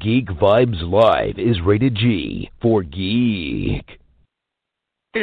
Geek 0.00 0.26
Vibes 0.26 0.82
Live 0.82 1.38
is 1.38 1.60
rated 1.64 1.94
G 1.94 2.50
for 2.60 2.82
geek. 2.82 3.98
Hey, 5.14 5.22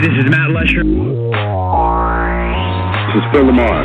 this 0.00 0.12
is 0.12 0.30
Matt 0.30 0.50
Lesher. 0.50 0.84
This 3.04 3.16
is 3.16 3.24
Phil 3.32 3.44
LaMarr. 3.44 3.84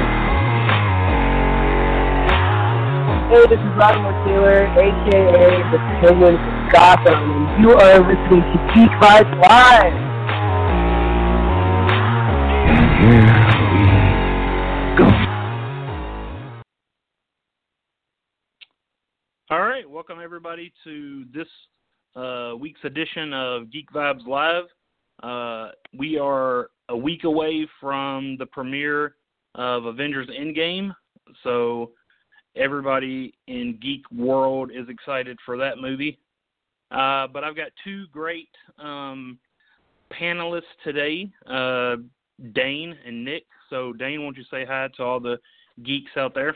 Hey, 3.30 3.44
this 3.50 3.59
is 3.59 3.73
Latimer 3.78 4.14
Taylor, 4.26 4.68
aka 4.78 5.72
the 5.72 5.80
Penguin 6.00 6.38
from 6.38 6.70
Gotham, 6.72 7.32
and 7.32 7.64
you 7.64 7.72
are 7.72 8.00
listening 8.00 8.42
to 8.42 8.58
Geek 8.73 8.92
Vibes 9.02 9.36
Live. 9.42 10.12
All 13.04 13.10
right, 19.60 19.84
welcome 19.90 20.20
everybody 20.23 20.72
to 20.86 21.26
this 21.34 21.48
uh, 22.16 22.54
week's 22.58 22.80
edition 22.86 23.34
of 23.34 23.70
Geek 23.72 23.92
Vibes 23.92 24.26
Live. 24.26 24.64
Uh, 25.22 25.72
we 25.98 26.18
are 26.18 26.70
a 26.88 26.95
week 26.95 27.26
away 27.26 27.68
from 27.82 28.38
the 28.40 28.45
premiere 28.45 29.16
of 29.56 29.84
Avengers 29.84 30.30
Endgame, 30.30 30.95
so 31.44 31.92
everybody 32.56 33.34
in 33.48 33.78
geek 33.82 34.10
world 34.12 34.72
is 34.73 34.88
excited 34.88 35.38
for 35.45 35.58
that 35.58 35.78
movie. 35.78 36.17
Uh, 36.90 37.28
but 37.28 37.44
I've 37.44 37.58
got 37.58 37.72
two 37.84 38.06
great 38.14 38.48
um, 38.80 39.38
panelists 40.17 40.62
today, 40.86 41.30
uh, 41.48 41.98
Dane 42.53 42.95
and 43.06 43.23
Nick. 43.23 43.45
So 43.70 43.94
Dane, 43.94 44.23
won't 44.23 44.38
you 44.38 44.44
say 44.50 44.66
hi 44.66 44.89
to 44.98 45.03
all 45.03 45.20
the 45.20 45.38
geeks 45.84 46.12
out 46.17 46.34
there? 46.34 46.56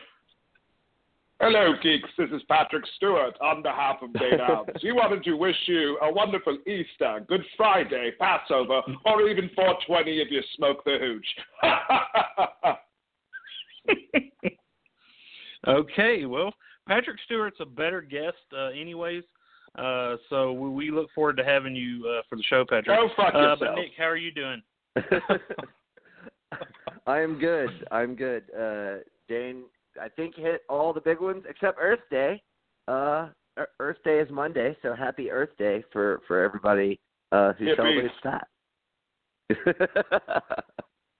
Hello, 1.39 1.73
geeks. 1.83 2.09
This 2.17 2.30
is 2.31 2.42
Patrick 2.50 2.83
Stewart 2.95 3.36
on 3.42 3.61
behalf 3.61 3.98
of 4.02 4.11
Dane 4.14 4.39
Alves. 4.50 4.83
we 4.83 4.92
wanted 4.92 5.23
to 5.23 5.36
wish 5.36 5.55
you 5.67 5.95
a 6.02 6.11
wonderful 6.11 6.58
Easter, 6.66 7.23
Good 7.28 7.44
Friday, 7.55 8.11
Passover, 8.20 8.81
or 9.05 9.30
even 9.30 9.48
420 9.55 10.20
if 10.20 10.31
you 10.31 10.42
smoke 10.55 10.83
the 10.83 10.98
hooch. 11.00 11.28
okay, 15.67 16.25
well, 16.25 16.52
Patrick 16.88 17.17
Stewart's 17.25 17.58
a 17.59 17.66
better 17.66 18.02
guest, 18.02 18.38
uh, 18.58 18.70
anyways. 18.70 19.23
Uh, 19.78 20.16
so 20.31 20.53
we, 20.53 20.70
we 20.70 20.92
look 20.92 21.09
forward 21.14 21.38
to 21.38 21.45
having 21.45 21.75
you 21.75 22.03
uh, 22.08 22.23
for 22.28 22.36
the 22.36 22.44
show, 22.50 22.66
Patrick. 22.67 22.98
Go 22.98 23.09
fuck 23.16 23.36
uh, 23.36 23.38
yourself. 23.38 23.59
But 23.59 23.75
Nick, 23.75 23.92
how 23.95 24.05
are 24.05 24.17
you 24.17 24.31
doing? 24.31 24.64
I 27.08 27.20
am 27.20 27.40
good. 27.40 27.70
I'm 27.92 28.16
good. 28.16 28.44
Uh, 28.58 28.98
Dane, 29.28 29.64
I 30.02 30.08
think 30.09 30.36
hit 30.36 30.62
all 30.70 30.94
the 30.94 31.02
big 31.02 31.22
ones 31.22 31.44
except 31.50 31.77
Earth 31.82 31.99
Day. 32.10 32.42
Uh, 32.88 33.30
Earth 33.80 33.98
Day 34.04 34.20
is 34.20 34.30
Monday, 34.30 34.77
so 34.82 34.95
happy 34.95 35.32
Earth 35.32 35.55
Day 35.58 35.83
for 35.92 36.21
for 36.27 36.44
everybody 36.44 36.99
uh, 37.32 37.54
who 37.54 37.66
Hippies. 37.66 37.76
celebrates 37.76 38.14
that. 38.23 38.48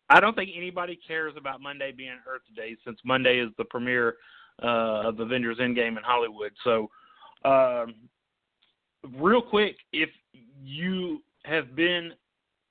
I 0.10 0.20
don't 0.20 0.36
think 0.36 0.52
anybody 0.56 0.98
cares 1.08 1.34
about 1.38 1.62
Monday 1.62 1.92
being 1.92 2.18
Earth 2.28 2.42
Day 2.56 2.76
since 2.86 3.00
Monday 3.04 3.40
is 3.40 3.50
the 3.58 3.66
premiere 3.66 4.16
uh, 4.64 5.08
of 5.08 5.20
Avengers 5.20 5.58
Endgame 5.60 5.98
in 5.98 6.04
Hollywood. 6.04 6.52
So, 6.64 6.90
um, 7.44 7.96
real 9.20 9.42
quick, 9.42 9.76
if 9.92 10.10
you 10.64 11.22
have 11.44 11.76
been, 11.76 12.14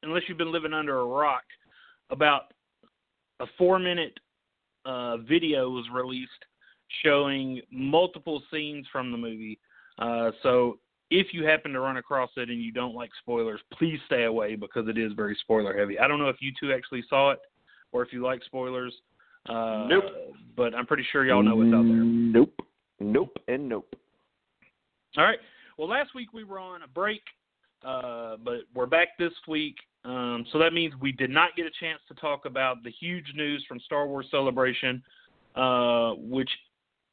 unless 0.02 0.22
you've 0.28 0.38
been 0.38 0.52
living 0.52 0.72
under 0.72 1.00
a 1.00 1.06
rock, 1.06 1.44
about 2.10 2.52
a 3.40 3.46
four 3.58 3.78
minute 3.78 4.18
uh, 4.84 5.18
video 5.18 5.70
was 5.70 5.84
released 5.92 6.30
showing 7.04 7.60
multiple 7.70 8.42
scenes 8.50 8.86
from 8.92 9.10
the 9.10 9.18
movie. 9.18 9.58
Uh, 9.98 10.30
so, 10.42 10.78
if 11.10 11.28
you 11.32 11.44
happen 11.44 11.72
to 11.72 11.80
run 11.80 11.98
across 11.98 12.30
it 12.36 12.48
and 12.48 12.60
you 12.60 12.72
don't 12.72 12.94
like 12.94 13.10
spoilers, 13.20 13.60
please 13.72 13.98
stay 14.06 14.24
away 14.24 14.56
because 14.56 14.88
it 14.88 14.98
is 14.98 15.12
very 15.12 15.36
spoiler 15.40 15.76
heavy. 15.76 15.98
I 16.00 16.08
don't 16.08 16.18
know 16.18 16.28
if 16.28 16.36
you 16.40 16.52
two 16.58 16.72
actually 16.72 17.04
saw 17.08 17.30
it 17.30 17.38
or 17.92 18.02
if 18.02 18.12
you 18.12 18.24
like 18.24 18.42
spoilers. 18.42 18.92
Uh, 19.48 19.86
Nope. 19.88 20.04
But 20.56 20.74
I'm 20.74 20.84
pretty 20.84 21.06
sure 21.12 21.24
y'all 21.24 21.44
know 21.44 21.54
what's 21.54 21.72
out 21.72 21.84
there. 21.84 22.02
Nope. 22.02 22.52
Nope 22.98 23.36
and 23.46 23.68
nope. 23.68 23.94
All 25.16 25.24
right. 25.24 25.38
Well, 25.78 25.88
last 25.88 26.14
week 26.14 26.32
we 26.32 26.44
were 26.44 26.58
on 26.58 26.82
a 26.82 26.88
break, 26.88 27.22
uh, 27.86 28.36
but 28.44 28.62
we're 28.74 28.86
back 28.86 29.16
this 29.18 29.32
week. 29.46 29.76
Um, 30.04 30.44
so 30.52 30.58
that 30.58 30.72
means 30.72 30.92
we 31.00 31.12
did 31.12 31.30
not 31.30 31.54
get 31.56 31.66
a 31.66 31.70
chance 31.80 32.00
to 32.08 32.14
talk 32.14 32.44
about 32.44 32.82
the 32.82 32.90
huge 32.90 33.32
news 33.34 33.64
from 33.68 33.78
Star 33.80 34.06
Wars 34.06 34.26
Celebration, 34.30 35.02
uh, 35.54 36.12
which 36.16 36.50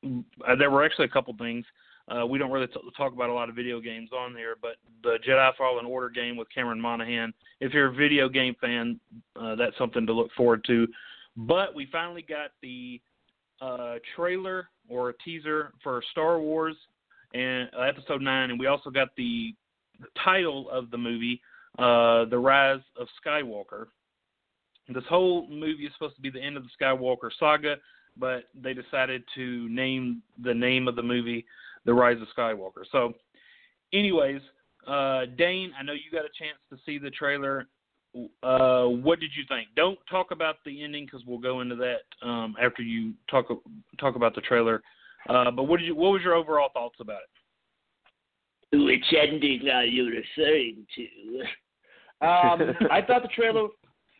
uh, 0.05 0.55
there 0.57 0.71
were 0.71 0.83
actually 0.83 1.05
a 1.05 1.09
couple 1.09 1.35
things. 1.37 1.65
Uh, 2.07 2.25
we 2.25 2.37
don't 2.37 2.51
really 2.51 2.67
t- 2.67 2.73
talk 2.97 3.13
about 3.13 3.29
a 3.29 3.33
lot 3.33 3.49
of 3.49 3.55
video 3.55 3.79
games 3.79 4.09
on 4.17 4.33
there, 4.33 4.55
but 4.61 4.75
the 5.03 5.17
Jedi 5.27 5.51
Fallen 5.57 5.85
Order 5.85 6.09
game 6.09 6.35
with 6.35 6.47
Cameron 6.53 6.81
Monaghan. 6.81 7.33
If 7.61 7.71
you're 7.71 7.87
a 7.87 7.93
video 7.93 8.27
game 8.27 8.55
fan, 8.59 8.99
uh, 9.39 9.55
that's 9.55 9.77
something 9.77 10.05
to 10.07 10.13
look 10.13 10.31
forward 10.35 10.63
to. 10.67 10.87
But 11.37 11.73
we 11.73 11.87
finally 11.91 12.23
got 12.27 12.51
the 12.61 12.99
trailer 14.15 14.67
or 14.89 15.09
a 15.09 15.13
teaser 15.23 15.71
for 15.81 16.03
Star 16.11 16.39
Wars 16.39 16.75
and 17.33 17.69
Episode 17.87 18.21
Nine, 18.21 18.49
and 18.49 18.59
we 18.59 18.67
also 18.67 18.89
got 18.89 19.09
the 19.15 19.55
title 20.23 20.69
of 20.69 20.91
the 20.91 20.97
movie, 20.97 21.41
uh, 21.79 22.25
"The 22.25 22.37
Rise 22.37 22.81
of 22.97 23.07
Skywalker." 23.23 23.87
This 24.89 25.03
whole 25.05 25.47
movie 25.47 25.85
is 25.85 25.93
supposed 25.93 26.15
to 26.15 26.21
be 26.21 26.29
the 26.29 26.41
end 26.41 26.57
of 26.57 26.63
the 26.63 26.69
Skywalker 26.79 27.29
saga, 27.39 27.77
but 28.17 28.49
they 28.53 28.73
decided 28.73 29.23
to 29.35 29.69
name 29.69 30.21
the 30.43 30.53
name 30.53 30.87
of 30.87 30.95
the 30.95 31.03
movie 31.03 31.45
"The 31.85 31.93
Rise 31.93 32.21
of 32.21 32.27
Skywalker." 32.35 32.85
So, 32.91 33.13
anyways, 33.93 34.41
uh, 34.87 35.25
Dane, 35.37 35.71
I 35.79 35.83
know 35.83 35.93
you 35.93 36.11
got 36.11 36.25
a 36.25 36.33
chance 36.37 36.59
to 36.69 36.77
see 36.85 36.97
the 36.97 37.11
trailer. 37.11 37.67
Uh, 38.43 38.85
what 38.85 39.19
did 39.19 39.31
you 39.35 39.43
think? 39.47 39.69
Don't 39.75 39.97
talk 40.09 40.31
about 40.31 40.57
the 40.65 40.83
ending 40.83 41.05
because 41.05 41.25
we'll 41.25 41.39
go 41.39 41.61
into 41.61 41.75
that 41.75 42.27
um, 42.27 42.55
after 42.61 42.83
you 42.83 43.13
talk 43.29 43.47
talk 43.99 44.15
about 44.15 44.35
the 44.35 44.41
trailer. 44.41 44.83
Uh, 45.29 45.49
but 45.49 45.63
what 45.63 45.79
did 45.79 45.87
you? 45.87 45.95
What 45.95 46.11
was 46.11 46.21
your 46.21 46.35
overall 46.35 46.69
thoughts 46.73 46.97
about 46.99 47.21
it? 47.21 47.42
Which 48.73 49.05
ending 49.19 49.69
are 49.69 49.85
you 49.85 50.05
referring 50.07 50.85
to? 50.95 51.07
Um, 52.21 52.61
I 52.89 53.01
thought 53.01 53.21
the 53.21 53.27
trailer. 53.35 53.67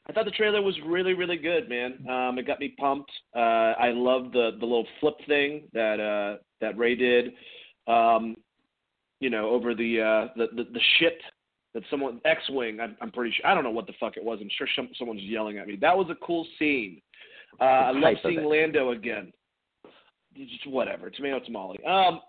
I 0.10 0.12
thought 0.12 0.26
the 0.26 0.32
trailer 0.32 0.62
was 0.62 0.76
really, 0.86 1.14
really 1.14 1.38
good, 1.38 1.70
man. 1.70 2.06
Um, 2.10 2.38
it 2.38 2.46
got 2.46 2.60
me 2.60 2.76
pumped. 2.78 3.10
Uh, 3.34 3.40
I 3.80 3.92
love 3.94 4.34
the 4.34 4.58
the 4.60 4.66
little 4.66 4.88
flip 5.00 5.16
thing 5.26 5.70
that 5.72 6.02
uh, 6.02 6.42
that 6.60 6.78
Rey 6.78 6.96
did. 6.96 7.32
Um, 7.88 8.36
you 9.22 9.30
know, 9.30 9.52
over 9.52 9.74
the 9.74 10.02
uh, 10.02 10.34
the, 10.36 10.48
the 10.54 10.70
the 10.70 10.82
ship 11.00 11.22
that 11.74 11.84
someone 11.90 12.20
X-wing. 12.26 12.80
I'm, 12.80 12.98
I'm 13.02 13.12
pretty 13.12 13.34
sure. 13.36 13.50
I 13.50 13.54
don't 13.54 13.64
know 13.64 13.72
what 13.72 13.88
the 13.88 13.94
fuck 14.00 14.18
it 14.18 14.24
was. 14.24 14.40
I'm 14.42 14.50
sure 14.58 14.68
some, 14.76 14.90
someone's 14.98 15.22
yelling 15.22 15.58
at 15.58 15.68
me. 15.68 15.78
That 15.80 15.98
was 15.98 16.08
a 16.10 16.26
cool 16.26 16.46
scene. 16.60 17.02
Uh, 17.60 17.64
I 17.64 17.92
love 17.92 18.16
seeing. 18.24 18.44
Lando 18.44 18.92
again. 18.92 19.32
Just 20.36 20.68
whatever, 20.68 21.10
tomato 21.10 21.40
tamale. 21.40 21.80
Um, 21.86 22.20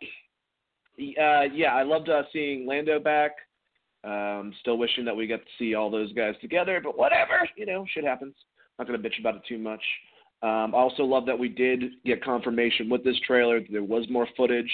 uh, 0.98 1.42
yeah, 1.52 1.74
I 1.74 1.82
loved 1.82 2.08
uh, 2.08 2.22
seeing 2.32 2.66
Lando 2.66 2.98
back. 2.98 3.32
Um, 4.04 4.52
still 4.60 4.76
wishing 4.76 5.04
that 5.06 5.16
we 5.16 5.26
got 5.26 5.40
to 5.40 5.50
see 5.58 5.74
all 5.74 5.90
those 5.90 6.12
guys 6.12 6.34
together, 6.42 6.78
but 6.82 6.98
whatever, 6.98 7.48
you 7.56 7.64
know, 7.64 7.86
shit 7.94 8.04
happens. 8.04 8.34
Not 8.78 8.86
gonna 8.86 8.98
bitch 8.98 9.18
about 9.18 9.36
it 9.36 9.42
too 9.48 9.58
much. 9.58 9.82
Um, 10.42 10.74
I 10.74 10.78
also 10.78 11.04
love 11.04 11.24
that 11.26 11.38
we 11.38 11.48
did 11.48 11.84
get 12.04 12.22
confirmation 12.22 12.90
with 12.90 13.02
this 13.02 13.18
trailer 13.26 13.60
there 13.70 13.82
was 13.82 14.04
more 14.10 14.28
footage, 14.36 14.70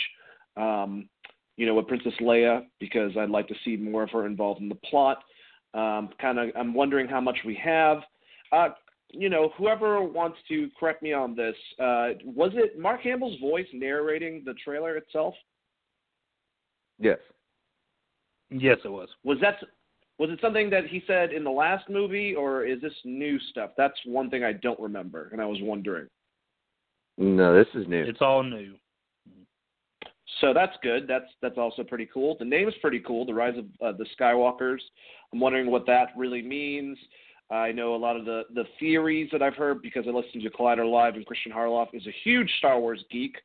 um, 0.56 1.08
you 1.56 1.64
know, 1.64 1.74
with 1.74 1.86
Princess 1.86 2.14
Leia 2.20 2.62
because 2.80 3.12
I'd 3.16 3.30
like 3.30 3.46
to 3.48 3.54
see 3.64 3.76
more 3.76 4.02
of 4.02 4.10
her 4.10 4.26
involved 4.26 4.60
in 4.60 4.68
the 4.68 4.74
plot. 4.74 5.18
Um, 5.74 6.08
kind 6.20 6.40
of, 6.40 6.48
I'm 6.56 6.74
wondering 6.74 7.06
how 7.06 7.20
much 7.20 7.38
we 7.46 7.54
have. 7.62 7.98
Uh, 8.50 8.70
you 9.12 9.28
know, 9.28 9.52
whoever 9.56 10.02
wants 10.02 10.38
to 10.48 10.68
correct 10.78 11.02
me 11.02 11.12
on 11.12 11.36
this, 11.36 11.54
uh, 11.78 12.10
was 12.24 12.50
it 12.54 12.78
Mark 12.78 13.02
Hamill's 13.02 13.38
voice 13.38 13.66
narrating 13.72 14.42
the 14.44 14.54
trailer 14.54 14.96
itself? 14.96 15.34
Yes. 17.00 17.18
Yes, 18.50 18.78
it 18.84 18.88
was. 18.88 19.08
Was 19.24 19.38
that 19.40 19.56
Was 20.18 20.30
it 20.30 20.38
something 20.42 20.70
that 20.70 20.86
he 20.86 21.02
said 21.06 21.32
in 21.32 21.44
the 21.44 21.50
last 21.50 21.88
movie, 21.88 22.34
or 22.34 22.64
is 22.64 22.80
this 22.80 22.92
new 23.04 23.38
stuff? 23.50 23.70
That's 23.76 23.98
one 24.04 24.28
thing 24.28 24.44
I 24.44 24.52
don't 24.52 24.78
remember, 24.78 25.30
and 25.32 25.40
I 25.40 25.46
was 25.46 25.58
wondering. 25.62 26.06
No, 27.16 27.56
this 27.56 27.68
is 27.74 27.88
new. 27.88 28.02
It's 28.02 28.20
all 28.20 28.42
new. 28.42 28.74
So 30.40 30.54
that's 30.54 30.76
good. 30.82 31.06
That's 31.08 31.26
that's 31.42 31.58
also 31.58 31.82
pretty 31.82 32.08
cool. 32.12 32.36
The 32.38 32.44
name 32.44 32.68
is 32.68 32.74
pretty 32.80 33.00
cool. 33.00 33.26
The 33.26 33.34
Rise 33.34 33.58
of 33.58 33.64
uh, 33.82 33.96
the 33.96 34.06
Skywalkers. 34.18 34.78
I'm 35.32 35.40
wondering 35.40 35.70
what 35.70 35.86
that 35.86 36.08
really 36.16 36.42
means. 36.42 36.98
I 37.50 37.72
know 37.72 37.94
a 37.94 37.96
lot 37.96 38.16
of 38.16 38.24
the 38.24 38.44
the 38.54 38.64
theories 38.78 39.28
that 39.32 39.42
I've 39.42 39.56
heard 39.56 39.82
because 39.82 40.04
I 40.06 40.10
listened 40.10 40.42
to 40.42 40.50
Collider 40.50 40.90
Live 40.90 41.14
and 41.14 41.26
Christian 41.26 41.52
Harloff 41.52 41.88
is 41.92 42.06
a 42.06 42.14
huge 42.24 42.50
Star 42.58 42.78
Wars 42.80 43.04
geek. 43.10 43.36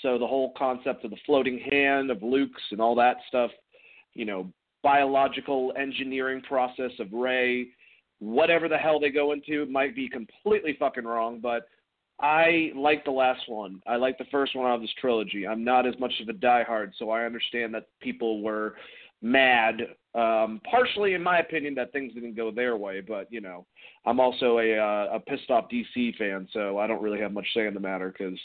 So 0.00 0.18
the 0.18 0.26
whole 0.26 0.52
concept 0.56 1.04
of 1.04 1.10
the 1.10 1.16
floating 1.26 1.58
hand 1.70 2.10
of 2.10 2.22
Luke's 2.22 2.62
and 2.70 2.80
all 2.80 2.94
that 2.96 3.16
stuff, 3.28 3.50
you 4.14 4.24
know, 4.24 4.50
biological 4.82 5.72
engineering 5.78 6.42
process 6.42 6.90
of 6.98 7.12
Rey, 7.12 7.68
whatever 8.18 8.68
the 8.68 8.78
hell 8.78 8.98
they 8.98 9.10
go 9.10 9.32
into 9.32 9.66
might 9.66 9.94
be 9.94 10.08
completely 10.08 10.76
fucking 10.78 11.04
wrong, 11.04 11.40
but 11.40 11.68
I 12.20 12.70
like 12.76 13.04
the 13.04 13.10
last 13.10 13.48
one. 13.48 13.82
I 13.86 13.96
like 13.96 14.16
the 14.18 14.24
first 14.30 14.54
one 14.54 14.66
out 14.66 14.76
of 14.76 14.80
this 14.80 14.90
trilogy. 15.00 15.46
I'm 15.46 15.64
not 15.64 15.86
as 15.86 15.94
much 15.98 16.12
of 16.20 16.28
a 16.28 16.32
diehard, 16.32 16.92
so 16.98 17.10
I 17.10 17.24
understand 17.24 17.74
that 17.74 17.88
people 18.00 18.42
were 18.42 18.76
mad. 19.22 19.80
Um, 20.14 20.60
partially, 20.70 21.14
in 21.14 21.22
my 21.22 21.38
opinion, 21.38 21.74
that 21.76 21.92
things 21.92 22.12
didn't 22.12 22.36
go 22.36 22.50
their 22.50 22.76
way, 22.76 23.00
but 23.00 23.32
you 23.32 23.40
know, 23.40 23.64
I'm 24.04 24.20
also 24.20 24.58
a 24.58 24.76
uh, 24.76 25.16
a 25.16 25.20
pissed 25.20 25.50
off 25.50 25.70
DC 25.72 26.16
fan, 26.16 26.46
so 26.52 26.78
I 26.78 26.86
don't 26.86 27.02
really 27.02 27.20
have 27.20 27.32
much 27.32 27.46
say 27.54 27.66
in 27.66 27.72
the 27.72 27.80
matter 27.80 28.12
because, 28.16 28.38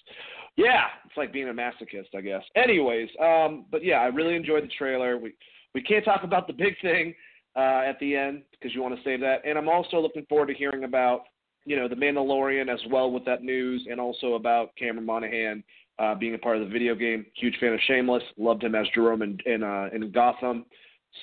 yeah, 0.56 0.86
it's 1.06 1.18
like 1.18 1.34
being 1.34 1.50
a 1.50 1.54
masochist, 1.54 2.16
I 2.16 2.22
guess. 2.22 2.44
Anyways, 2.56 3.10
um, 3.22 3.66
but 3.70 3.84
yeah, 3.84 3.98
I 3.98 4.06
really 4.06 4.36
enjoyed 4.36 4.64
the 4.64 4.72
trailer. 4.78 5.18
We 5.18 5.34
we 5.74 5.82
can't 5.82 6.06
talk 6.06 6.24
about 6.24 6.48
the 6.48 6.54
big 6.54 6.80
thing 6.82 7.14
uh, 7.58 7.84
at 7.86 8.00
the 8.00 8.16
end 8.16 8.44
because 8.52 8.74
you 8.74 8.82
want 8.82 8.96
to 8.96 9.04
save 9.04 9.20
that, 9.22 9.42
and 9.46 9.58
I'm 9.58 9.70
also 9.70 10.00
looking 10.00 10.26
forward 10.30 10.48
to 10.48 10.54
hearing 10.54 10.86
about 10.86 11.24
you 11.66 11.76
know, 11.76 11.90
The 11.90 11.96
Mandalorian 11.96 12.74
as 12.74 12.80
well 12.90 13.12
with 13.12 13.26
that 13.26 13.44
news, 13.44 13.86
and 13.92 14.00
also 14.00 14.36
about 14.36 14.74
Cameron 14.78 15.06
Monaghan 15.06 15.66
uh, 16.00 16.16
being 16.16 16.36
a 16.36 16.38
part 16.38 16.58
of 16.58 16.64
the 16.64 16.72
video 16.72 16.96
game. 16.96 17.26
Huge 17.36 17.58
fan 17.60 17.74
of 17.74 17.80
Shameless. 17.88 18.24
Loved 18.38 18.64
him 18.64 18.76
as 18.76 18.88
Jerome 18.94 19.22
in 19.22 19.38
in, 19.46 19.64
uh, 19.64 19.90
in 19.94 20.12
Gotham. 20.12 20.66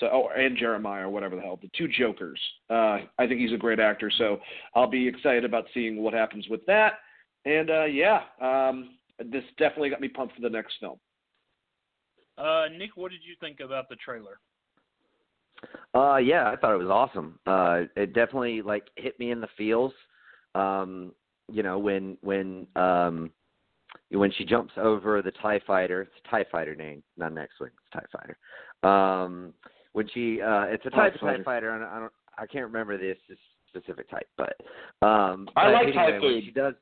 So, 0.01 0.09
oh, 0.13 0.29
and 0.37 0.57
Jeremiah 0.57 1.07
or 1.07 1.11
whatever 1.11 1.37
the 1.37 1.43
hell, 1.43 1.59
the 1.61 1.71
two 1.77 1.87
Jokers. 1.89 2.41
Uh, 2.69 3.01
I 3.19 3.27
think 3.29 3.41
he's 3.41 3.53
a 3.53 3.57
great 3.57 3.79
actor. 3.79 4.11
So 4.19 4.39
I'll 4.75 4.89
be 4.89 5.07
excited 5.07 5.45
about 5.45 5.67
seeing 5.73 6.03
what 6.03 6.15
happens 6.15 6.47
with 6.49 6.65
that. 6.67 6.95
And 7.45 7.71
uh, 7.71 7.85
yeah, 7.85 8.23
um, 8.41 8.97
this 9.19 9.45
definitely 9.59 9.91
got 9.91 10.01
me 10.01 10.09
pumped 10.09 10.35
for 10.35 10.41
the 10.41 10.51
next 10.51 10.75
film. 10.81 10.99
Uh, 12.37 12.65
Nick, 12.77 12.97
what 12.97 13.13
did 13.13 13.21
you 13.23 13.37
think 13.39 13.61
about 13.61 13.89
the 13.89 13.97
trailer? 13.97 14.41
Uh, 15.95 16.17
yeah, 16.17 16.51
I 16.51 16.57
thought 16.57 16.75
it 16.75 16.79
was 16.79 16.89
awesome. 16.89 17.39
Uh, 17.47 17.83
it 17.95 18.15
definitely 18.15 18.63
like 18.63 18.89
hit 18.97 19.19
me 19.21 19.31
in 19.31 19.41
the 19.41 19.49
feels 19.57 19.93
um, 20.55 21.13
you 21.51 21.63
know, 21.63 21.79
when 21.79 22.17
when 22.23 22.67
um, 22.77 23.31
when 24.15 24.33
she 24.33 24.45
jumps 24.45 24.73
over 24.77 25.23
the 25.23 25.33
Tie 25.43 25.61
Fighter, 25.67 26.03
it's 26.03 26.13
a 26.25 26.31
Tie 26.31 26.45
Fighter 26.51 26.75
name, 26.75 27.03
not 27.17 27.33
an 27.33 27.39
X-wing, 27.39 27.71
it's 27.77 27.93
Tie 27.93 28.19
Fighter. 28.19 28.39
Um, 28.89 29.53
when 29.93 30.09
she, 30.13 30.41
uh, 30.41 30.65
it's 30.65 30.85
a 30.87 30.91
type 30.91 31.15
of 31.15 31.21
Tie 31.21 31.43
Fighter, 31.43 31.71
and 31.71 31.85
I 31.85 32.01
don't, 32.01 32.13
I 32.37 32.47
can't 32.47 32.67
remember 32.67 32.99
this 32.99 33.17
specific 33.69 34.11
type, 34.11 34.29
but 34.37 34.57
um, 35.07 35.49
I 35.57 35.67
but 35.67 35.73
like 35.73 35.83
anyway, 35.83 35.95
Thai 35.95 36.11
when 36.11 36.21
food. 36.21 36.45
She 36.45 36.51
does. 36.51 36.75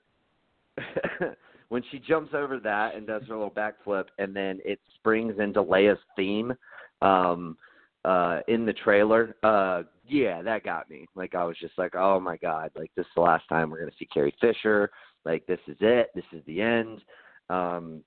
when 1.69 1.83
she 1.91 1.99
jumps 1.99 2.33
over 2.35 2.59
that 2.61 2.95
and 2.95 3.07
does 3.07 3.23
her 3.29 3.35
little 3.35 3.51
backflip, 3.51 4.05
and 4.19 4.35
then 4.35 4.61
it 4.65 4.79
springs 4.97 5.35
into 5.39 5.63
Leia's 5.63 5.99
theme 6.17 6.53
um, 7.01 7.57
uh, 8.05 8.41
in 8.49 8.67
the 8.67 8.73
trailer. 8.73 9.37
Uh, 9.43 9.83
yeah, 10.07 10.43
that 10.43 10.65
got 10.65 10.91
me. 10.91 11.07
Like 11.15 11.35
I 11.35 11.45
was 11.45 11.57
just 11.59 11.79
like, 11.79 11.95
oh 11.95 12.21
my 12.21 12.37
god, 12.37 12.71
like 12.77 12.91
this 12.97 13.07
is 13.07 13.13
the 13.15 13.23
last 13.23 13.49
time 13.49 13.71
we're 13.71 13.81
gonna 13.81 13.93
see 13.99 14.07
Carrie 14.07 14.35
Fisher. 14.41 14.91
Like 15.25 15.47
this 15.47 15.61
is 15.67 15.77
it. 15.81 16.11
This 16.15 16.25
is 16.33 16.43
the 16.47 16.61
end. 16.61 17.01
Um, 17.51 18.03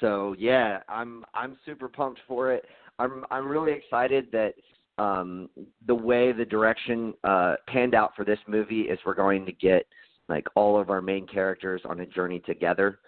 so 0.00 0.34
yeah, 0.38 0.80
I'm 0.88 1.24
I'm 1.34 1.56
super 1.64 1.88
pumped 1.88 2.20
for 2.26 2.52
it. 2.52 2.64
I'm 2.98 3.24
I'm 3.30 3.48
really 3.48 3.72
excited 3.72 4.28
that 4.32 4.54
um, 4.98 5.48
the 5.86 5.94
way 5.94 6.32
the 6.32 6.44
direction 6.44 7.14
uh, 7.24 7.54
panned 7.66 7.94
out 7.94 8.14
for 8.16 8.24
this 8.24 8.38
movie 8.46 8.82
is 8.82 8.98
we're 9.06 9.14
going 9.14 9.46
to 9.46 9.52
get 9.52 9.86
like 10.28 10.46
all 10.54 10.78
of 10.78 10.90
our 10.90 11.00
main 11.00 11.26
characters 11.26 11.80
on 11.84 12.00
a 12.00 12.06
journey 12.06 12.40
together 12.40 12.98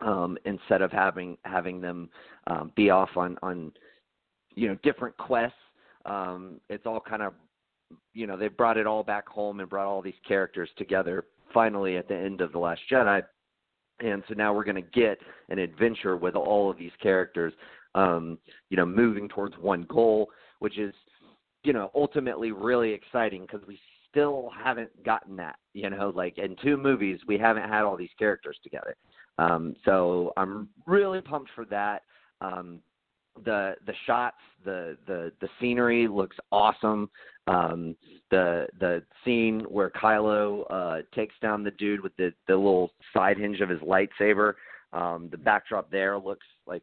um, 0.00 0.38
instead 0.44 0.82
of 0.82 0.92
having 0.92 1.36
having 1.42 1.80
them 1.80 2.08
um, 2.46 2.72
be 2.76 2.90
off 2.90 3.10
on 3.16 3.36
on 3.42 3.72
you 4.54 4.68
know 4.68 4.76
different 4.82 5.16
quests. 5.16 5.58
Um, 6.06 6.60
it's 6.68 6.86
all 6.86 7.00
kind 7.00 7.22
of 7.22 7.34
you 8.14 8.26
know 8.26 8.36
they 8.36 8.48
brought 8.48 8.76
it 8.76 8.86
all 8.86 9.02
back 9.02 9.28
home 9.28 9.60
and 9.60 9.68
brought 9.68 9.86
all 9.86 10.02
these 10.02 10.14
characters 10.26 10.70
together 10.76 11.24
finally 11.52 11.96
at 11.96 12.08
the 12.08 12.16
end 12.16 12.40
of 12.40 12.52
the 12.52 12.58
Last 12.58 12.80
Jedi, 12.90 13.22
and 14.00 14.22
so 14.28 14.34
now 14.34 14.54
we're 14.54 14.64
going 14.64 14.76
to 14.76 14.82
get 14.82 15.18
an 15.48 15.58
adventure 15.58 16.16
with 16.16 16.34
all 16.34 16.70
of 16.70 16.78
these 16.78 16.92
characters, 17.02 17.52
um, 17.94 18.38
you 18.70 18.76
know, 18.76 18.86
moving 18.86 19.28
towards 19.28 19.54
one 19.58 19.86
goal, 19.88 20.28
which 20.60 20.78
is 20.78 20.94
you 21.64 21.72
know 21.72 21.90
ultimately 21.94 22.52
really 22.52 22.92
exciting 22.92 23.42
because 23.42 23.66
we 23.66 23.78
still 24.10 24.50
haven't 24.62 24.90
gotten 25.04 25.36
that. 25.36 25.56
You 25.74 25.90
know, 25.90 26.12
like 26.14 26.38
in 26.38 26.56
two 26.62 26.76
movies 26.76 27.20
we 27.26 27.38
haven't 27.38 27.68
had 27.68 27.82
all 27.82 27.96
these 27.96 28.08
characters 28.18 28.58
together. 28.62 28.96
Um, 29.38 29.76
so 29.84 30.32
I'm 30.36 30.68
really 30.86 31.20
pumped 31.20 31.50
for 31.54 31.64
that. 31.66 32.02
Um, 32.40 32.80
the 33.44 33.74
the 33.86 33.94
shots, 34.06 34.36
the 34.64 34.96
the 35.06 35.32
the 35.40 35.48
scenery 35.60 36.08
looks 36.08 36.36
awesome. 36.52 37.10
Um, 37.46 37.96
the 38.30 38.66
the 38.78 39.02
scene 39.24 39.60
where 39.68 39.90
Kylo 39.90 40.64
uh, 40.70 41.02
takes 41.14 41.34
down 41.40 41.64
the 41.64 41.70
dude 41.72 42.00
with 42.00 42.16
the 42.16 42.32
the 42.46 42.56
little 42.56 42.92
side 43.14 43.38
hinge 43.38 43.60
of 43.60 43.68
his 43.68 43.80
lightsaber, 43.80 44.54
um, 44.92 45.28
the 45.30 45.38
backdrop 45.38 45.90
there 45.90 46.18
looks 46.18 46.46
like 46.66 46.82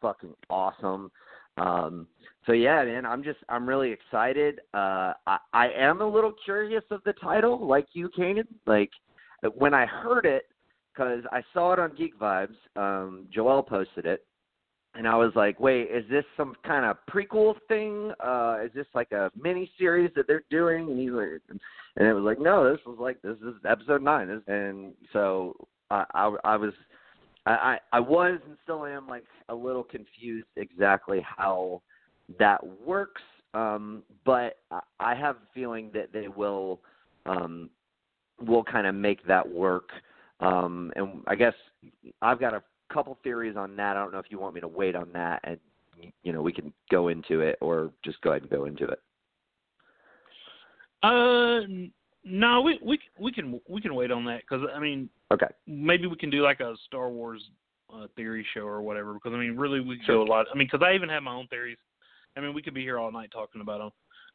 fucking 0.00 0.34
awesome. 0.50 1.10
Um, 1.58 2.06
so 2.46 2.52
yeah, 2.52 2.84
man, 2.84 3.06
I'm 3.06 3.22
just 3.22 3.38
I'm 3.48 3.68
really 3.68 3.92
excited. 3.92 4.60
Uh, 4.74 5.12
I 5.26 5.38
I 5.52 5.68
am 5.76 6.00
a 6.00 6.06
little 6.08 6.32
curious 6.44 6.84
of 6.90 7.02
the 7.04 7.12
title, 7.14 7.66
like 7.66 7.86
you, 7.92 8.08
Cainan. 8.16 8.46
Like 8.66 8.90
when 9.54 9.74
I 9.74 9.86
heard 9.86 10.24
it, 10.24 10.44
because 10.92 11.22
I 11.30 11.42
saw 11.52 11.72
it 11.72 11.78
on 11.78 11.94
Geek 11.94 12.18
Vibes. 12.18 12.56
Um, 12.76 13.26
Joel 13.32 13.62
posted 13.62 14.06
it, 14.06 14.24
and 14.94 15.08
I 15.08 15.14
was 15.16 15.32
like, 15.34 15.58
"Wait, 15.58 15.90
is 15.90 16.04
this 16.10 16.24
some 16.36 16.54
kind 16.64 16.84
of 16.84 16.96
prequel 17.10 17.54
thing? 17.68 18.12
Uh, 18.20 18.58
is 18.64 18.70
this 18.74 18.86
like 18.94 19.12
a 19.12 19.30
mini 19.40 19.70
series 19.78 20.10
that 20.16 20.26
they're 20.26 20.44
doing?" 20.50 20.90
And 20.90 20.98
he's 20.98 21.10
like, 21.10 21.40
and 21.96 22.06
it 22.08 22.12
was 22.12 22.24
like, 22.24 22.38
"No, 22.40 22.70
this 22.70 22.80
was 22.86 22.98
like 22.98 23.20
this 23.22 23.36
is 23.38 23.54
episode 23.68 24.02
nine. 24.02 24.42
And 24.46 24.92
so 25.12 25.56
I, 25.90 26.04
I, 26.14 26.36
I 26.44 26.56
was, 26.56 26.72
I, 27.46 27.78
I 27.92 28.00
was 28.00 28.38
and 28.46 28.56
still 28.64 28.84
am 28.86 29.08
like 29.08 29.24
a 29.48 29.54
little 29.54 29.84
confused 29.84 30.46
exactly 30.56 31.24
how 31.24 31.82
that 32.38 32.60
works. 32.84 33.22
Um, 33.54 34.02
but 34.24 34.58
I, 34.70 34.80
I 35.00 35.14
have 35.14 35.36
a 35.36 35.54
feeling 35.54 35.90
that 35.92 36.12
they 36.12 36.28
will, 36.28 36.80
um, 37.26 37.68
will 38.40 38.64
kind 38.64 38.86
of 38.86 38.94
make 38.94 39.26
that 39.26 39.46
work. 39.46 39.90
Um, 40.40 40.92
and 40.96 41.22
I 41.26 41.34
guess 41.34 41.54
I've 42.20 42.40
got 42.40 42.54
a 42.54 42.62
couple 42.92 43.16
theories 43.22 43.56
on 43.56 43.76
that. 43.76 43.96
I 43.96 44.02
don't 44.02 44.12
know 44.12 44.18
if 44.18 44.26
you 44.30 44.38
want 44.38 44.54
me 44.54 44.60
to 44.60 44.68
wait 44.68 44.94
on 44.94 45.10
that, 45.12 45.40
and 45.44 45.58
you 46.22 46.32
know 46.32 46.42
we 46.42 46.52
can 46.52 46.72
go 46.90 47.08
into 47.08 47.40
it, 47.40 47.58
or 47.60 47.90
just 48.04 48.20
go 48.22 48.30
ahead 48.30 48.42
and 48.42 48.50
go 48.50 48.64
into 48.64 48.84
it. 48.84 49.00
Uh, 51.02 51.60
no, 52.24 52.60
we 52.62 52.78
we 52.84 52.98
we 53.18 53.32
can 53.32 53.60
we 53.68 53.80
can 53.80 53.94
wait 53.94 54.10
on 54.10 54.24
that 54.26 54.40
because 54.40 54.66
I 54.74 54.78
mean, 54.78 55.08
okay, 55.32 55.48
maybe 55.66 56.06
we 56.06 56.16
can 56.16 56.30
do 56.30 56.42
like 56.42 56.60
a 56.60 56.74
Star 56.86 57.08
Wars 57.10 57.42
uh, 57.92 58.06
theory 58.16 58.46
show 58.54 58.62
or 58.62 58.82
whatever. 58.82 59.14
Because 59.14 59.32
I 59.32 59.36
mean, 59.38 59.56
really, 59.56 59.80
we 59.80 59.96
could 59.96 60.06
Sure. 60.06 60.24
go 60.24 60.30
a 60.30 60.30
lot. 60.30 60.46
I 60.52 60.56
mean, 60.56 60.68
because 60.70 60.84
I 60.86 60.94
even 60.94 61.08
have 61.08 61.22
my 61.22 61.34
own 61.34 61.46
theories. 61.48 61.78
I 62.36 62.40
mean, 62.40 62.54
we 62.54 62.62
could 62.62 62.74
be 62.74 62.82
here 62.82 62.98
all 62.98 63.12
night 63.12 63.30
talking 63.30 63.60
about 63.60 63.78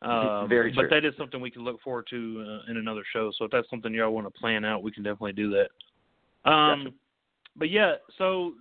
them. 0.01 0.09
Um, 0.09 0.47
Very 0.47 0.71
But 0.71 0.91
that 0.91 1.05
is 1.05 1.13
something 1.17 1.41
we 1.41 1.49
can 1.49 1.63
look 1.63 1.81
forward 1.81 2.05
to 2.11 2.45
uh, 2.67 2.71
in 2.71 2.77
another 2.77 3.03
show. 3.11 3.31
So 3.37 3.45
if 3.45 3.51
that's 3.51 3.67
something 3.69 3.93
y'all 3.93 4.13
want 4.13 4.31
to 4.31 4.39
plan 4.39 4.63
out, 4.63 4.83
we 4.83 4.91
can 4.91 5.01
definitely 5.01 5.33
do 5.33 5.49
that. 5.51 6.49
Um, 6.49 6.83
Gotcha. 6.83 6.95
But 7.57 7.69
yeah, 7.69 7.95
so 8.17 8.53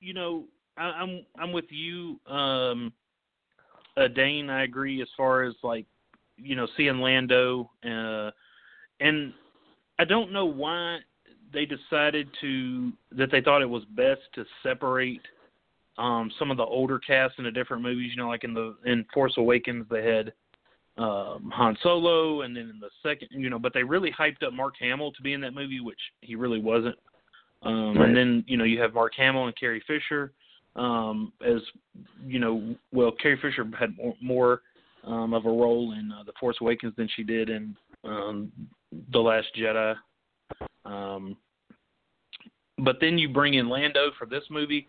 you 0.00 0.14
know, 0.14 0.44
I, 0.76 0.82
I'm 0.82 1.24
I'm 1.38 1.52
with 1.52 1.66
you, 1.70 2.18
um, 2.26 2.92
uh, 3.96 4.08
Dane. 4.08 4.50
I 4.50 4.64
agree 4.64 5.02
as 5.02 5.08
far 5.16 5.42
as 5.42 5.54
like 5.62 5.86
you 6.36 6.56
know 6.56 6.66
seeing 6.76 7.00
Lando, 7.00 7.70
uh, 7.84 8.30
and 9.00 9.32
I 9.98 10.04
don't 10.04 10.32
know 10.32 10.46
why 10.46 10.98
they 11.52 11.66
decided 11.66 12.28
to 12.40 12.92
that 13.12 13.30
they 13.30 13.40
thought 13.40 13.62
it 13.62 13.68
was 13.68 13.84
best 13.96 14.20
to 14.34 14.44
separate 14.62 15.22
um 15.98 16.30
some 16.38 16.50
of 16.50 16.56
the 16.56 16.64
older 16.64 16.98
cast 16.98 17.38
into 17.38 17.50
different 17.50 17.82
movies. 17.82 18.12
You 18.14 18.22
know, 18.22 18.28
like 18.28 18.44
in 18.44 18.54
the 18.54 18.76
in 18.86 19.04
Force 19.12 19.34
Awakens, 19.36 19.86
they 19.90 20.04
had 20.06 20.32
um 20.96 21.52
Han 21.54 21.76
Solo, 21.82 22.42
and 22.42 22.56
then 22.56 22.70
in 22.70 22.80
the 22.80 22.90
second, 23.02 23.28
you 23.30 23.50
know, 23.50 23.58
but 23.58 23.74
they 23.74 23.82
really 23.82 24.12
hyped 24.12 24.42
up 24.42 24.52
Mark 24.52 24.74
Hamill 24.80 25.12
to 25.12 25.22
be 25.22 25.34
in 25.34 25.40
that 25.42 25.54
movie, 25.54 25.80
which 25.80 26.00
he 26.22 26.34
really 26.34 26.60
wasn't. 26.60 26.96
Um, 27.62 27.98
Right. 27.98 28.08
And 28.08 28.16
then 28.16 28.44
you 28.46 28.56
know 28.56 28.64
you 28.64 28.80
have 28.80 28.94
Mark 28.94 29.12
Hamill 29.16 29.46
and 29.46 29.56
Carrie 29.58 29.82
Fisher 29.86 30.32
um, 30.76 31.32
as 31.44 31.60
you 32.24 32.38
know. 32.38 32.74
Well, 32.92 33.12
Carrie 33.12 33.38
Fisher 33.40 33.68
had 33.78 33.96
more, 33.96 34.14
more 34.22 34.62
um, 35.04 35.34
of 35.34 35.46
a 35.46 35.50
role 35.50 35.92
in 35.92 36.12
uh, 36.12 36.22
The 36.24 36.32
Force 36.38 36.56
Awakens 36.60 36.94
than 36.96 37.08
she 37.16 37.22
did 37.22 37.50
in 37.50 37.76
um, 38.04 38.52
The 39.12 39.18
Last 39.18 39.48
Jedi. 39.58 39.94
Um, 40.84 41.36
but 42.78 42.96
then 43.00 43.18
you 43.18 43.28
bring 43.28 43.54
in 43.54 43.68
Lando 43.68 44.10
for 44.18 44.26
this 44.26 44.44
movie. 44.50 44.86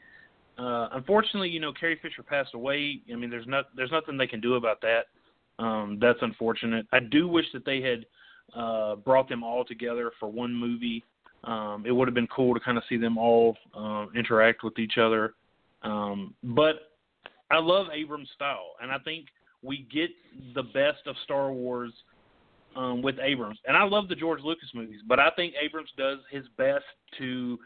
Uh, 0.57 0.89
unfortunately, 0.93 1.49
you 1.49 1.59
know 1.59 1.73
Carrie 1.73 1.99
Fisher 2.01 2.23
passed 2.23 2.53
away. 2.53 3.01
I 3.11 3.15
mean, 3.15 3.29
there's 3.29 3.47
not 3.47 3.65
there's 3.75 3.91
nothing 3.91 4.17
they 4.17 4.27
can 4.27 4.41
do 4.41 4.55
about 4.55 4.81
that. 4.81 5.07
Um, 5.63 5.97
that's 5.99 6.19
unfortunate. 6.21 6.85
I 6.91 6.99
do 6.99 7.27
wish 7.27 7.45
that 7.53 7.65
they 7.65 7.81
had 7.81 8.05
uh, 8.55 8.95
brought 8.95 9.29
them 9.29 9.43
all 9.43 9.65
together 9.65 10.11
for 10.19 10.29
one 10.29 10.53
movie. 10.53 11.03
Um, 11.43 11.83
it 11.87 11.91
would 11.91 12.07
have 12.07 12.15
been 12.15 12.27
cool 12.27 12.53
to 12.53 12.59
kind 12.59 12.77
of 12.77 12.83
see 12.87 12.97
them 12.97 13.17
all 13.17 13.57
uh, 13.75 14.05
interact 14.15 14.63
with 14.63 14.77
each 14.77 14.97
other. 14.97 15.33
Um, 15.81 16.35
but 16.43 16.91
I 17.49 17.59
love 17.59 17.87
Abrams' 17.93 18.29
style, 18.35 18.73
and 18.81 18.91
I 18.91 18.99
think 18.99 19.25
we 19.63 19.87
get 19.91 20.11
the 20.53 20.63
best 20.63 21.07
of 21.07 21.15
Star 21.23 21.51
Wars 21.51 21.91
um, 22.75 23.01
with 23.01 23.15
Abrams. 23.21 23.59
And 23.67 23.75
I 23.75 23.83
love 23.83 24.07
the 24.07 24.15
George 24.15 24.41
Lucas 24.43 24.69
movies, 24.73 25.01
but 25.07 25.19
I 25.19 25.29
think 25.35 25.53
Abrams 25.61 25.89
does 25.97 26.19
his 26.29 26.45
best 26.57 26.85
to 27.17 27.57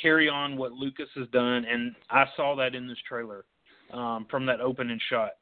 carry 0.00 0.28
on 0.28 0.56
what 0.56 0.72
Lucas 0.72 1.08
has 1.16 1.28
done, 1.28 1.64
and 1.64 1.94
I 2.10 2.24
saw 2.36 2.56
that 2.56 2.74
in 2.74 2.88
this 2.88 2.98
trailer 3.08 3.44
um, 3.92 4.26
from 4.30 4.46
that 4.46 4.60
opening 4.60 4.98
shot. 5.08 5.32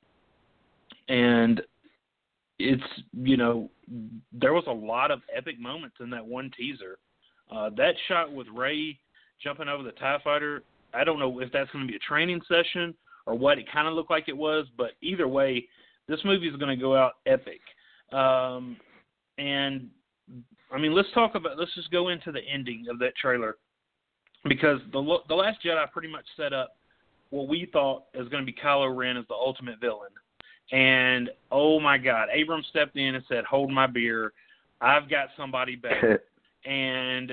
And 1.09 1.62
it's 2.59 2.82
you 3.12 3.37
know 3.37 3.71
there 4.32 4.52
was 4.52 4.64
a 4.68 4.73
lot 4.73 5.11
of 5.11 5.21
epic 5.35 5.59
moments 5.59 5.97
in 6.00 6.11
that 6.11 6.25
one 6.25 6.50
teaser. 6.56 6.99
Uh, 7.52 7.71
that 7.76 7.94
shot 8.09 8.32
with 8.32 8.47
Rey 8.54 8.99
jumping 9.42 9.68
over 9.68 9.82
the 9.82 9.92
Tie 9.92 10.18
Fighter. 10.25 10.62
I 10.94 11.04
don't 11.04 11.18
know 11.18 11.40
if 11.40 11.52
that's 11.52 11.71
going 11.71 11.87
to 11.87 11.90
be 11.90 11.97
a 11.97 12.00
training 12.00 12.40
session 12.49 12.94
or 13.26 13.35
what. 13.35 13.59
It 13.59 13.66
kind 13.71 13.88
of 13.88 13.94
looked 13.94 14.11
like 14.11 14.28
it 14.28 14.37
was, 14.37 14.66
but 14.76 14.92
either 15.02 15.28
way, 15.28 15.66
this 16.09 16.21
movie 16.25 16.49
is 16.49 16.56
going 16.56 16.76
to 16.76 16.80
go 16.80 16.97
out 16.97 17.14
epic. 17.26 17.61
Um, 18.12 18.76
and 19.38 19.88
I 20.73 20.78
mean, 20.78 20.94
let's 20.94 21.09
talk 21.14 21.35
about. 21.35 21.59
Let's 21.59 21.75
just 21.75 21.90
go 21.90 22.09
into 22.09 22.32
the 22.32 22.40
ending 22.40 22.87
of 22.90 22.99
that 23.00 23.16
trailer 23.16 23.56
because 24.49 24.80
the 24.92 25.18
the 25.28 25.35
Last 25.35 25.59
Jedi 25.64 25.90
pretty 25.90 26.09
much 26.09 26.25
set 26.37 26.52
up 26.52 26.76
what 27.30 27.49
we 27.49 27.68
thought 27.73 28.04
is 28.14 28.28
going 28.28 28.44
to 28.44 28.50
be 28.50 28.56
Kylo 28.59 28.94
Ren 28.94 29.16
as 29.16 29.25
the 29.28 29.35
ultimate 29.35 29.80
villain. 29.80 30.11
And 30.71 31.30
oh 31.50 31.80
my 31.80 31.99
God, 31.99 32.28
Abrams 32.32 32.66
stepped 32.71 32.97
in 32.97 33.14
and 33.14 33.25
said, 33.28 33.44
"Hold 33.44 33.71
my 33.71 33.87
beer, 33.87 34.32
I've 34.80 35.11
got 35.11 35.28
somebody 35.37 35.76
better." 35.76 36.23
and 36.64 37.33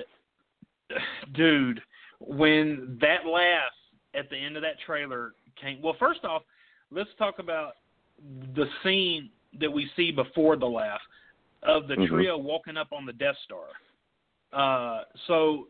dude, 1.34 1.82
when 2.20 2.98
that 3.02 3.26
laugh 3.26 3.72
at 4.16 4.30
the 4.30 4.38
end 4.38 4.56
of 4.56 4.64
that 4.64 4.80
trailer 4.86 5.34
came, 5.62 5.82
well, 5.82 5.96
first 6.00 6.24
off, 6.24 6.44
let's 6.92 7.10
talk 7.18 7.40
about 7.40 7.74
the 8.56 8.66
scene 8.84 9.30
that 9.60 9.72
we 9.72 9.90
see 9.96 10.12
before 10.12 10.56
the 10.56 10.66
laugh 10.66 11.02
of 11.64 11.88
the 11.88 11.96
Mhm. 11.96 12.08
trio 12.08 12.38
walking 12.38 12.78
up 12.78 12.92
on 12.92 13.06
the 13.06 13.14
Death 13.14 13.38
Star. 13.40 13.68
Uh, 14.52 15.04
so 15.28 15.68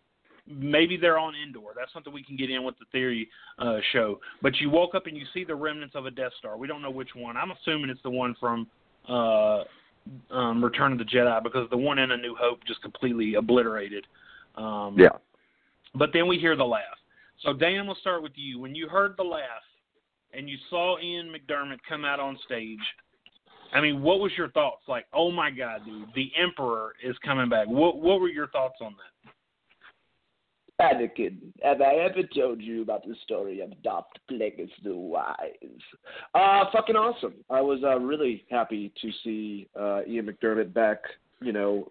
maybe 0.48 0.98
they're 0.98 1.18
on 1.18 1.36
Endor. 1.36 1.74
That's 1.76 1.92
something 1.94 2.12
we 2.12 2.24
can 2.24 2.36
get 2.36 2.50
in 2.50 2.64
with 2.64 2.78
the 2.80 2.86
theory 2.86 3.30
uh, 3.60 3.80
show. 3.92 4.20
But 4.42 4.60
you 4.62 4.70
woke 4.70 4.96
up 4.96 5.06
and 5.06 5.18
you 5.18 5.26
see 5.34 5.44
the 5.44 5.56
remnants 5.56 5.96
of 5.96 6.06
a 6.06 6.12
Death 6.12 6.34
Star. 6.40 6.58
We 6.58 6.68
don't 6.68 6.82
know 6.82 6.90
which 6.90 7.14
one. 7.14 7.36
I'm 7.38 7.52
assuming 7.52 7.90
it's 7.90 8.02
the 8.04 8.10
one 8.10 8.36
from 8.36 8.68
uh, 9.08 9.64
um, 10.32 10.64
Return 10.64 10.92
of 10.92 10.98
the 10.98 11.06
Jedi 11.06 11.42
because 11.44 11.70
the 11.70 11.78
one 11.78 12.00
in 12.00 12.12
A 12.12 12.18
New 12.18 12.36
Hope 12.40 12.60
just 12.68 12.82
completely 12.82 13.36
obliterated. 13.36 14.06
Um, 14.56 14.96
Yeah. 14.98 15.18
But 15.96 16.12
then 16.14 16.28
we 16.28 16.38
hear 16.38 16.56
the 16.56 16.66
laugh. 16.66 16.84
So 17.44 17.54
Dan, 17.54 17.86
we'll 17.88 17.96
start 17.96 18.22
with 18.22 18.34
you. 18.36 18.60
When 18.60 18.76
you 18.76 18.88
heard 18.88 19.16
the 19.18 19.24
laugh 19.24 19.64
and 20.34 20.50
you 20.50 20.58
saw 20.70 21.00
Ian 21.00 21.34
McDiarmid 21.34 21.80
come 21.88 22.06
out 22.06 22.20
on 22.20 22.38
stage, 22.46 22.80
I 23.74 23.82
mean, 23.82 24.02
what 24.02 24.20
was 24.20 24.32
your 24.38 24.50
thoughts? 24.50 24.82
Like, 24.88 25.06
oh 25.14 25.32
my 25.32 25.50
God, 25.52 25.82
dude, 25.86 26.10
the 26.16 26.32
Emperor 26.38 26.94
is 27.04 27.16
coming 27.24 27.50
back. 27.50 27.68
What 27.68 27.98
what 27.98 28.20
were 28.20 28.30
your 28.30 28.48
thoughts 28.48 28.78
on 28.82 28.96
that? 28.98 29.32
Anakin, 30.80 31.38
have 31.62 31.82
I 31.82 31.96
ever 31.96 32.24
told 32.34 32.62
you 32.62 32.82
about 32.82 33.06
the 33.06 33.16
story 33.24 33.60
of 33.60 33.72
Darth 33.84 34.06
Plagueis 34.32 34.70
the 34.84 34.96
Wise? 34.96 35.36
Uh, 36.34 36.66
fucking 36.72 36.96
awesome. 36.96 37.34
I 37.50 37.60
was 37.60 37.80
uh, 37.84 38.00
really 38.00 38.46
happy 38.50 38.94
to 39.02 39.10
see 39.24 39.68
uh, 39.78 40.02
Ian 40.08 40.28
McDiarmid 40.28 40.74
back. 40.74 41.00
You 41.42 41.52
know, 41.52 41.90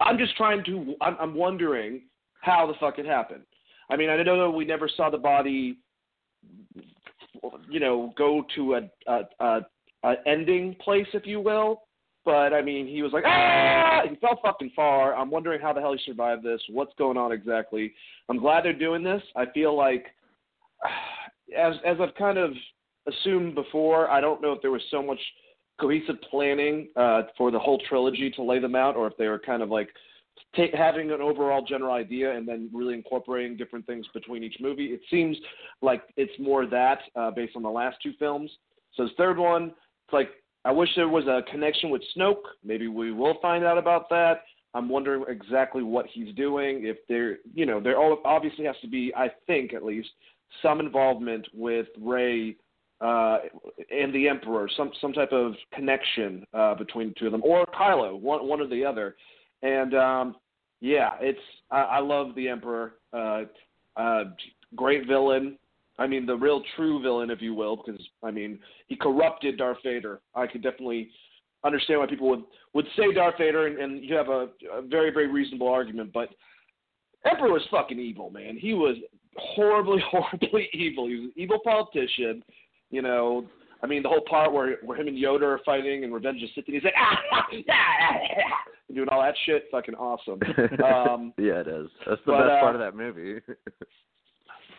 I'm 0.00 0.18
just 0.18 0.36
trying 0.36 0.64
to. 0.64 0.94
I'm, 1.00 1.16
I'm 1.20 1.34
wondering 1.34 2.02
how 2.40 2.66
the 2.66 2.74
fuck 2.78 2.98
it 2.98 3.06
happened. 3.06 3.42
I 3.90 3.96
mean, 3.96 4.08
I 4.08 4.22
know 4.22 4.50
we 4.50 4.64
never 4.64 4.88
saw 4.88 5.10
the 5.10 5.18
body. 5.18 5.78
You 7.68 7.80
know, 7.80 8.12
go 8.16 8.44
to 8.54 8.74
a 8.74 8.80
a, 9.08 9.20
a, 9.40 9.60
a 10.04 10.14
ending 10.26 10.76
place, 10.80 11.06
if 11.12 11.26
you 11.26 11.40
will. 11.40 11.82
But 12.28 12.52
I 12.52 12.60
mean, 12.60 12.86
he 12.86 13.00
was 13.00 13.10
like, 13.14 13.24
ah! 13.26 14.02
He 14.06 14.14
fell 14.16 14.38
fucking 14.42 14.72
far. 14.76 15.16
I'm 15.16 15.30
wondering 15.30 15.62
how 15.62 15.72
the 15.72 15.80
hell 15.80 15.94
he 15.94 16.00
survived 16.04 16.42
this. 16.42 16.60
What's 16.68 16.92
going 16.98 17.16
on 17.16 17.32
exactly? 17.32 17.94
I'm 18.28 18.38
glad 18.38 18.66
they're 18.66 18.78
doing 18.78 19.02
this. 19.02 19.22
I 19.34 19.46
feel 19.54 19.74
like, 19.74 20.08
as 21.58 21.76
as 21.86 21.96
I've 21.98 22.14
kind 22.16 22.36
of 22.36 22.50
assumed 23.06 23.54
before, 23.54 24.10
I 24.10 24.20
don't 24.20 24.42
know 24.42 24.52
if 24.52 24.60
there 24.60 24.70
was 24.70 24.82
so 24.90 25.02
much 25.02 25.18
cohesive 25.80 26.16
planning 26.30 26.88
uh, 26.96 27.22
for 27.38 27.50
the 27.50 27.58
whole 27.58 27.80
trilogy 27.88 28.30
to 28.32 28.42
lay 28.42 28.58
them 28.58 28.74
out, 28.74 28.94
or 28.94 29.06
if 29.06 29.16
they 29.16 29.28
were 29.28 29.38
kind 29.38 29.62
of 29.62 29.70
like 29.70 29.88
ta 30.54 30.64
having 30.76 31.10
an 31.10 31.22
overall 31.22 31.64
general 31.64 31.94
idea 31.94 32.36
and 32.36 32.46
then 32.46 32.68
really 32.74 32.92
incorporating 32.92 33.56
different 33.56 33.86
things 33.86 34.04
between 34.12 34.44
each 34.44 34.58
movie. 34.60 34.88
It 34.88 35.00
seems 35.08 35.34
like 35.80 36.02
it's 36.18 36.38
more 36.38 36.66
that 36.66 36.98
uh, 37.16 37.30
based 37.30 37.56
on 37.56 37.62
the 37.62 37.70
last 37.70 37.96
two 38.02 38.12
films. 38.18 38.50
So 38.96 39.04
the 39.04 39.14
third 39.16 39.38
one, 39.38 39.72
it's 40.04 40.12
like 40.12 40.28
I 40.68 40.70
wish 40.70 40.90
there 40.96 41.08
was 41.08 41.24
a 41.26 41.40
connection 41.50 41.88
with 41.88 42.02
Snoke. 42.14 42.42
Maybe 42.62 42.88
we 42.88 43.10
will 43.10 43.38
find 43.40 43.64
out 43.64 43.78
about 43.78 44.10
that. 44.10 44.42
I'm 44.74 44.86
wondering 44.86 45.24
exactly 45.26 45.82
what 45.82 46.04
he's 46.12 46.34
doing. 46.34 46.84
If 46.84 46.98
there, 47.08 47.38
you 47.54 47.64
know, 47.64 47.80
there 47.80 47.98
obviously 47.98 48.66
has 48.66 48.76
to 48.82 48.86
be, 48.86 49.10
I 49.16 49.30
think 49.46 49.72
at 49.72 49.82
least, 49.82 50.10
some 50.60 50.78
involvement 50.80 51.48
with 51.54 51.86
Rey 51.98 52.54
uh, 53.00 53.38
and 53.90 54.14
the 54.14 54.28
Emperor, 54.28 54.68
some 54.76 54.90
some 55.00 55.14
type 55.14 55.32
of 55.32 55.54
connection 55.72 56.44
uh, 56.52 56.74
between 56.74 57.08
the 57.08 57.14
two 57.14 57.26
of 57.26 57.32
them, 57.32 57.42
or 57.44 57.64
Kylo, 57.68 58.20
one 58.20 58.46
one 58.46 58.60
or 58.60 58.66
the 58.66 58.84
other. 58.84 59.16
And 59.62 59.94
um, 59.94 60.36
yeah, 60.82 61.12
it's 61.18 61.40
I, 61.70 61.80
I 61.80 61.98
love 62.00 62.34
the 62.34 62.46
Emperor. 62.46 62.96
Uh, 63.10 63.44
uh, 63.96 64.24
great 64.76 65.06
villain. 65.06 65.56
I 65.98 66.06
mean, 66.06 66.26
the 66.26 66.36
real 66.36 66.62
true 66.76 67.02
villain, 67.02 67.30
if 67.30 67.42
you 67.42 67.54
will, 67.54 67.76
because 67.76 68.00
I 68.22 68.30
mean, 68.30 68.58
he 68.86 68.96
corrupted 68.96 69.58
Darth 69.58 69.78
Vader. 69.84 70.20
I 70.34 70.46
could 70.46 70.62
definitely 70.62 71.10
understand 71.64 72.00
why 72.00 72.06
people 72.06 72.28
would 72.28 72.44
would 72.74 72.86
say 72.96 73.12
Darth 73.12 73.38
Vader, 73.38 73.66
and, 73.66 73.78
and 73.78 74.04
you 74.04 74.14
have 74.14 74.28
a, 74.28 74.48
a 74.72 74.82
very 74.82 75.10
very 75.10 75.26
reasonable 75.26 75.68
argument. 75.68 76.12
But 76.12 76.28
Emperor 77.24 77.52
was 77.52 77.62
fucking 77.70 77.98
evil, 77.98 78.30
man. 78.30 78.56
He 78.56 78.74
was 78.74 78.96
horribly 79.36 80.02
horribly 80.10 80.68
evil. 80.72 81.08
He 81.08 81.14
was 81.14 81.24
an 81.24 81.32
evil 81.36 81.58
politician. 81.64 82.42
You 82.90 83.02
know, 83.02 83.46
I 83.82 83.86
mean, 83.86 84.02
the 84.02 84.08
whole 84.08 84.24
part 84.28 84.52
where 84.52 84.76
where 84.82 84.98
him 84.98 85.08
and 85.08 85.16
Yoda 85.16 85.42
are 85.42 85.60
fighting 85.64 86.04
and 86.04 86.14
Revenge 86.14 86.42
of 86.42 86.48
Sith, 86.54 86.64
and 86.66 86.74
he's 86.74 86.84
like, 86.84 86.94
ah, 86.96 87.18
ah, 87.32 87.46
ah, 87.70 88.12
ah, 88.12 88.94
doing 88.94 89.08
all 89.10 89.22
that 89.22 89.34
shit, 89.46 89.64
fucking 89.70 89.94
awesome. 89.94 90.40
Um, 90.84 91.32
yeah, 91.38 91.60
it 91.60 91.68
is. 91.68 91.88
That's 92.06 92.20
the 92.24 92.32
but, 92.32 92.38
best 92.38 92.50
uh, 92.50 92.60
part 92.60 92.74
of 92.76 92.80
that 92.80 92.96
movie. 92.96 93.40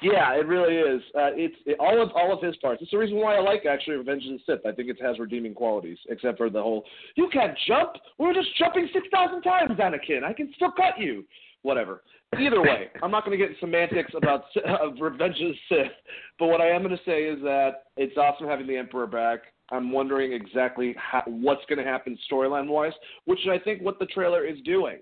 Yeah, 0.02 0.34
it 0.36 0.48
really 0.48 0.76
is. 0.76 1.02
Uh, 1.14 1.32
it's 1.34 1.56
it, 1.66 1.78
all 1.80 2.02
of 2.02 2.10
all 2.16 2.34
of 2.34 2.42
his 2.42 2.56
parts. 2.58 2.82
It's 2.82 2.92
the 2.92 2.98
reason 2.98 3.18
why 3.18 3.36
I 3.36 3.42
like 3.42 3.66
actually 3.66 3.98
Revenge 3.98 4.24
of 4.26 4.34
the 4.34 4.40
Sith. 4.46 4.66
I 4.66 4.72
think 4.72 4.90
it 4.90 5.02
has 5.02 5.20
redeeming 5.20 5.54
qualities, 5.54 5.98
except 6.10 6.38
for 6.38 6.50
the 6.50 6.62
whole 6.62 6.86
"you 7.16 7.30
can't 7.32 7.58
jump. 7.68 7.92
We 8.18 8.28
were 8.28 8.34
just 8.34 8.56
jumping 8.58 8.88
six 8.94 9.08
thousand 9.12 9.42
times, 9.42 9.72
Anakin. 9.72 10.24
I 10.24 10.34
can 10.34 10.52
still 10.56 10.72
cut 10.72 11.00
you." 11.00 11.26
Whatever. 11.62 12.04
Either 12.40 12.62
way, 12.62 12.88
I'm 13.04 13.12
not 13.12 13.26
going 13.26 13.38
to 13.38 13.44
get 13.44 13.50
into 13.50 13.60
semantics 13.60 14.14
about 14.16 14.44
uh, 14.66 14.92
Revenge 14.92 15.36
of 15.42 15.50
the 15.50 15.56
Sith. 15.68 15.92
But 16.38 16.48
what 16.48 16.62
I 16.62 16.68
am 16.70 16.84
going 16.84 16.96
to 16.96 17.04
say 17.06 17.24
is 17.24 17.42
that 17.42 17.84
it's 17.98 18.16
awesome 18.16 18.48
having 18.48 18.68
the 18.68 18.78
Emperor 18.78 19.08
back. 19.08 19.40
I'm 19.72 19.92
wondering 19.92 20.32
exactly 20.32 20.96
how, 20.98 21.22
what's 21.26 21.66
going 21.68 21.80
to 21.80 21.86
happen 21.86 22.18
storyline 22.32 22.68
wise, 22.70 22.94
which 23.26 23.40
I 23.52 23.60
think 23.60 23.82
what 23.82 24.00
the 24.00 24.06
trailer 24.06 24.46
is 24.46 24.58
doing. 24.64 25.00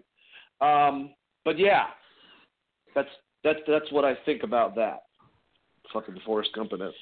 Um, 0.61 1.11
but 1.45 1.59
yeah, 1.59 1.85
that's 2.95 3.07
that's 3.44 3.60
that's 3.67 3.91
what 3.91 4.06
I 4.06 4.15
think 4.25 4.44
about 4.44 4.75
that. 4.75 5.03
Fucking 5.94 6.20
Forrest 6.25 6.50
Gump 6.53 6.74
in 6.74 6.82
it. 6.82 6.94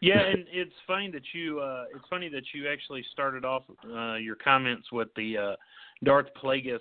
Yeah, 0.00 0.20
and 0.20 0.44
it's 0.52 0.74
funny 0.86 1.10
that 1.10 1.22
you 1.32 1.60
uh 1.60 1.84
it's 1.94 2.04
funny 2.08 2.28
that 2.28 2.44
you 2.54 2.68
actually 2.68 3.04
started 3.12 3.44
off 3.44 3.64
uh 3.92 4.14
your 4.14 4.36
comments 4.36 4.92
with 4.92 5.08
the 5.16 5.36
uh 5.36 5.56
Darth 6.04 6.28
Plagueis 6.42 6.78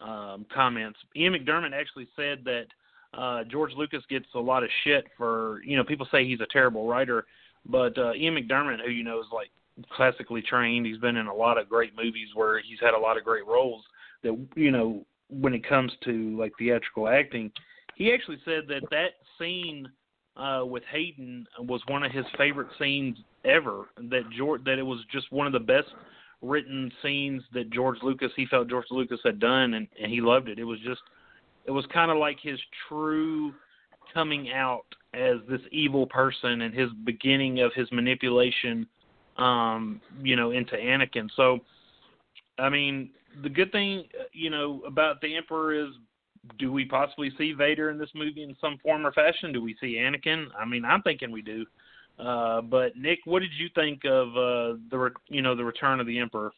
um 0.00 0.46
comments. 0.54 0.98
Ian 1.16 1.34
McDiarmid 1.34 1.72
actually 1.72 2.08
said 2.16 2.44
that 2.44 2.66
uh 3.12 3.44
George 3.44 3.72
Lucas 3.76 4.02
gets 4.08 4.26
a 4.34 4.40
lot 4.40 4.62
of 4.62 4.70
shit 4.84 5.04
for, 5.16 5.60
you 5.64 5.76
know, 5.76 5.84
people 5.84 6.08
say 6.10 6.26
he's 6.26 6.40
a 6.40 6.46
terrible 6.50 6.86
writer, 6.88 7.26
but 7.66 7.96
uh 7.98 8.14
Ian 8.14 8.36
McDiarmid 8.36 8.82
who 8.84 8.90
you 8.90 9.04
know 9.04 9.20
is 9.20 9.26
like 9.32 9.50
classically 9.92 10.42
trained, 10.42 10.86
he's 10.86 10.98
been 10.98 11.16
in 11.16 11.26
a 11.26 11.34
lot 11.34 11.58
of 11.58 11.68
great 11.68 11.94
movies 11.94 12.28
where 12.34 12.60
he's 12.60 12.80
had 12.80 12.94
a 12.94 12.98
lot 12.98 13.18
of 13.18 13.24
great 13.24 13.46
roles 13.46 13.84
that 14.22 14.34
you 14.56 14.70
know 14.70 15.04
when 15.30 15.54
it 15.54 15.66
comes 15.66 15.92
to 16.04 16.36
like 16.38 16.52
theatrical 16.58 17.08
acting, 17.08 17.50
he 17.96 18.12
actually 18.12 18.38
said 18.44 18.64
that 18.68 18.82
that 18.90 19.10
scene 19.38 19.88
uh, 20.36 20.62
with 20.64 20.82
Hayden 20.90 21.46
was 21.60 21.82
one 21.88 22.04
of 22.04 22.12
his 22.12 22.24
favorite 22.36 22.68
scenes 22.78 23.18
ever. 23.44 23.86
That 24.10 24.22
George 24.36 24.64
that 24.64 24.78
it 24.78 24.84
was 24.84 25.00
just 25.12 25.30
one 25.32 25.46
of 25.46 25.52
the 25.52 25.60
best 25.60 25.88
written 26.40 26.90
scenes 27.02 27.42
that 27.52 27.70
George 27.70 27.98
Lucas 28.02 28.30
he 28.36 28.46
felt 28.46 28.68
George 28.68 28.86
Lucas 28.90 29.20
had 29.24 29.40
done, 29.40 29.74
and 29.74 29.88
and 30.00 30.10
he 30.10 30.20
loved 30.20 30.48
it. 30.48 30.58
It 30.58 30.64
was 30.64 30.78
just 30.80 31.00
it 31.66 31.70
was 31.70 31.84
kind 31.92 32.10
of 32.10 32.16
like 32.16 32.38
his 32.40 32.58
true 32.88 33.52
coming 34.14 34.50
out 34.52 34.86
as 35.14 35.36
this 35.48 35.60
evil 35.70 36.06
person 36.06 36.62
and 36.62 36.74
his 36.74 36.88
beginning 37.04 37.60
of 37.60 37.72
his 37.74 37.90
manipulation 37.92 38.86
um 39.36 40.00
you 40.22 40.36
know 40.36 40.50
into 40.50 40.74
Anakin 40.74 41.28
so 41.36 41.58
I 42.58 42.68
mean 42.68 43.10
the 43.42 43.48
good 43.48 43.72
thing 43.72 44.04
you 44.32 44.50
know 44.50 44.82
about 44.86 45.20
the 45.20 45.36
emperor 45.36 45.74
is 45.74 45.88
do 46.58 46.72
we 46.72 46.84
possibly 46.84 47.30
see 47.36 47.52
Vader 47.52 47.90
in 47.90 47.98
this 47.98 48.10
movie 48.14 48.42
in 48.42 48.56
some 48.60 48.78
form 48.82 49.06
or 49.06 49.12
fashion 49.12 49.52
do 49.52 49.62
we 49.62 49.76
see 49.80 49.96
Anakin 49.96 50.46
I 50.58 50.64
mean 50.64 50.84
I'm 50.84 51.02
thinking 51.02 51.30
we 51.30 51.42
do 51.42 51.64
uh 52.18 52.60
but 52.62 52.96
Nick 52.96 53.20
what 53.24 53.40
did 53.40 53.52
you 53.58 53.68
think 53.74 54.04
of 54.04 54.28
uh 54.28 54.78
the 54.90 54.98
re- 54.98 55.10
you 55.28 55.42
know 55.42 55.54
the 55.54 55.64
return 55.64 56.00
of 56.00 56.06
the 56.06 56.18
emperor 56.18 56.52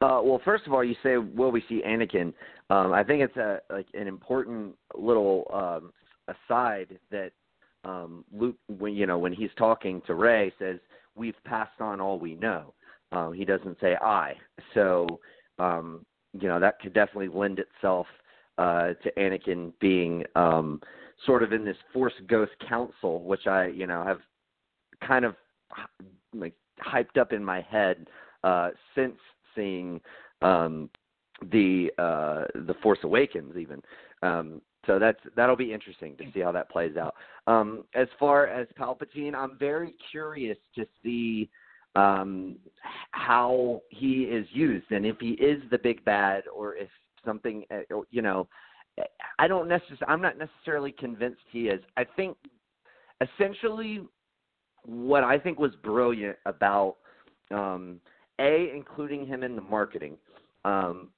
uh, 0.00 0.20
well, 0.22 0.40
first 0.44 0.66
of 0.66 0.72
all, 0.72 0.82
you 0.82 0.96
say, 1.02 1.16
"Will 1.16 1.50
we 1.50 1.62
see 1.68 1.82
Anakin?" 1.86 2.32
Um, 2.70 2.92
I 2.92 3.04
think 3.04 3.22
it's 3.22 3.36
a 3.36 3.60
like 3.70 3.86
an 3.94 4.08
important 4.08 4.74
little 4.94 5.46
um, 5.52 5.92
aside 6.28 6.98
that 7.10 7.32
um, 7.84 8.24
Luke, 8.32 8.56
when 8.78 8.94
you 8.94 9.06
know, 9.06 9.18
when 9.18 9.32
he's 9.32 9.50
talking 9.56 10.00
to 10.06 10.14
Rey, 10.14 10.52
says, 10.58 10.78
"We've 11.14 11.36
passed 11.44 11.80
on 11.80 12.00
all 12.00 12.18
we 12.18 12.34
know." 12.34 12.74
Um, 13.12 13.32
he 13.32 13.44
doesn't 13.44 13.78
say 13.80 13.96
"I," 13.96 14.34
so 14.74 15.06
um, 15.58 16.04
you 16.32 16.48
know 16.48 16.58
that 16.58 16.80
could 16.80 16.94
definitely 16.94 17.28
lend 17.28 17.58
itself 17.58 18.06
uh, 18.58 18.94
to 19.02 19.12
Anakin 19.16 19.72
being 19.80 20.24
um, 20.34 20.80
sort 21.26 21.42
of 21.42 21.52
in 21.52 21.64
this 21.64 21.76
Force 21.92 22.12
Ghost 22.26 22.52
Council, 22.68 23.22
which 23.22 23.46
I, 23.46 23.66
you 23.66 23.86
know, 23.86 24.04
have 24.04 24.20
kind 25.06 25.24
of 25.24 25.34
like 26.34 26.54
hyped 26.80 27.18
up 27.18 27.32
in 27.32 27.44
my 27.44 27.60
head 27.62 28.08
uh, 28.44 28.70
since 28.94 29.16
seeing 29.54 30.00
um, 30.42 30.90
the 31.50 31.90
uh, 31.98 32.44
the 32.66 32.74
Force 32.82 32.98
Awakens, 33.02 33.56
even. 33.56 33.82
Um, 34.22 34.60
so 34.86 34.98
that's 34.98 35.20
that'll 35.36 35.56
be 35.56 35.72
interesting 35.72 36.16
to 36.16 36.24
see 36.34 36.40
how 36.40 36.52
that 36.52 36.70
plays 36.70 36.96
out. 36.96 37.14
Um, 37.46 37.84
as 37.94 38.08
far 38.18 38.48
as 38.48 38.66
Palpatine, 38.78 39.34
I'm 39.34 39.56
very 39.58 39.94
curious 40.10 40.58
to 40.76 40.86
see 41.02 41.50
um, 41.96 42.56
how 43.10 43.82
he 43.90 44.22
is 44.22 44.46
used 44.52 44.90
and 44.90 45.04
if 45.04 45.18
he 45.20 45.30
is 45.32 45.62
the 45.70 45.78
big 45.78 46.04
bad 46.04 46.44
or 46.54 46.76
if 46.76 46.88
something, 47.24 47.64
uh, 47.70 48.00
you 48.10 48.22
know. 48.22 48.48
I 49.38 49.48
don't 49.48 49.68
necessarily. 49.68 50.04
I'm 50.06 50.20
not 50.20 50.36
necessarily 50.36 50.92
convinced 50.92 51.40
he 51.50 51.68
is. 51.68 51.80
I 51.96 52.04
think 52.04 52.36
essentially 53.22 54.02
what 54.84 55.24
I 55.24 55.38
think 55.38 55.58
was 55.58 55.72
brilliant 55.82 56.36
about 56.46 56.96
um, 57.50 58.00
a 58.38 58.70
including 58.74 59.26
him 59.26 59.42
in 59.42 59.56
the 59.56 59.62
marketing, 59.62 60.16
um, 60.64 61.08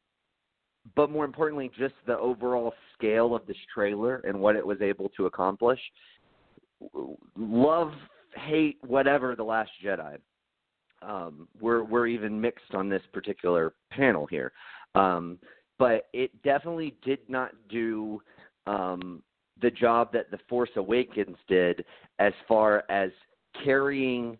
but 0.94 1.10
more 1.10 1.24
importantly, 1.24 1.70
just 1.78 1.94
the 2.06 2.18
overall 2.18 2.74
scale 2.96 3.34
of 3.34 3.46
this 3.46 3.56
trailer 3.72 4.16
and 4.24 4.38
what 4.38 4.56
it 4.56 4.66
was 4.66 4.80
able 4.82 5.08
to 5.10 5.26
accomplish. 5.26 5.80
Love, 7.36 7.92
hate, 8.36 8.78
whatever 8.86 9.34
the 9.34 9.44
Last 9.44 9.70
Jedi. 9.84 10.18
Um, 11.06 11.48
we're 11.60 11.84
we're 11.84 12.06
even 12.06 12.40
mixed 12.40 12.74
on 12.74 12.88
this 12.88 13.02
particular 13.12 13.74
panel 13.90 14.26
here, 14.26 14.52
um, 14.94 15.38
but 15.78 16.06
it 16.12 16.30
definitely 16.42 16.94
did 17.04 17.18
not 17.28 17.50
do 17.68 18.20
um, 18.66 19.22
the 19.60 19.70
job 19.70 20.12
that 20.12 20.30
the 20.30 20.38
Force 20.48 20.70
Awakens 20.76 21.36
did 21.48 21.84
as 22.18 22.32
far 22.48 22.84
as 22.88 23.10
carrying 23.64 24.38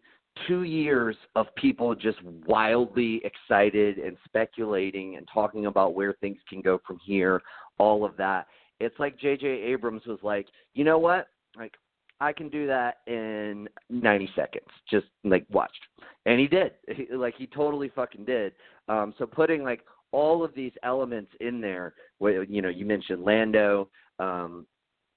two 0.49 0.65
years 0.65 1.17
of 1.37 1.47
people 1.57 1.95
just 1.95 2.19
wildly 2.47 3.23
excited 3.25 3.99
and 3.99 4.17
speculating 4.25 5.17
and 5.17 5.29
talking 5.33 5.67
about 5.67 5.95
where 5.95 6.15
things 6.15 6.39
can 6.49 6.61
go 6.61 6.81
from 6.87 6.99
here, 7.05 7.41
all 7.79 8.05
of 8.05 8.17
that. 8.17 8.47
It's 8.81 8.99
like 8.99 9.19
J.J. 9.19 9.47
Abrams 9.47 10.05
was 10.07 10.19
like, 10.23 10.47
you 10.75 10.85
know 10.85 10.99
what? 10.99 11.29
Like, 11.57 11.75
I 12.21 12.33
can 12.33 12.49
do 12.49 12.67
that 12.67 12.99
in 13.07 13.69
90 13.91 14.31
seconds. 14.37 14.67
Just 14.91 15.07
like 15.25 15.47
watched, 15.51 15.81
and 16.27 16.39
he 16.41 16.47
did. 16.47 16.73
He, 16.89 17.07
like 17.15 17.35
he 17.37 17.47
totally 17.47 17.91
fucking 17.95 18.25
did. 18.25 18.53
Um, 18.89 19.15
so 19.19 19.27
putting 19.27 19.63
like 19.63 19.81
all 20.13 20.45
of 20.45 20.55
these 20.55 20.73
elements 20.83 21.33
in 21.41 21.61
there, 21.61 21.95
where 22.19 22.45
you 22.45 22.63
know 22.63 22.69
you 22.69 22.87
mentioned 22.87 23.25
Lando, 23.25 23.89
um, 24.19 24.67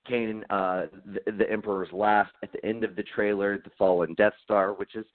Cainan, 0.09 0.43
uh, 0.49 0.87
the, 1.05 1.31
the 1.31 1.51
Emperor's 1.51 1.91
Last 1.91 2.31
at 2.43 2.51
the 2.51 2.65
end 2.65 2.83
of 2.83 2.95
the 2.95 3.03
trailer, 3.03 3.57
the 3.57 3.71
fallen 3.77 4.13
Death 4.15 4.33
Star, 4.43 4.73
which 4.73 4.95
is 4.95 5.05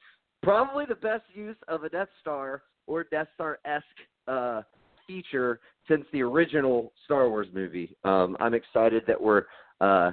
probably 0.42 0.85
the 0.87 0.95
best 0.95 1.25
use 1.35 1.57
of 1.68 1.85
a 1.85 1.88
Death 1.88 2.09
Star 2.21 2.62
or 2.87 3.05
Death 3.05 3.29
Star 3.35 3.59
esque 3.64 3.85
uh, 4.29 4.62
feature 5.07 5.61
since 5.88 6.05
the 6.12 6.23
original 6.23 6.92
Star 7.05 7.29
Wars 7.29 7.49
movie. 7.53 7.97
Um, 8.05 8.37
I'm 8.40 8.55
excited 8.55 9.03
that 9.07 9.21
we're 9.21 9.45
uh, 9.81 10.12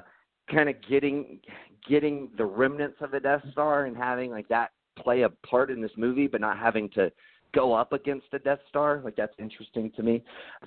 kind 0.53 0.69
of 0.69 0.75
getting 0.87 1.39
getting 1.87 2.29
the 2.37 2.45
remnants 2.45 2.97
of 3.01 3.13
a 3.13 3.19
Death 3.19 3.43
Star 3.51 3.85
and 3.85 3.95
having 3.95 4.31
like 4.31 4.47
that 4.49 4.71
play 4.97 5.21
a 5.21 5.29
part 5.29 5.71
in 5.71 5.81
this 5.81 5.91
movie, 5.97 6.27
but 6.27 6.41
not 6.41 6.57
having 6.57 6.89
to 6.89 7.11
go 7.53 7.73
up 7.73 7.93
against 7.93 8.27
a 8.33 8.39
Death 8.39 8.59
Star. 8.67 9.01
Like 9.03 9.15
that's 9.15 9.33
interesting 9.39 9.91
to 9.95 10.03
me. 10.03 10.23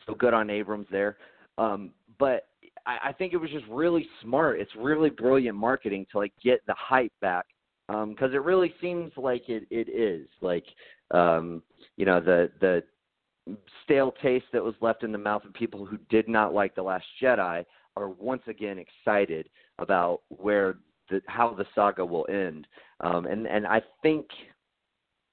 So 0.06 0.14
good 0.14 0.34
on 0.34 0.50
Abrams 0.50 0.86
there. 0.90 1.16
Um, 1.58 1.90
but 2.18 2.48
I, 2.86 3.08
I 3.08 3.12
think 3.12 3.32
it 3.32 3.36
was 3.36 3.50
just 3.50 3.66
really 3.68 4.06
smart. 4.22 4.60
It's 4.60 4.74
really 4.76 5.10
brilliant 5.10 5.56
marketing 5.56 6.06
to 6.12 6.18
like 6.18 6.32
get 6.42 6.60
the 6.66 6.74
hype 6.76 7.12
back 7.20 7.46
because 7.88 8.30
um, 8.30 8.34
it 8.34 8.42
really 8.42 8.74
seems 8.80 9.12
like 9.16 9.48
it 9.48 9.66
it 9.70 9.88
is 9.88 10.26
like 10.40 10.64
um, 11.10 11.62
you 11.96 12.06
know 12.06 12.20
the 12.20 12.50
the 12.60 12.82
stale 13.84 14.14
taste 14.22 14.46
that 14.52 14.62
was 14.62 14.74
left 14.80 15.02
in 15.02 15.12
the 15.12 15.18
mouth 15.18 15.44
of 15.44 15.52
people 15.52 15.84
who 15.84 15.98
did 16.08 16.28
not 16.28 16.54
like 16.54 16.74
the 16.74 16.82
Last 16.82 17.04
Jedi 17.20 17.64
are 17.96 18.08
once 18.08 18.42
again 18.46 18.78
excited 18.78 19.48
about 19.78 20.22
where 20.28 20.76
the 21.10 21.20
how 21.26 21.52
the 21.54 21.66
saga 21.74 22.04
will 22.04 22.26
end. 22.28 22.66
Um, 23.00 23.26
and 23.26 23.46
and 23.46 23.66
I 23.66 23.82
think 24.02 24.26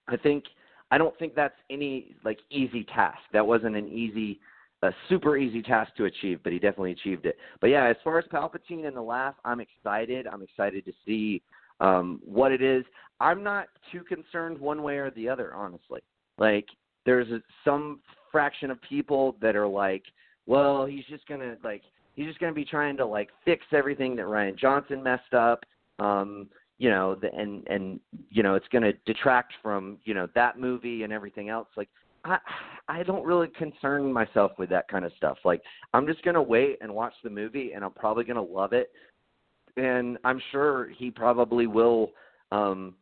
I 0.07 0.17
think 0.17 0.45
I 0.91 0.97
don't 0.97 1.17
think 1.19 1.35
that's 1.35 1.55
any 1.69 2.15
like 2.23 2.39
easy 2.49 2.83
task. 2.83 3.19
That 3.33 3.45
wasn't 3.45 3.75
an 3.75 3.87
easy 3.87 4.39
a 4.81 4.91
super 5.09 5.37
easy 5.37 5.61
task 5.61 5.93
to 5.97 6.05
achieve, 6.05 6.39
but 6.43 6.53
he 6.53 6.59
definitely 6.59 6.93
achieved 6.93 7.25
it. 7.25 7.37
But 7.59 7.67
yeah, 7.67 7.87
as 7.87 7.97
far 8.03 8.17
as 8.17 8.25
Palpatine 8.31 8.87
and 8.87 8.95
the 8.95 9.01
laugh, 9.01 9.35
I'm 9.43 9.59
excited. 9.59 10.25
I'm 10.25 10.41
excited 10.41 10.85
to 10.85 10.93
see 11.05 11.41
um, 11.81 12.21
what 12.23 12.51
it 12.53 12.61
is. 12.61 12.85
I'm 13.19 13.43
not 13.43 13.67
too 13.91 14.03
concerned 14.03 14.57
one 14.57 14.81
way 14.81 14.97
or 14.97 15.11
the 15.11 15.27
other, 15.27 15.53
honestly. 15.53 15.99
Like 16.37 16.65
there's 17.05 17.29
a, 17.29 17.41
some 17.65 17.99
fraction 18.31 18.71
of 18.71 18.81
people 18.81 19.35
that 19.41 19.55
are 19.55 19.67
like, 19.67 20.03
well, 20.45 20.85
he's 20.85 21.05
just 21.09 21.27
gonna 21.27 21.57
like 21.63 21.81
he's 22.19 22.27
just 22.27 22.39
gonna 22.39 22.51
be 22.51 22.65
trying 22.65 22.97
to 22.97 23.05
like 23.05 23.29
fix 23.45 23.65
everything 23.71 24.13
that 24.17 24.25
Rian 24.25 24.57
Johnson 24.57 25.01
messed 25.01 25.33
up. 25.33 25.63
Um, 25.99 26.49
you 26.77 26.89
know, 26.89 27.15
the, 27.15 27.33
and 27.33 27.65
and 27.67 27.99
you 28.29 28.43
know, 28.43 28.55
it's 28.55 28.67
going 28.67 28.83
to 28.83 28.93
detract 29.05 29.53
from 29.63 29.97
you 30.03 30.13
know 30.13 30.27
that 30.35 30.59
movie 30.59 31.03
and 31.03 31.13
everything 31.13 31.47
else. 31.47 31.67
Like 31.77 31.87
I 32.25 32.37
I 32.89 33.03
don't 33.03 33.25
really 33.25 33.47
concern 33.47 34.11
myself 34.11 34.51
with 34.57 34.69
that 34.69 34.89
kind 34.89 35.05
of 35.05 35.13
stuff. 35.15 35.37
Like 35.45 35.61
I'm 35.93 36.05
just 36.05 36.23
gonna 36.23 36.41
wait 36.41 36.77
and 36.81 36.93
watch 36.93 37.13
the 37.23 37.29
movie, 37.29 37.71
and 37.73 37.85
I'm 37.85 37.91
probably 37.91 38.25
gonna 38.25 38.41
love 38.41 38.73
it. 38.73 38.91
And 39.77 40.17
I'm 40.25 40.41
sure 40.51 40.89
he 40.97 41.11
probably 41.11 41.67
will 41.67 42.11
um, 42.51 42.95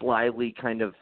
slyly 0.00 0.54
kind 0.58 0.80
of 0.80 0.94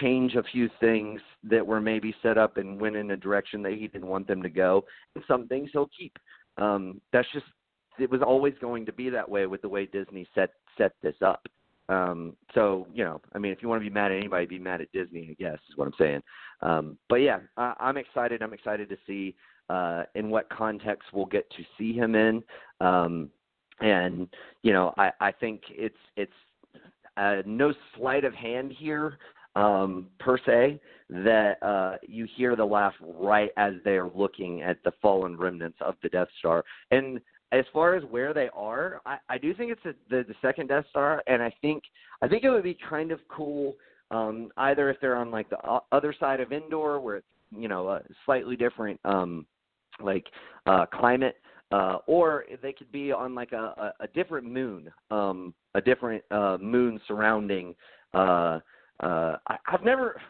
change 0.00 0.34
a 0.34 0.42
few 0.42 0.70
things 0.80 1.20
that 1.44 1.66
were 1.66 1.80
maybe 1.80 2.14
set 2.22 2.38
up 2.38 2.56
and 2.56 2.80
went 2.80 2.96
in 2.96 3.10
a 3.10 3.16
direction 3.16 3.62
that 3.62 3.72
he 3.72 3.88
didn't 3.88 4.08
want 4.08 4.26
them 4.26 4.42
to 4.42 4.48
go. 4.48 4.84
And 5.14 5.24
some 5.28 5.46
things 5.46 5.70
he'll 5.72 5.90
keep. 5.98 6.16
Um, 6.58 7.00
that's 7.12 7.28
just 7.32 7.46
it 7.98 8.10
was 8.10 8.22
always 8.22 8.54
going 8.60 8.86
to 8.86 8.92
be 8.92 9.10
that 9.10 9.28
way 9.28 9.46
with 9.46 9.62
the 9.62 9.68
way 9.68 9.86
Disney 9.86 10.26
set 10.34 10.50
set 10.76 10.92
this 11.02 11.16
up. 11.24 11.46
Um, 11.88 12.36
so 12.54 12.86
you 12.92 13.04
know, 13.04 13.20
I 13.34 13.38
mean, 13.38 13.52
if 13.52 13.62
you 13.62 13.68
want 13.68 13.82
to 13.82 13.88
be 13.88 13.94
mad 13.94 14.12
at 14.12 14.18
anybody, 14.18 14.46
be 14.46 14.58
mad 14.58 14.80
at 14.80 14.92
Disney. 14.92 15.28
I 15.30 15.42
guess 15.42 15.58
is 15.70 15.76
what 15.76 15.86
I'm 15.86 15.94
saying. 15.98 16.22
Um, 16.60 16.98
but 17.08 17.16
yeah, 17.16 17.40
I, 17.56 17.74
I'm 17.80 17.96
excited. 17.96 18.42
I'm 18.42 18.52
excited 18.52 18.88
to 18.90 18.96
see 19.06 19.34
uh, 19.70 20.04
in 20.14 20.30
what 20.30 20.48
context 20.50 21.08
we'll 21.12 21.26
get 21.26 21.48
to 21.50 21.62
see 21.78 21.92
him 21.92 22.14
in. 22.14 22.42
Um, 22.80 23.30
and 23.80 24.28
you 24.62 24.72
know, 24.72 24.92
I, 24.98 25.12
I 25.20 25.32
think 25.32 25.62
it's 25.70 25.96
it's 26.16 26.32
uh, 27.16 27.42
no 27.46 27.72
sleight 27.96 28.24
of 28.24 28.34
hand 28.34 28.72
here 28.76 29.18
um, 29.62 29.90
per 30.24 30.36
se 30.46 30.60
that 31.28 31.54
uh, 31.62 31.94
you 32.16 32.24
hear 32.36 32.52
the 32.54 32.68
laugh 32.76 32.96
right 33.28 33.50
as 33.56 33.72
they 33.84 33.96
are 34.02 34.10
looking 34.22 34.54
at 34.70 34.76
the 34.84 34.92
fallen 35.02 35.34
remnants 35.44 35.78
of 35.88 35.94
the 36.02 36.10
Death 36.16 36.32
Star. 36.38 36.58
And 36.96 37.06
as 37.50 37.64
far 37.72 37.88
as 37.98 38.02
where 38.14 38.32
they 38.34 38.48
are, 38.70 39.00
I, 39.12 39.16
I 39.34 39.38
do 39.44 39.54
think 39.54 39.68
it's 39.74 39.86
a, 39.86 39.94
the, 40.12 40.20
the 40.30 40.38
second 40.46 40.66
Death 40.68 40.86
Star, 40.90 41.10
and 41.26 41.40
I 41.48 41.52
think 41.62 41.80
I 42.24 42.28
think 42.28 42.40
it 42.44 42.50
would 42.50 42.68
be 42.72 42.78
kind 42.94 43.10
of 43.10 43.20
cool 43.36 43.64
um, 44.16 44.36
either 44.68 44.84
if 44.90 44.96
they're 45.00 45.20
on 45.22 45.30
like 45.38 45.48
the 45.54 45.60
other 45.98 46.12
side 46.22 46.40
of 46.44 46.52
Endor, 46.52 47.00
where 47.04 47.16
it's 47.20 47.32
you 47.62 47.68
know 47.72 47.82
a 47.88 48.02
slightly 48.24 48.56
different 48.64 49.00
um, 49.04 49.46
like 50.10 50.26
uh, 50.66 50.84
climate, 51.00 51.36
uh, 51.76 51.96
or 52.06 52.44
they 52.64 52.74
could 52.78 52.92
be 52.92 53.06
on 53.12 53.34
like 53.40 53.52
a, 53.52 53.66
a, 53.84 53.88
a 54.06 54.08
different 54.18 54.46
moon, 54.46 54.80
um, 55.10 55.54
a 55.74 55.80
different 55.90 56.22
uh, 56.30 56.56
moon 56.74 56.92
surrounding 57.08 57.74
Uh, 58.14 58.58
uh, 59.00 59.36
I, 59.48 59.56
I've 59.66 59.84
never, 59.84 60.20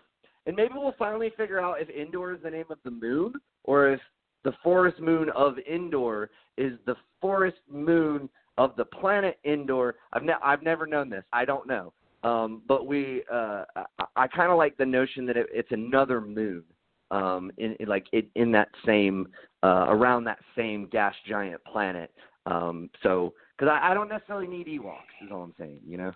and 0.46 0.56
maybe 0.56 0.74
we'll 0.76 0.94
finally 0.98 1.32
figure 1.36 1.60
out 1.60 1.80
if 1.80 1.88
Endor 1.90 2.34
is 2.34 2.42
the 2.42 2.50
name 2.50 2.66
of 2.70 2.78
the 2.84 2.90
moon 2.90 3.34
or 3.64 3.90
if 3.92 4.00
the 4.44 4.52
forest 4.62 5.00
moon 5.00 5.30
of 5.34 5.56
Endor 5.70 6.30
is 6.56 6.72
the 6.86 6.96
forest 7.20 7.58
moon 7.70 8.28
of 8.56 8.74
the 8.76 8.84
planet 8.84 9.38
Endor. 9.44 9.96
I've 10.12 10.22
ne- 10.24 10.32
I've 10.42 10.62
never 10.62 10.86
known 10.86 11.08
this. 11.10 11.24
I 11.32 11.44
don't 11.44 11.66
know. 11.66 11.92
Um, 12.24 12.62
but 12.66 12.86
we, 12.86 13.22
uh, 13.32 13.64
I, 13.76 14.04
I 14.16 14.26
kind 14.26 14.50
of 14.50 14.58
like 14.58 14.76
the 14.76 14.86
notion 14.86 15.24
that 15.26 15.36
it, 15.36 15.46
it's 15.52 15.70
another 15.70 16.20
moon, 16.20 16.64
um, 17.10 17.52
in, 17.58 17.76
in 17.78 17.88
like 17.88 18.06
it, 18.12 18.26
in 18.34 18.50
that 18.52 18.68
same, 18.84 19.28
uh, 19.62 19.86
around 19.88 20.24
that 20.24 20.40
same 20.56 20.88
gas 20.90 21.14
giant 21.28 21.62
planet. 21.64 22.10
Um, 22.46 22.90
so, 23.02 23.34
because 23.56 23.70
I, 23.72 23.90
I 23.90 23.94
don't 23.94 24.08
necessarily 24.08 24.48
need 24.48 24.66
Ewoks, 24.66 25.24
is 25.24 25.30
all 25.30 25.42
I'm 25.42 25.54
saying. 25.58 25.80
You 25.86 25.98
know. 25.98 26.12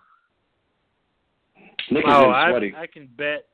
Nick 1.91 2.05
is 2.05 2.13
oh, 2.13 2.25
in 2.25 2.31
I. 2.31 2.81
I 2.81 2.87
can 2.87 3.07
bet. 3.17 3.45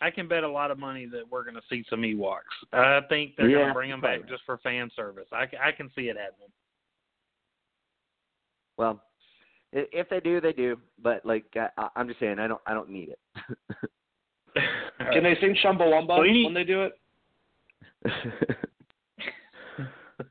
I 0.00 0.10
can 0.10 0.28
bet 0.28 0.44
a 0.44 0.48
lot 0.48 0.70
of 0.70 0.78
money 0.78 1.06
that 1.06 1.22
we're 1.30 1.42
going 1.42 1.54
to 1.54 1.62
see 1.70 1.82
some 1.88 2.02
Ewoks. 2.02 2.40
I 2.72 3.00
think 3.08 3.32
they're 3.36 3.50
going 3.50 3.68
to 3.68 3.74
bring 3.74 3.90
them 3.90 4.02
back 4.02 4.28
just 4.28 4.42
for 4.44 4.58
fan 4.58 4.90
service. 4.94 5.26
I, 5.32 5.44
I 5.62 5.72
can 5.72 5.90
see 5.94 6.02
it 6.02 6.18
happening. 6.18 6.50
Well, 8.76 9.02
if 9.72 10.06
they 10.10 10.20
do, 10.20 10.38
they 10.40 10.52
do. 10.52 10.76
But 11.02 11.24
like, 11.24 11.44
I, 11.54 11.68
I- 11.78 11.88
I'm 11.96 12.08
just 12.08 12.20
saying, 12.20 12.38
I 12.38 12.46
don't, 12.46 12.60
I 12.66 12.74
don't 12.74 12.90
need 12.90 13.08
it. 13.08 13.18
Can 15.12 15.22
they 15.22 15.36
sing 15.40 15.56
Chumbawamba 15.64 16.08
Well, 16.08 16.22
need- 16.22 16.44
when 16.44 16.54
they 16.54 16.64
do 16.64 16.82
it? 16.82 16.92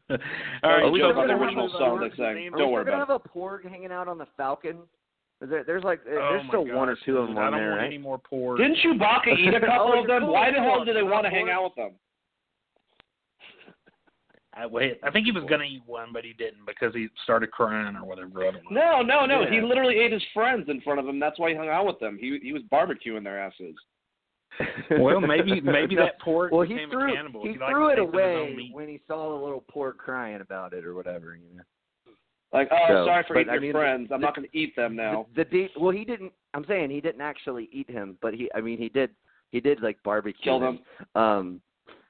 All 0.09 0.17
Are 0.63 0.89
we 0.89 0.99
so 0.99 1.11
talking 1.11 1.27
the 1.27 1.33
original 1.33 1.69
song 1.69 1.93
we're 1.93 2.09
they 2.09 2.15
gonna 2.15 2.35
sang? 2.35 2.47
Are 2.47 2.57
Don't 2.57 2.67
we 2.67 2.73
worry 2.73 2.83
still 2.85 2.93
about 2.95 3.07
gonna 3.07 3.19
have 3.19 3.21
a 3.25 3.29
porg 3.29 3.69
hanging 3.69 3.91
out 3.91 4.07
on 4.07 4.17
the 4.17 4.25
Falcon? 4.37 4.77
Is 5.41 5.49
there, 5.49 5.63
there's 5.65 5.83
like, 5.83 5.99
Oh 6.07 6.11
there's 6.11 6.43
my 6.43 6.47
still 6.49 6.65
one 6.75 6.87
or 6.89 6.97
two 7.05 7.17
of 7.17 7.27
them 7.27 7.37
I 7.37 7.47
on 7.47 7.51
there, 7.53 7.69
want 7.69 7.79
right? 7.81 7.85
any 7.87 7.97
more 7.97 8.19
porg. 8.19 8.57
Didn't 8.57 8.77
Chewbacca 8.77 9.37
eat 9.37 9.53
a 9.53 9.59
couple 9.65 9.91
Oh, 9.95 10.01
of 10.01 10.07
them? 10.07 10.23
you're 10.23 10.31
Why 10.31 10.49
the 10.51 10.59
hell 10.61 10.85
do 10.85 10.93
they 10.93 11.03
want 11.03 11.25
to 11.25 11.29
hang 11.29 11.49
out 11.49 11.63
with 11.65 11.75
them? 11.75 11.91
I, 14.57 14.65
wait, 14.65 14.99
I 15.03 15.11
think 15.11 15.25
he 15.25 15.33
was 15.33 15.43
going 15.49 15.59
to 15.59 15.65
eat 15.67 15.81
one, 15.85 16.09
but 16.13 16.23
he 16.23 16.31
didn't 16.31 16.65
because 16.65 16.93
he 16.93 17.09
started 17.25 17.51
crying 17.51 17.97
or 17.97 18.05
whatever. 18.05 18.47
I 18.47 18.51
don't 18.51 18.71
know. 18.71 19.01
No, 19.01 19.25
no, 19.25 19.25
no. 19.25 19.45
He 19.51 19.59
literally 19.59 19.97
ate 19.99 20.13
his 20.13 20.23
friends 20.33 20.69
in 20.69 20.79
front 20.79 20.97
of 21.01 21.05
him. 21.07 21.19
That's 21.19 21.37
why 21.37 21.49
he 21.49 21.55
hung 21.57 21.67
out 21.67 21.85
with 21.85 21.99
them. 21.99 22.17
He 22.19 22.39
he 22.41 22.53
was 22.53 22.61
barbecuing 22.71 23.23
their 23.23 23.39
asses. 23.39 23.75
Well, 24.99 25.19
maybe 25.19 25.59
maybe 25.59 25.95
No, 25.95 26.05
that 26.05 26.21
pork 26.21 26.53
well, 26.53 26.61
he 26.61 26.77
threw 26.89 27.11
a 27.11 27.15
cannibal. 27.15 27.41
he 27.43 27.57
liked 27.57 27.71
threw 27.73 27.89
it 27.89 27.95
the 27.97 28.03
taste 28.03 28.07
of 28.07 28.13
his 28.13 28.21
own 28.21 28.51
away 28.53 28.69
when 28.71 28.87
he 28.87 29.01
saw 29.05 29.37
the 29.37 29.43
little 29.43 29.65
pork 29.69 29.97
crying 29.97 30.39
about 30.39 30.71
it 30.71 30.85
or 30.85 30.93
whatever. 30.95 31.35
You 31.35 31.57
know. 31.57 31.63
Like, 32.53 32.69
oh, 32.71 32.85
So, 32.87 33.05
sorry 33.05 33.23
for 33.27 33.37
eating 33.39 33.49
I 33.49 33.53
your 33.53 33.61
mean, 33.61 33.71
friends. 33.73 34.09
I'm 34.13 34.21
not 34.21 34.35
going 34.35 34.47
to 34.49 34.57
eat 34.57 34.75
them 34.75 34.95
now. 34.95 35.27
The, 35.35 35.45
the 35.51 35.67
well, 35.77 35.91
he 35.91 36.05
didn't. 36.05 36.31
I'm 36.53 36.65
saying 36.67 36.89
he 36.89 37.01
didn't 37.01 37.21
actually 37.21 37.69
eat 37.71 37.89
him, 37.89 38.17
but 38.21 38.33
he. 38.33 38.49
I 38.55 38.61
mean, 38.61 38.77
he 38.77 38.89
did. 38.89 39.09
He 39.51 39.59
did 39.59 39.81
like 39.81 40.01
barbecue 40.03 40.43
Kill 40.43 40.63
him. 40.63 40.79
them. 41.13 41.21
Um, 41.21 41.61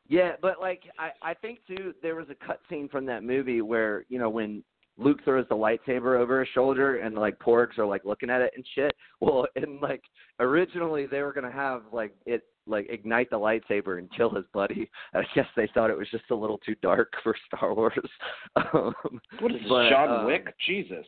yeah, 0.07 0.33
but 0.41 0.59
like 0.59 0.83
I, 0.99 1.09
I 1.21 1.33
think 1.33 1.59
too, 1.67 1.93
there 2.01 2.15
was 2.15 2.27
a 2.29 2.45
cut 2.45 2.59
scene 2.69 2.87
from 2.87 3.05
that 3.07 3.23
movie 3.23 3.61
where 3.61 4.05
you 4.09 4.19
know 4.19 4.29
when 4.29 4.63
Luke 4.97 5.19
throws 5.25 5.45
the 5.49 5.55
lightsaber 5.55 6.17
over 6.19 6.39
his 6.39 6.49
shoulder 6.53 6.97
and 6.99 7.15
like 7.15 7.37
porgs 7.39 7.77
are 7.77 7.85
like 7.85 8.05
looking 8.05 8.29
at 8.29 8.41
it 8.41 8.51
and 8.55 8.65
shit. 8.75 8.93
Well, 9.21 9.47
and 9.55 9.81
like 9.81 10.03
originally 10.39 11.05
they 11.05 11.21
were 11.21 11.33
gonna 11.33 11.51
have 11.51 11.83
like 11.91 12.15
it 12.25 12.43
like 12.67 12.87
ignite 12.89 13.29
the 13.29 13.39
lightsaber 13.39 13.97
and 13.97 14.09
kill 14.15 14.29
his 14.29 14.45
buddy. 14.53 14.89
I 15.13 15.23
guess 15.33 15.47
they 15.55 15.69
thought 15.73 15.89
it 15.89 15.97
was 15.97 16.09
just 16.11 16.25
a 16.31 16.35
little 16.35 16.57
too 16.59 16.75
dark 16.81 17.13
for 17.23 17.35
Star 17.47 17.73
Wars. 17.73 17.93
Um, 18.55 18.93
What 19.39 19.51
is 19.53 19.59
this, 19.61 19.69
but, 19.69 19.89
John 19.89 20.09
um, 20.19 20.25
Wick? 20.25 20.53
Jesus. 20.65 21.05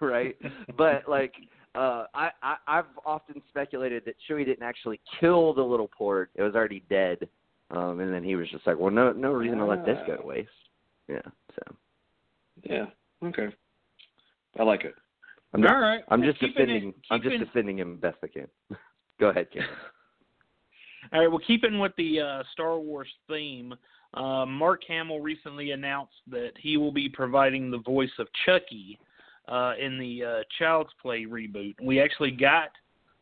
right? 0.00 0.36
But 0.76 1.08
like, 1.08 1.34
uh, 1.74 2.04
I, 2.14 2.30
I 2.42 2.56
I've 2.66 2.84
often 3.04 3.42
speculated 3.48 4.02
that 4.06 4.14
Chewie 4.28 4.44
didn't 4.46 4.62
actually 4.62 5.00
kill 5.20 5.52
the 5.54 5.62
little 5.62 5.90
porg; 5.98 6.26
it 6.34 6.42
was 6.42 6.54
already 6.54 6.82
dead. 6.88 7.28
Um, 7.70 8.00
and 8.00 8.12
then 8.12 8.22
he 8.24 8.36
was 8.36 8.48
just 8.50 8.66
like, 8.66 8.78
"Well, 8.78 8.90
no, 8.90 9.12
no 9.12 9.32
reason 9.32 9.58
to 9.58 9.64
let 9.66 9.84
this 9.84 9.98
go 10.06 10.16
to 10.16 10.22
Ah. 10.22 10.26
waste." 10.26 10.48
Yeah. 11.08 11.20
So 11.54 11.76
Yeah. 12.68 12.86
Okay. 13.24 13.48
I 14.58 14.62
like 14.62 14.84
it. 14.84 14.94
I'm 15.52 15.62
just, 15.62 15.72
All 15.72 15.80
right. 15.80 16.02
I'm 16.08 16.20
well, 16.20 16.30
just 16.30 16.40
defending. 16.40 16.88
It, 16.88 16.94
I'm 17.10 17.20
just 17.20 17.32
keeping- 17.32 17.46
defending 17.46 17.78
him 17.78 17.96
best 17.96 18.18
I 18.22 18.28
can. 18.28 18.46
go 19.20 19.28
ahead, 19.28 19.48
Ken. 19.52 19.62
All 21.12 21.20
right. 21.20 21.28
Well, 21.28 21.40
keeping 21.46 21.78
with 21.78 21.92
the 21.96 22.20
uh, 22.20 22.42
Star 22.52 22.78
Wars 22.78 23.08
theme, 23.28 23.74
uh, 24.14 24.44
Mark 24.46 24.82
Hamill 24.88 25.20
recently 25.20 25.70
announced 25.70 26.14
that 26.30 26.52
he 26.60 26.76
will 26.76 26.92
be 26.92 27.08
providing 27.08 27.70
the 27.70 27.78
voice 27.78 28.10
of 28.18 28.26
Chucky 28.44 28.98
uh, 29.48 29.74
in 29.80 29.98
the 29.98 30.24
uh, 30.24 30.42
Child's 30.58 30.90
Play 31.00 31.24
reboot. 31.24 31.74
We 31.82 32.00
actually 32.00 32.32
got 32.32 32.70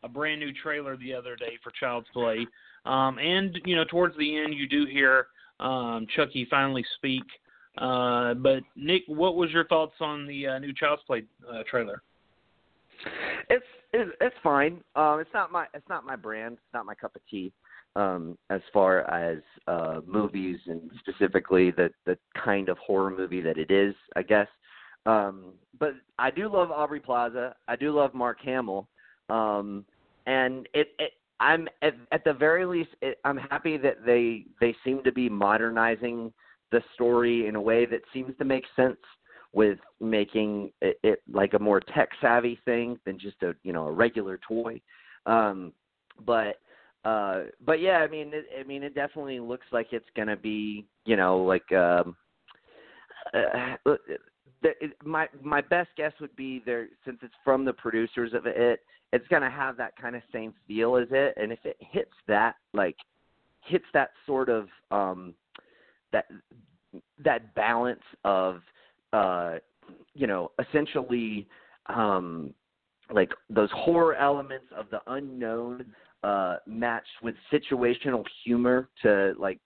a 0.03 0.09
brand 0.09 0.39
new 0.39 0.51
trailer 0.53 0.97
the 0.97 1.13
other 1.13 1.35
day 1.35 1.57
for 1.63 1.71
Child's 1.79 2.07
Play, 2.13 2.47
um, 2.85 3.19
and 3.19 3.59
you 3.65 3.75
know, 3.75 3.83
towards 3.85 4.17
the 4.17 4.37
end, 4.37 4.53
you 4.53 4.67
do 4.67 4.85
hear 4.85 5.27
um, 5.59 6.07
Chucky 6.15 6.47
finally 6.49 6.85
speak. 6.97 7.23
Uh, 7.77 8.33
but 8.35 8.63
Nick, 8.75 9.03
what 9.07 9.35
was 9.35 9.51
your 9.51 9.65
thoughts 9.65 9.95
on 9.99 10.25
the 10.27 10.47
uh, 10.47 10.59
new 10.59 10.73
Child's 10.73 11.03
Play 11.05 11.23
uh, 11.49 11.63
trailer? 11.69 12.01
It's 13.49 13.65
it's, 13.93 14.11
it's 14.21 14.35
fine. 14.41 14.81
Um, 14.95 15.19
it's 15.19 15.29
not 15.33 15.51
my 15.51 15.65
it's 15.73 15.87
not 15.89 16.05
my 16.05 16.15
brand. 16.15 16.53
It's 16.53 16.73
not 16.73 16.85
my 16.85 16.95
cup 16.95 17.15
of 17.15 17.21
tea. 17.29 17.51
Um, 17.97 18.37
as 18.49 18.61
far 18.73 19.09
as 19.09 19.39
uh, 19.67 20.01
movies 20.05 20.57
and 20.67 20.89
specifically 20.99 21.71
the 21.71 21.89
the 22.05 22.17
kind 22.43 22.69
of 22.69 22.77
horror 22.77 23.11
movie 23.11 23.41
that 23.41 23.57
it 23.57 23.71
is, 23.71 23.95
I 24.15 24.21
guess. 24.21 24.47
Um, 25.05 25.53
but 25.79 25.93
I 26.17 26.31
do 26.31 26.51
love 26.51 26.71
Aubrey 26.71 26.99
Plaza. 26.99 27.55
I 27.67 27.75
do 27.75 27.91
love 27.91 28.13
Mark 28.13 28.39
Hamill. 28.41 28.87
Um, 29.29 29.85
and 30.25 30.67
it, 30.73 30.89
it 30.99 31.11
I'm 31.39 31.67
at, 31.81 31.95
at 32.11 32.23
the 32.23 32.33
very 32.33 32.65
least 32.65 32.89
it, 33.01 33.19
I'm 33.23 33.37
happy 33.37 33.77
that 33.77 34.05
they 34.05 34.45
they 34.61 34.75
seem 34.83 35.03
to 35.03 35.11
be 35.11 35.29
modernizing 35.29 36.31
the 36.71 36.81
story 36.93 37.47
in 37.47 37.55
a 37.55 37.61
way 37.61 37.85
that 37.85 38.01
seems 38.13 38.35
to 38.37 38.45
make 38.45 38.65
sense 38.75 38.97
with 39.53 39.79
making 40.01 40.71
it, 40.81 40.99
it 41.03 41.21
like 41.31 41.53
a 41.53 41.59
more 41.59 41.79
tech 41.79 42.09
savvy 42.19 42.59
thing 42.65 42.99
than 43.05 43.17
just 43.17 43.41
a 43.41 43.55
you 43.63 43.73
know 43.73 43.87
a 43.87 43.91
regular 43.91 44.39
toy. 44.47 44.79
Um, 45.25 45.71
but 46.25 46.59
uh, 47.05 47.43
but 47.65 47.79
yeah, 47.79 47.97
I 47.97 48.07
mean, 48.07 48.31
it, 48.33 48.45
I 48.59 48.63
mean, 48.63 48.83
it 48.83 48.95
definitely 48.95 49.39
looks 49.39 49.67
like 49.71 49.87
it's 49.91 50.09
gonna 50.15 50.35
be 50.35 50.85
you 51.05 51.15
know 51.15 51.37
like 51.37 51.71
um, 51.71 52.15
uh, 53.33 53.75
it, 54.63 54.91
my 55.03 55.27
my 55.41 55.61
best 55.61 55.89
guess 55.95 56.13
would 56.19 56.35
be 56.35 56.61
there 56.65 56.87
since 57.05 57.19
it's 57.21 57.33
from 57.43 57.63
the 57.63 57.73
producers 57.73 58.33
of 58.33 58.45
it, 58.45 58.79
it's 59.13 59.27
gonna 59.29 59.49
have 59.49 59.77
that 59.77 59.95
kind 59.95 60.15
of 60.15 60.21
same 60.33 60.53
feel 60.67 60.97
as 60.97 61.07
it, 61.11 61.33
and 61.37 61.51
if 61.51 61.59
it 61.63 61.77
hits 61.79 62.13
that 62.27 62.55
like 62.73 62.97
hits 63.61 63.85
that 63.93 64.09
sort 64.25 64.49
of 64.49 64.67
um, 64.91 65.33
that 66.15 66.25
that 67.23 67.53
balance 67.55 68.01
of 68.23 68.61
uh 69.13 69.55
you 70.13 70.27
know 70.27 70.51
essentially 70.59 71.47
um 71.87 72.53
like 73.13 73.31
those 73.49 73.69
horror 73.73 74.15
elements 74.15 74.65
of 74.75 74.85
the 74.91 74.99
unknown 75.07 75.85
uh 76.23 76.55
matched 76.65 77.21
with 77.21 77.35
situational 77.51 78.23
humor 78.43 78.89
to 79.01 79.33
like 79.37 79.59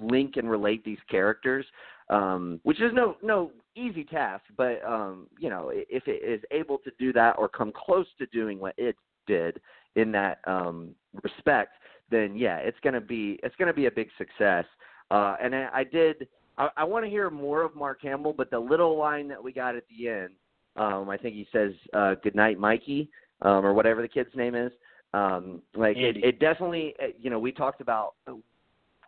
link 0.00 0.36
and 0.36 0.50
relate 0.50 0.84
these 0.84 0.98
characters 1.08 1.64
um 2.08 2.58
which 2.64 2.80
is 2.80 2.90
no 2.92 3.16
no 3.22 3.52
easy 3.76 4.02
task 4.02 4.42
but 4.56 4.82
um 4.84 5.28
you 5.38 5.48
know 5.48 5.70
if 5.72 6.08
it 6.08 6.22
is 6.24 6.42
able 6.50 6.78
to 6.78 6.90
do 6.98 7.12
that 7.12 7.36
or 7.38 7.48
come 7.48 7.72
close 7.72 8.06
to 8.18 8.26
doing 8.26 8.58
what 8.58 8.74
it 8.78 8.96
did 9.26 9.60
in 9.94 10.10
that 10.10 10.38
um 10.46 10.90
respect 11.22 11.74
then 12.10 12.34
yeah 12.34 12.56
it's 12.56 12.78
to 12.82 13.00
be 13.00 13.38
it's 13.44 13.54
going 13.56 13.68
to 13.68 13.74
be 13.74 13.86
a 13.86 13.90
big 13.90 14.08
success 14.18 14.64
uh 15.10 15.36
and 15.42 15.54
i, 15.54 15.68
I 15.72 15.84
did 15.84 16.28
I, 16.60 16.68
I 16.76 16.84
want 16.84 17.04
to 17.04 17.10
hear 17.10 17.30
more 17.30 17.62
of 17.62 17.74
Mark 17.74 18.02
Hamill, 18.02 18.34
but 18.34 18.50
the 18.50 18.58
little 18.58 18.96
line 18.96 19.28
that 19.28 19.42
we 19.42 19.52
got 19.52 19.74
at 19.76 19.84
the 19.88 20.08
end, 20.08 20.30
um, 20.76 21.08
I 21.08 21.16
think 21.16 21.34
he 21.34 21.48
says 21.50 21.72
uh, 21.94 22.14
"Good 22.22 22.34
night, 22.34 22.58
Mikey," 22.58 23.10
um, 23.42 23.64
or 23.64 23.72
whatever 23.72 24.02
the 24.02 24.08
kid's 24.08 24.34
name 24.36 24.54
is. 24.54 24.70
Um, 25.12 25.62
like 25.74 25.96
it, 25.96 26.22
it 26.22 26.38
definitely, 26.38 26.94
uh, 27.02 27.08
you 27.18 27.30
know, 27.30 27.38
we 27.38 27.50
talked 27.50 27.80
about 27.80 28.14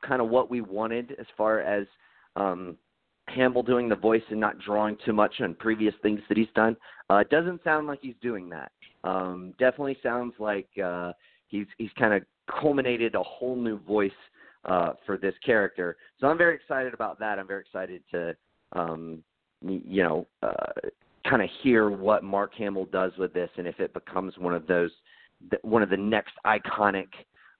kind 0.04 0.20
of 0.20 0.30
what 0.30 0.50
we 0.50 0.60
wanted 0.60 1.14
as 1.20 1.26
far 1.36 1.60
as 1.60 1.86
um, 2.34 2.76
Hamill 3.28 3.62
doing 3.62 3.88
the 3.88 3.94
voice 3.94 4.22
and 4.30 4.40
not 4.40 4.58
drawing 4.58 4.96
too 5.04 5.12
much 5.12 5.34
on 5.40 5.54
previous 5.54 5.94
things 6.02 6.20
that 6.28 6.36
he's 6.36 6.48
done. 6.56 6.76
Uh, 7.08 7.16
it 7.16 7.30
doesn't 7.30 7.62
sound 7.62 7.86
like 7.86 8.00
he's 8.02 8.16
doing 8.20 8.48
that. 8.48 8.72
Um, 9.04 9.54
definitely 9.58 9.98
sounds 10.02 10.34
like 10.38 10.68
uh, 10.82 11.12
he's 11.48 11.66
he's 11.78 11.90
kind 11.98 12.14
of 12.14 12.22
culminated 12.60 13.14
a 13.14 13.22
whole 13.22 13.56
new 13.56 13.78
voice 13.78 14.10
uh, 14.64 14.92
for 15.04 15.16
this 15.16 15.34
character. 15.44 15.96
So 16.20 16.26
I'm 16.26 16.38
very 16.38 16.54
excited 16.54 16.94
about 16.94 17.18
that. 17.20 17.38
I'm 17.38 17.46
very 17.46 17.60
excited 17.62 18.02
to, 18.12 18.34
um, 18.72 19.22
you 19.62 20.02
know, 20.02 20.26
uh, 20.42 20.88
kind 21.28 21.42
of 21.42 21.48
hear 21.62 21.90
what 21.90 22.24
Mark 22.24 22.54
Hamill 22.54 22.86
does 22.86 23.12
with 23.18 23.32
this, 23.32 23.50
and 23.56 23.66
if 23.66 23.78
it 23.80 23.94
becomes 23.94 24.36
one 24.38 24.54
of 24.54 24.66
those, 24.66 24.90
th- 25.50 25.62
one 25.62 25.82
of 25.82 25.90
the 25.90 25.96
next 25.96 26.32
iconic 26.46 27.08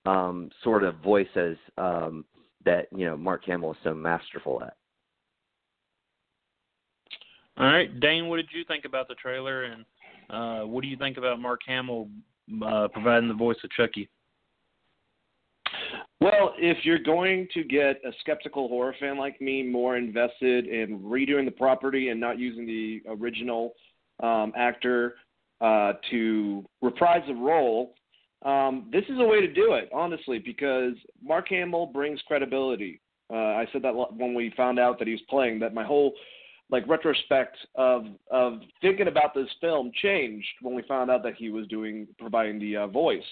um, 0.04 0.50
sort 0.64 0.82
of 0.82 0.96
voices 0.96 1.56
um, 1.78 2.24
that 2.64 2.88
you 2.94 3.06
know 3.06 3.16
Mark 3.16 3.44
Hamill 3.44 3.72
is 3.72 3.78
so 3.84 3.94
masterful 3.94 4.62
at. 4.62 4.74
All 7.56 7.66
right, 7.66 8.00
Dane, 8.00 8.28
what 8.28 8.36
did 8.36 8.48
you 8.52 8.64
think 8.64 8.84
about 8.84 9.08
the 9.08 9.14
trailer, 9.14 9.64
and 9.64 9.84
uh, 10.30 10.66
what 10.66 10.82
do 10.82 10.88
you 10.88 10.96
think 10.96 11.18
about 11.18 11.38
Mark 11.38 11.60
Hamill 11.66 12.08
uh, 12.64 12.88
providing 12.88 13.28
the 13.28 13.34
voice 13.34 13.56
of 13.64 13.70
Chucky. 13.70 14.08
Well, 16.22 16.54
if 16.56 16.84
you're 16.84 17.00
going 17.00 17.48
to 17.52 17.64
get 17.64 18.00
a 18.04 18.12
skeptical 18.20 18.68
horror 18.68 18.94
fan 19.00 19.18
like 19.18 19.40
me 19.40 19.64
more 19.64 19.96
invested 19.96 20.68
in 20.68 21.00
redoing 21.00 21.44
the 21.44 21.50
property 21.50 22.10
and 22.10 22.20
not 22.20 22.38
using 22.38 22.64
the 22.64 23.02
original 23.08 23.72
um, 24.22 24.52
actor 24.56 25.16
uh, 25.60 25.94
to 26.12 26.64
reprise 26.80 27.22
the 27.26 27.34
role, 27.34 27.94
um, 28.42 28.88
this 28.92 29.02
is 29.08 29.18
a 29.18 29.24
way 29.24 29.40
to 29.40 29.52
do 29.52 29.72
it, 29.72 29.90
honestly, 29.92 30.38
because 30.38 30.92
Mark 31.20 31.48
Hamill 31.48 31.86
brings 31.86 32.20
credibility. 32.28 33.00
Uh, 33.28 33.34
I 33.34 33.66
said 33.72 33.82
that 33.82 33.90
when 33.90 34.32
we 34.32 34.54
found 34.56 34.78
out 34.78 35.00
that 35.00 35.08
he 35.08 35.14
was 35.14 35.22
playing. 35.28 35.58
That 35.58 35.74
my 35.74 35.84
whole 35.84 36.12
like 36.70 36.86
retrospect 36.86 37.56
of 37.74 38.06
of 38.30 38.60
thinking 38.80 39.08
about 39.08 39.34
this 39.34 39.48
film 39.60 39.90
changed 40.00 40.46
when 40.60 40.76
we 40.76 40.82
found 40.82 41.10
out 41.10 41.24
that 41.24 41.34
he 41.34 41.50
was 41.50 41.66
doing 41.66 42.06
providing 42.16 42.60
the 42.60 42.76
uh, 42.76 42.86
voice. 42.86 43.24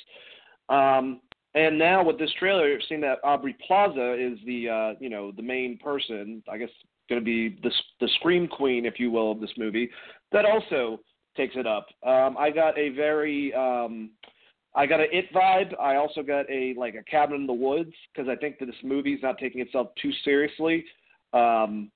Um, 0.69 1.21
and 1.55 1.79
now 1.79 2.05
with 2.05 2.19
this 2.19 2.31
trailer, 2.39 2.69
you've 2.69 2.83
seen 2.89 3.01
that 3.01 3.19
Aubrey 3.25 3.57
Plaza 3.67 4.15
is 4.15 4.39
the 4.47 4.69
uh, 4.69 4.93
you 5.01 5.11
know 5.11 5.33
the 5.33 5.43
main 5.43 5.79
person. 5.79 6.43
I 6.51 6.59
guess 6.59 6.71
going 7.09 7.21
to 7.21 7.25
be 7.25 7.59
the 7.63 7.73
the 8.01 8.09
scream 8.17 8.47
queen, 8.47 8.87
if 8.87 9.01
you 9.01 9.11
will, 9.11 9.33
of 9.33 9.41
this 9.41 9.51
movie. 9.59 9.91
That 10.33 10.45
also 10.45 11.01
takes 11.37 11.57
it 11.57 11.67
up. 11.67 11.87
Um, 12.07 12.37
I 12.39 12.51
got 12.51 12.79
a 12.79 12.91
very 12.91 13.53
um, 13.55 14.11
I 14.75 14.87
got 14.87 15.01
a 15.01 15.17
it 15.17 15.27
vibe. 15.35 15.79
I 15.81 15.97
also 15.97 16.23
got 16.23 16.49
a 16.49 16.75
like 16.79 16.95
a 16.95 17.03
cabin 17.03 17.37
in 17.37 17.47
the 17.47 17.53
woods 17.53 17.93
because 18.15 18.29
I 18.29 18.37
think 18.37 18.59
that 18.61 18.67
this 18.67 18.75
movie 18.85 19.15
is 19.15 19.23
not 19.23 19.39
taking 19.39 19.61
itself 19.61 19.89
too 20.01 20.13
seriously, 20.25 20.85
um, 21.33 21.91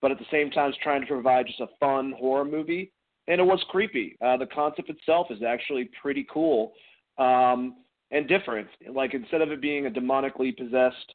but 0.00 0.10
at 0.10 0.18
the 0.18 0.26
same 0.30 0.50
time 0.50 0.70
is 0.70 0.76
trying 0.82 1.02
to 1.02 1.06
provide 1.06 1.46
just 1.46 1.60
a 1.60 1.68
fun 1.78 2.14
horror 2.18 2.44
movie. 2.44 2.90
And 3.26 3.40
it 3.40 3.44
was 3.44 3.62
creepy. 3.70 4.16
Uh, 4.24 4.36
the 4.36 4.46
concept 4.46 4.90
itself 4.90 5.28
is 5.30 5.42
actually 5.42 5.88
pretty 6.00 6.26
cool 6.30 6.72
um, 7.18 7.76
and 8.10 8.28
different. 8.28 8.68
Like 8.92 9.14
instead 9.14 9.42
of 9.42 9.50
it 9.50 9.60
being 9.60 9.86
a 9.86 9.90
demonically 9.90 10.56
possessed 10.56 11.14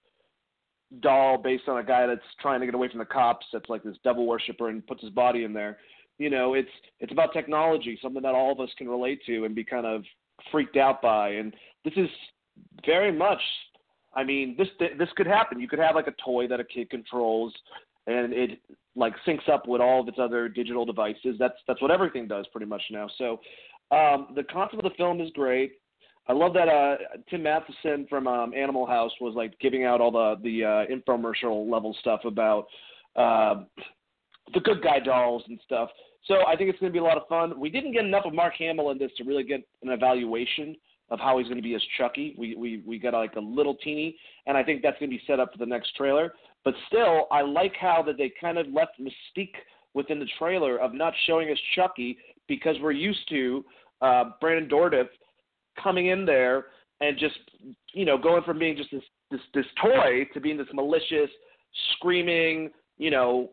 doll 1.02 1.38
based 1.38 1.68
on 1.68 1.78
a 1.78 1.84
guy 1.84 2.08
that's 2.08 2.22
trying 2.42 2.60
to 2.60 2.66
get 2.66 2.76
away 2.76 2.90
from 2.90 3.00
the 3.00 3.06
cops, 3.06 3.46
that's 3.54 3.70
like 3.70 3.84
this 3.84 3.98
devil 4.04 4.26
worshiper 4.26 4.70
and 4.70 4.86
puts 4.86 5.02
his 5.02 5.12
body 5.12 5.44
in 5.44 5.54
there. 5.54 5.78
You 6.18 6.30
know, 6.30 6.54
it's 6.54 6.70
it's 7.00 7.12
about 7.12 7.32
technology, 7.34 7.98
something 8.02 8.24
that 8.24 8.36
all 8.36 8.52
of 8.52 8.60
us 8.60 8.70
can 8.78 8.90
relate 8.90 9.22
to 9.26 9.46
and 9.46 9.56
be 9.56 9.64
kind 9.64 9.86
of 9.86 10.04
freaked 10.52 10.78
out 10.78 11.02
by. 11.02 11.30
And 11.30 11.56
this 11.86 11.94
is 11.96 12.10
very 12.86 13.12
much, 13.12 13.42
I 14.14 14.24
mean, 14.24 14.56
this 14.58 14.68
this 14.98 15.10
could 15.16 15.28
happen. 15.28 15.60
You 15.60 15.68
could 15.68 15.80
have 15.80 15.96
like 15.96 16.08
a 16.08 16.16
toy 16.24 16.48
that 16.48 16.60
a 16.60 16.66
kid 16.66 16.90
controls, 16.90 17.54
and 18.08 18.34
it 18.34 18.60
like 18.96 19.14
syncs 19.26 19.48
up 19.48 19.68
with 19.68 19.80
all 19.80 20.02
of 20.02 20.08
its 20.08 20.18
other 20.20 20.50
digital 20.50 20.86
devices. 20.86 21.36
That's 21.40 21.58
that's 21.68 21.82
what 21.82 21.92
everything 21.92 22.28
does 22.28 22.46
pretty 22.52 22.68
much 22.68 22.82
now. 22.92 23.08
So 23.18 23.40
um, 23.92 24.30
the 24.36 24.44
concept 24.44 24.84
of 24.84 24.92
the 24.92 24.98
film 24.98 25.22
is 25.22 25.30
great. 25.34 25.74
I 26.30 26.34
love 26.34 26.54
that 26.54 26.70
uh, 26.70 26.98
Tim 27.30 27.44
Matheson 27.44 28.06
from 28.08 28.28
um, 28.28 28.54
Animal 28.54 28.86
House 28.86 29.12
was 29.20 29.34
like 29.36 29.60
giving 29.60 29.84
out 29.84 30.00
all 30.00 30.12
the 30.12 30.36
the 30.44 30.64
uh, 30.64 30.86
infomercial 30.86 31.70
level 31.70 31.96
stuff 32.00 32.22
about 32.24 32.68
uh, 33.16 33.64
the 34.54 34.60
good 34.60 34.84
guy 34.84 35.00
dolls 35.00 35.44
and 35.48 35.60
stuff. 35.66 35.90
So 36.26 36.46
I 36.48 36.56
think 36.56 36.70
it's 36.70 36.80
going 36.80 36.92
to 36.92 36.94
be 36.94 37.00
a 37.00 37.04
lot 37.04 37.18
of 37.18 37.28
fun. 37.28 37.60
We 37.60 37.70
didn't 37.72 37.94
get 37.94 38.06
enough 38.06 38.26
of 38.26 38.34
Mark 38.36 38.54
Hamill 38.60 38.92
in 38.92 39.00
this 39.00 39.12
to 39.18 39.24
really 39.24 39.44
get 39.44 39.62
an 39.82 39.90
evaluation 39.90 40.76
of 41.10 41.20
how 41.20 41.40
he's 41.40 41.48
going 41.48 41.58
to 41.58 41.64
be 41.64 41.74
as 41.74 41.82
Chucky. 41.98 42.36
We 42.38 42.56
we 42.56 42.84
we 42.86 43.00
got 43.00 43.14
like 43.14 43.36
a 43.36 43.40
little 43.40 43.76
teeny, 43.76 44.16
and 44.46 44.56
I 44.56 44.64
think 44.64 44.84
that's 44.84 45.00
going 45.00 45.10
to 45.10 45.18
be 45.18 45.24
set 45.26 45.40
up 45.40 45.52
for 45.52 45.58
the 45.58 45.66
next 45.66 45.96
trailer. 45.96 46.34
But 46.64 46.76
still, 46.88 47.28
I 47.32 47.42
like 47.42 47.74
how 47.80 48.04
that 48.06 48.18
they 48.18 48.32
kind 48.40 48.60
of 48.60 48.68
left 48.68 49.00
mystique 49.02 49.56
within 49.96 50.20
the 50.20 50.28
trailer 50.38 50.80
of 50.80 50.94
not 50.94 51.14
showing 51.26 51.50
us 51.50 51.58
Chucky 51.76 52.20
because 52.48 52.76
we're 52.82 52.92
used 52.92 53.28
to 53.30 53.66
uh, 54.02 54.26
Brandon 54.40 54.70
Dourif 54.70 55.08
coming 55.82 56.08
in 56.08 56.26
there 56.26 56.68
and 57.02 57.18
just 57.18 57.38
you 57.94 58.06
know 58.06 58.18
going 58.18 58.44
from 58.44 58.60
being 58.60 58.78
just 58.78 58.92
this 58.92 59.04
this 59.32 59.42
this 59.54 59.66
toy 59.82 60.28
to 60.34 60.40
being 60.40 60.58
this 60.58 60.68
malicious, 60.74 61.30
screaming, 61.94 62.72
you 62.98 63.12
know, 63.12 63.50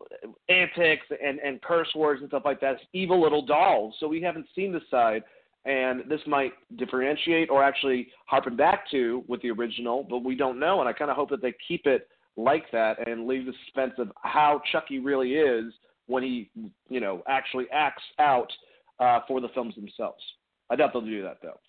antics 0.49 1.05
and, 1.23 1.39
and 1.39 1.61
curse 1.61 1.89
words 1.95 2.21
and 2.21 2.29
stuff 2.29 2.43
like 2.45 2.59
that. 2.61 2.73
It's 2.75 2.83
evil 2.93 3.21
little 3.21 3.45
dolls. 3.45 3.95
So 3.99 4.07
we 4.07 4.21
haven't 4.21 4.47
seen 4.55 4.73
this 4.73 4.83
side, 4.91 5.23
and 5.65 6.03
this 6.09 6.21
might 6.27 6.51
differentiate 6.77 7.49
or 7.49 7.63
actually 7.63 8.09
harpen 8.25 8.55
back 8.55 8.89
to 8.91 9.23
with 9.27 9.41
the 9.41 9.51
original, 9.51 10.05
but 10.07 10.23
we 10.23 10.35
don't 10.35 10.59
know. 10.59 10.79
And 10.79 10.89
I 10.89 10.93
kind 10.93 11.09
of 11.09 11.17
hope 11.17 11.29
that 11.29 11.41
they 11.41 11.53
keep 11.67 11.85
it 11.85 12.07
like 12.35 12.65
that 12.71 13.07
and 13.07 13.25
leave 13.25 13.45
the 13.45 13.53
suspense 13.65 13.93
of 13.97 14.11
how 14.21 14.61
Chucky 14.71 14.99
really 14.99 15.33
is 15.35 15.73
when 16.05 16.23
he, 16.23 16.49
you 16.89 16.99
know, 16.99 17.23
actually 17.27 17.65
acts 17.71 18.03
out 18.19 18.51
uh, 18.99 19.19
for 19.27 19.41
the 19.41 19.49
films 19.49 19.75
themselves. 19.75 20.23
I 20.69 20.75
doubt 20.75 20.91
they'll 20.93 21.01
do 21.01 21.23
that 21.23 21.37
though. 21.41 21.59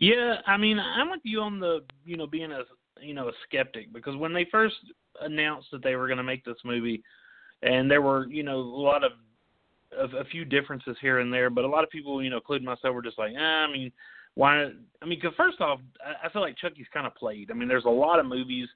Yeah, 0.00 0.36
I 0.46 0.56
mean, 0.56 0.78
I'm 0.78 1.10
with 1.10 1.20
you 1.24 1.42
on 1.42 1.60
the, 1.60 1.80
you 2.06 2.16
know, 2.16 2.26
being 2.26 2.52
a, 2.52 2.62
you 3.02 3.12
know, 3.12 3.28
a 3.28 3.32
skeptic 3.46 3.92
because 3.92 4.16
when 4.16 4.32
they 4.32 4.46
first 4.50 4.76
announced 5.20 5.68
that 5.72 5.82
they 5.82 5.94
were 5.94 6.06
going 6.06 6.16
to 6.16 6.24
make 6.24 6.42
this 6.42 6.56
movie, 6.64 7.02
and 7.62 7.90
there 7.90 8.00
were 8.00 8.26
you 8.28 8.42
know 8.42 8.56
a 8.56 8.82
lot 8.82 9.04
of, 9.04 9.12
of 9.96 10.14
a 10.14 10.24
few 10.24 10.46
differences 10.46 10.96
here 11.02 11.18
and 11.18 11.30
there, 11.30 11.50
but 11.50 11.64
a 11.64 11.68
lot 11.68 11.84
of 11.84 11.90
people, 11.90 12.22
you 12.22 12.30
know, 12.30 12.38
including 12.38 12.64
myself, 12.64 12.94
were 12.94 13.02
just 13.02 13.18
like, 13.18 13.34
eh, 13.36 13.38
I 13.38 13.70
mean, 13.70 13.92
why? 14.36 14.70
I 15.02 15.04
mean, 15.06 15.18
because 15.20 15.36
first 15.36 15.60
off, 15.60 15.80
I 16.24 16.30
feel 16.30 16.40
like 16.40 16.56
Chucky's 16.56 16.86
kind 16.94 17.06
of 17.06 17.14
played. 17.14 17.50
I 17.50 17.54
mean, 17.54 17.68
there's 17.68 17.84
a 17.84 17.90
lot 17.90 18.18
of 18.18 18.24
movies. 18.24 18.68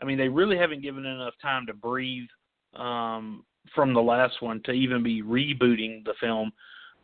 I 0.00 0.04
mean, 0.04 0.18
they 0.18 0.28
really 0.28 0.58
haven't 0.58 0.82
given 0.82 1.06
enough 1.06 1.34
time 1.40 1.64
to 1.66 1.74
breathe 1.74 2.28
um, 2.74 3.44
from 3.72 3.94
the 3.94 4.02
last 4.02 4.42
one 4.42 4.60
to 4.64 4.72
even 4.72 5.04
be 5.04 5.22
rebooting 5.22 6.04
the 6.04 6.14
film. 6.20 6.50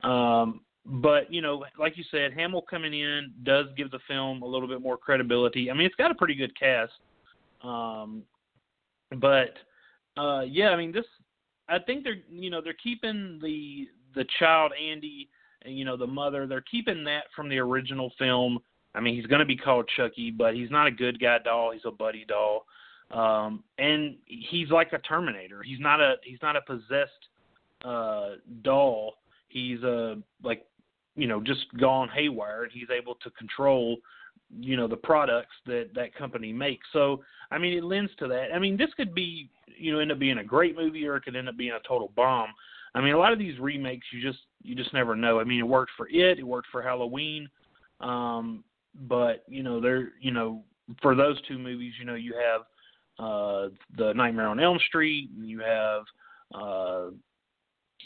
Um, 0.02 0.62
but 0.88 1.33
you 1.33 1.42
know, 1.42 1.64
like 1.79 1.96
you 1.96 2.05
said, 2.11 2.33
Hamill 2.33 2.62
coming 2.62 2.94
in 2.94 3.33
does 3.42 3.66
give 3.77 3.90
the 3.90 3.98
film 4.09 4.42
a 4.42 4.46
little 4.46 4.68
bit 4.68 4.81
more 4.81 4.96
credibility. 4.96 5.70
I 5.70 5.74
mean, 5.74 5.87
it's 5.87 5.94
got 5.96 6.11
a 6.11 6.14
pretty 6.14 6.35
good 6.35 6.59
cast. 6.59 6.92
Um, 7.62 8.22
but 9.16 9.55
uh, 10.16 10.42
yeah, 10.42 10.70
I 10.70 10.77
mean 10.77 10.92
this. 10.92 11.05
I 11.68 11.79
think 11.79 12.05
they're 12.05 12.18
you 12.31 12.51
know 12.51 12.61
they're 12.62 12.72
keeping 12.72 13.38
the 13.42 13.88
the 14.14 14.24
child 14.38 14.72
Andy, 14.81 15.29
and 15.62 15.79
you 15.79 15.85
know 15.85 15.96
the 15.96 16.07
mother. 16.07 16.46
They're 16.46 16.62
keeping 16.62 17.05
that 17.05 17.24
from 17.37 17.48
the 17.48 17.59
original 17.59 18.12
film. 18.18 18.59
I 18.94 19.01
mean, 19.01 19.14
he's 19.14 19.27
going 19.27 19.40
to 19.40 19.46
be 19.46 19.57
called 19.57 19.88
Chucky, 19.96 20.31
but 20.31 20.55
he's 20.55 20.70
not 20.70 20.87
a 20.87 20.90
good 20.90 21.20
guy 21.20 21.38
doll. 21.44 21.72
He's 21.72 21.83
a 21.85 21.90
buddy 21.90 22.24
doll, 22.27 22.64
um, 23.11 23.62
and 23.79 24.16
he's 24.24 24.70
like 24.70 24.92
a 24.94 24.98
Terminator. 24.98 25.62
He's 25.62 25.81
not 25.81 26.01
a 26.01 26.14
he's 26.24 26.40
not 26.40 26.57
a 26.57 26.62
possessed 26.62 27.29
uh, 27.85 28.37
doll. 28.62 29.14
He's 29.48 29.83
a 29.83 30.16
like 30.42 30.64
you 31.18 31.26
know 31.26 31.40
just 31.40 31.66
gone 31.78 32.09
haywire, 32.09 32.62
and 32.62 32.72
he's 32.72 32.88
able 32.96 33.16
to 33.16 33.31
control 33.33 33.98
you 34.59 34.76
know 34.76 34.88
the 34.88 34.96
products 34.96 35.54
that 35.66 35.88
that 35.94 36.14
company 36.14 36.52
makes. 36.52 36.87
So 36.92 37.22
I 37.50 37.59
mean, 37.59 37.76
it 37.76 37.85
lends 37.85 38.12
to 38.18 38.28
that. 38.28 38.54
I 38.54 38.59
mean, 38.59 38.76
this 38.76 38.90
could 38.96 39.14
be 39.14 39.50
you 39.76 39.92
know 39.92 39.98
end 39.98 40.12
up 40.12 40.18
being 40.18 40.38
a 40.38 40.44
great 40.44 40.76
movie, 40.76 41.07
or 41.07 41.16
it 41.16 41.24
could 41.24 41.37
end 41.37 41.48
up 41.48 41.57
being 41.57 41.72
a 41.72 41.87
total 41.87 42.12
bomb. 42.16 42.50
I 42.94 43.00
mean, 43.00 43.14
a 43.14 43.18
lot 43.18 43.33
of 43.33 43.38
these 43.38 43.59
remakes, 43.59 44.07
you 44.12 44.22
just 44.22 44.40
you 44.62 44.74
just 44.74 44.94
never 44.94 45.14
know. 45.14 45.40
I 45.40 45.44
mean, 45.44 45.61
it 45.61 45.68
worked 45.68 45.92
for 45.96 46.09
it, 46.09 46.38
it 46.38 46.46
worked 46.46 46.68
for 46.72 46.83
Halloween, 46.83 47.48
um, 48.00 48.64
but 49.09 49.44
you 49.48 49.62
know, 49.62 49.81
there 49.81 50.12
you 50.20 50.31
know 50.31 50.62
for 51.02 51.14
those 51.14 51.40
two 51.46 51.59
movies, 51.59 51.92
you 51.98 52.04
know, 52.04 52.14
you 52.14 52.35
have 52.35 52.61
uh, 53.18 53.68
the 53.96 54.12
Nightmare 54.14 54.46
on 54.46 54.61
Elm 54.61 54.78
Street, 54.88 55.31
and 55.37 55.48
you 55.48 55.61
have 55.61 56.02
uh, 56.54 57.11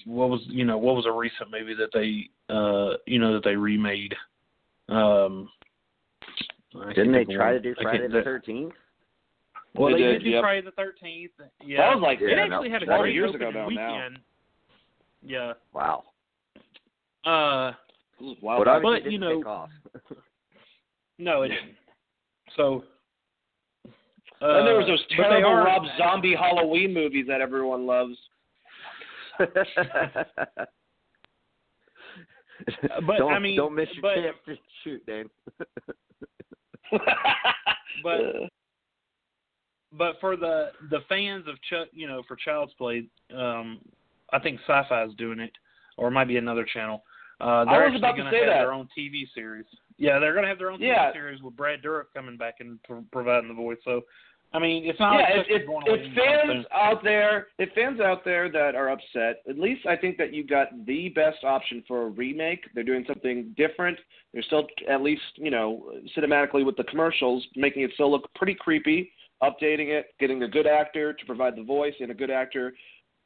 what 0.07 0.29
was 0.31 0.41
you 0.47 0.65
know 0.65 0.79
what 0.79 0.97
was 0.97 1.07
a 1.07 1.13
recent 1.13 1.51
movie 1.51 1.75
that 1.75 1.91
they 1.93 2.29
uh, 2.53 2.97
you 3.07 3.19
know 3.19 3.33
that 3.35 3.45
they 3.45 3.57
remade. 3.57 4.15
Um, 4.89 5.49
didn't 6.95 7.13
they 7.13 7.25
try 7.25 7.53
to 7.53 7.61
do 7.61 7.75
Friday 7.81 8.09
the 8.09 8.23
Thirteenth? 8.23 8.73
Well, 9.75 9.93
they, 9.93 9.99
they 9.99 10.03
did, 10.03 10.13
did 10.19 10.25
do 10.25 10.31
yep. 10.31 10.43
Friday 10.43 10.61
the 10.65 10.71
Thirteenth. 10.73 11.33
Yeah, 11.65 11.79
That 11.79 11.95
was 11.97 12.03
like 12.03 12.21
it 12.21 12.31
yeah, 12.31 12.45
actually 12.45 12.69
no, 12.69 12.75
had 12.75 12.83
a 12.83 12.87
that 12.87 12.93
was 12.99 13.01
great 13.03 13.15
years 13.15 13.35
ago 13.35 13.49
opening 13.49 13.75
now, 13.75 13.89
now. 13.89 13.95
weekend. 13.97 14.19
Yeah. 15.25 15.53
Wow. 15.73 16.05
Uh, 17.25 17.73
This. 18.21 18.37
But 18.43 18.83
But, 18.83 19.11
you 19.11 19.19
know- 19.19 19.69
no, 21.19 21.43
it 21.43 21.49
didn't. 21.49 21.77
So. 22.57 22.85
Uh, 24.43 24.59
and 24.59 24.67
there 24.67 24.77
was 24.77 24.87
those 24.89 25.05
terrible 25.17 25.49
are- 25.51 25.65
Rob 25.65 25.85
Zombie 25.97 26.35
Halloween 26.35 26.93
movies 26.93 27.27
that 27.29 27.41
everyone 27.41 27.87
loves. 27.87 28.17
but, 33.07 33.19
don't, 33.19 33.33
I 33.33 33.39
mean, 33.39 33.57
don't 33.57 33.75
miss 33.75 33.89
your 33.95 34.03
but- 34.03 34.15
chance 34.17 34.37
to 34.47 34.55
shoot, 34.85 35.05
Dan. 35.07 35.31
But 38.03 38.21
but 39.97 40.17
for 40.21 40.37
the 40.37 40.71
the 40.91 41.01
fans 41.09 41.45
of 41.47 41.55
Chuck, 41.71 41.89
you 41.93 42.07
know, 42.09 42.23
for 42.27 42.37
Child's 42.37 42.73
Play, 42.75 43.07
um, 43.37 43.81
I 44.33 44.39
think 44.39 44.61
Sci-Fi 44.67 45.05
is 45.05 45.15
doing 45.17 45.39
it, 45.39 45.53
or 45.97 46.09
it 46.09 46.13
might 46.13 46.27
be 46.27 46.39
another 46.39 46.65
channel. 46.65 47.03
Uh, 47.41 47.65
they're 47.67 47.85
I 47.85 47.87
was 47.89 47.95
actually 47.95 47.99
about 47.99 48.13
to 48.13 48.23
going 48.23 48.33
say 48.33 48.39
have 48.39 48.47
that. 48.47 48.59
their 48.61 48.73
own 48.73 48.89
TV 48.99 49.25
series. 49.35 49.67
Yeah, 49.99 50.19
they're 50.19 50.33
going 50.33 50.45
to 50.45 50.49
have 50.49 50.59
their 50.59 50.71
own 50.71 50.81
Yeah. 50.81 51.11
TV 51.11 51.13
series 51.13 51.43
with 51.43 51.55
Brad 51.57 51.83
Dourif 51.83 52.05
coming 52.15 52.37
back 52.37 52.57
and 52.61 52.83
pro- 52.83 53.05
providing 53.13 53.49
the 53.49 53.55
voice. 53.55 53.79
So 53.85 54.01
I 54.55 54.59
mean, 54.59 54.85
it's 54.85 55.01
not 55.01 55.15
yeah, 55.15 55.39
like 55.39 55.47
if, 55.49 55.63
if, 55.63 55.69
if 55.87 56.15
fans 56.15 56.67
out 56.75 57.03
there, 57.03 57.49
if 57.59 57.73
fans 57.75 58.01
out 58.01 58.25
there 58.25 58.51
that 58.53 58.75
are 58.75 58.91
upset, 58.91 59.43
at 59.49 59.59
least 59.59 59.87
I 59.87 59.97
think 59.97 60.19
that 60.19 60.35
you 60.35 60.47
got 60.47 60.69
the 60.87 61.09
best 61.11 61.43
option 61.43 61.83
for 61.89 62.03
a 62.03 62.11
remake. 62.11 62.67
They're 62.75 62.85
doing 62.85 63.05
something 63.09 63.55
different. 63.57 63.99
They're 64.35 64.43
still 64.43 64.67
at 64.91 65.03
least 65.03 65.23
you 65.37 65.51
know 65.51 65.93
cinematically 66.17 66.67
with 66.67 66.77
the 66.77 66.85
commercials, 66.85 67.45
making 67.57 67.83
it 67.83 67.93
still 67.95 68.11
look 68.11 68.33
pretty 68.35 68.55
creepy. 68.55 69.11
Updating 69.43 69.89
it, 69.89 70.15
getting 70.21 70.45
a 70.45 70.49
good 70.49 70.69
actor 70.69 71.13
to 71.13 71.27
provide 71.27 71.57
the 71.57 71.65
voice, 71.65 71.95
and 71.99 72.13
a 72.13 72.15
good 72.15 72.31
actor 72.31 72.75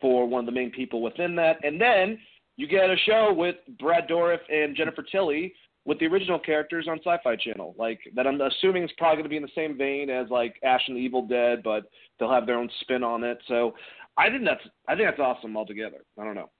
for 0.00 0.26
one 0.26 0.40
of 0.40 0.46
the 0.46 0.52
main 0.52 0.70
people 0.70 1.02
within 1.02 1.36
that, 1.36 1.62
and 1.62 1.80
then 1.80 2.18
you 2.56 2.66
get 2.66 2.88
a 2.88 2.96
show 3.04 3.34
with 3.36 3.56
Brad 3.78 4.08
Dourif 4.08 4.38
and 4.50 4.74
Jennifer 4.74 5.02
Tilly 5.02 5.52
with 5.86 6.00
the 6.00 6.06
original 6.06 6.38
characters 6.38 6.88
on 6.90 6.98
Sci-Fi 6.98 7.36
Channel. 7.36 7.74
Like 7.78 8.00
that, 8.14 8.26
I'm 8.26 8.40
assuming 8.40 8.82
is 8.82 8.90
probably 8.98 9.16
going 9.16 9.24
to 9.24 9.30
be 9.30 9.36
in 9.36 9.42
the 9.42 9.48
same 9.54 9.78
vein 9.78 10.10
as 10.10 10.28
like 10.28 10.56
Ash 10.64 10.82
and 10.88 10.96
the 10.96 11.00
Evil 11.00 11.26
Dead, 11.26 11.62
but 11.62 11.84
they'll 12.18 12.30
have 12.30 12.44
their 12.44 12.58
own 12.58 12.68
spin 12.80 13.04
on 13.04 13.22
it. 13.22 13.38
So 13.46 13.74
I 14.18 14.28
think 14.28 14.44
that's 14.44 14.60
I 14.88 14.96
think 14.96 15.08
that's 15.08 15.20
awesome 15.20 15.56
altogether. 15.56 16.04
I 16.18 16.24
don't 16.24 16.34
know. 16.34 16.50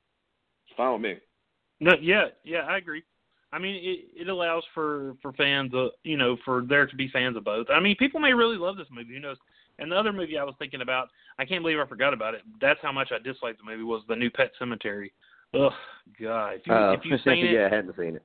It's 0.67 0.77
fine 0.77 0.93
with 0.93 1.03
me. 1.03 1.17
No, 1.81 1.95
yeah, 2.01 2.27
yeah, 2.45 2.61
I 2.61 2.79
agree. 2.79 3.03
I 3.53 3.59
mean, 3.59 3.77
it 3.83 4.23
it 4.23 4.29
allows 4.29 4.63
for 4.73 5.15
for 5.21 5.33
fans, 5.33 5.75
uh, 5.75 5.89
you 6.05 6.17
know, 6.17 6.37
for 6.45 6.65
there 6.67 6.87
to 6.87 6.97
be 6.97 7.09
fans 7.09 7.37
of 7.37 7.45
both. 7.45 7.67
I 7.69 7.81
mean, 7.81 7.97
people 7.97 8.21
may 8.21 8.33
really 8.33 8.57
love 8.57 8.77
this 8.77 8.87
movie. 8.91 9.15
Who 9.15 9.21
knows? 9.21 9.37
And 9.79 9.93
the 9.93 9.97
other 9.97 10.13
movie 10.13 10.39
I 10.39 10.45
was 10.45 10.55
thinking 10.59 10.81
about, 10.81 11.09
I 11.39 11.45
can't 11.45 11.63
believe 11.63 11.79
I 11.79 11.87
forgot 11.87 12.15
about 12.15 12.35
it. 12.35 12.43
That's 12.61 12.81
how 12.81 12.93
much 12.93 13.11
I 13.13 13.19
disliked 13.19 13.59
the 13.59 13.71
movie 13.71 13.83
was 13.83 14.03
the 14.09 14.17
new 14.17 14.31
Pet 14.31 14.53
Sematary. 14.59 15.11
Ugh, 15.53 15.73
God, 16.21 16.55
if, 16.55 16.67
you, 16.67 16.73
Oh, 16.73 16.93
if 16.93 17.01
you've 17.05 17.21
seen 17.25 17.45
it, 17.45 17.53
yeah, 17.53 17.67
I 17.71 17.77
hadn't 17.77 17.95
seen 17.97 18.17
it. 18.17 18.23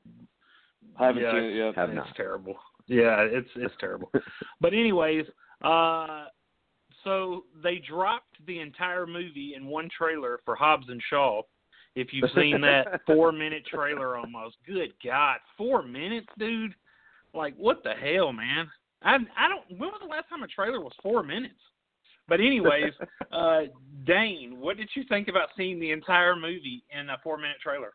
I 1.00 1.08
haven't 1.08 1.24
yeah, 1.24 1.32
seen 1.32 1.44
it 1.44 1.56
yet. 1.56 1.76
Have 1.76 1.90
it's 1.90 1.96
not. 1.96 2.16
terrible. 2.16 2.56
Yeah, 2.88 3.22
it's 3.22 3.50
it's 3.56 3.74
terrible. 3.80 4.12
But 4.62 4.74
anyways, 4.74 5.26
uh 5.64 6.26
so 7.04 7.46
they 7.64 7.78
dropped 7.78 8.36
the 8.46 8.60
entire 8.60 9.08
movie 9.08 9.54
in 9.56 9.66
one 9.66 9.90
trailer 9.96 10.40
for 10.46 10.56
Hobbs 10.56 10.88
and 10.90 11.02
Shaw. 11.10 11.42
If 11.96 12.10
you've 12.12 12.30
seen 12.36 12.62
that 12.62 13.02
four 13.06 13.32
minute 13.32 13.66
trailer 13.66 14.18
almost. 14.18 14.58
Good 14.66 14.94
God. 15.04 15.38
Four 15.58 15.84
minutes, 15.84 16.28
dude? 16.38 16.76
Like 17.34 17.56
what 17.58 17.84
the 17.84 17.94
hell, 17.94 18.34
man? 18.34 18.70
I 19.02 19.16
I 19.38 19.50
don't 19.50 19.80
when 19.80 19.90
was 19.90 20.02
the 20.02 20.08
last 20.08 20.30
time 20.30 20.44
a 20.44 20.48
trailer 20.48 20.82
was 20.82 20.94
four 21.02 21.24
minutes? 21.24 21.60
But 22.28 22.40
anyways, 22.40 22.94
uh 23.32 23.62
Dane, 24.06 24.60
what 24.60 24.78
did 24.78 24.90
you 24.96 25.04
think 25.08 25.28
about 25.28 25.50
seeing 25.56 25.80
the 25.80 25.92
entire 25.92 26.36
movie 26.36 26.84
in 26.92 27.10
a 27.10 27.18
four 27.24 27.38
minute 27.38 27.58
trailer? 27.62 27.94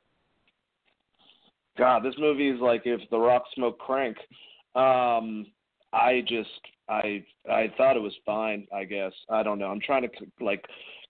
God, 1.76 2.02
this 2.02 2.14
movie 2.18 2.48
is 2.48 2.60
like 2.60 2.82
if 2.84 3.00
The 3.10 3.18
Rock 3.18 3.44
smoked 3.54 3.80
crank. 3.80 4.16
Um, 4.74 5.46
I 5.92 6.22
just 6.28 6.48
I 6.88 7.24
I 7.50 7.72
thought 7.76 7.96
it 7.96 8.02
was 8.02 8.14
fine. 8.24 8.66
I 8.74 8.84
guess 8.84 9.12
I 9.30 9.42
don't 9.42 9.58
know. 9.58 9.66
I'm 9.66 9.80
trying 9.80 10.02
to 10.02 10.08
like 10.40 10.64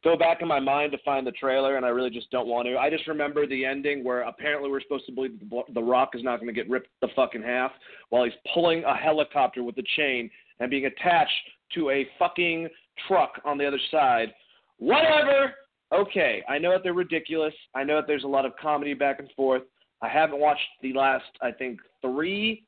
go 0.04 0.16
back 0.16 0.42
in 0.42 0.48
my 0.48 0.60
mind 0.60 0.92
to 0.92 0.98
find 1.04 1.26
the 1.26 1.32
trailer, 1.32 1.76
and 1.76 1.84
I 1.84 1.88
really 1.88 2.10
just 2.10 2.30
don't 2.30 2.46
want 2.46 2.66
to. 2.68 2.76
I 2.76 2.90
just 2.90 3.06
remember 3.06 3.46
the 3.46 3.64
ending 3.64 4.04
where 4.04 4.22
apparently 4.22 4.70
we're 4.70 4.80
supposed 4.80 5.06
to 5.06 5.12
believe 5.12 5.38
the, 5.40 5.62
the 5.74 5.82
Rock 5.82 6.10
is 6.14 6.22
not 6.22 6.36
going 6.36 6.46
to 6.46 6.52
get 6.52 6.70
ripped 6.70 6.88
the 7.00 7.08
fucking 7.16 7.42
half 7.42 7.72
while 8.10 8.24
he's 8.24 8.32
pulling 8.54 8.84
a 8.84 8.96
helicopter 8.96 9.62
with 9.62 9.76
a 9.78 9.84
chain 9.96 10.30
and 10.60 10.70
being 10.70 10.86
attached 10.86 11.32
to 11.74 11.90
a 11.90 12.06
fucking 12.18 12.68
truck 13.08 13.40
on 13.44 13.58
the 13.58 13.66
other 13.66 13.80
side. 13.90 14.32
Whatever. 14.78 15.54
Okay, 15.92 16.42
I 16.48 16.58
know 16.58 16.72
that 16.72 16.82
they're 16.82 16.94
ridiculous. 16.94 17.54
I 17.74 17.84
know 17.84 17.96
that 17.96 18.06
there's 18.06 18.24
a 18.24 18.28
lot 18.28 18.44
of 18.44 18.52
comedy 18.60 18.94
back 18.94 19.20
and 19.20 19.30
forth. 19.36 19.62
I 20.02 20.08
haven't 20.08 20.38
watched 20.38 20.60
the 20.82 20.92
last, 20.92 21.24
I 21.40 21.50
think, 21.52 21.80
three 22.02 22.66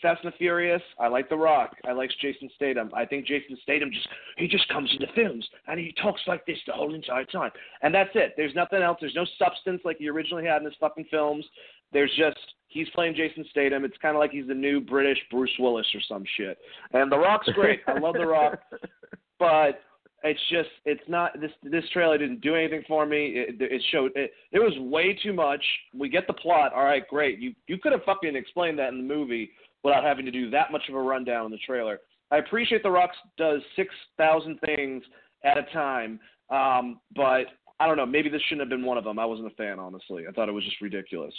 Fast 0.00 0.24
and 0.24 0.32
the 0.32 0.36
Furious. 0.36 0.82
I 0.98 1.08
like 1.08 1.28
The 1.28 1.36
Rock. 1.36 1.76
I 1.86 1.92
like 1.92 2.10
Jason 2.20 2.48
Statham. 2.54 2.90
I 2.94 3.04
think 3.04 3.26
Jason 3.26 3.56
Statham 3.62 3.90
just 3.92 4.08
he 4.36 4.48
just 4.48 4.66
comes 4.68 4.90
into 4.92 5.12
films 5.14 5.46
and 5.66 5.78
he 5.78 5.94
talks 6.00 6.22
like 6.26 6.44
this 6.46 6.58
the 6.66 6.72
whole 6.72 6.94
entire 6.94 7.24
time, 7.24 7.50
and 7.82 7.94
that's 7.94 8.10
it. 8.14 8.34
There's 8.36 8.54
nothing 8.54 8.82
else. 8.82 8.98
There's 9.00 9.14
no 9.14 9.26
substance 9.38 9.82
like 9.84 9.98
he 9.98 10.08
originally 10.08 10.46
had 10.46 10.58
in 10.58 10.64
his 10.64 10.74
fucking 10.80 11.06
films. 11.10 11.44
There's 11.92 12.12
just 12.16 12.38
he's 12.68 12.88
playing 12.90 13.14
Jason 13.14 13.44
Statham. 13.50 13.84
It's 13.84 13.96
kind 14.00 14.16
of 14.16 14.20
like 14.20 14.30
he's 14.30 14.46
the 14.48 14.54
new 14.54 14.80
British 14.80 15.18
Bruce 15.30 15.54
Willis 15.58 15.86
or 15.94 16.00
some 16.08 16.24
shit. 16.36 16.58
And 16.92 17.10
The 17.10 17.18
Rock's 17.18 17.48
great. 17.50 17.80
I 17.86 17.98
love 17.98 18.14
The 18.14 18.26
Rock, 18.26 18.60
but 19.38 19.80
it's 20.22 20.40
just 20.50 20.68
it's 20.84 21.02
not 21.08 21.40
this 21.40 21.50
this 21.62 21.84
trailer 21.92 22.18
didn't 22.18 22.40
do 22.40 22.54
anything 22.54 22.82
for 22.86 23.06
me. 23.06 23.32
It, 23.36 23.56
it 23.60 23.82
showed 23.90 24.12
it, 24.14 24.32
it 24.52 24.58
was 24.58 24.72
way 24.78 25.18
too 25.22 25.32
much. 25.32 25.64
We 25.94 26.08
get 26.08 26.26
the 26.26 26.34
plot. 26.34 26.72
All 26.74 26.84
right, 26.84 27.06
great. 27.08 27.38
You 27.38 27.54
you 27.66 27.78
could 27.78 27.92
have 27.92 28.02
fucking 28.04 28.36
explained 28.36 28.78
that 28.78 28.90
in 28.90 28.98
the 28.98 29.14
movie 29.14 29.50
without 29.82 30.04
having 30.04 30.26
to 30.26 30.30
do 30.30 30.50
that 30.50 30.72
much 30.72 30.82
of 30.88 30.94
a 30.94 31.00
rundown 31.00 31.46
in 31.46 31.50
the 31.50 31.58
trailer. 31.66 32.00
I 32.30 32.36
appreciate 32.36 32.82
The 32.82 32.90
Rock 32.90 33.10
does 33.38 33.60
six 33.76 33.94
thousand 34.18 34.58
things 34.60 35.02
at 35.44 35.56
a 35.56 35.62
time, 35.72 36.20
um, 36.50 37.00
but 37.16 37.46
I 37.78 37.86
don't 37.86 37.96
know. 37.96 38.06
Maybe 38.06 38.28
this 38.28 38.42
shouldn't 38.42 38.68
have 38.70 38.78
been 38.78 38.86
one 38.86 38.98
of 38.98 39.04
them. 39.04 39.18
I 39.18 39.24
wasn't 39.24 39.50
a 39.50 39.54
fan, 39.56 39.78
honestly. 39.78 40.24
I 40.28 40.32
thought 40.32 40.48
it 40.50 40.52
was 40.52 40.64
just 40.64 40.80
ridiculous. 40.82 41.34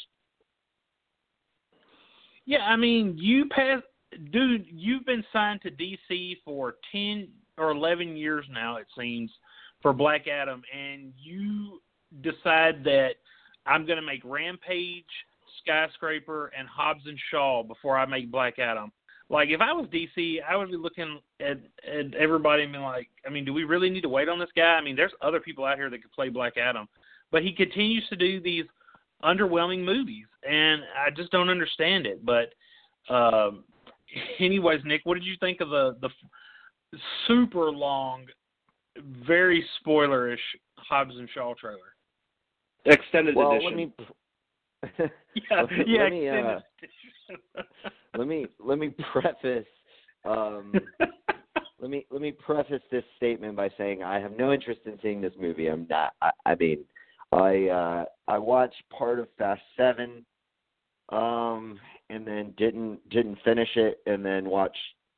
Yeah, 2.48 2.66
I 2.66 2.76
mean, 2.76 3.16
you 3.20 3.46
pass, 3.46 3.84
dude. 4.32 4.66
You've 4.72 5.06
been 5.06 5.24
signed 5.32 5.62
to 5.62 5.70
DC 5.70 6.38
for 6.44 6.78
ten 6.92 7.28
or 7.58 7.72
eleven 7.72 8.16
years 8.16 8.46
now, 8.52 8.78
it 8.78 8.88
seems, 8.98 9.32
for 9.82 9.94
Black 9.94 10.28
Adam, 10.28 10.62
and 10.76 11.14
you 11.22 11.82
decide 12.22 12.84
that 12.84 13.12
I'm 13.66 13.86
going 13.86 13.98
to 13.98 14.06
make 14.06 14.22
Rampage, 14.24 15.06
Skyscraper, 15.62 16.52
and 16.58 16.68
Hobbs 16.68 17.04
and 17.06 17.18
Shaw 17.30 17.64
before 17.64 17.98
I 17.98 18.06
make 18.06 18.32
Black 18.32 18.60
Adam. 18.60 18.92
Like, 19.30 19.50
if 19.50 19.62
I 19.62 19.72
was 19.72 19.88
DC, 19.88 20.40
I 20.48 20.58
would 20.58 20.70
be 20.70 20.78
looking 20.78 21.20
at 21.40 21.58
at 21.88 22.14
everybody 22.16 22.64
and 22.64 22.74
be 22.74 22.80
like, 22.80 23.10
I 23.26 23.30
mean, 23.30 23.46
do 23.46 23.54
we 23.54 23.64
really 23.64 23.90
need 23.90 24.02
to 24.02 24.10
wait 24.10 24.28
on 24.28 24.40
this 24.40 24.50
guy? 24.56 24.74
I 24.74 24.82
mean, 24.82 24.96
there's 24.96 25.14
other 25.22 25.40
people 25.40 25.64
out 25.64 25.78
here 25.78 25.90
that 25.90 26.02
could 26.02 26.12
play 26.12 26.28
Black 26.28 26.58
Adam, 26.58 26.88
but 27.32 27.42
he 27.42 27.54
continues 27.54 28.06
to 28.10 28.18
do 28.18 28.42
these 28.42 28.66
underwhelming 29.24 29.86
movies, 29.86 30.26
and 30.48 30.82
I 30.98 31.12
just 31.12 31.32
don't 31.32 31.50
understand 31.50 32.06
it. 32.06 32.26
But, 32.26 32.54
um, 33.14 33.64
anyways, 34.40 34.82
Nick, 34.84 35.02
what 35.06 35.14
did 35.14 35.24
you 35.24 35.36
think 35.40 35.62
of 35.62 35.70
the 35.70 35.96
the 36.02 36.10
super 37.28 37.72
long, 37.72 38.26
very 39.26 39.64
spoilerish 39.80 40.38
Hobbs 40.78 41.16
and 41.18 41.30
Shaw 41.34 41.54
trailer? 41.54 41.80
Extended 42.86 43.36
well, 43.36 43.54
edition. 43.54 43.94
let 45.00 45.08
me 45.08 45.12
Yeah, 45.36 45.62
Let- 45.62 45.88
yeah. 45.88 46.04
let 46.04 46.12
me, 46.12 46.30
uh, 46.30 46.60
let 48.18 48.28
me 48.28 48.48
let 48.60 48.78
me 48.80 48.94
preface 49.12 49.66
um 50.26 50.74
let 51.80 51.90
me 51.90 52.06
let 52.12 52.22
me 52.22 52.32
preface 52.32 52.82
this 52.92 53.04
statement 53.18 53.56
by 53.56 53.70
saying 53.78 54.04
I 54.04 54.20
have 54.20 54.38
no 54.38 54.52
interest 54.54 54.82
in 54.86 55.00
seeing 55.02 55.22
this 55.22 55.34
movie. 55.40 55.68
I'm 55.68 55.88
not. 55.90 56.14
I, 56.22 56.32
I 56.46 56.56
mean, 56.56 56.84
I 57.32 57.68
uh 57.68 58.06
I 58.28 58.38
watched 58.38 58.84
part 58.96 59.20
of 59.20 59.28
Fast 59.38 59.62
Seven, 59.78 60.26
um, 61.10 61.80
and 62.10 62.26
then 62.26 62.54
didn't 62.58 63.08
didn't 63.10 63.38
finish 63.44 63.70
it, 63.76 64.00
and 64.06 64.24
then 64.24 64.46
watch 64.46 64.76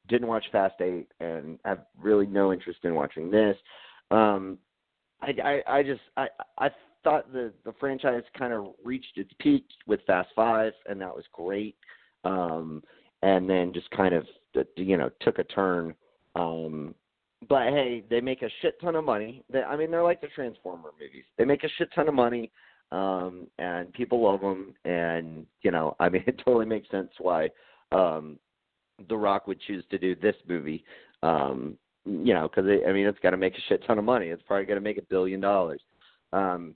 didn't 0.07 0.27
watch 0.27 0.45
Fast 0.51 0.81
Eight, 0.81 1.07
and 1.19 1.59
have 1.65 1.85
really 2.01 2.25
no 2.25 2.51
interest 2.51 2.79
in 2.83 2.95
watching 2.95 3.31
this. 3.31 3.57
Um, 4.11 4.57
I 5.21 5.33
I, 5.43 5.77
I 5.79 5.83
just 5.83 6.01
I 6.17 6.27
I 6.57 6.69
thought 7.03 7.31
the 7.31 7.53
the 7.65 7.73
franchise 7.79 8.23
kind 8.37 8.53
of 8.53 8.73
reached 8.83 9.17
its 9.17 9.31
peak 9.39 9.65
with 9.87 10.01
Fast 10.07 10.29
Five, 10.35 10.73
and 10.87 10.99
that 11.01 11.15
was 11.15 11.25
great. 11.31 11.75
Um, 12.23 12.83
and 13.21 13.49
then 13.49 13.73
just 13.73 13.89
kind 13.91 14.13
of 14.13 14.25
you 14.75 14.97
know 14.97 15.09
took 15.21 15.39
a 15.39 15.43
turn. 15.45 15.95
Um, 16.35 16.93
but 17.49 17.69
hey, 17.69 18.03
they 18.09 18.21
make 18.21 18.41
a 18.41 18.49
shit 18.61 18.79
ton 18.81 18.95
of 18.95 19.03
money. 19.03 19.43
They, 19.51 19.61
I 19.61 19.75
mean, 19.75 19.91
they're 19.91 20.03
like 20.03 20.21
the 20.21 20.27
Transformer 20.27 20.91
movies. 20.99 21.25
They 21.37 21.45
make 21.45 21.63
a 21.63 21.69
shit 21.77 21.89
ton 21.93 22.07
of 22.07 22.13
money, 22.13 22.51
um, 22.91 23.47
and 23.59 23.91
people 23.93 24.21
love 24.21 24.41
them. 24.41 24.73
And 24.85 25.45
you 25.61 25.71
know, 25.71 25.95
I 25.99 26.09
mean, 26.09 26.23
it 26.27 26.41
totally 26.43 26.65
makes 26.65 26.89
sense 26.89 27.09
why 27.19 27.49
um, 27.91 28.37
The 29.09 29.17
Rock 29.17 29.47
would 29.47 29.59
choose 29.61 29.83
to 29.91 29.97
do 29.97 30.15
this 30.15 30.35
movie. 30.47 30.83
Um, 31.21 31.77
you 32.05 32.33
know, 32.33 32.49
because 32.49 32.69
I 32.87 32.91
mean, 32.91 33.07
it's 33.07 33.19
got 33.19 33.31
to 33.31 33.37
make 33.37 33.53
a 33.53 33.61
shit 33.69 33.85
ton 33.87 33.97
of 33.97 34.03
money. 34.03 34.27
It's 34.27 34.43
probably 34.45 34.65
going 34.65 34.77
to 34.77 34.83
make 34.83 34.97
a 34.97 35.03
billion 35.03 35.39
dollars. 35.39 35.81
Um, 36.33 36.75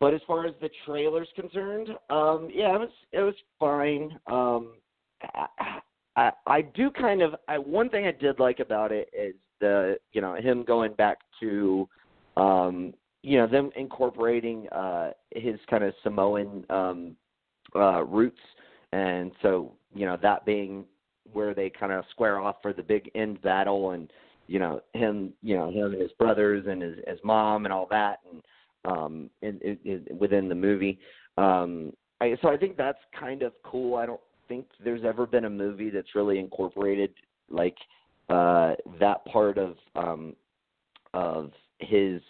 but 0.00 0.14
as 0.14 0.20
far 0.26 0.46
as 0.46 0.54
the 0.60 0.70
trailer's 0.86 1.28
concerned, 1.34 1.88
um, 2.08 2.48
yeah, 2.52 2.74
it 2.74 2.78
was 2.78 2.90
it 3.12 3.20
was 3.20 3.34
fine. 3.58 4.16
Um, 4.30 4.74
I, 5.34 5.80
I 6.16 6.32
I 6.46 6.62
do 6.62 6.90
kind 6.90 7.20
of 7.20 7.34
I 7.48 7.58
one 7.58 7.88
thing 7.88 8.06
I 8.06 8.12
did 8.12 8.38
like 8.38 8.60
about 8.60 8.92
it 8.92 9.10
is 9.12 9.34
the 9.60 9.96
you 10.12 10.20
know 10.20 10.34
him 10.34 10.62
going 10.62 10.92
back 10.94 11.18
to 11.40 11.88
um, 12.36 12.94
you 13.22 13.38
know 13.38 13.48
them 13.48 13.70
incorporating 13.76 14.68
uh, 14.68 15.10
his 15.34 15.58
kind 15.68 15.82
of 15.82 15.92
Samoan 16.04 16.64
um, 16.70 17.16
uh, 17.74 18.04
roots, 18.04 18.40
and 18.92 19.32
so 19.42 19.72
you 19.94 20.06
know 20.06 20.16
that 20.22 20.46
being 20.46 20.84
where 21.32 21.54
they 21.54 21.70
kind 21.70 21.92
of 21.92 22.04
square 22.10 22.40
off 22.40 22.56
for 22.62 22.72
the 22.72 22.82
big 22.82 23.10
end 23.14 23.40
battle, 23.42 23.90
and 23.90 24.10
you 24.46 24.58
know 24.58 24.80
him 24.94 25.32
you 25.42 25.56
know 25.56 25.70
him 25.70 25.92
and 25.92 26.00
his 26.00 26.12
brothers 26.12 26.66
and 26.68 26.82
his 26.82 26.96
his 27.06 27.18
mom 27.24 27.64
and 27.64 27.72
all 27.72 27.86
that, 27.90 28.20
and 28.30 28.42
um, 28.84 29.30
in, 29.42 29.58
in, 29.60 29.78
in, 29.84 30.18
within 30.18 30.48
the 30.48 30.54
movie. 30.54 30.98
Um, 31.36 31.92
I, 32.20 32.36
so 32.42 32.48
I 32.48 32.56
think 32.56 32.76
that's 32.76 32.98
kind 33.18 33.42
of 33.42 33.52
cool. 33.62 33.96
I 33.96 34.06
don't 34.06 34.20
think 34.48 34.66
there's 34.82 35.04
ever 35.04 35.26
been 35.26 35.44
a 35.44 35.50
movie 35.50 35.90
that's 35.90 36.14
really 36.14 36.38
incorporated 36.38 37.12
like 37.50 37.76
uh, 38.28 38.74
that 39.00 39.24
part 39.26 39.58
of 39.58 39.76
um, 39.94 40.34
of 41.14 41.52
his 41.78 42.20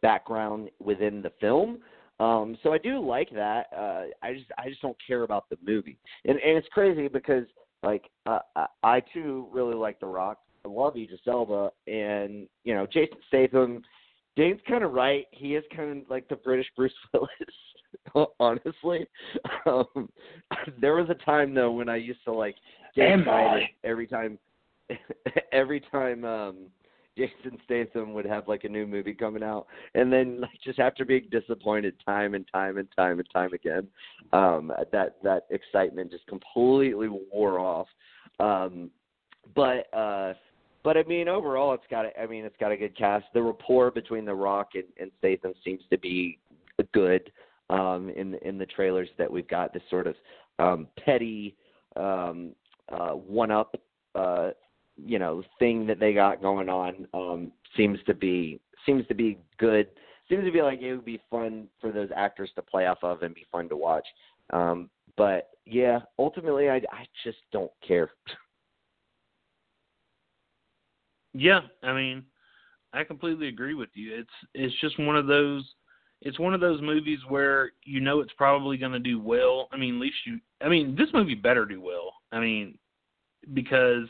background 0.00 0.70
within 0.80 1.22
the 1.22 1.32
film. 1.40 1.78
Um, 2.20 2.56
so 2.62 2.72
I 2.72 2.78
do 2.78 3.04
like 3.04 3.30
that. 3.34 3.66
Uh, 3.76 4.04
I 4.22 4.34
just 4.34 4.46
I 4.58 4.68
just 4.68 4.82
don't 4.82 4.96
care 5.04 5.22
about 5.22 5.48
the 5.50 5.58
movie, 5.64 5.98
and 6.24 6.38
and 6.38 6.56
it's 6.56 6.68
crazy 6.68 7.08
because 7.08 7.44
like 7.82 8.08
uh, 8.26 8.40
I, 8.56 8.66
I 8.82 9.02
too 9.12 9.46
really 9.52 9.74
like 9.74 10.00
The 10.00 10.06
Rock. 10.06 10.38
I 10.64 10.68
love 10.68 10.96
Idris 10.96 11.20
Elba, 11.26 11.70
and 11.86 12.48
you 12.64 12.74
know 12.74 12.86
Jason 12.86 13.18
Statham. 13.28 13.82
Dane's 14.34 14.60
kind 14.66 14.82
of 14.82 14.92
right. 14.92 15.26
He 15.30 15.56
is 15.56 15.64
kind 15.76 15.90
of 16.02 16.08
like 16.08 16.26
the 16.28 16.36
British 16.36 16.66
Bruce 16.76 16.92
Willis, 17.12 18.30
honestly. 18.40 19.06
Um, 19.64 20.08
there 20.80 20.96
was 20.96 21.08
a 21.08 21.24
time 21.24 21.54
though 21.54 21.70
when 21.70 21.88
I 21.88 21.94
used 21.94 22.24
to 22.24 22.32
like 22.32 22.56
get 22.96 23.20
excited 23.20 23.68
every 23.84 24.08
time, 24.08 24.36
every 25.52 25.78
time 25.80 26.24
um 26.24 26.56
Jason 27.16 27.58
Statham 27.64 28.14
would 28.14 28.24
have 28.24 28.48
like 28.48 28.64
a 28.64 28.68
new 28.68 28.86
movie 28.86 29.14
coming 29.14 29.42
out, 29.42 29.66
and 29.94 30.12
then 30.12 30.40
like 30.40 30.58
just 30.64 30.78
after 30.78 31.04
being 31.04 31.28
disappointed 31.30 31.94
time 32.04 32.34
and 32.34 32.46
time 32.52 32.78
and 32.78 32.88
time 32.96 33.18
and 33.18 33.28
time 33.32 33.52
again, 33.52 33.86
um, 34.32 34.72
that 34.92 35.16
that 35.22 35.46
excitement 35.50 36.10
just 36.10 36.26
completely 36.26 37.08
wore 37.08 37.58
off. 37.58 37.86
Um, 38.40 38.90
but 39.54 39.92
uh, 39.94 40.34
but 40.82 40.96
I 40.96 41.02
mean, 41.04 41.28
overall, 41.28 41.74
it's 41.74 41.84
got 41.90 42.06
a, 42.06 42.20
I 42.20 42.26
mean, 42.26 42.44
it's 42.44 42.56
got 42.58 42.72
a 42.72 42.76
good 42.76 42.96
cast. 42.96 43.26
The 43.34 43.42
rapport 43.42 43.90
between 43.90 44.24
The 44.24 44.34
Rock 44.34 44.70
and, 44.74 44.84
and 44.98 45.10
Statham 45.18 45.52
seems 45.64 45.82
to 45.90 45.98
be 45.98 46.38
good 46.92 47.30
um, 47.70 48.10
in 48.16 48.34
in 48.42 48.58
the 48.58 48.66
trailers 48.66 49.08
that 49.18 49.30
we've 49.30 49.48
got. 49.48 49.72
This 49.72 49.82
sort 49.90 50.06
of 50.06 50.14
um, 50.58 50.88
petty 51.04 51.56
um, 51.96 52.52
uh, 52.90 53.10
one 53.10 53.50
up. 53.50 53.76
Uh, 54.14 54.50
you 54.96 55.18
know 55.18 55.42
thing 55.58 55.86
that 55.86 55.98
they 55.98 56.12
got 56.12 56.42
going 56.42 56.68
on 56.68 57.06
um 57.14 57.52
seems 57.76 57.98
to 58.06 58.14
be 58.14 58.60
seems 58.84 59.06
to 59.06 59.14
be 59.14 59.38
good 59.58 59.88
seems 60.28 60.44
to 60.44 60.52
be 60.52 60.62
like 60.62 60.80
it 60.80 60.94
would 60.94 61.04
be 61.04 61.20
fun 61.30 61.66
for 61.80 61.90
those 61.90 62.10
actors 62.14 62.50
to 62.54 62.62
play 62.62 62.86
off 62.86 62.98
of 63.02 63.22
and 63.22 63.34
be 63.34 63.46
fun 63.50 63.68
to 63.68 63.76
watch 63.76 64.06
um 64.50 64.90
but 65.16 65.50
yeah 65.64 66.00
ultimately 66.18 66.68
i 66.68 66.76
i 66.76 67.06
just 67.24 67.38
don't 67.52 67.72
care 67.86 68.10
Yeah, 71.34 71.60
I 71.82 71.92
mean, 71.92 72.24
I 72.92 73.04
completely 73.04 73.48
agree 73.48 73.74
with 73.74 73.88
you. 73.94 74.14
It's 74.14 74.30
it's 74.54 74.80
just 74.80 74.98
one 74.98 75.16
of 75.16 75.26
those 75.26 75.64
it's 76.20 76.38
one 76.38 76.54
of 76.54 76.60
those 76.60 76.80
movies 76.80 77.18
where 77.28 77.72
you 77.84 78.00
know 78.00 78.20
it's 78.20 78.32
probably 78.36 78.76
going 78.76 78.92
to 78.92 78.98
do 78.98 79.20
well. 79.20 79.68
I 79.72 79.76
mean, 79.76 79.94
at 79.96 80.00
least 80.00 80.16
you 80.26 80.38
I 80.60 80.68
mean, 80.68 80.94
this 80.94 81.08
movie 81.12 81.34
better 81.34 81.64
do 81.64 81.80
well. 81.80 82.12
I 82.32 82.40
mean, 82.40 82.78
because 83.54 84.06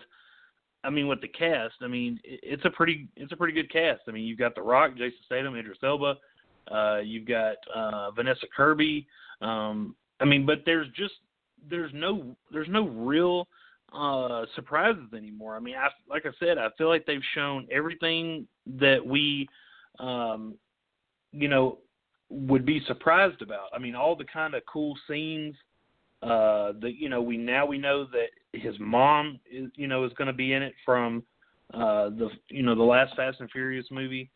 I 0.85 0.91
mean, 0.91 1.07
with 1.07 1.21
the 1.21 1.29
cast, 1.29 1.75
I 1.81 1.87
mean, 1.87 2.21
it- 2.25 2.41
it's 2.43 2.65
a 2.65 2.71
pretty 2.71 3.09
it's 3.17 3.33
a 3.33 3.37
pretty 3.37 3.53
good 3.53 3.71
cast. 3.71 4.03
I 4.09 4.11
mean, 4.11 4.25
you've 4.25 4.39
got 4.39 4.55
The 4.55 4.63
Rock, 4.63 4.97
Jason 4.97 5.19
Statham, 5.27 5.57
Idris 5.57 5.79
Elba, 5.83 6.17
uh, 6.71 6.99
you've 7.05 7.27
got 7.27 7.57
uh, 7.75 8.11
Vanessa 8.13 8.47
Kirby. 8.55 9.07
Um, 9.41 9.95
I 10.21 10.25
mean, 10.25 10.47
but 10.47 10.63
there's 10.65 10.89
just 10.97 11.15
there's 11.69 11.93
no 11.95 12.37
there's 12.51 12.69
no 12.69 12.89
real 12.89 13.49
uh 13.93 14.47
surprises 14.55 15.13
anymore. 15.15 15.57
I 15.57 15.61
mean, 15.61 15.75
I 15.77 15.89
like 16.09 16.27
I 16.27 16.31
said, 16.39 16.59
I 16.59 16.69
feel 16.79 16.89
like 16.89 17.05
they've 17.07 17.21
shown 17.35 17.67
everything 17.71 18.47
that 18.79 19.05
we 19.05 19.49
um 19.99 20.55
you 21.33 21.49
know 21.49 21.79
would 22.31 22.65
be 22.65 22.81
surprised 22.87 23.43
about. 23.43 23.69
I 23.75 23.79
mean, 23.79 23.95
all 23.95 24.17
the 24.17 24.25
kind 24.25 24.55
of 24.55 24.63
cool 24.67 24.97
scenes 25.09 25.55
uh 26.23 26.73
that 26.81 26.95
you 26.97 27.09
know, 27.09 27.23
we 27.23 27.37
now 27.37 27.67
we 27.67 27.79
know 27.79 28.07
that 28.07 28.59
his 28.59 28.75
mom 28.79 29.41
is 29.51 29.71
you 29.75 29.87
know 29.87 30.05
is 30.05 30.13
going 30.15 30.27
to 30.27 30.33
be 30.33 30.53
in 30.53 30.63
it 30.63 30.75
from 30.85 31.23
uh 31.75 32.11
the 32.11 32.29
you 32.49 32.63
know, 32.63 32.75
the 32.75 32.83
last 32.83 33.15
Fast 33.17 33.41
and 33.41 33.51
Furious 33.51 33.87
movie. 33.91 34.31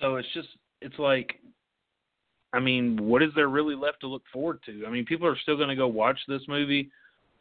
So 0.00 0.16
it's 0.16 0.28
just 0.34 0.48
it's 0.80 0.98
like 0.98 1.40
I 2.52 2.60
mean, 2.60 2.96
what 3.02 3.22
is 3.22 3.30
there 3.34 3.48
really 3.48 3.74
left 3.74 4.00
to 4.00 4.06
look 4.08 4.22
forward 4.32 4.60
to? 4.66 4.84
I 4.86 4.90
mean, 4.90 5.04
people 5.04 5.26
are 5.26 5.38
still 5.38 5.56
going 5.56 5.68
to 5.68 5.76
go 5.76 5.86
watch 5.86 6.18
this 6.28 6.42
movie. 6.48 6.90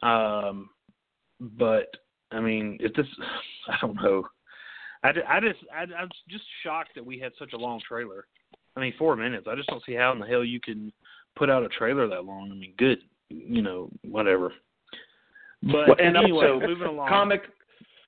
Um 0.01 0.70
but 1.39 1.88
I 2.32 2.39
mean, 2.39 2.78
if 2.80 2.93
this, 2.93 3.05
I 3.68 3.76
don't 3.82 3.95
know. 3.95 4.24
I, 5.03 5.09
I 5.28 5.39
just, 5.39 5.59
I, 5.74 5.82
I'm 5.95 6.09
just 6.30 6.43
shocked 6.63 6.91
that 6.95 7.05
we 7.05 7.20
had 7.20 7.32
such 7.38 7.53
a 7.53 7.57
long 7.57 7.80
trailer. 7.88 8.26
I 8.76 8.80
mean, 8.80 8.93
four 8.97 9.15
minutes. 9.15 9.47
I 9.49 9.55
just 9.55 9.70
don't 9.70 9.84
see 9.86 9.93
how 9.93 10.11
in 10.11 10.20
the 10.20 10.26
hell 10.26 10.43
you 10.43 10.59
can 10.59 10.91
put 11.36 11.49
out 11.49 11.63
a 11.63 11.70
trailer 11.70 12.07
that 12.07 12.26
long. 12.26 12.51
I 12.51 12.55
mean, 12.55 12.74
good, 12.78 12.99
you 13.30 13.61
know, 13.61 13.89
whatever. 14.03 14.53
But 15.63 15.88
Well, 15.88 15.95
and 15.99 16.17
anyway, 16.17 16.47
also, 16.47 16.67
moving 16.67 16.88
along. 16.88 17.09
comic 17.09 17.41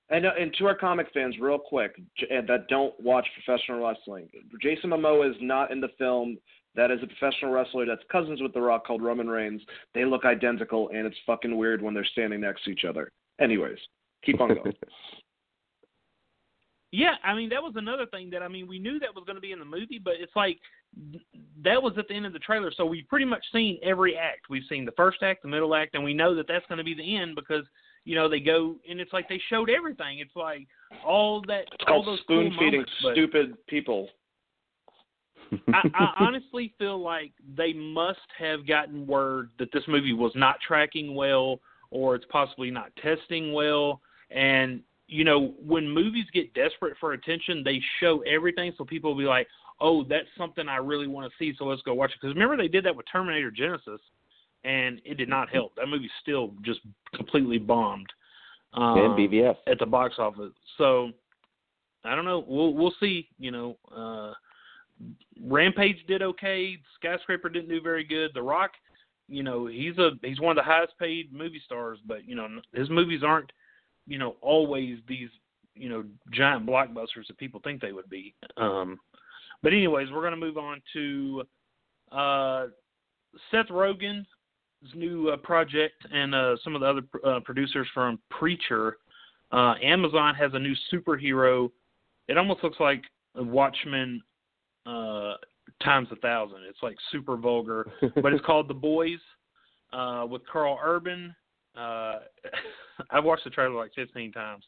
and 0.10 0.26
uh, 0.26 0.32
and 0.40 0.54
to 0.58 0.66
our 0.66 0.76
comic 0.76 1.08
fans, 1.14 1.36
real 1.40 1.60
quick, 1.60 2.00
uh, 2.24 2.42
that 2.48 2.68
don't 2.68 2.94
watch 3.00 3.28
professional 3.44 3.86
wrestling, 3.86 4.28
Jason 4.62 4.90
Momoa 4.90 5.30
is 5.30 5.38
not 5.42 5.72
in 5.72 5.80
the 5.80 5.90
film. 5.98 6.38
That 6.76 6.92
is 6.92 7.00
a 7.04 7.08
professional 7.08 7.52
wrestler 7.52 7.86
that's 7.86 8.04
cousins 8.12 8.42
with 8.42 8.54
The 8.54 8.62
Rock 8.62 8.86
called 8.86 9.02
Roman 9.02 9.28
Reigns. 9.28 9.62
They 9.94 10.06
look 10.06 10.24
identical, 10.24 10.90
and 10.90 11.06
it's 11.06 11.18
fucking 11.26 11.56
weird 11.58 11.82
when 11.82 11.94
they're 11.94 12.06
standing 12.06 12.42
next 12.42 12.64
to 12.66 12.70
each 12.72 12.86
other. 12.88 13.12
Anyways, 13.42 13.78
keep 14.24 14.40
on 14.40 14.50
going. 14.50 14.74
Yeah, 16.92 17.14
I 17.24 17.36
mean 17.36 17.50
that 17.50 17.62
was 17.62 17.74
another 17.76 18.08
thing 18.08 18.32
that 18.32 18.42
I 18.42 18.48
mean 18.48 18.68
we 18.68 18.80
knew 18.80 18.98
that 19.00 19.14
was 19.14 19.24
going 19.26 19.36
to 19.36 19.42
be 19.42 19.52
in 19.52 19.60
the 19.60 19.66
movie, 19.66 20.02
but 20.04 20.14
it's 20.20 20.36
like 20.36 20.56
th- 20.56 20.62
that 21.64 21.82
was 21.82 21.94
at 21.98 22.08
the 22.08 22.14
end 22.14 22.26
of 22.26 22.34
the 22.34 22.40
trailer, 22.40 22.72
so 22.76 22.86
we've 22.86 23.08
pretty 23.08 23.26
much 23.26 23.44
seen 23.54 23.80
every 23.84 24.18
act. 24.18 24.50
We've 24.50 24.64
seen 24.70 24.86
the 24.86 24.92
first 24.94 25.22
act, 25.22 25.44
the 25.44 25.50
middle 25.50 25.76
act, 25.76 25.96
and 25.96 26.04
we 26.04 26.14
know 26.14 26.36
that 26.36 26.48
that's 26.48 26.66
going 26.68 26.78
to 26.78 26.84
be 26.84 26.94
the 26.94 27.18
end 27.18 27.36
because 27.36 27.64
you 28.06 28.16
know 28.16 28.30
they 28.30 28.40
go 28.40 28.76
and 28.90 29.00
it's 29.00 29.14
like 29.14 29.30
they 29.30 29.42
showed 29.50 29.70
everything. 29.70 30.20
It's 30.20 30.36
like 30.36 30.68
all 31.06 31.42
that, 31.48 31.66
It's 31.74 31.84
all 31.88 32.04
called 32.04 32.08
those 32.08 32.20
spoon 32.22 32.52
cool 32.52 32.60
feeding 32.60 32.86
moments, 33.02 33.18
stupid 33.18 33.58
people. 33.68 34.10
I, 35.74 35.82
I 35.94 36.14
honestly 36.20 36.74
feel 36.78 37.02
like 37.02 37.32
they 37.58 37.74
must 37.74 38.20
have 38.38 38.68
gotten 38.68 39.08
word 39.08 39.50
that 39.58 39.70
this 39.74 39.84
movie 39.88 40.14
was 40.14 40.32
not 40.36 40.58
tracking 40.66 41.16
well, 41.16 41.60
or 41.92 42.16
it's 42.16 42.26
possibly 42.30 42.72
not 42.72 42.92
testing 43.02 43.54
well, 43.54 44.02
and 44.32 44.82
you 45.10 45.24
know, 45.24 45.56
when 45.66 45.90
movies 45.90 46.26
get 46.34 46.54
desperate 46.54 46.96
for 47.00 47.14
attention, 47.14 47.64
they 47.66 47.82
show 48.00 48.20
everything 48.32 48.72
so 48.78 48.86
people 48.86 49.12
will 49.12 49.20
be 49.20 49.28
like, 49.28 49.48
"Oh, 49.82 50.04
that's 50.04 50.28
something 50.38 50.68
I 50.68 50.78
really 50.78 51.08
want 51.08 51.32
to 51.32 51.38
see, 51.38 51.56
so 51.58 51.66
let's 51.66 51.82
go 51.84 51.94
watch 51.94 52.12
it." 52.12 52.18
Because 52.22 52.36
remember 52.36 52.58
they 52.58 52.68
did 52.68 52.86
that 52.86 52.96
with 52.96 53.06
Terminator 53.12 53.52
Genisys, 53.52 54.00
and 54.64 55.02
it 55.06 55.16
did 55.16 55.30
not 55.30 55.50
help. 55.50 55.76
That 55.76 55.88
movie 55.88 56.10
still 56.22 56.54
just 56.64 56.80
completely 57.16 57.58
bombed 57.58 58.08
um, 58.74 58.98
and 58.98 59.14
BVS. 59.18 59.56
at 59.68 59.80
the 59.80 59.86
box 59.86 60.16
office. 60.18 60.54
So 60.78 61.12
I 62.04 62.16
don't 62.16 62.26
know. 62.26 62.44
We'll 62.48 62.74
we'll 62.74 62.94
see. 63.00 63.28
You 63.38 63.52
know, 63.52 63.78
uh, 63.96 64.34
Rampage 65.42 65.98
did 66.08 66.22
okay. 66.22 66.78
Skyscraper 66.96 67.50
didn't 67.50 67.70
do 67.70 67.82
very 67.82 68.04
good. 68.04 68.32
The 68.34 68.42
Rock, 68.42 68.72
you 69.28 69.44
know, 69.44 69.68
he's 69.68 69.98
a 69.98 70.12
he's 70.24 70.40
one 70.40 70.58
of 70.58 70.64
the 70.64 70.70
highest 70.70 70.94
paid 71.00 71.34
movie 71.34 71.62
stars, 71.66 72.00
but 72.06 72.28
you 72.28 72.36
know 72.36 72.48
his 72.74 72.90
movies 72.90 73.22
aren't 73.24 73.52
you 74.08 74.18
know 74.18 74.36
always 74.42 75.00
these 75.08 75.30
you 75.76 75.90
know 75.90 76.04
giant 76.32 76.66
blockbusters 76.66 77.28
that 77.28 77.38
people 77.38 77.62
think 77.64 77.82
they 77.82 77.92
would 77.92 78.10
be. 78.10 78.34
Um, 78.58 79.00
but 79.64 79.74
anyways, 79.74 80.10
we're 80.12 80.22
going 80.22 80.32
to 80.32 80.38
move 80.38 80.58
on 80.58 80.82
to 80.94 81.44
uh, 82.12 82.66
Seth 83.52 83.68
Rogen's 83.68 84.28
new 84.96 85.30
uh, 85.30 85.38
project 85.38 86.06
and 86.12 86.34
uh, 86.34 86.56
some 86.64 86.76
of 86.76 86.82
the 86.82 86.88
other 86.88 87.02
uh, 87.26 87.40
producers 87.42 87.88
from 87.94 88.20
Preacher. 88.30 88.98
Uh, 89.52 89.76
Amazon 89.84 90.36
has 90.36 90.52
a 90.54 90.60
new 90.60 90.76
superhero. 90.94 91.70
It 92.28 92.38
almost 92.38 92.64
looks 92.64 92.80
like 92.80 93.04
Watchmen 93.36 94.22
uh, 94.86 95.34
times 95.84 96.08
a 96.12 96.16
thousand. 96.18 96.60
It's 96.68 96.82
like 96.82 96.96
super 97.12 97.38
vulgar, 97.38 97.92
but 98.22 98.34
it's 98.34 98.46
called 98.46 98.68
The 98.68 98.74
Boys 98.74 99.20
uh, 99.94 100.26
with 100.30 100.42
Karl 100.52 100.80
Urban. 100.84 101.36
Uh, 101.76 102.20
I've 103.12 103.24
watched 103.24 103.44
the 103.44 103.50
trailer 103.50 103.76
like 103.76 103.92
15 103.96 104.32
times. 104.32 104.64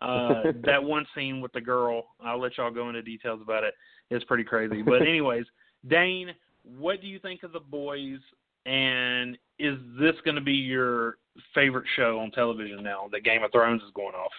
Uh, 0.00 0.42
that 0.64 0.82
one 0.82 1.06
scene 1.14 1.40
with 1.40 1.52
the 1.52 1.60
girl, 1.60 2.04
I'll 2.24 2.40
let 2.40 2.58
y'all 2.58 2.70
go 2.70 2.88
into 2.88 3.02
details 3.02 3.40
about 3.42 3.64
it. 3.64 3.74
It's 4.12 4.24
pretty 4.24 4.44
crazy. 4.44 4.82
But 4.86 5.02
anyways, 5.02 5.44
Dane, 5.88 6.30
what 6.78 7.00
do 7.00 7.06
you 7.06 7.18
think 7.18 7.42
of 7.42 7.52
the 7.52 7.60
boys? 7.60 8.18
And 8.66 9.36
is 9.58 9.76
this 9.98 10.14
going 10.24 10.36
to 10.36 10.40
be 10.40 10.52
your 10.52 11.16
favorite 11.54 11.86
show 11.96 12.20
on 12.20 12.30
television 12.30 12.82
now 12.82 13.08
that 13.10 13.24
Game 13.24 13.42
of 13.42 13.50
Thrones 13.50 13.82
is 13.82 13.90
going 13.94 14.14
off? 14.14 14.32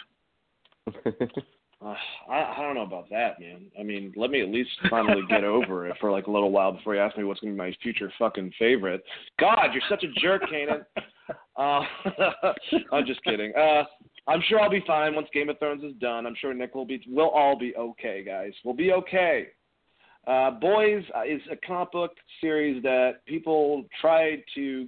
Uh, 1.84 1.96
I, 2.30 2.56
I 2.58 2.62
don't 2.62 2.76
know 2.76 2.84
about 2.84 3.10
that, 3.10 3.40
man. 3.40 3.66
I 3.78 3.84
mean, 3.84 4.14
let 4.16 4.30
me 4.30 4.42
at 4.42 4.48
least 4.48 4.70
finally 4.90 5.22
get 5.28 5.44
over 5.44 5.88
it 5.88 5.98
for 6.00 6.12
like 6.12 6.28
a 6.28 6.32
little 6.32 6.52
while 6.52 6.72
before 6.72 6.96
you 6.96 7.02
ask 7.02 7.18
me 7.18 7.26
what's 7.26 7.42
going 7.42 7.54
to 7.54 7.62
be 7.62 7.68
my 7.70 7.76
future 7.82 8.12
fucking 8.18 8.54
favorite. 8.58 9.04
God, 9.40 9.74
you're 9.74 9.84
such 9.90 10.04
a 10.04 10.20
jerk, 10.20 10.44
Cainan. 10.44 10.86
Uh, 11.58 11.82
I'm 12.94 13.06
just 13.06 13.24
kidding. 13.24 13.52
Uh, 13.56 13.84
I'm 14.28 14.42
sure 14.48 14.62
I'll 14.62 14.70
be 14.70 14.84
fine 14.88 15.14
once 15.14 15.28
Game 15.34 15.50
of 15.50 15.60
Thrones 15.60 15.84
is 15.84 15.94
done. 16.00 16.26
I'm 16.26 16.36
sure 16.40 16.54
Nick 16.54 16.74
will 16.74 16.86
be. 16.86 17.02
We'll 17.08 17.30
all 17.30 17.58
be 17.58 17.76
okay, 17.76 18.24
guys. 18.26 18.54
We'll 18.64 18.76
be 18.76 18.94
okay. 18.94 19.48
Uh, 20.26 20.52
Boys 20.52 21.04
uh, 21.16 21.24
is 21.24 21.42
a 21.52 21.56
comic 21.68 21.92
book 21.92 22.12
series 22.40 22.82
that 22.84 23.26
people 23.26 23.84
tried 24.00 24.44
to 24.56 24.88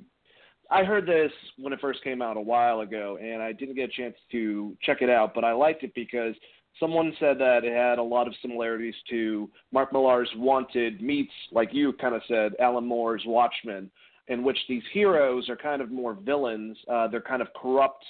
I 0.71 0.83
heard 0.83 1.05
this 1.05 1.31
when 1.57 1.73
it 1.73 1.79
first 1.79 2.03
came 2.03 2.21
out 2.21 2.37
a 2.37 2.41
while 2.41 2.79
ago, 2.79 3.17
and 3.21 3.41
I 3.41 3.51
didn't 3.51 3.75
get 3.75 3.89
a 3.89 3.93
chance 3.93 4.15
to 4.31 4.75
check 4.81 5.01
it 5.01 5.09
out, 5.09 5.33
but 5.35 5.43
I 5.43 5.53
liked 5.53 5.83
it 5.83 5.93
because 5.93 6.33
someone 6.79 7.13
said 7.19 7.37
that 7.39 7.63
it 7.63 7.73
had 7.73 7.99
a 7.99 8.03
lot 8.03 8.27
of 8.27 8.33
similarities 8.41 8.95
to 9.09 9.49
Mark 9.71 9.93
Millar's 9.93 10.29
Wanted 10.35 11.01
meets, 11.01 11.31
like 11.51 11.69
you 11.73 11.93
kind 11.93 12.15
of 12.15 12.21
said, 12.27 12.53
Alan 12.59 12.85
Moore's 12.85 13.23
Watchmen, 13.25 13.91
in 14.27 14.43
which 14.43 14.57
these 14.67 14.83
heroes 14.91 15.49
are 15.49 15.55
kind 15.55 15.81
of 15.81 15.91
more 15.91 16.15
villains. 16.15 16.77
Uh, 16.91 17.07
they're 17.07 17.21
kind 17.21 17.41
of 17.41 17.47
corrupt. 17.61 18.03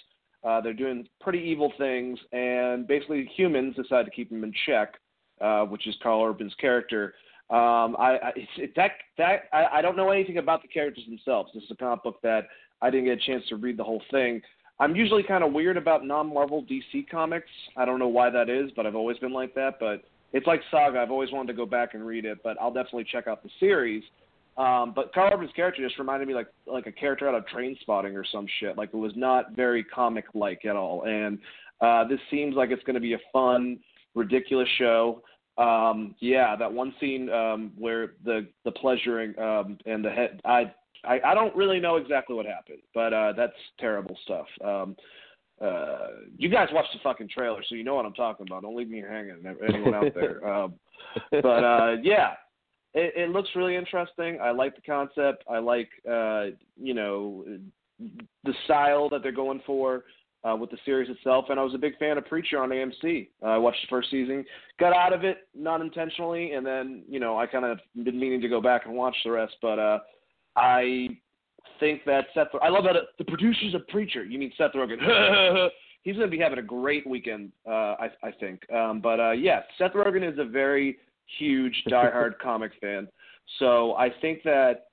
Uh, 0.44 0.62
they're 0.62 0.74
doing 0.74 1.08
pretty 1.20 1.40
evil 1.40 1.74
things, 1.78 2.20
and 2.32 2.88
basically 2.88 3.30
humans 3.36 3.76
decide 3.76 4.06
to 4.06 4.12
keep 4.12 4.30
them 4.30 4.44
in 4.44 4.54
check, 4.66 4.94
uh, 5.42 5.64
which 5.66 5.88
is 5.88 5.96
Karl 6.02 6.24
Urban's 6.24 6.54
character. 6.60 7.14
Um, 7.50 7.96
I, 8.00 8.18
I 8.24 8.32
that 8.76 8.92
that 9.18 9.44
I, 9.54 9.66
I 9.74 9.82
don't 9.82 9.96
know 9.96 10.10
anything 10.10 10.38
about 10.38 10.62
the 10.62 10.68
characters 10.68 11.06
themselves. 11.08 11.52
This 11.54 11.64
is 11.64 11.72
a 11.72 11.76
comic 11.76 12.04
book 12.04 12.20
that 12.24 12.48
I 12.82 12.90
didn't 12.90 13.06
get 13.06 13.20
a 13.20 13.22
chance 13.22 13.44
to 13.50 13.56
read 13.56 13.78
the 13.78 13.84
whole 13.84 14.02
thing. 14.12 14.42
I'm 14.80 14.96
usually 14.96 15.24
kind 15.24 15.44
of 15.44 15.54
weird 15.54 15.78
about 15.78 16.06
non-Marvel 16.06 16.66
DC 16.66 17.08
comics. 17.10 17.50
I 17.78 17.86
don't 17.86 18.00
know 18.00 18.10
why 18.10 18.30
that 18.30 18.50
is, 18.50 18.72
but 18.76 18.86
I've 18.86 18.96
always 18.96 19.18
been 19.20 19.32
like 19.32 19.54
that. 19.56 19.76
But 19.80 20.04
it's 20.34 20.48
like 20.48 20.62
Saga. 20.70 21.00
I've 21.00 21.12
always 21.12 21.32
wanted 21.32 21.48
to 21.54 21.58
go 21.58 21.66
back 21.66 21.94
and 21.94 22.06
read 22.06 22.26
it, 22.26 22.40
but 22.44 22.58
I'll 22.60 22.74
definitely 22.74 23.06
check 23.10 23.28
out 23.28 23.42
the 23.42 23.50
series. 23.60 24.04
Um, 24.58 24.94
but 24.96 25.14
Karl 25.14 25.34
Urban's 25.34 25.52
character 25.56 25.86
just 25.86 26.00
reminded 26.00 26.28
me 26.28 26.34
like 26.34 26.48
like 26.66 26.88
a 26.88 26.92
character 26.92 27.28
out 27.28 27.36
of 27.36 27.46
Trainspotting 27.46 28.16
or 28.16 28.26
some 28.32 28.48
shit. 28.60 28.78
Like 28.78 28.90
it 28.94 28.98
was 28.98 29.12
not 29.16 29.56
very 29.56 29.84
comic 29.84 30.26
like 30.34 30.66
at 30.66 30.76
all. 30.76 31.04
And 31.04 31.40
uh, 31.82 32.08
this 32.08 32.20
seems 32.32 32.56
like 32.56 32.72
it's 32.72 32.84
going 32.84 32.96
to 32.96 33.02
be 33.02 33.14
a 33.14 33.20
fun, 33.34 33.80
ridiculous 34.16 34.70
show. 34.78 35.22
Um, 35.57 36.16
yeah, 36.20 36.55
that 36.55 36.72
one 36.72 36.93
scene 36.99 37.30
um, 37.30 37.72
where 37.78 38.13
the 38.24 38.47
the 38.66 38.72
pleasuring 38.72 39.38
um, 39.39 39.78
and 39.86 40.03
the 40.03 40.09
head. 40.09 40.41
I, 40.43 40.72
I 41.03 41.20
I 41.26 41.34
don't 41.34 41.55
really 41.55 41.80
know 41.80 41.95
exactly 41.97 42.36
what 42.36 42.45
happened, 42.45 42.80
but 42.93 43.13
uh, 43.13 43.34
that's 43.34 43.53
terrible 43.80 44.18
stuff. 44.24 44.47
Um, 44.63 44.95
uh, 45.61 46.07
you 46.38 46.49
guys 46.49 46.68
watched 46.74 46.91
the 46.93 46.99
fucking 47.01 47.30
trailer, 47.30 47.63
so 47.68 47.76
you 47.76 47.84
know 47.86 47.95
what 47.95 48.05
I'm 48.05 48.13
talking 48.13 48.45
about. 48.47 48.63
Don't 48.63 48.76
leave 48.76 48.89
me 48.89 49.01
hanging, 49.07 49.41
anyone 49.68 49.93
out 49.93 50.13
there. 50.13 50.45
Um, 50.45 50.74
but 51.32 51.63
uh, 51.63 51.95
yeah, 52.03 52.34
it, 52.93 53.13
it 53.16 53.30
looks 53.30 53.49
really 53.55 53.76
interesting. 53.76 54.39
I 54.41 54.51
like 54.51 54.76
the 54.76 54.82
concept. 54.82 55.43
I 55.49 55.59
like 55.59 55.89
uh, 56.09 56.47
you 56.76 56.93
know 56.93 57.45
the 58.43 58.53
style 58.66 59.07
that 59.09 59.24
they're 59.24 59.32
going 59.32 59.61
for 59.66 60.03
uh, 60.46 60.56
with 60.56 60.70
the 60.70 60.78
series 60.86 61.10
itself, 61.10 61.46
and 61.50 61.60
I 61.60 61.64
was 61.64 61.74
a 61.74 61.78
big 61.78 61.98
fan 61.98 62.18
of 62.18 62.26
Preacher 62.26 62.60
on 62.60 62.70
AMC. 62.70 63.30
Uh, 63.41 63.48
I 63.48 63.58
watched 63.58 63.82
the 63.82 63.88
first 63.89 64.12
season, 64.12 64.46
got 64.80 64.96
out 64.96 65.14
of 65.14 65.24
it 65.24 65.48
not 65.56 65.82
intentionally, 65.82 66.54
and 66.54 66.66
then 66.66 67.04
you 67.10 67.20
know 67.20 67.38
I 67.38 67.48
kind 67.48 67.66
of 67.66 67.80
been 68.04 68.20
meaning 68.20 68.41
to 68.41 68.48
go 68.48 68.62
back 68.62 68.86
and 68.86 68.96
watch 68.96 69.16
the 69.24 69.32
rest, 69.32 69.56
but 69.62 69.80
uh, 69.80 70.00
I 70.56 71.10
think 71.80 72.06
that 72.06 72.26
Seth. 72.34 72.48
I 72.62 72.70
love 72.70 72.84
that 72.84 72.96
the 73.18 73.26
producers 73.26 73.74
of 73.74 73.88
Preacher. 73.88 74.24
You 74.24 74.38
mean 74.38 74.52
Seth 74.58 74.74
Rogen? 74.74 75.00
He's 76.04 76.16
going 76.16 76.28
to 76.28 76.32
be 76.32 76.41
having 76.41 76.60
a 76.60 76.64
great 76.64 77.08
weekend, 77.08 77.52
uh, 77.68 77.96
I, 77.98 78.12
I 78.22 78.32
think. 78.39 78.62
Um, 78.72 79.02
but 79.02 79.20
uh, 79.20 79.32
yeah, 79.32 79.62
Seth 79.80 79.93
Rogen 79.93 80.32
is 80.32 80.38
a 80.38 80.46
very 80.46 81.00
huge 81.39 81.74
diehard 81.89 82.38
comic 82.39 82.74
fan, 82.80 83.08
so 83.58 83.96
I 83.96 84.10
think 84.22 84.43
that 84.43 84.86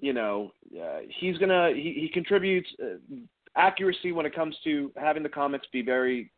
you 0.00 0.12
know 0.12 0.50
uh, 0.76 1.00
he's 1.20 1.38
gonna 1.38 1.70
he, 1.72 1.96
he 2.00 2.10
contributes 2.12 2.68
uh, 2.82 2.96
accuracy 3.56 4.12
when 4.12 4.26
it 4.26 4.34
comes 4.34 4.56
to 4.64 4.92
having 4.96 5.22
the 5.22 5.28
comics 5.28 5.66
be 5.72 5.82
very, 5.82 6.30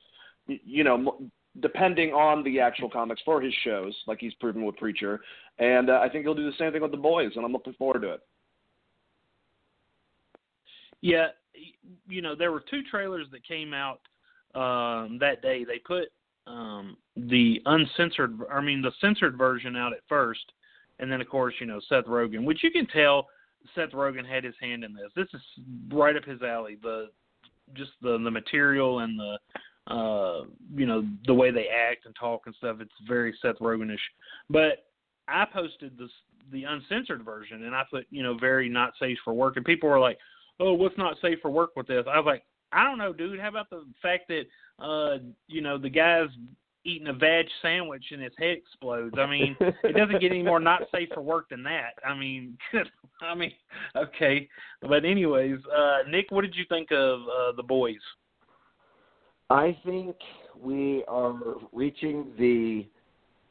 you 0.46 0.84
know, 0.84 1.18
depending 1.60 2.10
on 2.12 2.42
the 2.44 2.60
actual 2.60 2.88
comics 2.88 3.20
for 3.24 3.40
his 3.40 3.52
shows, 3.64 3.94
like 4.06 4.18
he's 4.20 4.34
proven 4.34 4.64
with 4.64 4.76
Preacher. 4.76 5.20
And 5.58 5.90
uh, 5.90 6.00
I 6.02 6.08
think 6.08 6.24
he'll 6.24 6.34
do 6.34 6.50
the 6.50 6.56
same 6.58 6.72
thing 6.72 6.82
with 6.82 6.90
the 6.90 6.96
boys, 6.96 7.32
and 7.36 7.44
I'm 7.44 7.52
looking 7.52 7.74
forward 7.74 8.02
to 8.02 8.14
it. 8.14 8.20
Yeah, 11.02 11.28
you 12.08 12.22
know, 12.22 12.34
there 12.34 12.52
were 12.52 12.62
two 12.70 12.82
trailers 12.90 13.26
that 13.32 13.46
came 13.46 13.74
out 13.74 14.00
um, 14.54 15.18
that 15.18 15.42
day. 15.42 15.64
They 15.64 15.78
put 15.78 16.08
um, 16.46 16.96
the 17.16 17.60
uncensored, 17.66 18.38
I 18.50 18.60
mean, 18.60 18.82
the 18.82 18.92
censored 19.00 19.36
version 19.36 19.76
out 19.76 19.92
at 19.92 20.00
first, 20.08 20.52
and 20.98 21.10
then 21.10 21.20
of 21.20 21.28
course, 21.28 21.54
you 21.60 21.66
know, 21.66 21.80
Seth 21.88 22.04
Rogen, 22.04 22.44
which 22.44 22.62
you 22.62 22.70
can 22.70 22.86
tell 22.86 23.26
Seth 23.74 23.90
Rogen 23.90 24.26
had 24.26 24.44
his 24.44 24.54
hand 24.60 24.84
in 24.84 24.94
this. 24.94 25.10
This 25.14 25.28
is 25.34 25.40
right 25.92 26.16
up 26.16 26.24
his 26.24 26.42
alley. 26.42 26.78
The 26.82 27.10
just 27.74 27.92
the 28.00 28.18
the 28.18 28.30
material 28.30 29.00
and 29.00 29.18
the 29.18 29.38
uh 29.92 30.44
you 30.74 30.86
know 30.86 31.04
the 31.26 31.34
way 31.34 31.50
they 31.50 31.66
act 31.68 32.06
and 32.06 32.14
talk 32.14 32.42
and 32.46 32.54
stuff. 32.56 32.78
It's 32.80 32.92
very 33.06 33.36
Seth 33.42 33.58
Rogenish. 33.60 33.96
But 34.50 34.84
I 35.28 35.44
posted 35.52 35.98
this 35.98 36.10
the 36.50 36.64
uncensored 36.64 37.24
version 37.24 37.64
and 37.64 37.74
I 37.74 37.84
put 37.90 38.06
you 38.10 38.22
know 38.22 38.36
very 38.36 38.68
not 38.68 38.92
safe 39.00 39.18
for 39.24 39.32
work 39.32 39.56
and 39.56 39.64
people 39.64 39.88
were 39.88 40.00
like, 40.00 40.18
oh 40.60 40.72
what's 40.72 40.98
not 40.98 41.16
safe 41.22 41.38
for 41.40 41.50
work 41.50 41.70
with 41.76 41.86
this? 41.86 42.04
I 42.08 42.18
was 42.18 42.26
like 42.26 42.44
I 42.72 42.84
don't 42.84 42.98
know, 42.98 43.12
dude. 43.12 43.38
How 43.38 43.48
about 43.48 43.70
the 43.70 43.84
fact 44.00 44.28
that 44.28 44.44
uh 44.78 45.18
you 45.46 45.60
know 45.60 45.78
the 45.78 45.90
guy's 45.90 46.28
eating 46.85 47.09
a 47.09 47.12
veg 47.12 47.47
sandwich 47.61 48.05
and 48.11 48.22
his 48.22 48.33
head 48.39 48.57
explodes. 48.59 49.14
I 49.18 49.26
mean, 49.26 49.57
it 49.61 49.97
doesn't 49.97 50.20
get 50.20 50.33
any 50.33 50.43
more 50.45 50.61
not 50.61 50.83
safe 50.93 51.09
for 51.14 51.22
work 51.22 51.49
than 51.51 51.62
that. 51.64 51.95
I 52.05 52.14
mean, 52.14 52.59
I 53.20 53.35
mean, 53.35 53.53
okay. 53.97 54.49
But 54.80 55.05
anyways, 55.05 55.59
uh, 55.74 56.09
Nick, 56.09 56.26
what 56.30 56.43
did 56.43 56.55
you 56.57 56.64
think 56.68 56.91
of 56.91 57.20
uh, 57.20 57.53
the 57.57 57.62
boys? 57.62 58.01
I 59.51 59.76
think 59.85 60.16
we 60.61 61.05
are 61.09 61.39
reaching 61.72 62.33
the 62.39 62.87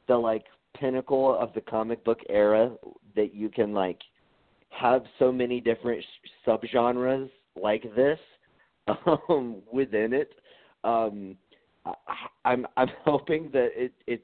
the 0.07 0.17
like 0.17 0.45
pinnacle 0.77 1.37
of 1.37 1.53
the 1.53 1.61
comic 1.61 2.03
book 2.03 2.19
era 2.27 2.71
that 3.15 3.35
you 3.35 3.49
can 3.49 3.73
like 3.73 3.99
have 4.69 5.03
so 5.19 5.31
many 5.31 5.59
different 5.61 6.03
subgenres 6.47 7.29
like 7.61 7.83
this 7.95 8.17
um, 9.29 9.57
within 9.71 10.13
it. 10.13 10.33
Um, 10.83 11.35
I'm 12.45 12.65
I'm 12.77 12.89
hoping 13.05 13.49
that 13.53 13.69
it 13.75 13.93
it's 14.07 14.23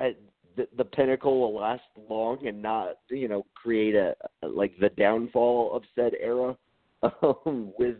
uh, 0.00 0.08
the, 0.56 0.68
the 0.76 0.84
pinnacle 0.84 1.40
will 1.40 1.54
last 1.54 1.82
long 2.08 2.46
and 2.46 2.60
not 2.60 2.98
you 3.10 3.28
know 3.28 3.46
create 3.54 3.94
a 3.94 4.14
like 4.42 4.72
the 4.80 4.90
downfall 4.90 5.74
of 5.74 5.82
said 5.94 6.12
era 6.20 6.56
um, 7.22 7.72
with 7.78 7.96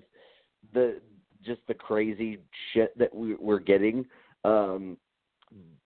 the 0.73 1.01
just 1.45 1.61
the 1.69 1.75
crazy 1.75 2.39
shit 2.73 2.97
that 2.99 3.15
we, 3.15 3.35
we're 3.35 3.59
getting. 3.59 4.05
Um, 4.45 4.97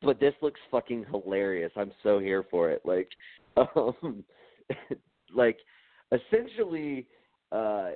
but 0.02 0.20
this 0.20 0.34
looks 0.42 0.60
fucking 0.70 1.06
hilarious. 1.10 1.72
I'm 1.76 1.92
so 2.02 2.18
here 2.18 2.44
for 2.50 2.70
it. 2.70 2.82
Like, 2.84 3.08
um, 3.56 4.24
like 5.34 5.58
essentially, 6.12 7.06
uh, 7.52 7.90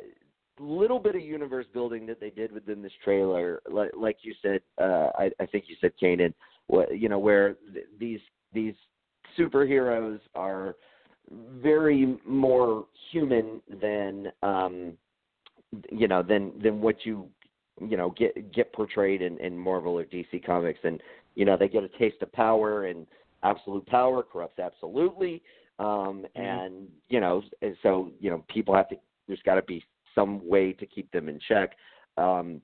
little 0.60 0.98
bit 0.98 1.14
of 1.14 1.22
universe 1.22 1.66
building 1.72 2.06
that 2.06 2.20
they 2.20 2.30
did 2.30 2.52
within 2.52 2.82
this 2.82 2.92
trailer, 3.04 3.60
like, 3.70 3.90
like 3.96 4.18
you 4.22 4.34
said, 4.42 4.60
uh, 4.80 5.10
I, 5.18 5.30
I 5.40 5.46
think 5.46 5.64
you 5.68 5.76
said 5.80 5.92
Cainan, 6.02 6.34
what 6.66 6.98
you 6.98 7.08
know, 7.08 7.18
where 7.18 7.56
th- 7.72 7.86
these 7.98 8.20
these 8.52 8.74
superheroes 9.38 10.20
are 10.34 10.76
very 11.62 12.18
more 12.26 12.86
human 13.10 13.60
than 13.80 14.32
um, 14.42 14.92
you 15.90 16.08
know 16.08 16.22
than 16.22 16.52
than 16.62 16.80
what 16.80 17.04
you 17.04 17.28
you 17.80 17.96
know 17.96 18.10
get 18.16 18.52
get 18.52 18.72
portrayed 18.72 19.22
in, 19.22 19.38
in 19.38 19.56
Marvel 19.56 19.98
or 19.98 20.04
DC 20.04 20.44
comics, 20.44 20.80
and 20.84 21.00
you 21.34 21.44
know 21.44 21.56
they 21.56 21.68
get 21.68 21.82
a 21.82 21.98
taste 21.98 22.22
of 22.22 22.32
power 22.32 22.86
and 22.86 23.06
absolute 23.42 23.86
power 23.86 24.22
corrupts 24.22 24.58
absolutely, 24.58 25.42
um, 25.78 25.86
mm-hmm. 26.36 26.40
and 26.40 26.88
you 27.08 27.20
know 27.20 27.42
and 27.62 27.76
so 27.82 28.10
you 28.20 28.30
know 28.30 28.44
people 28.48 28.74
have 28.74 28.88
to 28.88 28.96
there's 29.26 29.42
got 29.44 29.56
to 29.56 29.62
be 29.62 29.84
some 30.14 30.46
way 30.48 30.72
to 30.72 30.86
keep 30.86 31.10
them 31.12 31.28
in 31.28 31.38
check. 31.46 31.76
Um, 32.16 32.60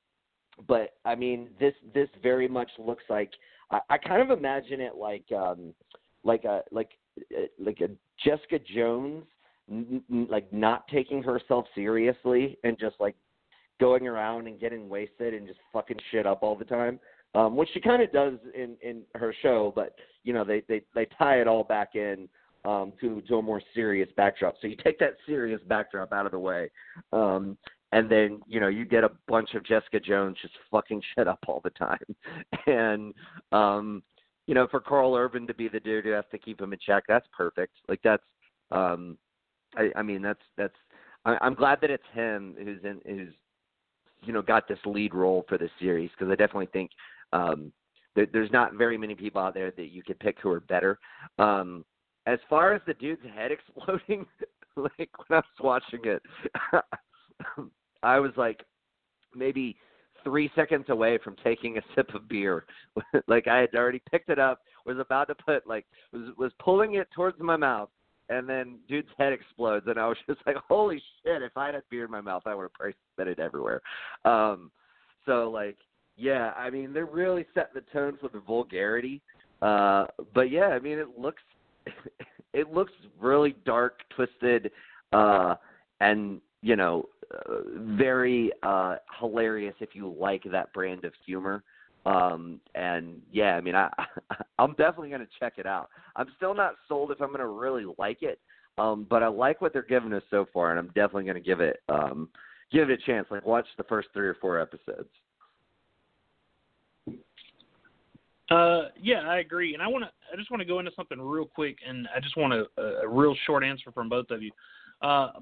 but 0.68 0.94
I 1.04 1.14
mean, 1.14 1.50
this 1.58 1.74
this 1.94 2.08
very 2.22 2.48
much 2.48 2.70
looks 2.78 3.04
like 3.08 3.30
I, 3.70 3.80
I 3.90 3.98
kind 3.98 4.22
of 4.22 4.36
imagine 4.36 4.80
it 4.80 4.96
like 4.96 5.24
um, 5.32 5.74
like 6.22 6.44
a 6.44 6.62
like 6.70 6.90
uh, 7.36 7.42
like 7.58 7.80
a 7.80 7.88
Jessica 8.24 8.58
Jones, 8.74 9.24
n- 9.70 10.02
n- 10.10 10.28
like 10.30 10.52
not 10.52 10.86
taking 10.88 11.22
herself 11.22 11.66
seriously 11.74 12.58
and 12.64 12.78
just 12.78 12.96
like 13.00 13.16
going 13.80 14.06
around 14.06 14.46
and 14.46 14.60
getting 14.60 14.88
wasted 14.88 15.34
and 15.34 15.46
just 15.46 15.58
fucking 15.72 15.98
shit 16.10 16.26
up 16.26 16.42
all 16.42 16.56
the 16.56 16.64
time. 16.64 17.00
Um, 17.34 17.56
which 17.56 17.68
she 17.74 17.80
kind 17.80 18.00
of 18.00 18.12
does 18.12 18.34
in 18.54 18.76
in 18.80 19.02
her 19.16 19.34
show, 19.42 19.72
but 19.74 19.96
you 20.22 20.32
know 20.32 20.44
they 20.44 20.62
they 20.68 20.82
they 20.94 21.06
tie 21.18 21.40
it 21.40 21.48
all 21.48 21.64
back 21.64 21.96
in 21.96 22.28
um, 22.64 22.92
to 23.00 23.20
to 23.22 23.36
a 23.36 23.42
more 23.42 23.62
serious 23.74 24.08
backdrop. 24.16 24.54
So 24.60 24.66
you 24.66 24.76
take 24.82 24.98
that 24.98 25.16
serious 25.26 25.60
backdrop 25.66 26.12
out 26.12 26.26
of 26.26 26.32
the 26.32 26.38
way, 26.38 26.70
um, 27.12 27.56
and 27.92 28.10
then 28.10 28.40
you 28.46 28.60
know 28.60 28.68
you 28.68 28.84
get 28.84 29.04
a 29.04 29.10
bunch 29.28 29.54
of 29.54 29.64
Jessica 29.64 30.00
Jones 30.00 30.36
just 30.40 30.54
fucking 30.70 31.02
shit 31.16 31.28
up 31.28 31.40
all 31.46 31.60
the 31.62 31.70
time, 31.70 31.98
and 32.66 33.14
um, 33.52 34.02
you 34.46 34.54
know 34.54 34.66
for 34.70 34.80
Karl 34.80 35.14
Urban 35.14 35.46
to 35.46 35.54
be 35.54 35.68
the 35.68 35.80
dude 35.80 36.04
who 36.04 36.10
has 36.10 36.24
to 36.30 36.38
keep 36.38 36.60
him 36.60 36.72
in 36.72 36.78
check, 36.84 37.04
that's 37.08 37.26
perfect. 37.36 37.74
Like 37.88 38.00
that's, 38.02 38.24
um, 38.70 39.18
I, 39.76 39.90
I 39.96 40.02
mean 40.02 40.22
that's 40.22 40.42
that's. 40.56 40.74
I, 41.24 41.36
I'm 41.40 41.54
glad 41.54 41.80
that 41.80 41.90
it's 41.90 42.02
him 42.12 42.54
who's 42.58 42.82
in 42.84 43.00
who's 43.06 43.34
you 44.22 44.32
know 44.32 44.42
got 44.42 44.68
this 44.68 44.78
lead 44.86 45.14
role 45.14 45.44
for 45.48 45.58
this 45.58 45.70
series 45.78 46.10
because 46.10 46.30
I 46.30 46.36
definitely 46.36 46.68
think 46.72 46.90
um, 47.32 47.72
there, 48.16 48.26
there's 48.32 48.52
not 48.52 48.74
very 48.74 48.96
many 48.96 49.14
people 49.14 49.40
out 49.40 49.54
there 49.54 49.70
that 49.72 49.90
you 49.90 50.02
could 50.02 50.18
pick 50.18 50.38
who 50.40 50.50
are 50.50 50.60
better. 50.60 50.98
Um, 51.38 51.84
as 52.26 52.38
far 52.48 52.72
as 52.72 52.82
the 52.86 52.94
dude's 52.94 53.22
head 53.34 53.50
exploding, 53.52 54.26
like 54.76 55.10
when 55.28 55.30
I 55.30 55.36
was 55.36 55.44
watching 55.60 56.00
it, 56.04 56.22
I 58.02 58.18
was 58.18 58.32
like 58.36 58.62
maybe 59.34 59.76
three 60.22 60.50
seconds 60.54 60.86
away 60.88 61.18
from 61.22 61.36
taking 61.44 61.78
a 61.78 61.82
sip 61.94 62.14
of 62.14 62.28
beer. 62.28 62.64
like 63.28 63.46
I 63.46 63.58
had 63.58 63.74
already 63.74 64.02
picked 64.10 64.30
it 64.30 64.38
up, 64.38 64.60
was 64.86 64.98
about 64.98 65.28
to 65.28 65.34
put 65.34 65.66
like 65.66 65.86
was 66.12 66.30
was 66.36 66.52
pulling 66.58 66.94
it 66.94 67.08
towards 67.14 67.38
my 67.40 67.56
mouth, 67.56 67.90
and 68.28 68.48
then 68.48 68.78
dude's 68.88 69.08
head 69.18 69.32
explodes, 69.32 69.86
and 69.86 69.98
I 69.98 70.08
was 70.08 70.16
just 70.26 70.40
like, 70.46 70.56
holy 70.68 71.02
shit! 71.22 71.42
If 71.42 71.56
I 71.56 71.66
had 71.66 71.82
beer 71.90 72.04
in 72.04 72.10
my 72.10 72.20
mouth, 72.20 72.42
I 72.46 72.54
would 72.54 72.62
have 72.62 72.72
probably 72.72 72.94
spit 73.12 73.28
it 73.28 73.38
everywhere. 73.38 73.80
Um, 74.24 74.70
so 75.26 75.50
like, 75.50 75.76
yeah, 76.16 76.52
I 76.56 76.70
mean 76.70 76.92
they're 76.92 77.06
really 77.06 77.46
setting 77.54 77.74
the 77.74 77.92
tone 77.92 78.18
for 78.20 78.28
the 78.28 78.40
vulgarity. 78.40 79.20
Uh, 79.62 80.06
but 80.34 80.50
yeah, 80.50 80.68
I 80.68 80.78
mean 80.78 80.98
it 80.98 81.18
looks 81.18 81.42
it 82.52 82.72
looks 82.72 82.92
really 83.20 83.56
dark, 83.64 84.00
twisted, 84.14 84.70
uh, 85.12 85.54
and 86.00 86.40
you 86.62 86.76
know, 86.76 87.08
uh, 87.32 87.60
very 87.76 88.50
uh, 88.62 88.96
hilarious 89.20 89.74
if 89.80 89.90
you 89.94 90.14
like 90.18 90.42
that 90.50 90.72
brand 90.72 91.04
of 91.04 91.12
humor. 91.26 91.62
Um, 92.06 92.60
and 92.74 93.20
yeah, 93.32 93.56
I 93.56 93.60
mean, 93.60 93.74
I 93.74 93.90
I'm 94.58 94.70
definitely 94.70 95.10
gonna 95.10 95.26
check 95.38 95.54
it 95.58 95.66
out. 95.66 95.88
I'm 96.16 96.28
still 96.36 96.54
not 96.54 96.74
sold 96.88 97.10
if 97.10 97.20
I'm 97.20 97.32
gonna 97.32 97.46
really 97.46 97.86
like 97.98 98.22
it, 98.22 98.38
um, 98.78 99.06
but 99.08 99.22
I 99.22 99.28
like 99.28 99.60
what 99.60 99.72
they're 99.72 99.82
giving 99.82 100.12
us 100.12 100.22
so 100.30 100.46
far, 100.52 100.70
and 100.70 100.78
I'm 100.78 100.88
definitely 100.88 101.24
gonna 101.24 101.40
give 101.40 101.60
it 101.60 101.82
um, 101.88 102.28
give 102.72 102.90
it 102.90 103.00
a 103.00 103.06
chance. 103.06 103.26
Like 103.30 103.46
watch 103.46 103.66
the 103.76 103.84
first 103.84 104.08
three 104.12 104.28
or 104.28 104.36
four 104.40 104.60
episodes. 104.60 105.08
Uh, 108.54 108.88
yeah, 109.02 109.22
I 109.28 109.38
agree, 109.38 109.74
and 109.74 109.82
I 109.82 109.88
want 109.88 110.04
to. 110.04 110.10
I 110.32 110.36
just 110.36 110.50
want 110.50 110.60
to 110.60 110.64
go 110.64 110.78
into 110.78 110.92
something 110.94 111.20
real 111.20 111.44
quick, 111.44 111.78
and 111.86 112.06
I 112.14 112.20
just 112.20 112.36
want 112.36 112.52
a, 112.52 112.66
a 113.02 113.08
real 113.08 113.34
short 113.46 113.64
answer 113.64 113.90
from 113.90 114.08
both 114.08 114.30
of 114.30 114.42
you. 114.42 114.52
Uh, 115.02 115.32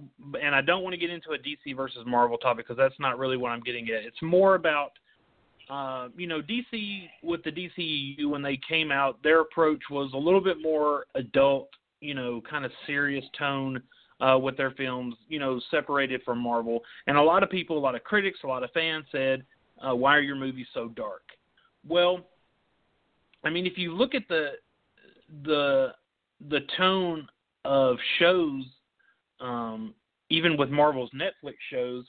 and 0.40 0.54
I 0.54 0.62
don't 0.62 0.82
want 0.82 0.94
to 0.94 0.98
get 0.98 1.10
into 1.10 1.30
a 1.32 1.38
DC 1.38 1.76
versus 1.76 2.04
Marvel 2.06 2.38
topic 2.38 2.66
because 2.66 2.78
that's 2.78 2.98
not 2.98 3.18
really 3.18 3.36
what 3.36 3.50
I'm 3.50 3.60
getting 3.60 3.86
at. 3.88 4.02
It's 4.02 4.22
more 4.22 4.54
about, 4.54 4.92
uh, 5.68 6.08
you 6.16 6.26
know, 6.26 6.40
DC 6.40 7.08
with 7.22 7.44
the 7.44 7.52
DCU 7.52 8.30
when 8.30 8.40
they 8.40 8.58
came 8.66 8.90
out, 8.90 9.22
their 9.22 9.42
approach 9.42 9.82
was 9.90 10.10
a 10.14 10.18
little 10.18 10.40
bit 10.40 10.62
more 10.62 11.04
adult, 11.14 11.68
you 12.00 12.14
know, 12.14 12.40
kind 12.48 12.64
of 12.64 12.72
serious 12.86 13.24
tone 13.38 13.82
uh, 14.20 14.38
with 14.38 14.56
their 14.56 14.70
films, 14.70 15.16
you 15.28 15.38
know, 15.38 15.60
separated 15.70 16.22
from 16.24 16.38
Marvel. 16.38 16.80
And 17.06 17.18
a 17.18 17.22
lot 17.22 17.42
of 17.42 17.50
people, 17.50 17.76
a 17.76 17.78
lot 17.78 17.94
of 17.94 18.04
critics, 18.04 18.38
a 18.42 18.46
lot 18.46 18.62
of 18.62 18.70
fans 18.72 19.04
said, 19.12 19.44
uh, 19.86 19.94
"Why 19.94 20.16
are 20.16 20.22
your 20.22 20.36
movies 20.36 20.66
so 20.72 20.88
dark?" 20.88 21.22
Well, 21.86 22.24
I 23.44 23.50
mean, 23.50 23.66
if 23.66 23.76
you 23.76 23.94
look 23.94 24.14
at 24.14 24.28
the 24.28 24.52
the 25.44 25.94
the 26.48 26.60
tone 26.76 27.26
of 27.64 27.96
shows 28.18 28.64
um, 29.42 29.94
even 30.30 30.56
with 30.56 30.70
Marvel's 30.70 31.10
Netflix 31.14 31.54
shows. 31.70 32.04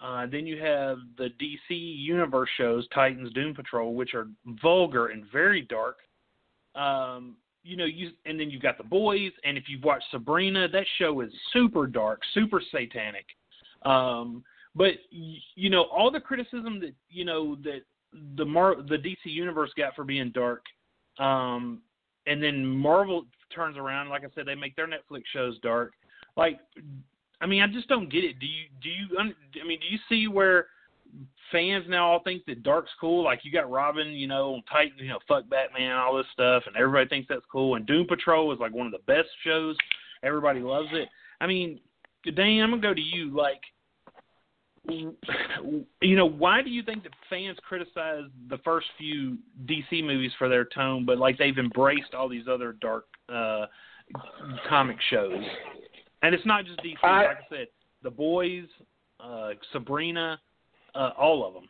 Uh, 0.00 0.26
then 0.30 0.46
you 0.46 0.60
have 0.62 0.98
the 1.16 1.28
DC 1.40 1.70
Universe 1.70 2.48
shows, 2.58 2.86
Titans, 2.94 3.32
Doom 3.32 3.54
Patrol, 3.54 3.94
which 3.94 4.14
are 4.14 4.28
vulgar 4.62 5.06
and 5.08 5.24
very 5.32 5.62
dark. 5.62 5.96
Um, 6.74 7.36
you 7.62 7.76
know, 7.76 7.86
you 7.86 8.10
and 8.26 8.38
then 8.38 8.50
you've 8.50 8.62
got 8.62 8.78
the 8.78 8.84
boys, 8.84 9.32
and 9.44 9.56
if 9.56 9.64
you've 9.68 9.82
watched 9.82 10.04
Sabrina, 10.10 10.68
that 10.68 10.84
show 10.98 11.20
is 11.22 11.32
super 11.52 11.86
dark, 11.86 12.20
super 12.34 12.60
satanic. 12.70 13.24
Um, 13.82 14.44
but 14.74 14.92
you 15.10 15.70
know, 15.70 15.84
all 15.84 16.10
the 16.10 16.20
criticism 16.20 16.78
that 16.80 16.94
you 17.08 17.24
know 17.24 17.56
that 17.64 17.80
the 18.36 18.44
Mar- 18.44 18.82
the 18.82 18.96
DC 18.96 19.16
Universe 19.24 19.70
got 19.76 19.96
for 19.96 20.04
being 20.04 20.30
dark, 20.32 20.62
um, 21.18 21.82
and 22.26 22.42
then 22.42 22.66
Marvel 22.66 23.24
turns 23.54 23.76
around, 23.76 24.08
like 24.08 24.24
I 24.24 24.28
said, 24.34 24.46
they 24.46 24.54
make 24.54 24.76
their 24.76 24.88
Netflix 24.88 25.22
shows 25.32 25.58
dark. 25.60 25.92
Like, 26.36 26.60
I 27.40 27.46
mean, 27.46 27.62
I 27.62 27.66
just 27.66 27.88
don't 27.88 28.10
get 28.10 28.24
it. 28.24 28.38
Do 28.38 28.46
you 28.46 28.64
do 28.82 28.88
you? 28.88 29.18
I 29.18 29.66
mean, 29.66 29.78
do 29.80 29.86
you 29.88 29.98
see 30.08 30.28
where 30.28 30.66
fans 31.52 31.84
now 31.88 32.10
all 32.10 32.22
think 32.22 32.44
that 32.46 32.62
Dark's 32.62 32.90
cool? 33.00 33.24
Like, 33.24 33.40
you 33.44 33.52
got 33.52 33.70
Robin, 33.70 34.08
you 34.08 34.26
know, 34.26 34.54
on 34.54 34.62
Titan, 34.70 34.98
you 34.98 35.08
know, 35.08 35.18
fuck 35.28 35.48
Batman, 35.48 35.92
all 35.92 36.16
this 36.16 36.26
stuff, 36.32 36.64
and 36.66 36.76
everybody 36.76 37.08
thinks 37.08 37.28
that's 37.28 37.44
cool. 37.50 37.76
And 37.76 37.86
Doom 37.86 38.06
Patrol 38.06 38.52
is 38.52 38.60
like 38.60 38.72
one 38.72 38.86
of 38.86 38.92
the 38.92 38.98
best 39.06 39.28
shows. 39.44 39.76
Everybody 40.22 40.60
loves 40.60 40.88
it. 40.92 41.08
I 41.40 41.46
mean, 41.46 41.80
Dan, 42.24 42.62
I'm 42.62 42.70
gonna 42.70 42.82
go 42.82 42.94
to 42.94 43.00
you. 43.00 43.34
Like, 43.34 43.60
you 44.88 46.16
know, 46.16 46.26
why 46.26 46.62
do 46.62 46.70
you 46.70 46.82
think 46.82 47.02
that 47.04 47.12
fans 47.28 47.56
criticize 47.66 48.24
the 48.48 48.58
first 48.58 48.86
few 48.98 49.38
DC 49.66 50.04
movies 50.04 50.32
for 50.38 50.48
their 50.48 50.64
tone, 50.64 51.04
but 51.04 51.18
like 51.18 51.38
they've 51.38 51.58
embraced 51.58 52.14
all 52.14 52.28
these 52.28 52.46
other 52.50 52.72
dark 52.80 53.06
uh 53.28 53.66
comic 54.68 54.96
shows? 55.10 55.42
And 56.22 56.34
it's 56.34 56.46
not 56.46 56.64
just 56.64 56.78
DC. 56.80 56.94
I, 57.02 57.26
like 57.26 57.36
I 57.36 57.40
said, 57.48 57.66
The 58.02 58.10
Boys, 58.10 58.64
uh, 59.20 59.50
Sabrina, 59.72 60.40
uh, 60.94 61.10
all 61.18 61.46
of 61.46 61.54
them. 61.54 61.68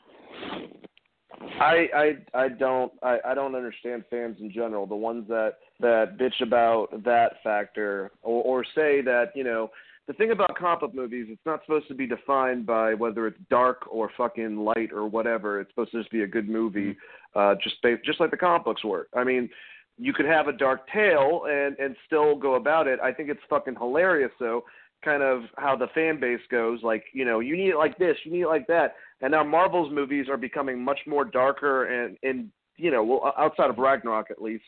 I 1.61 1.87
I 1.95 2.43
I 2.45 2.49
don't 2.49 2.93
I, 3.03 3.19
I 3.27 3.35
don't 3.35 3.55
understand 3.55 4.05
fans 4.11 4.37
in 4.41 4.51
general. 4.51 4.87
The 4.87 4.97
ones 4.97 5.27
that 5.29 5.55
that 5.81 6.17
bitch 6.19 6.43
about 6.43 7.03
that 7.05 7.35
factor 7.43 8.11
or, 8.23 8.43
or 8.43 8.64
say 8.75 9.03
that 9.03 9.33
you 9.35 9.45
know 9.45 9.71
the 10.07 10.13
thing 10.13 10.31
about 10.31 10.57
comic 10.57 10.81
book 10.81 10.95
movies, 10.95 11.27
it's 11.29 11.45
not 11.45 11.61
supposed 11.65 11.89
to 11.89 11.95
be 11.95 12.07
defined 12.07 12.65
by 12.65 12.95
whether 12.95 13.27
it's 13.27 13.39
dark 13.51 13.83
or 13.91 14.11
fucking 14.17 14.57
light 14.57 14.93
or 14.93 15.07
whatever. 15.07 15.61
It's 15.61 15.71
supposed 15.71 15.93
to 15.93 15.99
just 15.99 16.13
be 16.13 16.23
a 16.23 16.27
good 16.27 16.49
movie, 16.49 16.97
uh, 17.35 17.57
just 17.63 17.77
based, 17.83 18.05
just 18.05 18.21
like 18.21 18.31
the 18.31 18.37
comic 18.37 18.65
books 18.65 18.85
were. 18.85 19.09
I 19.17 19.25
mean, 19.25 19.51
you 19.99 20.13
could 20.13 20.27
have 20.27 20.47
a 20.47 20.53
dark 20.53 20.89
tale 20.93 21.43
and 21.49 21.77
and 21.79 21.97
still 22.07 22.37
go 22.37 22.55
about 22.55 22.87
it. 22.87 23.01
I 23.01 23.13
think 23.13 23.31
it's 23.31 23.41
fucking 23.51 23.77
hilarious 23.77 24.33
though, 24.39 24.63
kind 25.05 25.23
of 25.23 25.43
how 25.57 25.75
the 25.75 25.89
fan 25.95 26.21
base 26.21 26.41
goes. 26.51 26.83
Like 26.83 27.05
you 27.13 27.25
know, 27.25 27.41
you 27.41 27.57
need 27.57 27.71
it 27.71 27.77
like 27.77 27.99
this, 27.99 28.17
you 28.25 28.33
need 28.33 28.43
it 28.43 28.49
like 28.49 28.67
that, 28.69 28.95
and 29.23 29.33
now 29.33 29.43
Marvel's 29.43 29.93
movies 29.93 30.27
are 30.29 30.37
becoming 30.37 30.83
much 30.83 31.01
more 31.07 31.25
darker 31.25 31.87
and 31.87 32.17
and 32.23 32.51
you 32.77 32.91
know, 32.91 33.03
well, 33.03 33.35
outside 33.39 33.71
of 33.71 33.79
Ragnarok 33.79 34.31
at 34.31 34.41
least, 34.41 34.65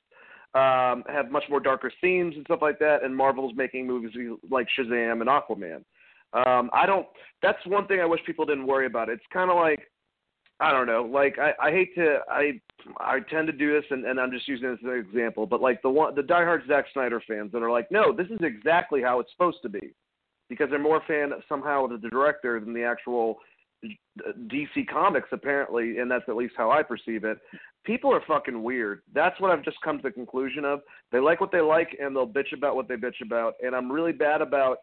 um, 0.55 1.05
have 1.09 1.31
much 1.31 1.45
more 1.51 1.61
darker 1.61 1.93
themes 2.01 2.35
and 2.37 2.45
stuff 2.47 2.61
like 2.63 2.79
that. 2.79 3.03
And 3.03 3.15
Marvel's 3.15 3.55
making 3.57 3.87
movies 3.87 4.13
like 4.51 4.67
Shazam 4.79 5.21
and 5.21 5.29
Aquaman. 5.29 5.85
Um, 6.33 6.71
I 6.73 6.87
don't. 6.87 7.07
That's 7.43 7.65
one 7.67 7.87
thing 7.87 8.01
I 8.01 8.07
wish 8.07 8.21
people 8.27 8.45
didn't 8.45 8.67
worry 8.67 8.87
about. 8.87 9.09
It's 9.09 9.23
kind 9.33 9.51
of 9.51 9.57
like 9.57 9.81
I 10.61 10.73
don't 10.73 10.87
know. 10.87 11.03
Like 11.03 11.39
I, 11.39 11.53
I 11.69 11.71
hate 11.71 11.95
to 11.95 12.19
I 12.29 12.61
I 12.99 13.21
tend 13.31 13.47
to 13.47 13.53
do 13.53 13.73
this 13.73 13.85
and, 13.91 14.05
and 14.05 14.19
I'm 14.19 14.33
just 14.33 14.49
using 14.49 14.71
this 14.71 14.79
as 14.83 14.91
an 14.91 14.99
example, 14.99 15.47
but 15.47 15.61
like 15.61 15.81
the 15.83 15.91
one 15.91 16.15
the 16.15 16.23
diehard 16.23 16.67
Zack 16.67 16.87
Snyder 16.93 17.23
fans 17.29 17.53
that 17.53 17.63
are 17.63 17.71
like, 17.71 17.91
no, 17.91 18.13
this 18.13 18.27
is 18.27 18.39
exactly 18.43 19.01
how 19.01 19.21
it's 19.21 19.31
supposed 19.33 19.59
to 19.63 19.69
be, 19.69 19.95
because 20.49 20.69
they're 20.71 20.79
more 20.79 21.03
fan 21.07 21.31
somehow 21.49 21.85
of 21.85 22.03
the 22.03 22.09
director 22.09 22.59
than 22.59 22.75
the 22.75 22.83
actual 22.83 23.39
DC 23.85 24.89
Comics 24.91 25.29
apparently, 25.33 25.99
and 25.99 26.11
that's 26.11 26.25
at 26.29 26.37
least 26.37 26.55
how 26.57 26.71
I 26.71 26.83
perceive 26.83 27.25
it. 27.25 27.39
People 27.85 28.13
are 28.13 28.23
fucking 28.27 28.63
weird. 28.63 29.03
That's 29.15 29.41
what 29.41 29.51
I've 29.51 29.65
just 29.65 29.81
come 29.83 29.99
to 29.99 30.03
the 30.03 30.11
conclusion 30.11 30.65
of. 30.65 30.81
They 31.13 31.21
like 31.21 31.41
what 31.41 31.53
they 31.53 31.61
like, 31.61 31.97
and 32.01 32.15
they'll 32.15 32.27
bitch 32.27 32.53
about 32.53 32.75
what 32.75 32.89
they 32.89 32.97
bitch 32.97 33.21
about. 33.23 33.55
And 33.63 33.75
I'm 33.75 33.91
really 33.91 34.13
bad 34.13 34.43
about 34.43 34.79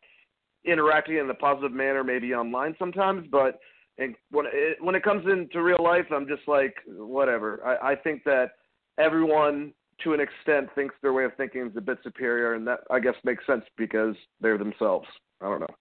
interacting 0.66 1.18
in 1.18 1.30
a 1.30 1.34
positive 1.34 1.72
manner, 1.72 2.04
maybe 2.04 2.34
online 2.34 2.76
sometimes, 2.80 3.28
but 3.32 3.60
and 3.98 4.16
when 4.32 4.46
it, 4.52 4.78
when 4.82 4.96
it 4.96 5.04
comes 5.04 5.26
into 5.26 5.62
real 5.62 5.82
life, 5.82 6.06
I'm 6.12 6.28
just 6.28 6.48
like 6.48 6.76
whatever. 6.88 7.62
I, 7.66 7.92
I 7.92 7.96
think 7.96 8.24
that 8.26 8.52
everyone, 9.00 9.74
to 10.04 10.14
an 10.14 10.20
extent, 10.20 10.70
thinks 10.76 10.96
their 11.02 11.14
way 11.14 11.24
of 11.24 11.32
thinking 11.38 11.68
is 11.68 11.78
a 11.78 11.82
bit 11.82 12.00
superior, 12.04 12.56
and 12.56 12.68
that 12.68 12.80
I 12.92 13.00
guess 13.00 13.16
makes 13.24 13.46
sense 13.46 13.64
because 13.78 14.16
they're 14.42 14.58
themselves. 14.58 15.08
I 15.42 15.46
don't 15.46 15.62
know. 15.62 15.76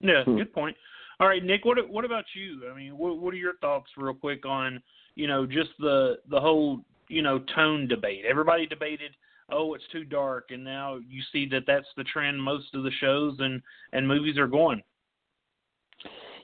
Yeah, 0.00 0.24
hmm. 0.24 0.36
good 0.36 0.52
point. 0.52 0.76
All 1.18 1.28
right, 1.28 1.42
Nick, 1.42 1.64
what 1.64 1.78
what 1.88 2.04
about 2.04 2.24
you? 2.34 2.62
I 2.70 2.76
mean, 2.76 2.96
what 2.96 3.18
what 3.18 3.32
are 3.32 3.38
your 3.38 3.56
thoughts, 3.60 3.90
real 3.96 4.14
quick, 4.14 4.44
on 4.44 4.82
you 5.14 5.26
know 5.26 5.46
just 5.46 5.70
the 5.78 6.16
the 6.30 6.40
whole 6.40 6.80
you 7.08 7.22
know 7.22 7.40
tone 7.54 7.88
debate? 7.88 8.24
Everybody 8.28 8.66
debated, 8.66 9.12
oh, 9.50 9.72
it's 9.74 9.84
too 9.92 10.04
dark, 10.04 10.50
and 10.50 10.62
now 10.62 10.98
you 11.08 11.22
see 11.32 11.48
that 11.50 11.62
that's 11.66 11.86
the 11.96 12.04
trend 12.04 12.42
most 12.42 12.74
of 12.74 12.82
the 12.82 12.90
shows 13.00 13.36
and 13.38 13.62
and 13.92 14.06
movies 14.06 14.36
are 14.36 14.46
going. 14.46 14.82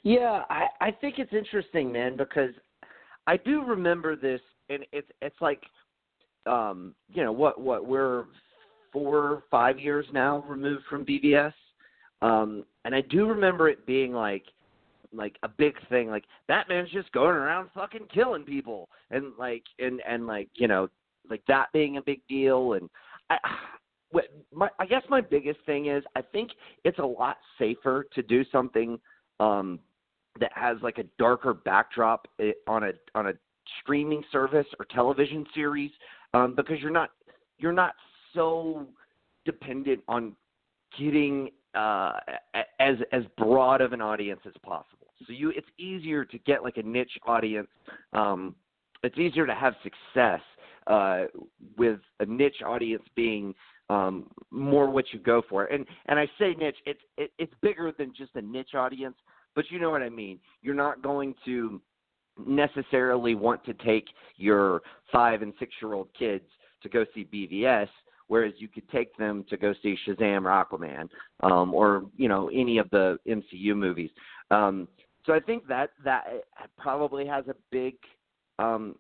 Yeah, 0.05 0.43
I 0.49 0.67
I 0.81 0.91
think 0.91 1.19
it's 1.19 1.35
interesting, 1.35 1.93
man, 1.93 2.17
because 2.17 2.51
I 3.27 3.37
do 3.37 3.63
remember 3.63 4.17
this, 4.17 4.41
and 4.71 4.87
it's 4.91 5.09
it's 5.21 5.41
like, 5.43 5.63
um, 6.47 6.95
you 7.13 7.23
know, 7.23 7.33
what 7.33 7.61
what 7.61 7.87
we're 7.87 8.25
four 8.91 9.45
five 9.51 9.79
years 9.79 10.07
now 10.15 10.45
removed 10.49 10.85
from 10.89 11.05
BVS, 11.05 11.53
um, 12.23 12.65
and 12.87 12.95
I 12.95 13.03
do 13.03 13.27
remember 13.27 13.69
it 13.69 13.85
being 13.87 14.15
like 14.15 14.45
like 15.13 15.37
a 15.43 15.49
big 15.49 15.75
thing 15.89 16.09
like 16.09 16.25
Batman's 16.49 16.91
just 16.91 17.13
going 17.13 17.37
around 17.37 17.71
fucking 17.75 18.09
killing 18.13 18.45
people. 18.45 18.89
And 19.11 19.33
like 19.39 19.65
and 19.79 20.01
and 20.09 20.27
like 20.27 20.49
you 20.55 20.69
know 20.69 20.89
like 21.29 21.43
that 21.49 21.67
being 21.73 21.97
a 21.97 22.03
big 22.03 22.21
deal. 22.29 22.75
And 22.75 22.89
I 23.31 23.39
what 24.11 24.25
my 24.53 24.69
I 24.79 24.87
guess 24.87 25.03
my 25.09 25.21
biggest 25.21 25.61
thing 25.67 25.87
is 25.87 26.05
I 26.17 26.23
think 26.23 26.51
it's 26.85 26.99
a 26.99 27.07
lot 27.07 27.39
safer 27.59 28.07
to 28.15 28.23
do 28.23 28.45
something 28.51 28.99
um 29.41 29.79
that 30.41 30.53
has 30.55 30.77
like 30.83 30.99
a 30.99 31.05
darker 31.19 31.55
backdrop 31.55 32.27
eh, 32.41 32.53
on 32.67 32.85
a 32.85 32.93
on 33.15 33.29
a 33.29 33.33
streaming 33.81 34.25
service 34.33 34.67
or 34.79 34.87
television 34.87 35.47
series 35.55 35.91
um, 36.35 36.55
because 36.55 36.79
you're 36.81 36.91
not 36.91 37.11
you're 37.59 37.73
not 37.73 37.95
so 38.35 38.87
dependent 39.45 40.03
on 40.09 40.35
getting 40.99 41.51
uh, 41.75 42.13
as 42.81 42.97
as 43.13 43.23
broad 43.39 43.81
of 43.81 43.93
an 43.93 44.01
audience 44.01 44.41
as 44.47 44.53
possible. 44.63 45.09
So 45.27 45.33
you, 45.33 45.51
it's 45.51 45.69
easier 45.79 46.25
to 46.25 46.39
get 46.41 46.63
like 46.63 46.77
a 46.77 46.83
niche 46.83 47.19
audience. 47.27 47.69
Um, 48.13 48.55
it's 49.03 49.19
easier 49.19 49.47
to 49.47 49.55
have 49.55 49.75
success 49.83 50.41
uh, 50.87 51.25
with 51.77 52.01
a 52.21 52.27
niche 52.27 52.63
audience 52.65 53.03
being 53.15 53.55
um, 53.89 54.31
more 54.51 54.91
what 54.91 55.07
you 55.13 55.19
go 55.19 55.43
for. 55.49 55.67
And 55.67 55.87
and 56.07 56.19
I 56.19 56.27
say 56.39 56.55
niche, 56.55 56.77
it's 56.87 57.01
it, 57.17 57.31
it's 57.39 57.53
bigger 57.63 57.93
than 57.97 58.13
just 58.17 58.33
a 58.35 58.43
niche 58.43 58.75
audience, 58.75 59.17
but 59.55 59.65
you 59.71 59.79
know 59.79 59.91
what 59.91 60.03
I 60.03 60.09
mean. 60.09 60.39
You're 60.63 60.75
not 60.75 61.03
going 61.03 61.35
to 61.45 61.81
necessarily 62.47 63.35
want 63.35 63.65
to 63.65 63.75
take 63.75 64.07
your 64.37 64.83
five 65.13 65.43
and 65.43 65.53
six 65.59 65.73
year 65.81 65.95
old 65.95 66.09
kids 66.19 66.45
to 66.83 66.89
go 66.89 67.05
see 67.15 67.25
BVS, 67.25 67.89
whereas 68.33 68.55
you 68.57 68.67
could 68.67 68.89
take 68.89 69.15
them 69.19 69.45
to 69.51 69.59
go 69.59 69.75
see 69.83 69.95
Shazam 70.09 70.47
or 70.47 70.65
Aquaman, 70.65 71.07
um, 71.43 71.75
or 71.75 72.07
you 72.17 72.31
know 72.31 72.49
any 72.49 72.79
of 72.79 72.89
the 72.89 73.19
MCU 73.29 73.77
movies. 73.77 74.09
Um, 74.51 74.89
so 75.27 75.35
I 75.35 75.41
think 75.41 75.67
that 75.69 75.91
that 76.03 76.25
probably 76.79 77.27
has 77.27 77.47
a 77.49 77.55
big 77.71 77.95
um, 78.59 78.95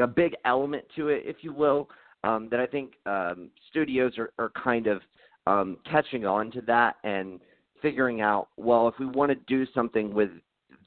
a 0.00 0.06
big 0.06 0.34
element 0.46 0.82
to 0.96 1.08
it, 1.08 1.24
if 1.26 1.36
you 1.42 1.52
will. 1.52 1.90
Um, 2.24 2.48
that 2.50 2.58
I 2.58 2.66
think 2.66 2.92
um, 3.04 3.50
studios 3.68 4.14
are, 4.16 4.32
are 4.38 4.50
kind 4.50 4.86
of 4.86 5.02
um, 5.46 5.76
catching 5.90 6.24
on 6.24 6.50
to 6.52 6.62
that 6.62 6.96
and 7.04 7.38
figuring 7.82 8.22
out. 8.22 8.48
Well, 8.56 8.88
if 8.88 8.94
we 8.98 9.04
want 9.04 9.30
to 9.30 9.36
do 9.46 9.70
something 9.74 10.14
with 10.14 10.30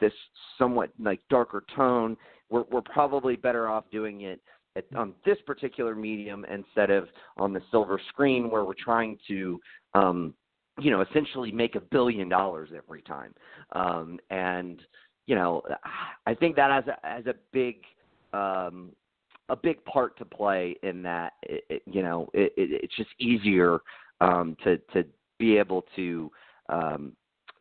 this 0.02 0.14
somewhat 0.58 0.90
like 1.00 1.20
darker 1.30 1.64
tone, 1.76 2.18
we're 2.50 2.64
we're 2.72 2.82
probably 2.82 3.36
better 3.36 3.68
off 3.68 3.84
doing 3.92 4.22
it 4.22 4.42
at, 4.76 4.86
on 4.96 5.14
this 5.26 5.38
particular 5.46 5.96
medium 5.96 6.46
instead 6.52 6.90
of 6.90 7.08
on 7.38 7.54
the 7.54 7.62
silver 7.72 8.00
screen 8.10 8.50
where 8.50 8.64
we're 8.64 8.74
trying 8.74 9.18
to 9.28 9.60
um, 9.94 10.34
you 10.80 10.92
know 10.92 11.02
essentially 11.02 11.52
make 11.52 11.76
a 11.76 11.80
billion 11.80 12.30
dollars 12.30 12.70
every 12.76 13.02
time. 13.02 13.34
Um, 13.74 14.20
and 14.30 14.82
you 15.26 15.36
know 15.36 15.62
i 16.26 16.34
think 16.34 16.56
that 16.56 16.72
has 16.72 16.84
a 16.88 17.08
has 17.08 17.26
a 17.28 17.36
big 17.52 17.78
um, 18.34 18.92
a 19.50 19.56
big 19.56 19.84
part 19.86 20.18
to 20.18 20.26
play 20.26 20.76
in 20.84 21.02
that 21.04 21.34
it, 21.44 21.64
it, 21.70 21.82
you 21.86 22.02
know 22.02 22.30
it, 22.34 22.54
it, 22.58 22.82
it's 22.84 22.96
just 22.96 23.10
easier 23.20 23.80
um, 24.22 24.56
to 24.64 24.78
to 24.94 25.06
be 25.38 25.58
able 25.58 25.86
to 25.96 26.32
um, 26.70 27.14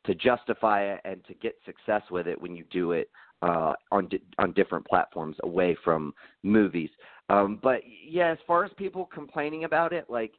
to 0.06 0.14
justify 0.14 0.82
it 0.82 1.00
and 1.04 1.24
to 1.26 1.34
get 1.34 1.56
success 1.64 2.02
with 2.10 2.26
it 2.26 2.40
when 2.40 2.54
you 2.54 2.64
do 2.70 2.92
it 2.92 3.10
uh, 3.45 3.74
on 3.92 4.09
di- 4.09 4.22
on 4.38 4.53
different 4.53 4.86
platforms 4.86 5.36
away 5.42 5.76
from 5.84 6.14
movies. 6.42 6.90
Um, 7.28 7.59
but 7.62 7.80
yeah, 8.07 8.32
as 8.32 8.38
far 8.47 8.64
as 8.64 8.70
people 8.76 9.09
complaining 9.12 9.64
about 9.64 9.92
it, 9.92 10.07
like 10.09 10.32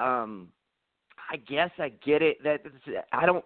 um, 0.00 0.48
I 1.30 1.36
guess 1.36 1.70
I 1.78 1.90
get 2.04 2.20
it. 2.20 2.42
That 2.42 2.60
I 3.12 3.26
don't 3.26 3.44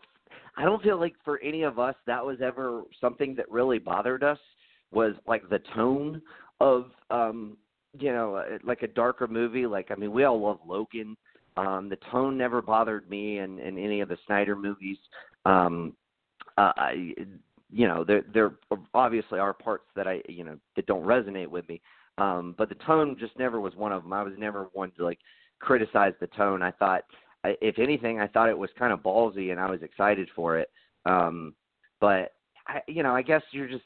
I 0.56 0.64
don't 0.64 0.82
feel 0.82 0.98
like 0.98 1.14
for 1.24 1.38
any 1.40 1.62
of 1.62 1.78
us 1.78 1.94
that 2.06 2.24
was 2.24 2.38
ever 2.42 2.84
something 3.00 3.34
that 3.36 3.50
really 3.50 3.78
bothered 3.78 4.22
us 4.22 4.38
was 4.92 5.14
like 5.26 5.48
the 5.48 5.60
tone 5.74 6.22
of 6.60 6.86
um 7.10 7.56
you 7.98 8.12
know 8.12 8.36
uh, 8.36 8.58
like 8.62 8.82
a 8.82 8.88
darker 8.88 9.26
movie 9.26 9.66
like 9.66 9.90
I 9.90 9.94
mean 9.94 10.12
we 10.12 10.24
all 10.24 10.40
love 10.40 10.58
Logan 10.66 11.16
um 11.56 11.88
the 11.88 11.98
tone 12.10 12.36
never 12.36 12.60
bothered 12.60 13.08
me 13.08 13.38
in 13.38 13.58
in 13.58 13.78
any 13.78 14.00
of 14.00 14.08
the 14.08 14.18
Snyder 14.26 14.54
movies 14.54 14.98
um 15.46 15.94
uh, 16.58 16.72
I 16.76 17.14
you 17.72 17.88
know 17.88 18.04
there 18.04 18.22
there 18.32 18.52
obviously 18.94 19.38
are 19.38 19.52
parts 19.52 19.86
that 19.96 20.06
I 20.06 20.22
you 20.28 20.44
know 20.44 20.58
that 20.76 20.86
don't 20.86 21.04
resonate 21.04 21.48
with 21.48 21.68
me 21.68 21.80
um 22.18 22.54
but 22.58 22.68
the 22.68 22.74
tone 22.76 23.16
just 23.18 23.38
never 23.38 23.60
was 23.60 23.74
one 23.74 23.92
of 23.92 24.02
them 24.02 24.12
I 24.12 24.22
was 24.22 24.34
never 24.38 24.68
one 24.72 24.92
to 24.98 25.04
like 25.04 25.18
criticize 25.60 26.12
the 26.20 26.26
tone 26.28 26.62
I 26.62 26.70
thought 26.72 27.04
if 27.44 27.78
anything, 27.78 28.20
I 28.20 28.28
thought 28.28 28.48
it 28.48 28.58
was 28.58 28.70
kind 28.78 28.92
of 28.92 29.00
ballsy, 29.00 29.50
and 29.50 29.60
I 29.60 29.70
was 29.70 29.82
excited 29.82 30.28
for 30.34 30.58
it. 30.58 30.70
Um, 31.06 31.54
but 32.00 32.34
I, 32.68 32.80
you 32.86 33.02
know, 33.02 33.14
I 33.14 33.22
guess 33.22 33.42
you're 33.50 33.68
just, 33.68 33.84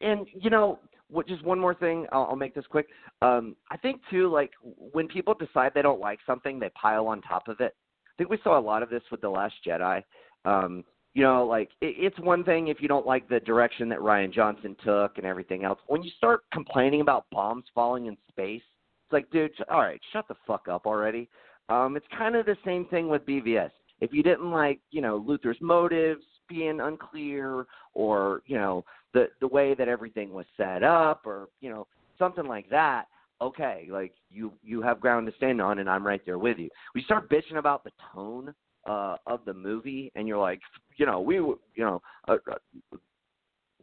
and 0.00 0.26
you 0.32 0.50
know, 0.50 0.78
what? 1.08 1.28
Just 1.28 1.44
one 1.44 1.58
more 1.58 1.74
thing. 1.74 2.06
I'll, 2.12 2.28
I'll 2.30 2.36
make 2.36 2.54
this 2.54 2.64
quick. 2.68 2.88
Um, 3.22 3.54
I 3.70 3.76
think 3.76 4.00
too, 4.10 4.28
like 4.28 4.50
when 4.62 5.08
people 5.08 5.34
decide 5.34 5.72
they 5.74 5.82
don't 5.82 6.00
like 6.00 6.18
something, 6.26 6.58
they 6.58 6.70
pile 6.70 7.06
on 7.06 7.20
top 7.22 7.48
of 7.48 7.60
it. 7.60 7.74
I 8.06 8.12
think 8.16 8.30
we 8.30 8.38
saw 8.42 8.58
a 8.58 8.60
lot 8.60 8.82
of 8.82 8.90
this 8.90 9.02
with 9.10 9.20
the 9.20 9.28
Last 9.28 9.54
Jedi. 9.66 10.02
Um, 10.44 10.84
you 11.16 11.22
know, 11.22 11.46
like 11.46 11.70
it, 11.80 11.94
it's 11.98 12.20
one 12.20 12.44
thing 12.44 12.68
if 12.68 12.76
you 12.78 12.88
don't 12.88 13.06
like 13.06 13.26
the 13.26 13.40
direction 13.40 13.88
that 13.88 14.00
Rian 14.00 14.30
Johnson 14.30 14.76
took 14.84 15.16
and 15.16 15.24
everything 15.24 15.64
else. 15.64 15.78
When 15.86 16.02
you 16.02 16.10
start 16.18 16.42
complaining 16.52 17.00
about 17.00 17.24
bombs 17.32 17.64
falling 17.74 18.04
in 18.04 18.18
space, 18.28 18.60
it's 18.60 19.12
like, 19.12 19.30
dude, 19.30 19.50
all 19.70 19.80
right, 19.80 20.00
shut 20.12 20.28
the 20.28 20.34
fuck 20.46 20.68
up 20.68 20.84
already. 20.84 21.30
Um, 21.70 21.96
it's 21.96 22.06
kind 22.16 22.36
of 22.36 22.44
the 22.44 22.58
same 22.66 22.84
thing 22.86 23.08
with 23.08 23.24
BVS. 23.24 23.70
If 24.02 24.12
you 24.12 24.22
didn't 24.22 24.50
like, 24.50 24.78
you 24.90 25.00
know, 25.00 25.18
Luthor's 25.26 25.56
motives 25.62 26.22
being 26.50 26.80
unclear, 26.80 27.64
or 27.94 28.42
you 28.44 28.58
know, 28.58 28.84
the 29.14 29.28
the 29.40 29.48
way 29.48 29.74
that 29.74 29.88
everything 29.88 30.34
was 30.34 30.44
set 30.58 30.82
up, 30.82 31.22
or 31.24 31.48
you 31.62 31.70
know, 31.70 31.86
something 32.18 32.46
like 32.46 32.68
that, 32.68 33.06
okay, 33.40 33.88
like 33.90 34.12
you 34.30 34.52
you 34.62 34.82
have 34.82 35.00
ground 35.00 35.26
to 35.28 35.36
stand 35.38 35.62
on, 35.62 35.78
and 35.78 35.88
I'm 35.88 36.06
right 36.06 36.20
there 36.26 36.38
with 36.38 36.58
you. 36.58 36.68
We 36.94 37.02
start 37.04 37.30
bitching 37.30 37.56
about 37.56 37.84
the 37.84 37.92
tone 38.12 38.54
uh, 38.86 39.16
of 39.26 39.40
the 39.44 39.54
movie, 39.54 40.12
and 40.14 40.26
you're 40.28 40.38
like, 40.38 40.60
you 40.96 41.06
know, 41.06 41.20
we, 41.20 41.36
you 41.36 41.58
know, 41.78 42.00
uh, 42.28 42.36
uh, 42.50 42.96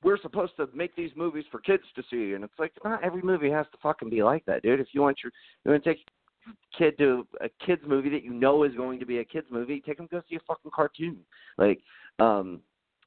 we're 0.03 0.17
supposed 0.17 0.55
to 0.57 0.67
make 0.73 0.95
these 0.95 1.11
movies 1.15 1.45
for 1.51 1.59
kids 1.59 1.83
to 1.95 2.03
see, 2.09 2.33
and 2.33 2.43
it's 2.43 2.59
like 2.59 2.73
not 2.83 3.03
every 3.03 3.21
movie 3.21 3.49
has 3.49 3.65
to 3.71 3.77
fucking 3.81 4.09
be 4.09 4.23
like 4.23 4.45
that, 4.45 4.61
dude. 4.63 4.79
If 4.79 4.87
you 4.91 5.01
want 5.01 5.17
your, 5.23 5.31
you 5.63 5.71
want 5.71 5.83
to 5.83 5.89
take 5.93 6.05
kid 6.77 6.97
to 6.97 7.25
a 7.41 7.49
kids 7.65 7.81
movie 7.87 8.09
that 8.09 8.23
you 8.23 8.33
know 8.33 8.63
is 8.63 8.75
going 8.75 8.99
to 8.99 9.05
be 9.05 9.19
a 9.19 9.25
kids 9.25 9.47
movie, 9.49 9.81
take 9.85 9.97
them 9.97 10.07
go 10.11 10.21
see 10.29 10.35
a 10.35 10.39
fucking 10.47 10.71
cartoon. 10.73 11.19
Like, 11.57 11.79
um, 12.19 12.59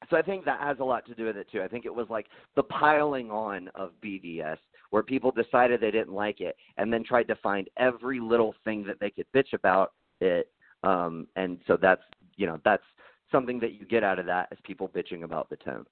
so 0.09 0.17
I 0.17 0.21
think 0.21 0.45
that 0.45 0.59
has 0.59 0.77
a 0.79 0.83
lot 0.83 1.05
to 1.07 1.15
do 1.15 1.25
with 1.25 1.37
it 1.37 1.47
too. 1.51 1.61
I 1.61 1.67
think 1.67 1.85
it 1.85 1.93
was 1.93 2.07
like 2.09 2.27
the 2.55 2.63
piling 2.63 3.31
on 3.31 3.69
of 3.75 3.91
BVS, 4.03 4.57
where 4.89 5.03
people 5.03 5.31
decided 5.31 5.81
they 5.81 5.91
didn't 5.91 6.13
like 6.13 6.39
it, 6.41 6.55
and 6.77 6.91
then 6.91 7.03
tried 7.03 7.27
to 7.27 7.35
find 7.37 7.69
every 7.77 8.19
little 8.19 8.53
thing 8.63 8.83
that 8.85 8.99
they 8.99 9.09
could 9.09 9.25
bitch 9.35 9.53
about 9.53 9.93
it. 10.21 10.49
Um, 10.87 11.27
and 11.35 11.59
so 11.67 11.77
that's 11.79 12.01
you 12.37 12.47
know 12.47 12.59
that's 12.63 12.83
something 13.31 13.59
that 13.59 13.73
you 13.73 13.85
get 13.85 14.03
out 14.03 14.19
of 14.19 14.25
that 14.27 14.47
is 14.51 14.57
people 14.63 14.89
bitching 14.89 15.23
about 15.23 15.49
the 15.49 15.57
tone. 15.57 15.85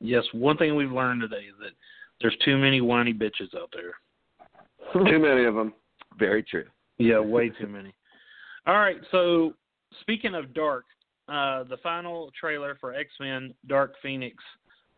Yes, 0.00 0.24
one 0.32 0.56
thing 0.56 0.76
we've 0.76 0.92
learned 0.92 1.22
today 1.22 1.44
is 1.44 1.54
that 1.60 1.72
there's 2.20 2.36
too 2.44 2.58
many 2.58 2.80
whiny 2.80 3.14
bitches 3.14 3.54
out 3.56 3.72
there. 3.72 3.94
Too 4.92 5.18
many 5.18 5.44
of 5.44 5.54
them. 5.54 5.72
Very 6.18 6.42
true. 6.42 6.64
Yeah, 6.98 7.20
way 7.20 7.50
too 7.50 7.66
many. 7.66 7.94
All 8.66 8.78
right, 8.78 8.96
so 9.10 9.54
speaking 10.00 10.34
of 10.34 10.52
dark, 10.52 10.84
uh, 11.28 11.64
the 11.64 11.78
final 11.82 12.30
trailer 12.38 12.76
for 12.80 12.94
X 12.94 13.10
Men 13.20 13.54
Dark 13.68 13.94
Phoenix 14.02 14.36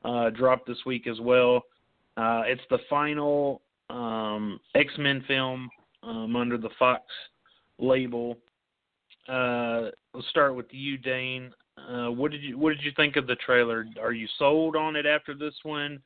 uh, 0.04 0.30
dropped 0.30 0.66
this 0.66 0.78
week 0.84 1.06
as 1.06 1.20
well. 1.20 1.62
Uh, 2.16 2.42
it's 2.46 2.62
the 2.70 2.78
final 2.90 3.62
um, 3.88 4.58
X 4.74 4.92
Men 4.98 5.22
film 5.28 5.70
um, 6.02 6.34
under 6.34 6.58
the 6.58 6.70
Fox 6.78 7.02
label. 7.82 8.38
Uh, 9.28 9.90
let's 10.14 10.28
start 10.30 10.54
with 10.54 10.66
you, 10.70 10.96
Dane. 10.96 11.52
Uh, 11.78 12.10
what 12.10 12.30
did 12.30 12.42
you 12.42 12.58
What 12.58 12.70
did 12.70 12.82
you 12.82 12.92
think 12.96 13.16
of 13.16 13.26
the 13.26 13.36
trailer? 13.36 13.86
Are 14.00 14.12
you 14.12 14.26
sold 14.38 14.76
on 14.76 14.96
it 14.96 15.06
after 15.06 15.34
this 15.34 15.54
one? 15.62 16.00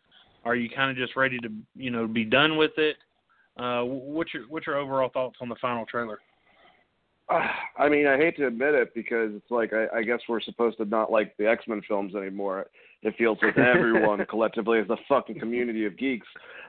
Are 0.45 0.55
you 0.55 0.71
kind 0.71 0.91
of 0.91 0.97
just 0.97 1.17
ready 1.17 1.39
to 1.39 1.49
you 1.75 1.91
know 1.91 2.07
be 2.07 2.25
done 2.25 2.57
with 2.57 2.73
it? 2.77 2.97
Uh, 3.59 3.83
what's 3.83 4.33
your 4.33 4.45
what's 4.49 4.67
your 4.67 4.77
overall 4.77 5.11
thoughts 5.13 5.37
on 5.41 5.49
the 5.49 5.57
final 5.61 5.85
trailer? 5.87 6.21
Uh, 7.29 7.41
I 7.77 7.89
mean, 7.89 8.07
I 8.07 8.17
hate 8.17 8.37
to 8.37 8.47
admit 8.47 8.75
it 8.75 8.95
because 8.95 9.33
it's 9.35 9.51
like 9.51 9.73
I, 9.73 9.99
I 9.99 10.03
guess 10.03 10.21
we're 10.29 10.41
supposed 10.41 10.79
to 10.79 10.85
not 10.85 11.11
like 11.11 11.37
the 11.37 11.49
X 11.49 11.65
Men 11.67 11.83
films 11.87 12.15
anymore. 12.15 12.67
It 13.03 13.15
feels 13.19 13.39
with 13.43 13.59
everyone 13.59 14.25
collectively 14.31 14.79
as 14.79 14.89
a 14.91 14.97
fucking 15.09 15.41
community 15.41 15.85
of 15.87 15.99
geeks. 15.99 16.27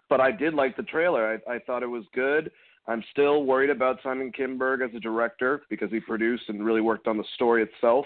But 0.09 0.21
I 0.21 0.31
did 0.31 0.53
like 0.53 0.75
the 0.75 0.83
trailer. 0.83 1.39
I, 1.47 1.53
I 1.55 1.59
thought 1.59 1.83
it 1.83 1.87
was 1.87 2.03
good. 2.13 2.51
I'm 2.87 3.03
still 3.11 3.43
worried 3.43 3.69
about 3.69 3.99
Simon 4.01 4.31
Kinberg 4.31 4.87
as 4.87 4.95
a 4.95 4.99
director 4.99 5.61
because 5.69 5.91
he 5.91 5.99
produced 5.99 6.43
and 6.47 6.65
really 6.65 6.81
worked 6.81 7.07
on 7.07 7.17
the 7.17 7.23
story 7.35 7.63
itself. 7.63 8.05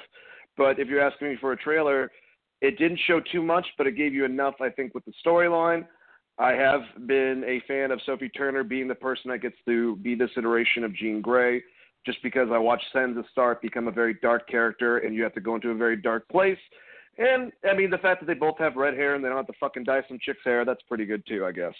But 0.58 0.80
if 0.80 0.88
you're 0.88 1.02
asking 1.02 1.30
me 1.30 1.38
for 1.40 1.52
a 1.52 1.58
trailer, 1.58 2.12
it 2.62 2.78
didn't 2.78 3.00
show 3.08 3.20
too 3.32 3.42
much, 3.42 3.66
but 3.78 3.88
it 3.88 3.96
gave 3.96 4.14
you 4.14 4.26
enough, 4.26 4.56
I 4.60 4.70
think, 4.70 4.94
with 4.94 5.06
the 5.06 5.14
storyline. 5.26 5.86
I 6.38 6.54
have 6.54 6.82
been 7.06 7.44
a 7.46 7.62
fan 7.68 7.92
of 7.92 8.02
Sophie 8.06 8.30
Turner 8.30 8.64
being 8.64 8.88
the 8.88 8.96
person 8.96 9.30
that 9.32 9.40
gets 9.40 9.58
to 9.66 9.96
be 9.98 10.16
this 10.16 10.32
iteration 10.38 10.84
of 10.84 10.96
Jean 10.96 11.22
Grey, 11.22 11.62
just 12.06 12.18
because 12.24 12.50
I 12.52 12.58
watched 12.58 12.86
Sansa 12.96 13.24
Stark 13.32 13.62
become 13.62 13.88
a 13.88 13.92
very 13.92 14.16
dark 14.22 14.48
character, 14.48 15.00
and 15.00 15.14
you 15.14 15.22
have 15.24 15.34
to 15.36 15.42
go 15.42 15.56
into 15.56 15.70
a 15.70 15.76
very 15.76 15.98
dark 15.98 16.28
place. 16.30 16.58
And 17.18 17.52
I 17.70 17.76
mean, 17.76 17.90
the 17.90 17.98
fact 17.98 18.22
that 18.22 18.26
they 18.26 18.34
both 18.34 18.58
have 18.60 18.76
red 18.76 18.94
hair 18.94 19.16
and 19.16 19.24
they 19.24 19.28
don't 19.28 19.38
have 19.38 19.48
to 19.48 19.54
fucking 19.60 19.84
dye 19.84 20.02
some 20.08 20.18
chick's 20.22 20.44
hair, 20.46 20.64
that's 20.64 20.82
pretty 20.88 21.06
good 21.06 21.24
too, 21.28 21.46
I 21.46 21.52
guess. 21.52 21.74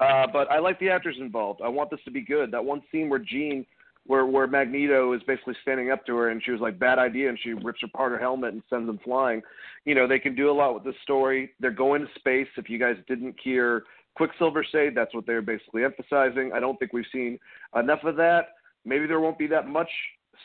Uh, 0.00 0.26
but 0.32 0.50
I 0.50 0.58
like 0.58 0.80
the 0.80 0.88
actors 0.88 1.16
involved. 1.20 1.60
I 1.62 1.68
want 1.68 1.90
this 1.90 2.00
to 2.06 2.10
be 2.10 2.22
good. 2.22 2.50
That 2.50 2.64
one 2.64 2.82
scene 2.90 3.08
where 3.08 3.18
Jean, 3.18 3.66
where 4.06 4.24
where 4.24 4.46
Magneto 4.46 5.12
is 5.12 5.22
basically 5.26 5.54
standing 5.62 5.90
up 5.90 6.06
to 6.06 6.16
her 6.16 6.30
and 6.30 6.42
she 6.42 6.50
was 6.50 6.60
like, 6.60 6.78
"Bad 6.78 6.98
idea," 6.98 7.28
and 7.28 7.38
she 7.42 7.52
rips 7.52 7.82
apart 7.84 8.12
her 8.12 8.18
helmet 8.18 8.54
and 8.54 8.62
sends 8.70 8.86
them 8.86 8.98
flying. 9.04 9.42
You 9.84 9.94
know, 9.94 10.08
they 10.08 10.18
can 10.18 10.34
do 10.34 10.50
a 10.50 10.52
lot 10.52 10.74
with 10.74 10.84
this 10.84 11.00
story. 11.02 11.52
They're 11.60 11.70
going 11.70 12.02
to 12.02 12.08
space. 12.18 12.48
If 12.56 12.70
you 12.70 12.78
guys 12.78 12.96
didn't 13.06 13.36
hear 13.42 13.84
Quicksilver 14.14 14.64
say 14.70 14.90
that's 14.90 15.14
what 15.14 15.26
they're 15.26 15.42
basically 15.42 15.84
emphasizing. 15.84 16.52
I 16.54 16.60
don't 16.60 16.78
think 16.78 16.92
we've 16.92 17.04
seen 17.12 17.38
enough 17.76 18.04
of 18.04 18.16
that. 18.16 18.48
Maybe 18.84 19.06
there 19.06 19.20
won't 19.20 19.38
be 19.38 19.46
that 19.48 19.68
much 19.68 19.90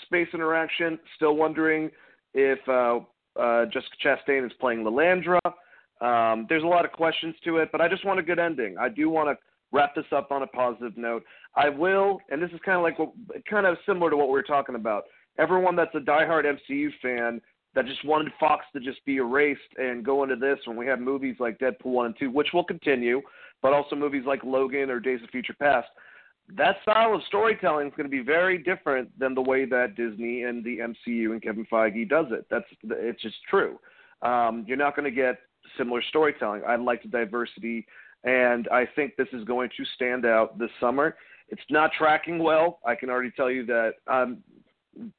space 0.03 0.27
interaction. 0.33 0.99
Still 1.15 1.35
wondering 1.35 1.89
if 2.33 2.59
uh, 2.67 2.99
uh, 3.39 3.65
Jessica 3.65 3.95
Chastain 4.03 4.45
is 4.45 4.51
playing 4.59 4.83
Lilandra. 4.83 5.39
Um, 6.01 6.45
there's 6.49 6.63
a 6.63 6.67
lot 6.67 6.85
of 6.85 6.91
questions 6.91 7.35
to 7.45 7.57
it, 7.57 7.69
but 7.71 7.81
I 7.81 7.87
just 7.87 8.05
want 8.05 8.19
a 8.19 8.23
good 8.23 8.39
ending. 8.39 8.77
I 8.77 8.89
do 8.89 9.09
want 9.09 9.29
to 9.29 9.37
wrap 9.71 9.95
this 9.95 10.05
up 10.11 10.31
on 10.31 10.43
a 10.43 10.47
positive 10.47 10.97
note. 10.97 11.23
I 11.55 11.69
will, 11.69 12.19
and 12.29 12.41
this 12.41 12.51
is 12.51 12.59
kind 12.65 12.77
of 12.77 12.83
like 12.83 12.99
what, 12.99 13.11
kind 13.49 13.65
of 13.65 13.77
similar 13.85 14.09
to 14.09 14.17
what 14.17 14.27
we 14.27 14.33
were 14.33 14.43
talking 14.43 14.75
about. 14.75 15.03
Everyone 15.37 15.75
that's 15.75 15.95
a 15.95 15.99
diehard 15.99 16.45
MCU 16.45 16.89
fan 17.01 17.41
that 17.75 17.85
just 17.85 18.05
wanted 18.05 18.31
Fox 18.39 18.65
to 18.73 18.79
just 18.79 19.03
be 19.05 19.17
erased 19.17 19.59
and 19.77 20.03
go 20.03 20.23
into 20.23 20.37
this 20.37 20.57
when 20.65 20.77
we 20.77 20.87
have 20.87 20.99
movies 20.99 21.35
like 21.39 21.59
Deadpool 21.59 21.91
1 21.91 22.05
and 22.07 22.15
2, 22.17 22.31
which 22.31 22.47
will 22.53 22.63
continue, 22.63 23.21
but 23.61 23.73
also 23.73 23.95
movies 23.95 24.23
like 24.25 24.43
Logan 24.43 24.89
or 24.89 24.99
Days 24.99 25.21
of 25.23 25.29
Future 25.29 25.55
Past. 25.59 25.87
That 26.53 26.75
style 26.83 27.15
of 27.15 27.21
storytelling 27.27 27.87
is 27.87 27.93
going 27.97 28.09
to 28.09 28.15
be 28.15 28.21
very 28.21 28.59
different 28.59 29.17
than 29.19 29.33
the 29.33 29.41
way 29.41 29.65
that 29.65 29.95
Disney 29.95 30.43
and 30.43 30.63
the 30.63 30.77
MCU 30.77 31.31
and 31.31 31.41
Kevin 31.41 31.65
Feige 31.71 32.07
does 32.07 32.27
it. 32.29 32.45
That's 32.51 32.65
it's 32.83 33.21
just 33.21 33.37
true. 33.49 33.79
Um, 34.21 34.63
you're 34.67 34.77
not 34.77 34.95
going 34.95 35.09
to 35.09 35.15
get 35.15 35.39
similar 35.77 36.03
storytelling. 36.09 36.61
I 36.67 36.75
like 36.75 37.01
the 37.01 37.09
diversity, 37.09 37.87
and 38.23 38.67
I 38.71 38.87
think 38.95 39.15
this 39.15 39.27
is 39.33 39.43
going 39.43 39.69
to 39.75 39.85
stand 39.95 40.25
out 40.25 40.59
this 40.59 40.69
summer. 40.79 41.15
It's 41.49 41.61
not 41.69 41.91
tracking 41.97 42.39
well. 42.39 42.79
I 42.85 42.95
can 42.95 43.09
already 43.09 43.31
tell 43.31 43.49
you 43.49 43.65
that 43.65 43.93
I'm, 44.07 44.43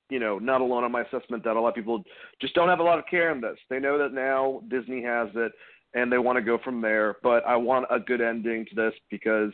you 0.09 0.19
know, 0.19 0.39
not 0.39 0.61
alone 0.61 0.85
on 0.85 0.93
my 0.93 1.03
assessment 1.03 1.45
that 1.45 1.57
a 1.57 1.61
lot 1.61 1.69
of 1.69 1.75
people 1.75 2.03
just 2.41 2.55
don't 2.55 2.69
have 2.69 2.81
a 2.81 2.85
lot 2.85 2.99
of 2.99 3.07
care 3.07 3.33
in 3.33 3.41
this. 3.41 3.59
They 3.69 3.79
know 3.79 3.99
that 3.99 4.13
now 4.13 4.63
Disney 4.69 5.03
has 5.03 5.29
it, 5.35 5.53
and 5.95 6.11
they 6.11 6.19
want 6.19 6.37
to 6.37 6.43
go 6.43 6.59
from 6.63 6.81
there. 6.81 7.17
But 7.23 7.45
I 7.47 7.57
want 7.57 7.87
a 7.91 8.01
good 8.01 8.21
ending 8.21 8.67
to 8.67 8.75
this 8.75 8.95
because 9.11 9.53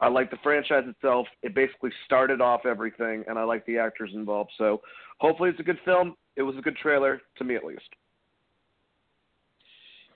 I 0.00 0.08
like 0.08 0.30
the 0.30 0.38
franchise 0.42 0.84
itself. 0.86 1.26
It 1.42 1.54
basically 1.54 1.90
started 2.04 2.40
off 2.40 2.66
everything, 2.66 3.24
and 3.28 3.38
I 3.38 3.44
like 3.44 3.64
the 3.66 3.78
actors 3.78 4.10
involved. 4.14 4.50
So 4.58 4.80
hopefully 5.18 5.50
it's 5.50 5.60
a 5.60 5.64
good 5.64 5.78
film. 5.84 6.16
It 6.36 6.42
was 6.42 6.56
a 6.56 6.60
good 6.60 6.76
trailer, 6.76 7.20
to 7.38 7.44
me 7.44 7.54
at 7.54 7.64
least. 7.64 7.88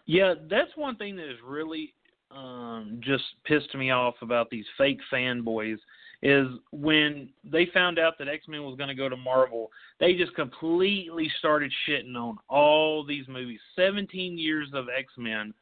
Yeah, 0.06 0.34
that's 0.50 0.70
one 0.74 0.96
thing 0.96 1.16
that 1.16 1.28
has 1.28 1.36
really 1.44 1.94
um, 2.30 3.00
just 3.02 3.24
pissed 3.44 3.74
me 3.74 3.90
off 3.90 4.14
about 4.22 4.50
these 4.50 4.64
fake 4.76 5.00
fanboys 5.12 5.78
is 6.22 6.46
when 6.72 7.28
they 7.44 7.66
found 7.72 7.98
out 7.98 8.14
that 8.18 8.28
X 8.28 8.48
Men 8.48 8.64
was 8.64 8.76
going 8.76 8.88
to 8.88 8.94
go 8.94 9.08
to 9.08 9.16
Marvel, 9.16 9.70
they 10.00 10.14
just 10.14 10.34
completely 10.34 11.30
started 11.38 11.72
shitting 11.88 12.16
on 12.16 12.38
all 12.48 13.04
these 13.04 13.28
movies. 13.28 13.60
17 13.76 14.36
years 14.36 14.68
of 14.74 14.86
X 14.88 15.12
Men, 15.16 15.54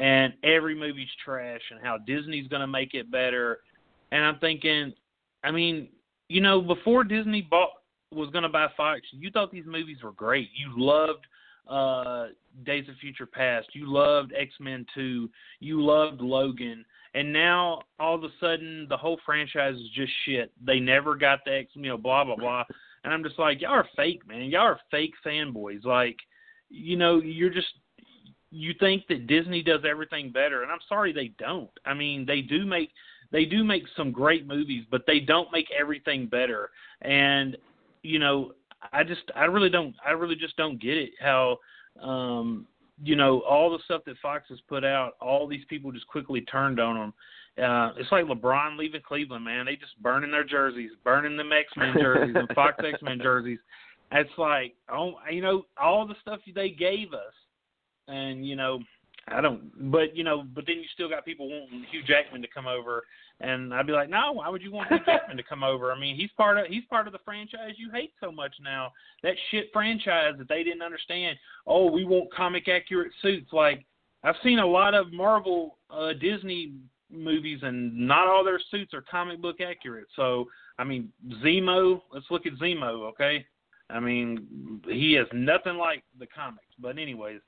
and 0.00 0.32
every 0.42 0.74
movie's 0.74 1.10
trash, 1.22 1.60
and 1.70 1.78
how 1.82 1.98
Disney's 1.98 2.48
going 2.48 2.62
to 2.62 2.66
make 2.66 2.94
it 2.94 3.10
better. 3.10 3.60
And 4.10 4.24
I'm 4.24 4.38
thinking, 4.38 4.94
I 5.44 5.50
mean, 5.50 5.88
you 6.28 6.40
know, 6.40 6.62
before 6.62 7.04
Disney 7.04 7.42
bought 7.42 7.70
was 8.10 8.30
going 8.30 8.42
to 8.42 8.48
buy 8.48 8.68
Fox, 8.76 9.02
you 9.12 9.30
thought 9.30 9.52
these 9.52 9.66
movies 9.66 9.98
were 10.02 10.12
great. 10.12 10.48
You 10.56 10.72
loved 10.76 11.26
uh, 11.68 12.28
Days 12.64 12.88
of 12.88 12.96
Future 12.96 13.26
Past. 13.26 13.68
You 13.74 13.92
loved 13.92 14.32
X 14.36 14.52
Men 14.58 14.86
Two. 14.94 15.28
You 15.60 15.84
loved 15.84 16.22
Logan. 16.22 16.84
And 17.12 17.30
now 17.32 17.82
all 17.98 18.14
of 18.14 18.24
a 18.24 18.30
sudden 18.40 18.86
the 18.88 18.96
whole 18.96 19.18
franchise 19.26 19.74
is 19.74 19.90
just 19.94 20.12
shit. 20.24 20.50
They 20.64 20.80
never 20.80 21.14
got 21.14 21.40
the 21.44 21.58
X, 21.58 21.72
know, 21.76 21.98
blah 21.98 22.24
blah 22.24 22.36
blah. 22.36 22.64
And 23.04 23.12
I'm 23.12 23.22
just 23.22 23.38
like, 23.38 23.60
y'all 23.60 23.72
are 23.72 23.88
fake, 23.96 24.26
man. 24.26 24.44
Y'all 24.44 24.62
are 24.62 24.80
fake 24.90 25.14
fanboys. 25.24 25.84
Like, 25.84 26.16
you 26.70 26.96
know, 26.96 27.20
you're 27.20 27.50
just 27.50 27.68
you 28.50 28.74
think 28.80 29.06
that 29.08 29.26
Disney 29.26 29.62
does 29.62 29.82
everything 29.88 30.30
better, 30.30 30.62
and 30.62 30.72
I'm 30.72 30.80
sorry 30.88 31.12
they 31.12 31.32
don't. 31.38 31.70
I 31.84 31.94
mean, 31.94 32.26
they 32.26 32.40
do 32.40 32.66
make 32.66 32.90
they 33.32 33.44
do 33.44 33.62
make 33.62 33.84
some 33.96 34.10
great 34.10 34.46
movies, 34.46 34.84
but 34.90 35.02
they 35.06 35.20
don't 35.20 35.52
make 35.52 35.68
everything 35.78 36.26
better. 36.26 36.70
And 37.02 37.56
you 38.02 38.18
know, 38.18 38.52
I 38.92 39.04
just 39.04 39.22
I 39.36 39.44
really 39.44 39.70
don't 39.70 39.94
I 40.04 40.12
really 40.12 40.36
just 40.36 40.56
don't 40.56 40.80
get 40.80 40.96
it 40.96 41.10
how 41.20 41.58
um 42.02 42.66
you 43.02 43.16
know 43.16 43.40
all 43.40 43.70
the 43.70 43.78
stuff 43.84 44.02
that 44.06 44.16
Fox 44.22 44.48
has 44.48 44.60
put 44.68 44.84
out 44.84 45.12
all 45.20 45.46
these 45.46 45.64
people 45.68 45.92
just 45.92 46.06
quickly 46.06 46.40
turned 46.42 46.80
on 46.80 46.96
them 46.96 47.64
uh 47.64 47.92
it's 47.96 48.10
like 48.10 48.24
LeBron 48.24 48.78
leaving 48.78 49.02
Cleveland 49.06 49.44
man 49.44 49.66
they 49.66 49.76
just 49.76 50.00
burning 50.02 50.30
their 50.30 50.44
jerseys 50.44 50.92
burning 51.04 51.36
them 51.36 51.52
X-Men 51.52 51.94
jerseys 51.98 52.34
and 52.36 52.48
Fox 52.54 52.76
X-Men 52.84 53.18
jerseys 53.20 53.58
it's 54.12 54.30
like 54.38 54.74
oh 54.90 55.14
you 55.30 55.42
know 55.42 55.66
all 55.80 56.06
the 56.06 56.14
stuff 56.22 56.40
they 56.54 56.70
gave 56.70 57.12
us 57.12 57.34
and 58.10 58.46
you 58.46 58.56
know 58.56 58.80
I 59.28 59.40
don't, 59.40 59.92
but 59.92 60.16
you 60.16 60.24
know, 60.24 60.44
but 60.54 60.64
then 60.66 60.76
you 60.76 60.84
still 60.92 61.08
got 61.08 61.24
people 61.24 61.48
wanting 61.48 61.84
Hugh 61.90 62.02
Jackman 62.02 62.42
to 62.42 62.48
come 62.48 62.66
over, 62.66 63.04
and 63.40 63.72
I'd 63.72 63.86
be 63.86 63.92
like, 63.92 64.10
no, 64.10 64.32
why 64.32 64.48
would 64.48 64.62
you 64.62 64.72
want 64.72 64.88
Hugh 64.88 64.98
Jackman 65.06 65.36
to 65.36 65.42
come 65.42 65.62
over? 65.62 65.92
I 65.92 65.98
mean, 65.98 66.16
he's 66.16 66.30
part 66.36 66.58
of 66.58 66.66
he's 66.66 66.84
part 66.86 67.06
of 67.06 67.12
the 67.12 67.20
franchise 67.24 67.74
you 67.76 67.90
hate 67.92 68.12
so 68.20 68.32
much 68.32 68.54
now. 68.62 68.92
That 69.22 69.34
shit 69.50 69.70
franchise 69.72 70.34
that 70.38 70.48
they 70.48 70.64
didn't 70.64 70.82
understand. 70.82 71.36
Oh, 71.66 71.90
we 71.90 72.04
want 72.04 72.32
comic 72.34 72.68
accurate 72.68 73.12
suits. 73.22 73.52
Like 73.52 73.84
I've 74.24 74.36
seen 74.42 74.58
a 74.58 74.66
lot 74.66 74.94
of 74.94 75.12
Marvel, 75.12 75.78
uh, 75.90 76.12
Disney 76.14 76.72
movies, 77.10 77.60
and 77.62 77.96
not 77.96 78.26
all 78.26 78.44
their 78.44 78.60
suits 78.70 78.94
are 78.94 79.04
comic 79.08 79.40
book 79.40 79.60
accurate. 79.60 80.06
So 80.16 80.46
I 80.78 80.84
mean, 80.84 81.12
Zemo. 81.44 82.00
Let's 82.12 82.26
look 82.30 82.46
at 82.46 82.54
Zemo, 82.54 83.08
okay? 83.10 83.44
I 83.90 84.00
mean, 84.00 84.80
he 84.86 85.16
is 85.16 85.26
nothing 85.32 85.76
like 85.76 86.02
the 86.18 86.26
comics. 86.26 86.64
But 86.80 86.98
anyways 86.98 87.40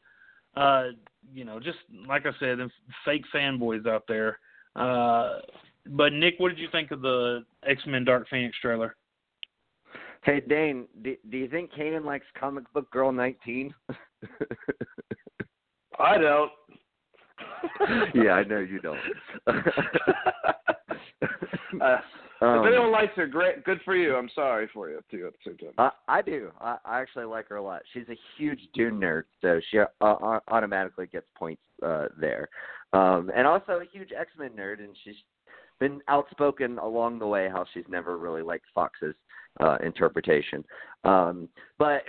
uh, 0.57 0.85
you 1.33 1.45
know, 1.45 1.59
just 1.59 1.79
like 2.07 2.27
I 2.27 2.33
said, 2.39 2.59
fake 3.05 3.25
fanboys 3.35 3.87
out 3.87 4.05
there. 4.09 4.39
Uh, 4.77 5.39
but 5.87 6.13
Nick, 6.13 6.35
what 6.39 6.51
did 6.51 6.59
you 6.59 6.69
think 6.71 6.91
of 6.91 7.03
the 7.03 7.45
X 7.67 7.83
Men 7.87 8.05
Dark 8.05 8.29
Phoenix 8.29 8.57
trailer? 8.61 8.97
Hey 10.23 10.41
Dane, 10.41 10.87
do, 11.03 11.17
do 11.31 11.37
you 11.37 11.49
think 11.49 11.73
Cainan 11.73 12.05
likes 12.05 12.27
comic 12.39 12.65
book 12.73 12.91
girl 12.91 13.11
nineteen? 13.11 13.75
I 15.99 16.19
don't. 16.19 16.53
yeah, 18.15 18.33
I 18.33 18.45
know 18.45 18.59
you 18.59 18.81
don't. 18.81 18.99
uh, 21.81 21.99
um, 22.43 22.61
if 22.61 22.73
anyone 22.73 22.91
likes 22.91 23.13
her, 23.17 23.27
great, 23.27 23.65
good 23.65 23.81
for 23.85 23.97
you. 23.97 24.17
I'm 24.17 24.31
sorry 24.35 24.69
for 24.73 24.91
you 24.91 25.01
too 25.11 25.27
at 25.27 25.33
the 25.33 25.51
same 25.51 25.59
time. 25.59 25.75
Uh, 25.79 25.91
I 26.09 26.23
do. 26.23 26.51
I, 26.61 26.77
I 26.85 27.01
actually 27.01 27.25
like 27.25 27.49
her 27.49 27.57
a 27.57 27.63
lot. 27.63 27.83
She's 27.93 28.09
a 28.09 28.19
huge 28.37 28.61
Dune 28.75 29.01
nerd, 29.01 29.25
so 29.41 29.61
she 29.71 29.79
uh, 29.79 29.87
uh, 30.01 30.41
automatically 30.49 31.07
gets 31.07 31.27
points 31.37 31.63
uh, 31.85 32.07
there. 32.19 32.49
Um, 32.93 33.31
and 33.35 33.47
also 33.47 33.81
a 33.81 33.85
huge 33.93 34.11
X 34.19 34.31
Men 34.39 34.51
nerd, 34.51 34.81
and 34.81 34.97
she's 35.05 35.15
been 35.79 36.01
outspoken 36.09 36.79
along 36.79 37.19
the 37.19 37.27
way 37.27 37.49
how 37.49 37.65
she's 37.73 37.85
never 37.89 38.17
really 38.17 38.43
liked 38.43 38.67
Fox's 38.75 39.15
uh, 39.61 39.79
interpretation. 39.85 40.65
Um, 41.05 41.49
but 41.79 42.03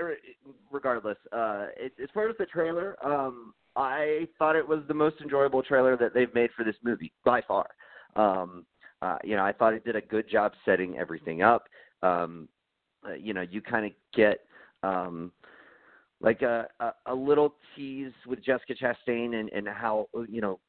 regardless, 0.71 1.17
uh, 1.31 1.67
it, 1.77 1.93
as 2.01 2.09
far 2.13 2.29
as 2.29 2.35
the 2.37 2.45
trailer, 2.45 2.95
um, 3.03 3.53
I 3.75 4.27
thought 4.37 4.55
it 4.55 4.67
was 4.67 4.81
the 4.87 4.93
most 4.93 5.15
enjoyable 5.21 5.63
trailer 5.63 5.97
that 5.97 6.13
they've 6.13 6.33
made 6.33 6.51
for 6.55 6.63
this 6.63 6.75
movie 6.83 7.11
by 7.25 7.41
far. 7.41 7.67
Um, 8.15 8.65
uh, 9.03 9.17
you 9.21 9.35
know, 9.35 9.43
I 9.43 9.51
thought 9.51 9.73
it 9.73 9.83
did 9.83 9.97
a 9.97 10.01
good 10.01 10.29
job 10.29 10.53
setting 10.63 10.97
everything 10.97 11.41
up. 11.41 11.65
Um, 12.01 12.47
uh, 13.05 13.15
you 13.15 13.33
know, 13.33 13.41
you 13.41 13.61
kind 13.61 13.85
of 13.85 13.91
get 14.15 14.39
um, 14.81 15.33
like 16.21 16.41
a, 16.41 16.67
a, 16.79 16.91
a 17.07 17.13
little 17.13 17.55
tease 17.75 18.13
with 18.25 18.41
Jessica 18.41 18.73
Chastain 18.73 19.35
and, 19.35 19.49
and 19.49 19.67
how 19.67 20.07
you 20.29 20.39
know 20.39 20.59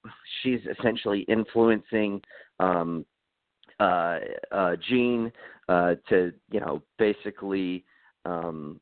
she's 0.42 0.58
essentially 0.78 1.20
influencing 1.28 2.20
um, 2.58 3.06
uh, 3.78 4.18
uh, 4.50 4.76
Jean 4.88 5.30
uh, 5.68 5.94
to 6.08 6.32
you 6.50 6.58
know 6.58 6.82
basically 6.98 7.84
um, 8.24 8.80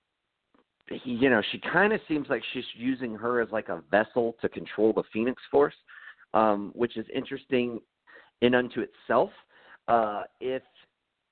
you 1.05 1.29
know 1.29 1.43
she 1.53 1.59
kind 1.59 1.93
of 1.93 2.01
seems 2.09 2.27
like 2.31 2.43
she's 2.55 2.65
using 2.75 3.15
her 3.15 3.43
as 3.43 3.51
like 3.51 3.69
a 3.69 3.83
vessel 3.91 4.35
to 4.41 4.49
control 4.49 4.95
the 4.95 5.03
Phoenix 5.13 5.43
Force, 5.51 5.77
um, 6.33 6.71
which 6.75 6.97
is 6.97 7.05
interesting 7.15 7.81
in 8.43 8.55
unto 8.55 8.81
itself. 8.81 9.31
Uh, 9.89 10.25
if 10.41 10.63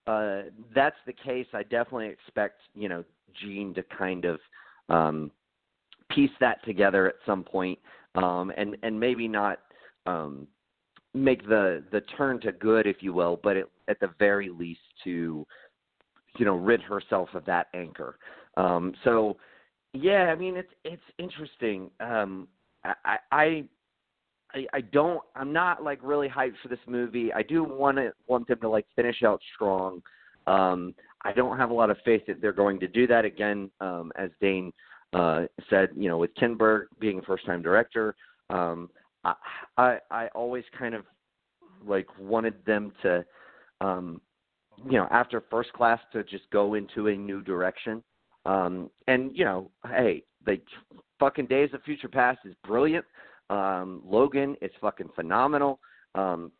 uh, 0.06 0.42
that's 0.74 0.96
the 1.06 1.12
case, 1.12 1.46
I 1.52 1.62
definitely 1.64 2.08
expect 2.08 2.60
you 2.74 2.88
know 2.88 3.04
Jean 3.40 3.74
to 3.74 3.82
kind 3.82 4.24
of 4.24 4.40
um, 4.88 5.30
piece 6.10 6.30
that 6.40 6.64
together 6.64 7.06
at 7.08 7.16
some 7.26 7.44
point, 7.44 7.78
um, 8.14 8.50
and 8.56 8.76
and 8.82 8.98
maybe 8.98 9.28
not 9.28 9.58
um, 10.06 10.46
make 11.12 11.46
the 11.46 11.84
the 11.92 12.00
turn 12.16 12.40
to 12.40 12.52
good, 12.52 12.86
if 12.86 12.96
you 13.00 13.12
will, 13.12 13.38
but 13.42 13.56
it, 13.56 13.66
at 13.88 14.00
the 14.00 14.10
very 14.18 14.48
least 14.48 14.80
to 15.04 15.46
you 16.38 16.44
know 16.44 16.56
rid 16.56 16.80
herself 16.80 17.28
of 17.34 17.44
that 17.44 17.68
anchor. 17.74 18.18
Um, 18.56 18.94
so 19.04 19.36
yeah, 19.92 20.32
I 20.32 20.34
mean 20.34 20.56
it's 20.56 20.72
it's 20.84 21.02
interesting. 21.18 21.90
Um, 22.00 22.48
I, 23.04 23.18
I 23.30 23.64
I, 24.54 24.66
I 24.72 24.80
don't 24.80 25.20
I'm 25.34 25.52
not 25.52 25.82
like 25.82 25.98
really 26.02 26.28
hyped 26.28 26.54
for 26.62 26.68
this 26.68 26.78
movie. 26.86 27.32
I 27.32 27.42
do 27.42 27.64
want 27.64 27.96
to 27.98 28.12
want 28.26 28.48
them 28.48 28.58
to 28.60 28.68
like 28.68 28.86
finish 28.96 29.22
out 29.22 29.40
strong. 29.54 30.02
Um 30.46 30.94
I 31.22 31.32
don't 31.32 31.58
have 31.58 31.70
a 31.70 31.74
lot 31.74 31.90
of 31.90 31.98
faith 32.04 32.22
that 32.26 32.40
they're 32.40 32.52
going 32.52 32.80
to 32.80 32.88
do 32.88 33.06
that 33.06 33.24
again 33.24 33.70
um 33.80 34.12
as 34.16 34.30
Dane 34.40 34.72
uh 35.12 35.42
said, 35.68 35.90
you 35.96 36.08
know, 36.08 36.18
with 36.18 36.34
Kinberg 36.34 36.86
being 36.98 37.18
a 37.18 37.22
first 37.22 37.46
time 37.46 37.62
director. 37.62 38.14
Um 38.48 38.90
I, 39.24 39.34
I 39.76 39.98
I 40.10 40.28
always 40.28 40.64
kind 40.78 40.94
of 40.94 41.04
like 41.86 42.06
wanted 42.18 42.54
them 42.66 42.92
to 43.02 43.24
um 43.80 44.20
you 44.88 44.98
know, 44.98 45.08
after 45.10 45.42
first 45.50 45.72
class 45.72 46.00
to 46.12 46.24
just 46.24 46.48
go 46.50 46.74
into 46.74 47.08
a 47.08 47.16
new 47.16 47.42
direction. 47.42 48.02
Um, 48.46 48.90
and 49.06 49.30
you 49.34 49.44
know, 49.44 49.70
hey, 49.86 50.22
the 50.46 50.58
fucking 51.18 51.46
Days 51.46 51.70
of 51.74 51.82
Future 51.82 52.08
Past 52.08 52.40
is 52.44 52.54
brilliant. 52.66 53.04
Um, 53.50 54.02
Logan 54.06 54.56
is 54.62 54.70
fucking 54.80 55.10
phenomenal. 55.14 55.80
Um, 56.14 56.52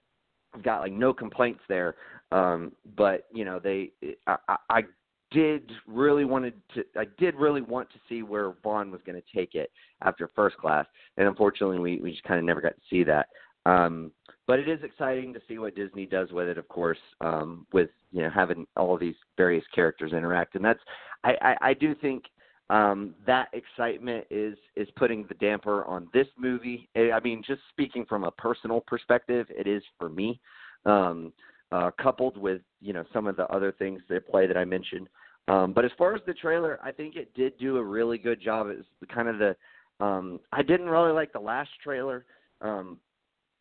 got 0.62 0.80
like 0.80 0.92
no 0.92 1.14
complaints 1.14 1.60
there. 1.68 1.94
Um, 2.32 2.72
but 2.96 3.26
you 3.32 3.44
know, 3.44 3.58
they, 3.58 3.92
I, 4.26 4.36
I, 4.48 4.56
I 4.68 4.82
did 5.30 5.70
really 5.86 6.24
wanted 6.24 6.54
to, 6.74 6.84
I 6.96 7.04
did 7.18 7.34
really 7.36 7.62
want 7.62 7.88
to 7.92 7.98
see 8.08 8.22
where 8.22 8.52
Vaughn 8.62 8.90
was 8.90 9.00
going 9.06 9.20
to 9.20 9.38
take 9.38 9.54
it 9.54 9.70
after 10.02 10.28
first 10.34 10.56
class, 10.56 10.86
and 11.16 11.28
unfortunately, 11.28 11.78
we 11.78 12.00
we 12.00 12.10
just 12.10 12.24
kind 12.24 12.38
of 12.38 12.44
never 12.44 12.60
got 12.60 12.74
to 12.74 12.82
see 12.90 13.04
that. 13.04 13.28
Um, 13.66 14.10
but 14.46 14.58
it 14.58 14.68
is 14.68 14.82
exciting 14.82 15.32
to 15.34 15.40
see 15.46 15.58
what 15.58 15.76
Disney 15.76 16.06
does 16.06 16.32
with 16.32 16.48
it, 16.48 16.58
of 16.58 16.66
course, 16.68 16.98
um, 17.20 17.66
with 17.72 17.90
you 18.10 18.22
know 18.22 18.30
having 18.30 18.66
all 18.76 18.98
these 18.98 19.14
various 19.36 19.64
characters 19.74 20.12
interact, 20.12 20.56
and 20.56 20.64
that's 20.64 20.80
I, 21.22 21.34
I, 21.40 21.56
I 21.70 21.74
do 21.74 21.94
think 21.94 22.24
um, 22.70 23.14
that 23.26 23.48
excitement 23.52 24.26
is 24.30 24.56
is 24.76 24.88
putting 24.96 25.26
the 25.28 25.34
damper 25.34 25.84
on 25.84 26.08
this 26.14 26.26
movie. 26.38 26.88
I 26.96 27.20
mean, 27.22 27.42
just 27.46 27.60
speaking 27.70 28.06
from 28.08 28.24
a 28.24 28.30
personal 28.30 28.80
perspective, 28.80 29.46
it 29.50 29.66
is 29.66 29.82
for 29.98 30.08
me. 30.08 30.40
Um, 30.86 31.32
uh, 31.72 31.90
coupled 32.00 32.36
with 32.36 32.62
you 32.80 32.92
know 32.92 33.04
some 33.12 33.26
of 33.26 33.36
the 33.36 33.46
other 33.48 33.72
things 33.72 34.00
that 34.08 34.28
play 34.28 34.46
that 34.46 34.56
I 34.56 34.64
mentioned. 34.64 35.08
Um, 35.48 35.72
but 35.72 35.84
as 35.84 35.90
far 35.98 36.14
as 36.14 36.20
the 36.26 36.34
trailer, 36.34 36.78
I 36.82 36.92
think 36.92 37.16
it 37.16 37.34
did 37.34 37.58
do 37.58 37.76
a 37.76 37.82
really 37.82 38.18
good 38.18 38.40
job. 38.40 38.68
It's 38.68 38.86
kind 39.12 39.28
of 39.28 39.38
the 39.38 39.56
um, 40.04 40.40
I 40.52 40.62
didn't 40.62 40.88
really 40.88 41.12
like 41.12 41.32
the 41.32 41.40
last 41.40 41.70
trailer. 41.82 42.24
Um, 42.60 42.98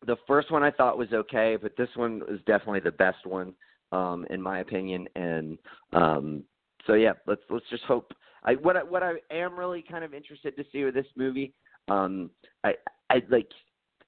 the 0.06 0.16
first 0.26 0.50
one 0.50 0.62
I 0.62 0.70
thought 0.70 0.98
was 0.98 1.12
okay, 1.12 1.56
but 1.60 1.76
this 1.76 1.88
one 1.94 2.20
was 2.20 2.40
definitely 2.46 2.80
the 2.80 2.92
best 2.92 3.26
one 3.26 3.54
um, 3.92 4.26
in 4.30 4.40
my 4.40 4.60
opinion. 4.60 5.08
And 5.14 5.58
um, 5.92 6.44
so 6.86 6.94
yeah, 6.94 7.12
let's 7.26 7.42
let's 7.50 7.68
just 7.70 7.84
hope. 7.84 8.12
I 8.44 8.54
what 8.54 8.76
I, 8.76 8.82
what 8.82 9.02
I 9.02 9.14
am 9.30 9.58
really 9.58 9.82
kind 9.82 10.04
of 10.04 10.14
interested 10.14 10.56
to 10.56 10.64
see 10.72 10.84
with 10.84 10.94
this 10.94 11.06
movie. 11.16 11.52
Um, 11.88 12.30
I 12.64 12.74
I 13.10 13.22
like 13.30 13.48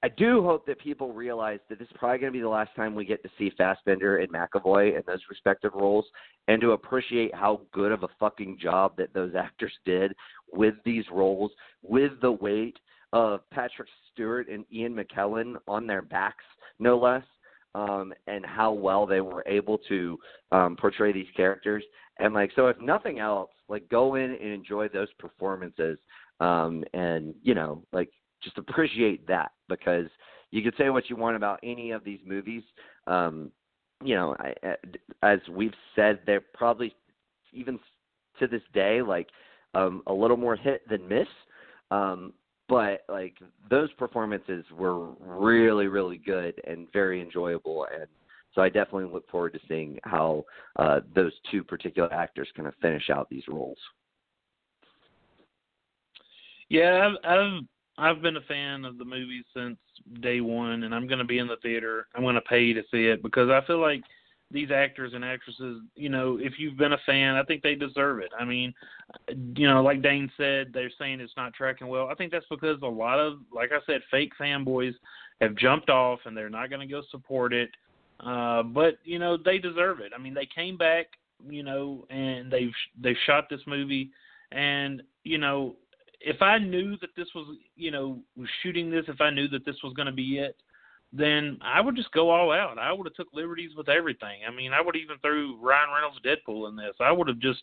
I 0.03 0.09
do 0.09 0.43
hope 0.43 0.65
that 0.65 0.79
people 0.79 1.13
realize 1.13 1.59
that 1.69 1.79
this 1.79 1.87
is 1.87 1.95
probably 1.97 2.19
going 2.19 2.33
to 2.33 2.37
be 2.37 2.41
the 2.41 2.49
last 2.49 2.75
time 2.75 2.93
we 2.93 3.05
get 3.05 3.23
to 3.23 3.29
see 3.37 3.51
Fassbender 3.57 4.17
and 4.17 4.29
McAvoy 4.29 4.97
in 4.97 5.03
those 5.07 5.21
respective 5.29 5.71
roles, 5.73 6.05
and 6.49 6.59
to 6.59 6.71
appreciate 6.71 7.33
how 7.33 7.61
good 7.71 7.93
of 7.93 8.03
a 8.03 8.09
fucking 8.19 8.57
job 8.61 8.97
that 8.97 9.13
those 9.13 9.33
actors 9.37 9.71
did 9.85 10.13
with 10.51 10.75
these 10.83 11.05
roles, 11.11 11.51
with 11.81 12.11
the 12.21 12.31
weight 12.31 12.77
of 13.13 13.49
Patrick 13.51 13.87
Stewart 14.11 14.49
and 14.49 14.65
Ian 14.73 14.93
McKellen 14.93 15.55
on 15.69 15.87
their 15.87 16.01
backs, 16.01 16.43
no 16.79 16.97
less, 16.97 17.23
um, 17.73 18.13
and 18.27 18.45
how 18.45 18.73
well 18.73 19.05
they 19.05 19.21
were 19.21 19.43
able 19.47 19.77
to 19.87 20.17
um, 20.51 20.75
portray 20.75 21.13
these 21.13 21.27
characters. 21.35 21.83
And 22.19 22.33
like, 22.33 22.51
so 22.55 22.67
if 22.67 22.79
nothing 22.81 23.19
else, 23.19 23.51
like 23.73 23.89
go 23.89 24.13
in 24.13 24.29
and 24.31 24.51
enjoy 24.51 24.87
those 24.87 25.11
performances, 25.17 25.97
um, 26.39 26.83
and 26.93 27.33
you 27.41 27.55
know, 27.55 27.81
like 27.91 28.11
just 28.43 28.59
appreciate 28.59 29.25
that 29.27 29.51
because 29.67 30.05
you 30.51 30.61
could 30.61 30.75
say 30.77 30.91
what 30.91 31.09
you 31.09 31.15
want 31.15 31.35
about 31.35 31.59
any 31.63 31.89
of 31.89 32.03
these 32.03 32.19
movies. 32.23 32.61
Um, 33.07 33.49
you 34.03 34.13
know, 34.13 34.35
I, 34.37 34.75
as 35.23 35.39
we've 35.49 35.73
said, 35.95 36.19
they're 36.27 36.43
probably 36.53 36.93
even 37.51 37.79
to 38.37 38.45
this 38.45 38.61
day 38.75 39.01
like 39.01 39.29
um, 39.73 40.03
a 40.05 40.13
little 40.13 40.37
more 40.37 40.55
hit 40.55 40.87
than 40.87 41.07
miss. 41.07 41.27
Um, 41.89 42.33
but 42.69 43.01
like 43.09 43.37
those 43.71 43.91
performances 43.93 44.65
were 44.77 45.13
really, 45.19 45.87
really 45.87 46.17
good 46.17 46.61
and 46.67 46.87
very 46.93 47.21
enjoyable, 47.21 47.87
and 47.91 48.07
so 48.53 48.61
I 48.61 48.69
definitely 48.69 49.11
look 49.11 49.29
forward 49.29 49.53
to 49.53 49.59
seeing 49.67 49.99
how 50.03 50.45
uh, 50.77 51.01
those 51.15 51.33
two 51.51 51.63
particular 51.63 52.11
actors 52.13 52.47
kind 52.55 52.67
of 52.67 52.73
finish 52.81 53.09
out 53.09 53.29
these 53.29 53.47
roles. 53.47 53.77
Yeah, 56.69 57.11
I've, 57.23 57.29
I've 57.29 57.61
I've 57.97 58.21
been 58.21 58.37
a 58.37 58.41
fan 58.41 58.85
of 58.85 58.97
the 58.97 59.05
movie 59.05 59.43
since 59.55 59.77
day 60.21 60.41
one, 60.41 60.83
and 60.83 60.95
I'm 60.95 61.07
going 61.07 61.19
to 61.19 61.25
be 61.25 61.37
in 61.37 61.47
the 61.47 61.57
theater. 61.57 62.07
I'm 62.15 62.23
going 62.23 62.35
to 62.35 62.41
pay 62.41 62.73
to 62.73 62.81
see 62.91 63.05
it 63.05 63.21
because 63.21 63.49
I 63.49 63.65
feel 63.67 63.79
like 63.79 64.01
these 64.49 64.71
actors 64.71 65.13
and 65.13 65.23
actresses, 65.23 65.81
you 65.95 66.09
know, 66.09 66.37
if 66.39 66.53
you've 66.57 66.77
been 66.77 66.93
a 66.93 66.97
fan, 67.05 67.35
I 67.35 67.43
think 67.43 67.61
they 67.61 67.75
deserve 67.75 68.19
it. 68.19 68.31
I 68.39 68.45
mean, 68.45 68.73
you 69.55 69.67
know, 69.67 69.81
like 69.83 70.01
Dane 70.01 70.31
said, 70.37 70.71
they're 70.73 70.91
saying 70.99 71.19
it's 71.19 71.33
not 71.37 71.53
tracking 71.53 71.87
well. 71.87 72.07
I 72.07 72.15
think 72.15 72.31
that's 72.31 72.45
because 72.49 72.77
a 72.81 72.87
lot 72.87 73.19
of, 73.19 73.39
like 73.53 73.71
I 73.71 73.79
said, 73.85 74.01
fake 74.11 74.31
fanboys 74.39 74.93
have 75.41 75.55
jumped 75.55 75.89
off 75.89 76.19
and 76.25 76.37
they're 76.37 76.49
not 76.49 76.69
going 76.69 76.87
to 76.87 76.91
go 76.91 77.01
support 77.11 77.53
it. 77.53 77.69
Uh, 78.19 78.63
but 78.63 78.95
you 79.03 79.19
know, 79.19 79.37
they 79.37 79.57
deserve 79.57 79.99
it. 79.99 80.11
I 80.15 80.21
mean, 80.21 80.33
they 80.33 80.47
came 80.53 80.77
back, 80.77 81.07
you 81.47 81.63
know, 81.63 82.05
and 82.09 82.51
they've 82.51 82.73
they've 83.01 83.15
shot 83.25 83.45
this 83.49 83.61
movie, 83.67 84.11
and 84.51 85.01
you 85.23 85.37
know, 85.37 85.75
if 86.23 86.41
I 86.41 86.57
knew 86.57 86.97
that 86.97 87.15
this 87.15 87.27
was, 87.35 87.57
you 87.75 87.91
know, 87.91 88.19
was 88.37 88.49
shooting 88.61 88.89
this, 88.89 89.05
if 89.07 89.19
I 89.19 89.29
knew 89.29 89.47
that 89.49 89.65
this 89.65 89.75
was 89.83 89.93
going 89.93 90.05
to 90.05 90.13
be 90.13 90.37
it, 90.39 90.55
then 91.11 91.59
I 91.61 91.81
would 91.81 91.95
just 91.95 92.11
go 92.11 92.29
all 92.29 92.51
out. 92.51 92.79
I 92.79 92.91
would 92.91 93.05
have 93.05 93.13
took 93.13 93.27
liberties 93.33 93.71
with 93.75 93.89
everything. 93.89 94.41
I 94.47 94.51
mean, 94.51 94.73
I 94.73 94.81
would 94.81 94.95
even 94.95 95.17
threw 95.19 95.57
Ryan 95.61 95.89
Reynolds 95.93 96.19
Deadpool 96.25 96.69
in 96.69 96.75
this. 96.75 96.95
I 96.99 97.11
would 97.11 97.27
have 97.27 97.39
just, 97.39 97.61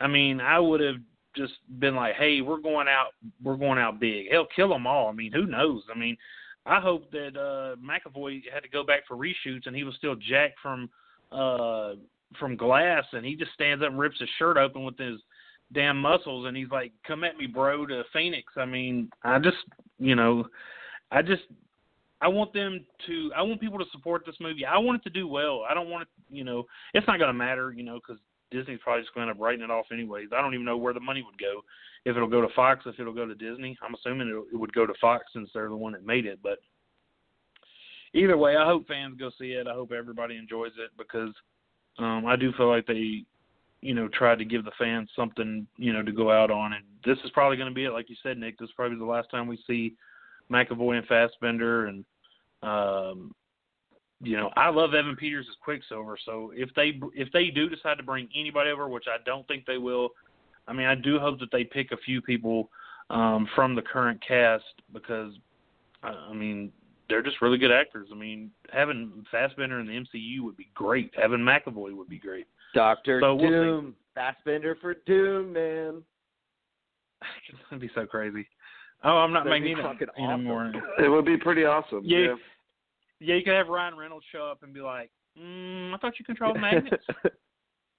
I 0.00 0.08
mean, 0.08 0.40
I 0.40 0.58
would 0.58 0.80
have 0.80 0.96
just 1.36 1.54
been 1.78 1.94
like, 1.94 2.16
hey, 2.16 2.40
we're 2.40 2.60
going 2.60 2.88
out, 2.88 3.12
we're 3.42 3.56
going 3.56 3.78
out 3.78 4.00
big. 4.00 4.30
Hell, 4.30 4.46
kill 4.54 4.68
them 4.68 4.86
all. 4.86 5.08
I 5.08 5.12
mean, 5.12 5.32
who 5.32 5.46
knows? 5.46 5.82
I 5.94 5.98
mean, 5.98 6.16
I 6.66 6.80
hope 6.80 7.10
that 7.12 7.36
uh 7.36 7.76
McAvoy 7.76 8.42
had 8.52 8.62
to 8.62 8.68
go 8.68 8.84
back 8.84 9.06
for 9.06 9.16
reshoots 9.16 9.66
and 9.66 9.76
he 9.76 9.84
was 9.84 9.94
still 9.96 10.16
jacked 10.16 10.58
from 10.60 10.90
uh 11.32 11.92
from 12.38 12.56
glass 12.56 13.04
and 13.12 13.24
he 13.24 13.36
just 13.36 13.52
stands 13.52 13.82
up 13.82 13.90
and 13.90 13.98
rips 13.98 14.18
his 14.18 14.28
shirt 14.38 14.56
open 14.56 14.84
with 14.84 14.98
his 14.98 15.20
damn 15.72 16.00
muscles 16.00 16.46
and 16.46 16.56
he's 16.56 16.70
like 16.70 16.92
come 17.06 17.24
at 17.24 17.36
me 17.36 17.46
bro 17.46 17.86
to 17.86 18.02
phoenix. 18.12 18.52
I 18.56 18.64
mean 18.64 19.10
i 19.22 19.38
just 19.38 19.56
you 19.98 20.14
know 20.14 20.46
i 21.12 21.22
just 21.22 21.42
i 22.20 22.28
want 22.28 22.52
them 22.52 22.84
to 23.06 23.30
i 23.36 23.42
want 23.42 23.60
people 23.60 23.78
to 23.78 23.84
support 23.92 24.24
this 24.26 24.36
movie. 24.40 24.66
I 24.66 24.78
want 24.78 25.00
it 25.00 25.04
to 25.04 25.10
do 25.10 25.28
well. 25.28 25.64
I 25.68 25.74
don't 25.74 25.88
want 25.90 26.02
it 26.02 26.08
you 26.34 26.44
know 26.44 26.64
it's 26.94 27.06
not 27.06 27.18
going 27.18 27.28
to 27.28 27.34
matter 27.34 27.72
you 27.72 27.84
know 27.84 27.94
because 27.94 28.20
disney's 28.56 28.78
probably 28.82 29.02
just 29.02 29.14
going 29.14 29.26
to 29.26 29.30
end 29.30 29.38
up 29.38 29.42
writing 29.42 29.64
it 29.64 29.70
off 29.70 29.86
anyways 29.92 30.28
i 30.36 30.40
don't 30.40 30.54
even 30.54 30.66
know 30.66 30.76
where 30.76 30.94
the 30.94 31.00
money 31.00 31.22
would 31.22 31.38
go 31.38 31.62
if 32.04 32.16
it'll 32.16 32.28
go 32.28 32.40
to 32.40 32.52
fox 32.54 32.84
if 32.86 32.98
it'll 32.98 33.12
go 33.12 33.26
to 33.26 33.34
disney 33.34 33.76
i'm 33.82 33.94
assuming 33.94 34.28
it, 34.28 34.54
it 34.54 34.56
would 34.56 34.72
go 34.72 34.86
to 34.86 34.94
fox 35.00 35.24
since 35.32 35.50
they're 35.52 35.68
the 35.68 35.76
one 35.76 35.92
that 35.92 36.06
made 36.06 36.26
it 36.26 36.38
but 36.42 36.58
either 38.14 38.36
way 38.36 38.56
i 38.56 38.64
hope 38.64 38.86
fans 38.86 39.16
go 39.18 39.30
see 39.38 39.52
it 39.52 39.66
i 39.66 39.72
hope 39.72 39.92
everybody 39.92 40.36
enjoys 40.36 40.72
it 40.78 40.90
because 40.96 41.34
um 41.98 42.24
i 42.26 42.36
do 42.36 42.52
feel 42.52 42.68
like 42.68 42.86
they 42.86 43.24
you 43.86 43.94
know, 43.94 44.08
tried 44.08 44.38
to 44.38 44.44
give 44.44 44.64
the 44.64 44.72
fans 44.78 45.08
something, 45.14 45.66
you 45.76 45.92
know, 45.92 46.02
to 46.02 46.12
go 46.12 46.32
out 46.32 46.50
on. 46.50 46.72
And 46.72 46.84
this 47.04 47.18
is 47.24 47.30
probably 47.30 47.56
going 47.56 47.68
to 47.68 47.74
be 47.74 47.84
it, 47.84 47.92
like 47.92 48.10
you 48.10 48.16
said, 48.20 48.38
Nick. 48.38 48.58
This 48.58 48.68
is 48.68 48.74
probably 48.74 48.98
the 48.98 49.04
last 49.04 49.30
time 49.30 49.46
we 49.46 49.58
see 49.66 49.94
McAvoy 50.50 50.98
and 50.98 51.06
Fassbender. 51.06 51.86
And, 51.86 52.04
um, 52.62 53.32
you 54.22 54.36
know, 54.36 54.50
I 54.56 54.70
love 54.70 54.94
Evan 54.94 55.16
Peters 55.16 55.46
as 55.48 55.56
Quicksilver. 55.62 56.16
So 56.24 56.52
if 56.54 56.70
they 56.74 57.00
if 57.14 57.30
they 57.32 57.48
do 57.48 57.68
decide 57.68 57.98
to 57.98 58.02
bring 58.02 58.28
anybody 58.38 58.70
over, 58.70 58.88
which 58.88 59.04
I 59.08 59.22
don't 59.24 59.46
think 59.46 59.66
they 59.66 59.78
will, 59.78 60.10
I 60.66 60.72
mean, 60.72 60.86
I 60.86 60.94
do 60.94 61.18
hope 61.18 61.38
that 61.40 61.50
they 61.52 61.64
pick 61.64 61.92
a 61.92 61.96
few 61.98 62.22
people 62.22 62.70
um, 63.10 63.48
from 63.54 63.74
the 63.74 63.82
current 63.82 64.20
cast 64.26 64.64
because, 64.92 65.32
I 66.02 66.32
mean, 66.32 66.72
they're 67.08 67.22
just 67.22 67.40
really 67.40 67.58
good 67.58 67.70
actors. 67.70 68.08
I 68.10 68.16
mean, 68.16 68.50
having 68.72 69.24
Fassbender 69.30 69.80
in 69.80 69.86
the 69.86 69.92
MCU 69.92 70.40
would 70.42 70.56
be 70.56 70.68
great. 70.74 71.12
Having 71.20 71.40
McAvoy 71.40 71.96
would 71.96 72.08
be 72.08 72.18
great. 72.18 72.46
Doctor 72.74 73.20
So 73.22 73.34
we'll 73.36 73.50
Doom, 73.50 73.94
Fassbender 74.14 74.76
for 74.80 74.94
Doom, 75.06 75.52
man. 75.52 76.02
That'd 77.70 77.80
be 77.80 77.90
so 77.94 78.06
crazy. 78.06 78.46
Oh, 79.04 79.18
I'm 79.18 79.32
not 79.32 79.44
That'd 79.44 79.62
be 79.62 79.68
making 79.68 79.84
it 79.84 79.88
fucking 79.88 80.08
anymore. 80.18 80.72
It 80.98 81.08
would 81.08 81.24
be 81.24 81.36
pretty 81.36 81.64
awesome. 81.64 82.00
Yeah. 82.02 82.18
yeah. 82.18 82.34
Yeah, 83.20 83.36
you 83.36 83.44
could 83.44 83.54
have 83.54 83.68
Ryan 83.68 83.96
Reynolds 83.96 84.26
show 84.30 84.46
up 84.46 84.62
and 84.62 84.72
be 84.74 84.80
like, 84.80 85.10
mm, 85.38 85.94
"I 85.94 85.98
thought 85.98 86.18
you 86.18 86.24
controlled 86.24 86.60
magnets." 86.60 87.04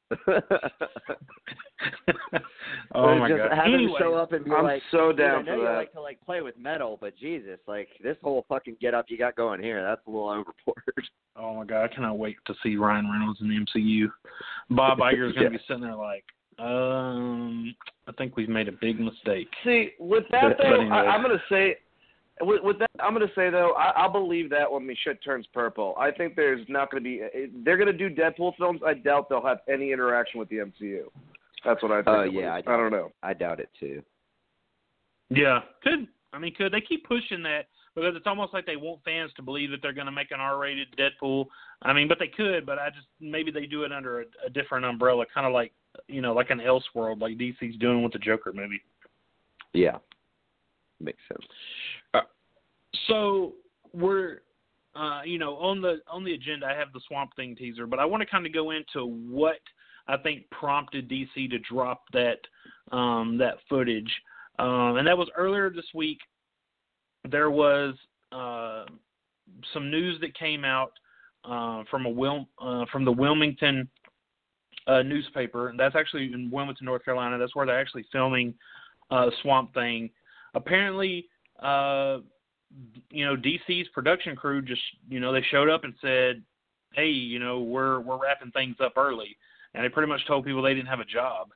oh 2.95 3.17
my 3.17 3.27
just 3.27 3.37
god! 3.39 3.51
Have 3.53 3.65
him 3.67 3.89
show 3.99 4.13
up 4.15 4.31
and 4.31 4.45
be 4.45 4.51
I'm 4.51 4.63
like, 4.63 4.81
so 4.91 5.11
"Dude, 5.11 5.21
I 5.21 5.27
down 5.27 5.45
know 5.45 5.51
for 5.53 5.57
you 5.57 5.63
that. 5.65 5.75
like 5.75 5.91
to 5.93 6.01
like 6.01 6.21
play 6.21 6.41
with 6.41 6.57
metal, 6.57 6.97
but 6.99 7.17
Jesus, 7.17 7.59
like 7.67 7.89
this 8.01 8.17
whole 8.21 8.45
fucking 8.49 8.77
get 8.79 8.93
up 8.93 9.05
you 9.09 9.17
got 9.17 9.35
going 9.35 9.61
here, 9.61 9.81
that's 9.83 10.01
a 10.07 10.09
little 10.09 10.29
overboard." 10.29 10.83
oh 11.35 11.55
my 11.55 11.65
god! 11.65 11.83
I 11.83 11.93
cannot 11.93 12.17
wait 12.17 12.37
to 12.47 12.53
see 12.63 12.75
Ryan 12.77 13.09
Reynolds 13.11 13.41
in 13.41 13.49
the 13.49 13.55
MCU. 13.79 14.07
Bob 14.69 14.99
Iger's 14.99 15.33
going 15.33 15.35
to 15.35 15.41
Yeah. 15.43 15.49
be 15.49 15.59
sitting 15.67 15.83
there 15.83 15.95
like, 15.95 16.23
um, 16.59 17.73
I 18.07 18.11
think 18.13 18.35
we've 18.37 18.49
made 18.49 18.67
a 18.67 18.73
big 18.73 18.99
mistake. 18.99 19.47
See, 19.63 19.91
with 19.99 20.25
that 20.31 20.41
But- 20.41 20.57
though, 20.57 20.69
but 20.71 20.79
anyway. 20.81 20.95
I, 20.95 21.05
I'm 21.07 21.21
gonna 21.21 21.41
say, 21.49 21.77
with, 22.41 22.63
with 22.63 22.79
that, 22.79 22.89
I'm 22.99 23.13
gonna 23.13 23.27
say 23.35 23.49
though, 23.49 23.73
I, 23.73 23.91
I'll 23.95 24.11
believe 24.11 24.49
that 24.51 24.71
when 24.71 24.87
the 24.87 24.95
shit 25.03 25.23
turns 25.23 25.45
purple. 25.53 25.95
I 25.99 26.11
think 26.11 26.35
there's 26.35 26.65
not 26.67 26.91
gonna 26.91 27.01
be. 27.01 27.21
Eh, 27.21 27.27
eh, 27.33 27.47
they're 27.63 27.77
gonna 27.77 27.93
do 27.93 28.09
Deadpool 28.09 28.55
films. 28.57 28.81
I 28.85 28.93
doubt 28.93 29.29
they'll 29.29 29.45
have 29.45 29.59
any 29.67 29.91
interaction 29.91 30.39
with 30.39 30.49
the 30.49 30.57
MCU. 30.57 31.03
That's 31.65 31.81
what 31.81 31.91
I 31.91 31.97
think. 31.97 32.07
Oh 32.07 32.23
at 32.23 32.33
yeah, 32.33 32.53
I. 32.53 32.57
I 32.57 32.77
don't 32.77 32.91
know. 32.91 33.11
I 33.23 33.33
doubt 33.33 33.59
it 33.59 33.69
too. 33.79 34.01
Yeah, 35.29 35.61
could. 35.83 36.07
I 36.33 36.39
mean, 36.39 36.53
could 36.55 36.73
they 36.73 36.81
keep 36.81 37.07
pushing 37.07 37.43
that? 37.43 37.67
because 37.97 38.15
it's 38.15 38.27
almost 38.27 38.53
like 38.53 38.67
they 38.67 38.75
want 38.75 39.03
fans 39.03 39.31
to 39.35 39.41
believe 39.41 39.71
that 39.71 39.81
they're 39.81 39.91
going 39.91 40.05
to 40.05 40.11
make 40.11 40.29
an 40.29 40.39
R-rated 40.39 40.87
Deadpool. 40.99 41.47
I 41.81 41.93
mean, 41.93 42.07
but 42.07 42.19
they 42.19 42.27
could, 42.27 42.63
but 42.63 42.77
I 42.77 42.89
just 42.89 43.07
maybe 43.19 43.49
they 43.49 43.65
do 43.65 43.83
it 43.83 43.91
under 43.91 44.21
a, 44.21 44.25
a 44.45 44.49
different 44.51 44.85
umbrella, 44.85 45.25
kind 45.33 45.47
of 45.47 45.53
like 45.53 45.73
you 46.07 46.21
know, 46.21 46.33
like 46.33 46.51
an 46.51 46.59
Elseworld, 46.59 47.19
like 47.19 47.37
DC's 47.37 47.75
doing 47.79 48.03
with 48.03 48.13
the 48.13 48.19
Joker 48.19 48.53
movie. 48.53 48.81
Yeah, 49.73 49.97
makes 50.99 51.17
sense. 51.27 51.43
So 53.07 53.53
we're 53.93 54.39
uh, 54.97 55.21
you 55.23 55.37
know, 55.37 55.55
on 55.57 55.81
the 55.81 55.97
on 56.09 56.23
the 56.23 56.33
agenda, 56.33 56.65
I 56.65 56.73
have 56.73 56.91
the 56.91 57.01
Swamp 57.07 57.35
Thing 57.35 57.55
teaser, 57.55 57.85
but 57.85 57.99
I 57.99 58.05
want 58.05 58.21
to 58.21 58.27
kind 58.27 58.45
of 58.45 58.53
go 58.53 58.71
into 58.71 59.05
what 59.05 59.59
I 60.07 60.17
think 60.17 60.49
prompted 60.49 61.09
DC 61.09 61.49
to 61.49 61.59
drop 61.59 62.03
that 62.13 62.39
um, 62.91 63.37
that 63.37 63.57
footage, 63.69 64.11
um, 64.57 64.97
and 64.97 65.07
that 65.07 65.17
was 65.17 65.29
earlier 65.37 65.69
this 65.69 65.85
week. 65.93 66.17
There 67.29 67.51
was 67.51 67.93
uh, 68.31 68.85
some 69.73 69.91
news 69.91 70.19
that 70.21 70.37
came 70.37 70.65
out 70.65 70.93
uh, 71.45 71.83
from 71.91 72.05
a 72.05 72.09
Wil- 72.09 72.47
uh, 72.59 72.85
from 72.91 73.05
the 73.05 73.11
Wilmington 73.11 73.87
uh, 74.87 75.03
newspaper, 75.03 75.69
and 75.69 75.79
that's 75.79 75.95
actually 75.95 76.33
in 76.33 76.49
Wilmington, 76.49 76.85
North 76.85 77.05
Carolina. 77.05 77.37
That's 77.37 77.55
where 77.55 77.67
they're 77.67 77.79
actually 77.79 78.05
filming 78.11 78.55
uh, 79.11 79.29
Swamp 79.43 79.75
Thing. 79.75 80.09
Apparently, 80.55 81.27
you 83.09 83.25
know, 83.25 83.35
DC's 83.35 83.87
production 83.89 84.35
crew 84.35 84.61
just, 84.61 84.81
you 85.09 85.19
know, 85.19 85.31
they 85.31 85.43
showed 85.49 85.69
up 85.69 85.83
and 85.83 85.93
said, 86.01 86.43
"Hey, 86.93 87.07
you 87.07 87.39
know, 87.39 87.59
we're 87.61 87.99
we're 87.99 88.21
wrapping 88.21 88.51
things 88.51 88.75
up 88.83 88.93
early," 88.97 89.37
and 89.73 89.83
they 89.83 89.89
pretty 89.89 90.09
much 90.09 90.25
told 90.27 90.45
people 90.45 90.61
they 90.61 90.73
didn't 90.73 90.89
have 90.89 90.99
a 90.99 91.05
job. 91.05 91.49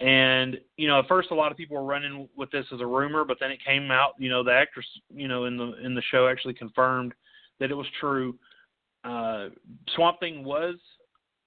And 0.00 0.58
you 0.76 0.88
know, 0.88 0.98
at 0.98 1.08
first, 1.08 1.30
a 1.30 1.34
lot 1.34 1.52
of 1.52 1.56
people 1.56 1.76
were 1.76 1.84
running 1.84 2.28
with 2.36 2.50
this 2.50 2.66
as 2.72 2.80
a 2.80 2.86
rumor, 2.86 3.24
but 3.24 3.38
then 3.40 3.50
it 3.50 3.64
came 3.64 3.90
out. 3.90 4.14
You 4.18 4.30
know, 4.30 4.42
the 4.42 4.52
actress, 4.52 4.86
you 5.14 5.28
know, 5.28 5.44
in 5.44 5.56
the 5.56 5.74
in 5.84 5.94
the 5.94 6.02
show 6.10 6.28
actually 6.28 6.54
confirmed 6.54 7.14
that 7.60 7.70
it 7.70 7.76
was 7.76 7.86
true. 8.00 8.34
Uh, 9.04 9.48
Swamp 9.94 10.20
Thing 10.20 10.44
was 10.44 10.76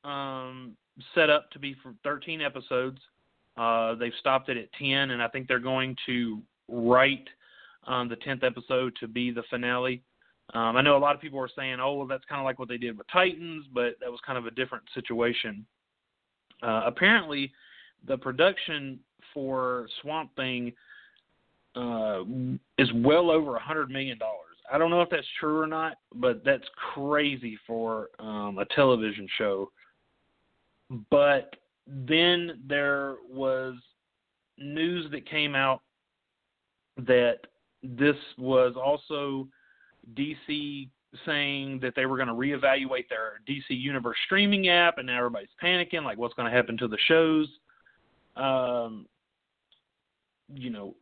um, 0.04 0.76
set 1.14 1.30
up 1.30 1.52
to 1.52 1.60
be 1.60 1.76
for 1.84 1.94
13 2.04 2.42
episodes. 2.42 3.00
Uh, 3.58 3.96
they've 3.96 4.14
stopped 4.20 4.50
it 4.50 4.58
at 4.58 4.72
10, 4.74 5.12
and 5.12 5.22
I 5.22 5.28
think 5.28 5.48
they're 5.48 5.60
going 5.60 5.96
to 6.06 6.42
write 6.68 7.28
um, 7.88 8.10
the 8.10 8.16
10th 8.16 8.44
episode 8.44 8.94
to 9.00 9.08
be 9.08 9.32
the 9.32 9.44
finale. 9.50 10.02
Um, 10.54 10.78
I 10.78 10.82
know 10.82 10.96
a 10.96 11.00
lot 11.00 11.16
of 11.16 11.22
people 11.22 11.40
are 11.40 11.50
saying, 11.56 11.78
oh, 11.80 11.94
well, 11.94 12.08
that's 12.08 12.26
kind 12.26 12.40
of 12.40 12.46
like 12.46 12.60
what 12.60 12.70
they 12.70 12.78
did 12.78 12.98
with 12.98 13.08
Titans, 13.12 13.66
but 13.74 13.96
that 14.00 14.12
was 14.12 14.20
kind 14.26 14.38
of 14.38 14.46
a 14.46 14.52
different 14.52 14.84
situation. 14.94 15.66
Uh, 16.62 16.84
apparently, 16.86 17.52
the 18.08 18.18
production 18.18 19.00
for 19.34 19.88
Swamp 20.02 20.36
Thing 20.36 20.72
uh, 21.76 22.22
is 22.78 22.90
well 22.96 23.32
over 23.32 23.56
a 23.56 23.60
hundred 23.60 23.90
million 23.90 24.18
dollars. 24.18 24.40
I 24.72 24.78
don't 24.78 24.90
know 24.90 25.02
if 25.02 25.10
that's 25.10 25.28
true 25.40 25.60
or 25.60 25.68
not, 25.68 25.98
but 26.14 26.44
that's 26.44 26.64
crazy 26.94 27.58
for 27.68 28.10
um, 28.20 28.58
a 28.60 28.66
television 28.74 29.28
show. 29.38 29.72
But 31.10 31.56
then 31.88 32.62
there 32.68 33.16
was 33.30 33.76
news 34.58 35.10
that 35.12 35.30
came 35.30 35.56
out 35.56 35.82
that 36.98 37.40
this 37.98 38.16
was 38.38 38.76
also 38.76 39.48
DC 40.14 40.90
saying 41.26 41.80
that 41.82 41.94
they 41.96 42.06
were 42.06 42.18
going 42.18 42.28
to 42.28 42.34
reevaluate 42.34 43.08
their 43.10 43.40
DC 43.48 43.70
Universe 43.70 44.18
streaming 44.26 44.70
app, 44.70 44.98
and 44.98 45.08
now 45.08 45.18
everybody's 45.18 45.50
panicking, 45.62 46.04
like 46.04 46.18
what's 46.18 46.34
going 46.34 46.50
to 46.50 46.56
happen 46.56 46.78
to 46.78 46.88
the 46.88 46.98
shows. 47.08 47.48
Um, 48.36 49.06
you 50.54 50.70
know, 50.70 50.96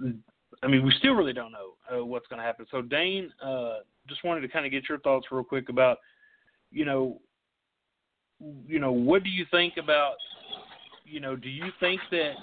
I 0.61 0.67
mean, 0.67 0.85
we 0.85 0.93
still 0.99 1.13
really 1.13 1.33
don't 1.33 1.51
know 1.51 1.73
uh, 1.91 2.05
what's 2.05 2.27
going 2.27 2.39
to 2.39 2.45
happen. 2.45 2.65
So, 2.71 2.81
Dane, 2.81 3.31
uh, 3.43 3.79
just 4.07 4.23
wanted 4.23 4.41
to 4.41 4.47
kind 4.47 4.65
of 4.65 4.71
get 4.71 4.87
your 4.87 4.99
thoughts 4.99 5.27
real 5.31 5.43
quick 5.43 5.69
about, 5.69 5.97
you 6.71 6.85
know, 6.85 7.19
you 8.67 8.79
know, 8.79 8.91
what 8.91 9.23
do 9.23 9.29
you 9.29 9.45
think 9.51 9.75
about, 9.77 10.15
you 11.05 11.19
know, 11.19 11.35
do 11.35 11.49
you 11.49 11.65
think 11.79 11.99
that 12.11 12.33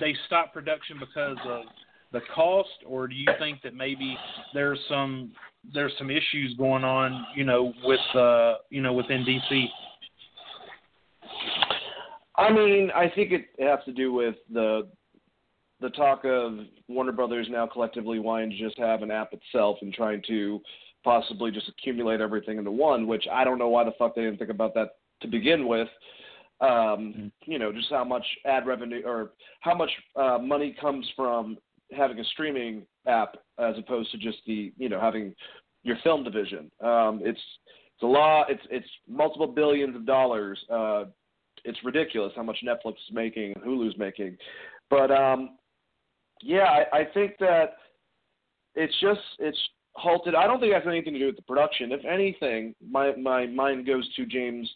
they 0.00 0.14
stopped 0.26 0.54
production 0.54 0.98
because 0.98 1.36
of 1.46 1.64
the 2.12 2.20
cost, 2.34 2.68
or 2.86 3.06
do 3.06 3.14
you 3.14 3.26
think 3.38 3.62
that 3.62 3.74
maybe 3.74 4.16
there's 4.54 4.78
some 4.88 5.32
there's 5.74 5.92
some 5.98 6.10
issues 6.10 6.54
going 6.56 6.84
on, 6.84 7.26
you 7.36 7.44
know, 7.44 7.72
with 7.84 8.00
uh, 8.14 8.54
you 8.70 8.80
know 8.80 8.92
within 8.92 9.24
DC? 9.24 9.66
I 12.36 12.52
mean, 12.52 12.90
I 12.94 13.10
think 13.14 13.32
it 13.32 13.46
has 13.58 13.80
to 13.84 13.92
do 13.92 14.12
with 14.12 14.36
the 14.52 14.88
the 15.80 15.90
talk 15.90 16.24
of 16.24 16.58
Warner 16.88 17.12
Brothers 17.12 17.46
now 17.50 17.66
collectively 17.66 18.18
wanting 18.18 18.50
to 18.50 18.58
just 18.58 18.78
have 18.78 19.02
an 19.02 19.10
app 19.10 19.32
itself 19.32 19.78
and 19.82 19.92
trying 19.92 20.22
to 20.26 20.60
possibly 21.04 21.50
just 21.50 21.68
accumulate 21.68 22.20
everything 22.20 22.58
into 22.58 22.70
one, 22.70 23.06
which 23.06 23.24
I 23.30 23.44
don't 23.44 23.58
know 23.58 23.68
why 23.68 23.84
the 23.84 23.92
fuck 23.98 24.14
they 24.14 24.22
didn't 24.22 24.38
think 24.38 24.50
about 24.50 24.74
that 24.74 24.96
to 25.22 25.28
begin 25.28 25.68
with. 25.68 25.88
Um, 26.60 26.68
mm-hmm. 26.70 27.28
You 27.50 27.58
know, 27.58 27.72
just 27.72 27.90
how 27.90 28.04
much 28.04 28.24
ad 28.44 28.66
revenue 28.66 29.02
or 29.04 29.30
how 29.60 29.74
much 29.74 29.90
uh, 30.16 30.38
money 30.38 30.76
comes 30.80 31.08
from 31.14 31.56
having 31.96 32.18
a 32.18 32.24
streaming 32.24 32.86
app 33.06 33.36
as 33.58 33.76
opposed 33.78 34.10
to 34.12 34.18
just 34.18 34.38
the 34.46 34.72
you 34.76 34.88
know 34.88 35.00
having 35.00 35.34
your 35.82 35.96
film 36.02 36.24
division. 36.24 36.70
Um, 36.82 37.20
it's 37.22 37.40
it's 37.94 38.02
a 38.02 38.06
lot. 38.06 38.50
It's 38.50 38.62
it's 38.70 38.88
multiple 39.08 39.46
billions 39.46 39.96
of 39.96 40.06
dollars. 40.06 40.58
Uh, 40.70 41.04
it's 41.64 41.78
ridiculous 41.84 42.32
how 42.36 42.42
much 42.42 42.58
Netflix 42.64 42.92
is 42.92 43.12
making 43.12 43.52
and 43.54 43.64
Hulu's 43.64 43.98
making. 43.98 44.36
But 44.90 45.10
um, 45.10 45.56
yeah, 46.42 46.84
I, 46.92 46.98
I 46.98 47.04
think 47.12 47.32
that 47.40 47.74
it's 48.74 48.94
just 49.00 49.20
it's 49.38 49.58
halted. 49.92 50.34
I 50.34 50.46
don't 50.46 50.60
think 50.60 50.72
it 50.72 50.76
has 50.76 50.86
anything 50.86 51.14
to 51.14 51.18
do 51.18 51.26
with 51.26 51.36
the 51.36 51.42
production. 51.42 51.92
If 51.92 52.04
anything, 52.04 52.74
my 52.88 53.14
my 53.16 53.46
mind 53.46 53.86
goes 53.86 54.08
to 54.14 54.26
James 54.26 54.70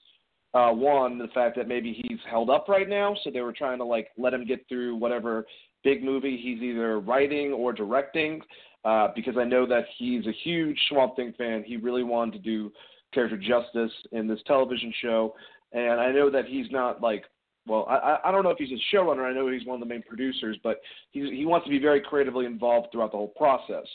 uh, 0.54 0.70
Wan, 0.72 1.18
the 1.18 1.28
fact 1.28 1.56
that 1.56 1.68
maybe 1.68 1.92
he's 1.92 2.18
held 2.28 2.50
up 2.50 2.68
right 2.68 2.88
now, 2.88 3.16
so 3.22 3.30
they 3.30 3.40
were 3.40 3.52
trying 3.52 3.78
to 3.78 3.84
like 3.84 4.08
let 4.18 4.34
him 4.34 4.44
get 4.44 4.66
through 4.68 4.96
whatever 4.96 5.46
big 5.84 6.02
movie 6.02 6.40
he's 6.42 6.62
either 6.62 7.00
writing 7.00 7.52
or 7.52 7.72
directing. 7.72 8.40
Uh, 8.84 9.08
because 9.14 9.34
I 9.38 9.44
know 9.44 9.64
that 9.64 9.84
he's 9.96 10.26
a 10.26 10.32
huge 10.42 10.76
Swamp 10.88 11.14
Thing 11.14 11.32
fan. 11.38 11.62
He 11.64 11.76
really 11.76 12.02
wanted 12.02 12.32
to 12.32 12.38
do 12.40 12.72
character 13.14 13.36
justice 13.36 13.92
in 14.10 14.26
this 14.26 14.40
television 14.44 14.92
show, 15.00 15.36
and 15.72 16.00
I 16.00 16.10
know 16.10 16.28
that 16.30 16.46
he's 16.46 16.66
not 16.72 17.00
like 17.00 17.24
well, 17.66 17.86
I, 17.88 18.18
I 18.24 18.32
don't 18.32 18.42
know 18.42 18.50
if 18.50 18.58
he's 18.58 18.72
a 18.72 18.96
showrunner. 18.96 19.24
I 19.24 19.32
know 19.32 19.48
he's 19.48 19.66
one 19.66 19.80
of 19.80 19.86
the 19.86 19.92
main 19.92 20.02
producers, 20.02 20.56
but 20.64 20.80
he's, 21.12 21.30
he 21.30 21.46
wants 21.46 21.64
to 21.66 21.70
be 21.70 21.78
very 21.78 22.00
creatively 22.00 22.44
involved 22.44 22.88
throughout 22.90 23.12
the 23.12 23.18
whole 23.18 23.28
process. 23.36 23.86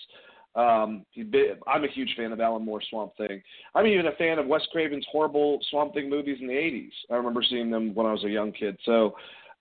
Um, 0.56 1.06
been, 1.16 1.58
I'm 1.68 1.84
a 1.84 1.90
huge 1.90 2.14
fan 2.18 2.32
of 2.32 2.40
Alan 2.40 2.64
Moore's 2.64 2.88
Swamp 2.90 3.12
Thing. 3.18 3.42
I'm 3.76 3.86
even 3.86 4.08
a 4.08 4.14
fan 4.14 4.40
of 4.40 4.48
Wes 4.48 4.62
Craven's 4.72 5.06
horrible 5.12 5.60
Swamp 5.70 5.94
Thing 5.94 6.10
movies 6.10 6.38
in 6.40 6.48
the 6.48 6.54
80s. 6.54 6.92
I 7.12 7.16
remember 7.16 7.44
seeing 7.48 7.70
them 7.70 7.94
when 7.94 8.08
I 8.08 8.14
was 8.14 8.24
a 8.24 8.30
young 8.30 8.54
kid. 8.54 8.78
So, 8.86 9.16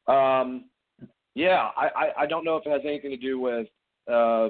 um, 0.07 0.66
yeah, 1.37 1.68
I, 1.76 1.87
I, 1.87 2.22
I 2.22 2.26
don't 2.26 2.45
know 2.45 2.57
if 2.57 2.66
it 2.66 2.72
has 2.72 2.80
anything 2.84 3.11
to 3.11 3.16
do 3.18 3.39
with 3.39 3.66
uh, 4.11 4.49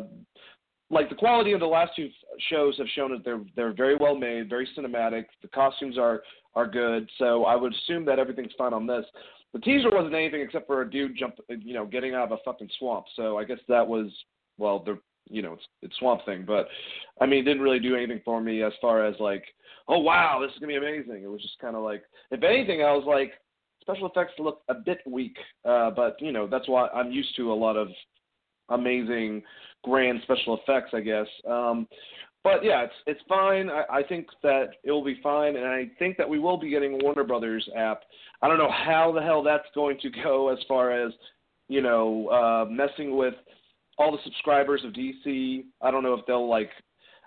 like 0.88 1.08
the 1.08 1.16
quality 1.16 1.52
of 1.52 1.58
the 1.58 1.66
last 1.66 1.90
two 1.96 2.08
shows 2.48 2.78
have 2.78 2.86
shown 2.94 3.10
that 3.10 3.24
they're 3.24 3.40
they're 3.56 3.74
very 3.74 3.96
well 3.96 4.14
made, 4.14 4.48
very 4.48 4.68
cinematic. 4.78 5.24
The 5.42 5.48
costumes 5.48 5.98
are 5.98 6.22
are 6.54 6.66
good, 6.66 7.10
so 7.18 7.44
I 7.44 7.56
would 7.56 7.74
assume 7.74 8.04
that 8.04 8.20
everything's 8.20 8.52
fine 8.56 8.72
on 8.72 8.86
this. 8.86 9.04
The 9.52 9.58
teaser 9.58 9.90
wasn't 9.90 10.14
anything 10.14 10.40
except 10.42 10.68
for 10.68 10.82
a 10.82 10.90
dude 10.90 11.16
jump, 11.16 11.34
you 11.48 11.74
know, 11.74 11.86
getting 11.86 12.14
out 12.14 12.30
of 12.30 12.38
a 12.38 12.42
fucking 12.44 12.70
swamp. 12.78 13.06
So 13.16 13.36
I 13.36 13.42
guess 13.42 13.58
that 13.68 13.86
was 13.86 14.06
well, 14.56 14.78
the 14.78 15.00
you 15.28 15.42
know, 15.42 15.54
it's 15.54 15.64
it's 15.82 15.96
Swamp 15.98 16.24
Thing, 16.24 16.44
but 16.46 16.68
I 17.20 17.26
mean, 17.26 17.40
it 17.40 17.44
didn't 17.46 17.62
really 17.62 17.80
do 17.80 17.96
anything 17.96 18.20
for 18.24 18.40
me 18.40 18.62
as 18.62 18.72
far 18.80 19.04
as 19.04 19.16
like, 19.18 19.42
oh 19.88 19.98
wow, 19.98 20.38
this 20.40 20.52
is 20.52 20.60
gonna 20.60 20.72
be 20.72 20.76
amazing. 20.76 21.24
It 21.24 21.30
was 21.30 21.42
just 21.42 21.58
kind 21.58 21.74
of 21.74 21.82
like, 21.82 22.04
if 22.30 22.44
anything, 22.44 22.82
I 22.82 22.92
was 22.92 23.04
like, 23.08 23.32
special 23.86 24.08
effects 24.08 24.32
look 24.38 24.62
a 24.68 24.74
bit 24.74 24.98
weak, 25.06 25.36
uh, 25.64 25.90
but 25.90 26.16
you 26.20 26.32
know, 26.32 26.46
that's 26.46 26.68
why 26.68 26.88
I'm 26.88 27.12
used 27.12 27.36
to 27.36 27.52
a 27.52 27.54
lot 27.54 27.76
of 27.76 27.88
amazing, 28.68 29.42
grand 29.84 30.20
special 30.22 30.58
effects, 30.58 30.90
I 30.92 31.00
guess. 31.00 31.26
Um, 31.48 31.86
but 32.42 32.64
yeah, 32.64 32.82
it's 32.82 32.94
it's 33.06 33.20
fine. 33.28 33.70
I, 33.70 33.84
I 33.90 34.02
think 34.02 34.26
that 34.42 34.70
it 34.84 34.90
will 34.90 35.04
be 35.04 35.20
fine, 35.22 35.56
and 35.56 35.66
I 35.66 35.90
think 35.98 36.16
that 36.16 36.28
we 36.28 36.38
will 36.38 36.56
be 36.56 36.70
getting 36.70 36.98
Warner 37.02 37.24
Brothers 37.24 37.68
app. 37.76 38.02
I 38.42 38.48
don't 38.48 38.58
know 38.58 38.70
how 38.70 39.12
the 39.12 39.22
hell 39.22 39.42
that's 39.42 39.68
going 39.74 39.98
to 40.00 40.10
go 40.22 40.48
as 40.48 40.58
far 40.66 40.90
as 40.90 41.12
you 41.68 41.80
know 41.80 42.28
uh, 42.28 42.70
messing 42.70 43.16
with 43.16 43.34
all 43.98 44.12
the 44.12 44.18
subscribers 44.24 44.82
of 44.84 44.92
DC. 44.92 45.64
I 45.80 45.90
don't 45.90 46.02
know 46.02 46.14
if 46.14 46.26
they'll 46.26 46.48
like. 46.48 46.70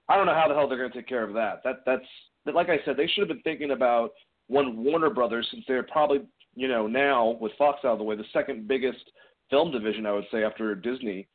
I 0.09 0.17
don't 0.17 0.25
know 0.25 0.33
how 0.33 0.47
the 0.47 0.55
hell 0.55 0.67
they're 0.67 0.77
going 0.77 0.91
to 0.91 0.97
take 0.97 1.07
care 1.07 1.23
of 1.23 1.33
that. 1.33 1.61
That 1.63 1.77
that's 1.85 2.53
like 2.53 2.69
I 2.69 2.79
said, 2.83 2.97
they 2.97 3.07
should 3.07 3.21
have 3.21 3.29
been 3.29 3.43
thinking 3.43 3.71
about 3.71 4.11
one 4.47 4.83
Warner 4.83 5.09
Brothers 5.09 5.47
since 5.51 5.63
they're 5.67 5.83
probably 5.83 6.21
you 6.59 6.67
know 6.67 6.87
now 6.87 7.37
with 7.39 7.51
Fox 7.57 7.79
out 7.83 7.93
of 7.93 7.97
the 7.97 8.03
way 8.03 8.15
the 8.15 8.23
second 8.33 8.67
biggest 8.67 9.11
film 9.49 9.71
division 9.71 10.05
I 10.05 10.13
would 10.13 10.25
say 10.31 10.43
after 10.43 10.75
Disney. 10.75 11.27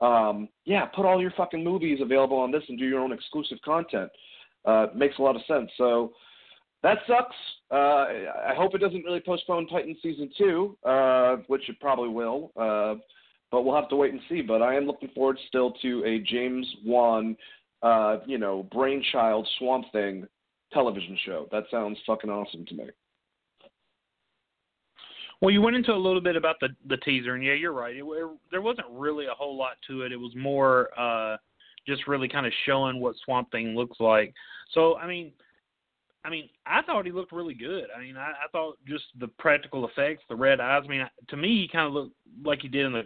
Um, 0.00 0.48
yeah, 0.64 0.86
put 0.86 1.06
all 1.06 1.20
your 1.20 1.32
fucking 1.36 1.62
movies 1.62 2.00
available 2.02 2.38
on 2.38 2.50
this 2.50 2.64
and 2.68 2.78
do 2.78 2.84
your 2.84 3.00
own 3.00 3.12
exclusive 3.12 3.58
content. 3.64 4.10
Uh, 4.64 4.86
makes 4.94 5.18
a 5.18 5.22
lot 5.22 5.36
of 5.36 5.42
sense. 5.46 5.70
So 5.76 6.12
that 6.82 6.98
sucks. 7.06 7.36
Uh, 7.70 8.06
I 8.48 8.54
hope 8.56 8.74
it 8.74 8.78
doesn't 8.78 9.04
really 9.04 9.20
postpone 9.20 9.68
Titan 9.68 9.96
season 10.02 10.30
two, 10.36 10.76
uh, 10.84 11.36
which 11.46 11.68
it 11.68 11.78
probably 11.80 12.08
will. 12.08 12.50
Uh, 12.56 12.94
but 13.52 13.62
we'll 13.64 13.76
have 13.76 13.88
to 13.90 13.96
wait 13.96 14.12
and 14.12 14.20
see. 14.28 14.40
But 14.40 14.62
I 14.62 14.74
am 14.74 14.86
looking 14.86 15.10
forward 15.10 15.38
still 15.46 15.72
to 15.82 16.04
a 16.04 16.18
James 16.20 16.66
Wan 16.84 17.36
uh, 17.82 18.18
you 18.26 18.38
know, 18.38 18.68
brainchild 18.72 19.48
Swamp 19.58 19.86
Thing 19.92 20.26
television 20.72 21.18
show. 21.26 21.48
That 21.50 21.64
sounds 21.70 21.98
fucking 22.06 22.30
awesome 22.30 22.64
to 22.66 22.74
me. 22.74 22.84
Well, 25.42 25.50
you 25.50 25.60
went 25.60 25.74
into 25.74 25.92
a 25.92 25.96
little 25.96 26.20
bit 26.20 26.36
about 26.36 26.56
the 26.60 26.68
the 26.86 26.96
teaser, 26.98 27.34
and 27.34 27.44
yeah, 27.44 27.54
you're 27.54 27.72
right. 27.72 27.96
It, 27.96 28.04
it, 28.04 28.30
there 28.52 28.62
wasn't 28.62 28.86
really 28.92 29.26
a 29.26 29.34
whole 29.34 29.56
lot 29.56 29.76
to 29.88 30.02
it. 30.02 30.12
It 30.12 30.16
was 30.16 30.32
more 30.36 30.88
uh, 30.98 31.36
just 31.84 32.06
really 32.06 32.28
kind 32.28 32.46
of 32.46 32.52
showing 32.64 33.00
what 33.00 33.16
Swamp 33.24 33.50
Thing 33.50 33.74
looks 33.74 33.98
like. 33.98 34.32
So, 34.72 34.96
I 34.98 35.08
mean, 35.08 35.32
I 36.24 36.30
mean, 36.30 36.48
I 36.64 36.80
thought 36.82 37.06
he 37.06 37.10
looked 37.10 37.32
really 37.32 37.54
good. 37.54 37.86
I 37.94 38.00
mean, 38.00 38.16
I, 38.16 38.30
I 38.30 38.48
thought 38.52 38.78
just 38.86 39.02
the 39.18 39.26
practical 39.26 39.86
effects, 39.88 40.22
the 40.28 40.36
red 40.36 40.60
eyes. 40.60 40.84
I 40.86 40.88
mean, 40.88 41.08
to 41.28 41.36
me, 41.36 41.62
he 41.62 41.68
kind 41.68 41.88
of 41.88 41.92
looked 41.92 42.14
like 42.44 42.60
he 42.62 42.68
did 42.68 42.86
in 42.86 42.92
the, 42.92 43.02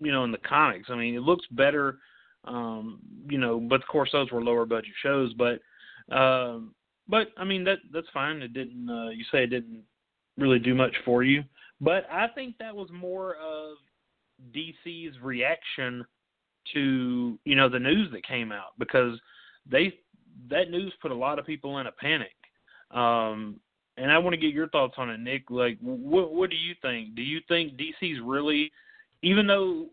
you 0.00 0.12
know, 0.12 0.22
in 0.22 0.30
the 0.30 0.38
comics. 0.38 0.88
I 0.88 0.94
mean, 0.94 1.16
it 1.16 1.22
looks 1.22 1.46
better. 1.50 1.98
Um, 2.44 3.00
you 3.28 3.38
know, 3.38 3.58
but 3.58 3.82
of 3.82 3.88
course 3.88 4.10
those 4.12 4.30
were 4.30 4.42
lower 4.42 4.66
budget 4.66 4.92
shows. 5.02 5.34
But, 5.34 5.60
um, 6.14 6.74
but 7.08 7.28
I 7.36 7.42
mean 7.42 7.64
that 7.64 7.78
that's 7.92 8.08
fine. 8.14 8.40
It 8.40 8.52
didn't. 8.52 8.88
Uh, 8.88 9.10
you 9.10 9.24
say 9.32 9.42
it 9.42 9.50
didn't 9.50 9.82
really 10.38 10.60
do 10.60 10.76
much 10.76 10.94
for 11.04 11.24
you. 11.24 11.42
But 11.82 12.06
I 12.10 12.28
think 12.28 12.56
that 12.58 12.74
was 12.74 12.88
more 12.92 13.34
of 13.34 13.76
DC's 14.54 15.20
reaction 15.20 16.06
to 16.72 17.38
you 17.44 17.56
know 17.56 17.68
the 17.68 17.78
news 17.78 18.08
that 18.12 18.24
came 18.24 18.52
out 18.52 18.78
because 18.78 19.18
they 19.68 19.92
that 20.48 20.70
news 20.70 20.92
put 21.02 21.10
a 21.10 21.14
lot 21.14 21.38
of 21.38 21.44
people 21.44 21.78
in 21.78 21.88
a 21.88 21.92
panic. 21.92 22.34
Um, 22.92 23.56
and 23.96 24.10
I 24.10 24.18
want 24.18 24.32
to 24.32 24.40
get 24.40 24.54
your 24.54 24.68
thoughts 24.68 24.94
on 24.96 25.10
it, 25.10 25.18
Nick. 25.18 25.50
Like, 25.50 25.76
what 25.80 26.32
what 26.32 26.50
do 26.50 26.56
you 26.56 26.74
think? 26.80 27.16
Do 27.16 27.22
you 27.22 27.40
think 27.48 27.74
DC's 27.76 28.20
really, 28.24 28.70
even 29.22 29.46
though 29.48 29.86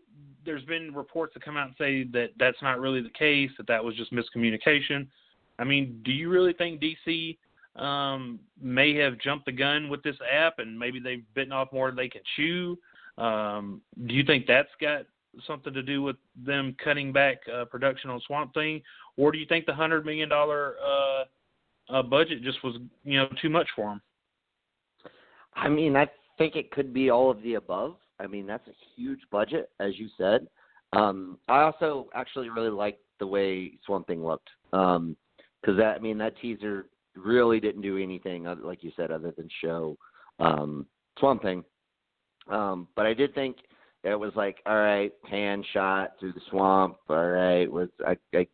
there's 0.44 0.64
been 0.64 0.94
reports 0.94 1.34
that 1.34 1.44
come 1.44 1.56
out 1.56 1.66
and 1.66 1.76
say 1.76 2.04
that 2.12 2.30
that's 2.38 2.60
not 2.62 2.80
really 2.80 3.02
the 3.02 3.10
case, 3.10 3.50
that 3.58 3.66
that 3.66 3.84
was 3.84 3.96
just 3.96 4.12
miscommunication. 4.12 5.06
I 5.58 5.64
mean, 5.64 6.00
do 6.04 6.12
you 6.12 6.30
really 6.30 6.54
think 6.54 6.80
DC 6.80 7.36
um, 7.76 8.40
may 8.60 8.94
have 8.96 9.18
jumped 9.18 9.46
the 9.46 9.52
gun 9.52 9.88
with 9.88 10.02
this 10.02 10.16
app, 10.30 10.58
and 10.58 10.78
maybe 10.78 11.00
they've 11.00 11.24
bitten 11.34 11.52
off 11.52 11.72
more 11.72 11.88
than 11.88 11.96
they 11.96 12.08
can 12.08 12.22
chew. 12.36 12.78
Um, 13.18 13.80
do 14.06 14.14
you 14.14 14.24
think 14.24 14.46
that's 14.46 14.68
got 14.80 15.02
something 15.46 15.72
to 15.72 15.82
do 15.82 16.02
with 16.02 16.16
them 16.44 16.74
cutting 16.82 17.12
back 17.12 17.38
uh, 17.52 17.64
production 17.64 18.10
on 18.10 18.20
Swamp 18.26 18.52
Thing, 18.54 18.82
or 19.16 19.30
do 19.30 19.38
you 19.38 19.46
think 19.46 19.66
the 19.66 19.74
hundred 19.74 20.04
million 20.04 20.28
dollar 20.28 20.74
uh, 20.84 21.94
uh, 21.94 22.02
budget 22.02 22.42
just 22.42 22.62
was 22.64 22.76
you 23.04 23.18
know 23.18 23.28
too 23.40 23.50
much 23.50 23.68
for 23.76 23.90
them? 23.90 24.02
I 25.54 25.68
mean, 25.68 25.96
I 25.96 26.06
think 26.38 26.56
it 26.56 26.70
could 26.70 26.92
be 26.92 27.10
all 27.10 27.30
of 27.30 27.42
the 27.42 27.54
above. 27.54 27.96
I 28.18 28.26
mean, 28.26 28.46
that's 28.46 28.66
a 28.68 28.72
huge 28.96 29.20
budget, 29.30 29.70
as 29.80 29.98
you 29.98 30.08
said. 30.16 30.46
Um, 30.92 31.38
I 31.48 31.62
also 31.62 32.08
actually 32.14 32.50
really 32.50 32.70
liked 32.70 33.00
the 33.18 33.26
way 33.26 33.72
Swamp 33.86 34.06
Thing 34.06 34.24
looked 34.24 34.48
because 34.70 34.96
um, 34.96 35.16
that 35.76 35.96
I 35.96 35.98
mean 35.98 36.18
that 36.18 36.38
teaser 36.40 36.86
really 37.16 37.60
didn't 37.60 37.82
do 37.82 37.98
anything, 37.98 38.44
like 38.62 38.82
you 38.82 38.92
said, 38.96 39.10
other 39.10 39.32
than 39.36 39.48
show 39.62 39.96
um, 40.38 40.86
Swamp 41.18 41.42
Thing. 41.42 41.64
Um, 42.48 42.88
but 42.96 43.06
I 43.06 43.14
did 43.14 43.34
think 43.34 43.56
it 44.02 44.18
was 44.18 44.32
like, 44.34 44.58
all 44.66 44.76
right, 44.76 45.12
pan 45.24 45.62
shot 45.72 46.12
through 46.18 46.32
the 46.32 46.40
swamp. 46.50 46.96
All 47.08 47.28
right, 47.28 47.70
was 47.70 47.88
I, 48.06 48.16
I 48.34 48.46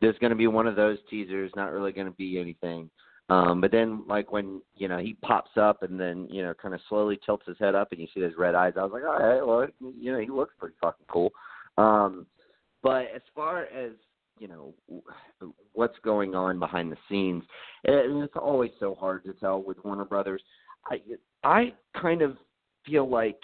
there's 0.00 0.18
going 0.18 0.30
to 0.30 0.36
be 0.36 0.46
one 0.46 0.66
of 0.66 0.76
those 0.76 0.98
teasers, 1.08 1.52
not 1.56 1.72
really 1.72 1.92
going 1.92 2.06
to 2.06 2.12
be 2.12 2.38
anything. 2.38 2.90
Um, 3.28 3.60
but 3.60 3.72
then, 3.72 4.04
like 4.06 4.30
when 4.30 4.62
you 4.76 4.88
know 4.88 4.98
he 4.98 5.14
pops 5.14 5.50
up 5.56 5.82
and 5.82 5.98
then 5.98 6.28
you 6.30 6.42
know 6.42 6.54
kind 6.54 6.74
of 6.74 6.80
slowly 6.88 7.18
tilts 7.24 7.46
his 7.46 7.58
head 7.58 7.74
up 7.74 7.92
and 7.92 8.00
you 8.00 8.06
see 8.14 8.20
those 8.20 8.36
red 8.38 8.54
eyes, 8.54 8.74
I 8.76 8.82
was 8.82 8.92
like, 8.92 9.02
all 9.02 9.18
right, 9.18 9.44
well, 9.44 9.66
you 9.98 10.12
know 10.12 10.20
he 10.20 10.28
looks 10.28 10.54
pretty 10.58 10.76
fucking 10.80 11.06
cool. 11.08 11.30
Um, 11.76 12.26
but 12.82 13.06
as 13.14 13.22
far 13.34 13.64
as 13.64 13.92
you 14.38 14.48
know 14.48 14.74
what's 15.72 15.98
going 16.02 16.34
on 16.34 16.58
behind 16.58 16.92
the 16.92 16.96
scenes. 17.08 17.42
And 17.84 18.22
it's 18.22 18.34
always 18.36 18.70
so 18.78 18.94
hard 18.94 19.24
to 19.24 19.32
tell 19.34 19.62
with 19.62 19.82
Warner 19.84 20.04
Brothers. 20.04 20.42
I 20.90 21.00
I 21.44 21.72
kind 22.00 22.22
of 22.22 22.36
feel 22.84 23.08
like, 23.08 23.38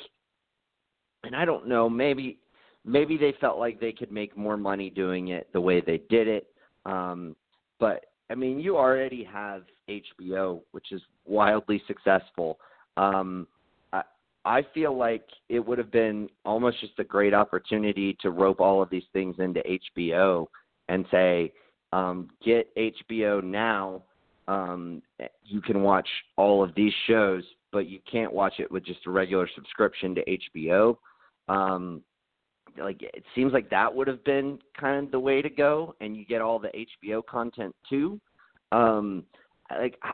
and 1.24 1.34
I 1.34 1.44
don't 1.44 1.68
know, 1.68 1.88
maybe 1.88 2.38
maybe 2.84 3.16
they 3.16 3.34
felt 3.40 3.58
like 3.58 3.80
they 3.80 3.92
could 3.92 4.10
make 4.12 4.36
more 4.36 4.56
money 4.56 4.90
doing 4.90 5.28
it 5.28 5.48
the 5.52 5.60
way 5.60 5.80
they 5.80 6.02
did 6.08 6.28
it. 6.28 6.46
Um, 6.84 7.36
but 7.78 8.06
I 8.30 8.34
mean, 8.34 8.58
you 8.58 8.76
already 8.76 9.24
have 9.24 9.62
HBO, 9.88 10.62
which 10.72 10.92
is 10.92 11.02
wildly 11.26 11.82
successful. 11.86 12.58
Um, 12.96 13.46
I, 13.92 14.02
I 14.44 14.62
feel 14.74 14.96
like 14.96 15.24
it 15.48 15.60
would 15.60 15.78
have 15.78 15.92
been 15.92 16.28
almost 16.44 16.80
just 16.80 16.98
a 16.98 17.04
great 17.04 17.34
opportunity 17.34 18.16
to 18.20 18.30
rope 18.30 18.60
all 18.60 18.82
of 18.82 18.90
these 18.90 19.04
things 19.12 19.36
into 19.38 19.62
HBO 19.94 20.46
and 20.92 21.06
say, 21.10 21.52
um, 21.94 22.28
get 22.44 22.74
HBO 22.76 23.42
now. 23.42 24.02
Um, 24.46 25.02
you 25.44 25.62
can 25.62 25.82
watch 25.82 26.08
all 26.36 26.62
of 26.62 26.74
these 26.74 26.92
shows, 27.06 27.42
but 27.72 27.88
you 27.88 27.98
can't 28.10 28.32
watch 28.32 28.54
it 28.58 28.70
with 28.70 28.84
just 28.84 29.06
a 29.06 29.10
regular 29.10 29.48
subscription 29.54 30.14
to 30.14 30.38
HBO. 30.58 30.96
Um, 31.48 32.02
like 32.78 33.02
it 33.02 33.24
seems 33.34 33.52
like 33.54 33.70
that 33.70 33.94
would 33.94 34.06
have 34.06 34.22
been 34.24 34.58
kind 34.78 35.06
of 35.06 35.12
the 35.12 35.18
way 35.18 35.40
to 35.40 35.48
go, 35.48 35.94
and 36.00 36.14
you 36.14 36.26
get 36.26 36.42
all 36.42 36.58
the 36.58 36.70
HBO 37.08 37.24
content 37.24 37.74
too. 37.88 38.20
Um, 38.70 39.24
like 39.70 39.98
I, 40.02 40.10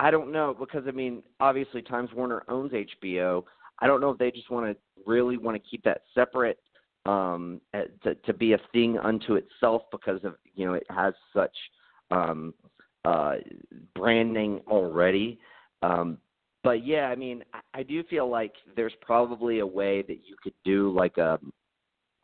I 0.00 0.10
don't 0.10 0.32
know 0.32 0.54
because 0.58 0.84
I 0.88 0.92
mean, 0.92 1.22
obviously 1.38 1.80
Times 1.80 2.10
Warner 2.14 2.42
owns 2.48 2.72
HBO. 2.72 3.44
I 3.80 3.86
don't 3.86 4.00
know 4.00 4.10
if 4.10 4.18
they 4.18 4.32
just 4.32 4.50
want 4.50 4.66
to 4.66 4.76
really 5.06 5.36
want 5.36 5.56
to 5.56 5.70
keep 5.70 5.84
that 5.84 6.02
separate 6.12 6.58
um, 7.06 7.60
eh, 7.74 7.84
to, 8.02 8.14
to 8.14 8.32
be 8.32 8.52
a 8.52 8.60
thing 8.72 8.98
unto 8.98 9.34
itself 9.34 9.82
because 9.90 10.22
of 10.24 10.34
you 10.54 10.66
know 10.66 10.74
it 10.74 10.86
has 10.90 11.14
such 11.34 11.56
um, 12.10 12.54
uh, 13.04 13.36
branding 13.94 14.60
already. 14.66 15.38
Um, 15.82 16.18
but 16.64 16.84
yeah, 16.84 17.06
I 17.06 17.14
mean, 17.14 17.44
I, 17.54 17.60
I 17.80 17.82
do 17.82 18.02
feel 18.04 18.28
like 18.28 18.52
there's 18.76 18.92
probably 19.00 19.60
a 19.60 19.66
way 19.66 20.02
that 20.02 20.18
you 20.26 20.36
could 20.42 20.54
do 20.64 20.92
like 20.94 21.16
a 21.18 21.38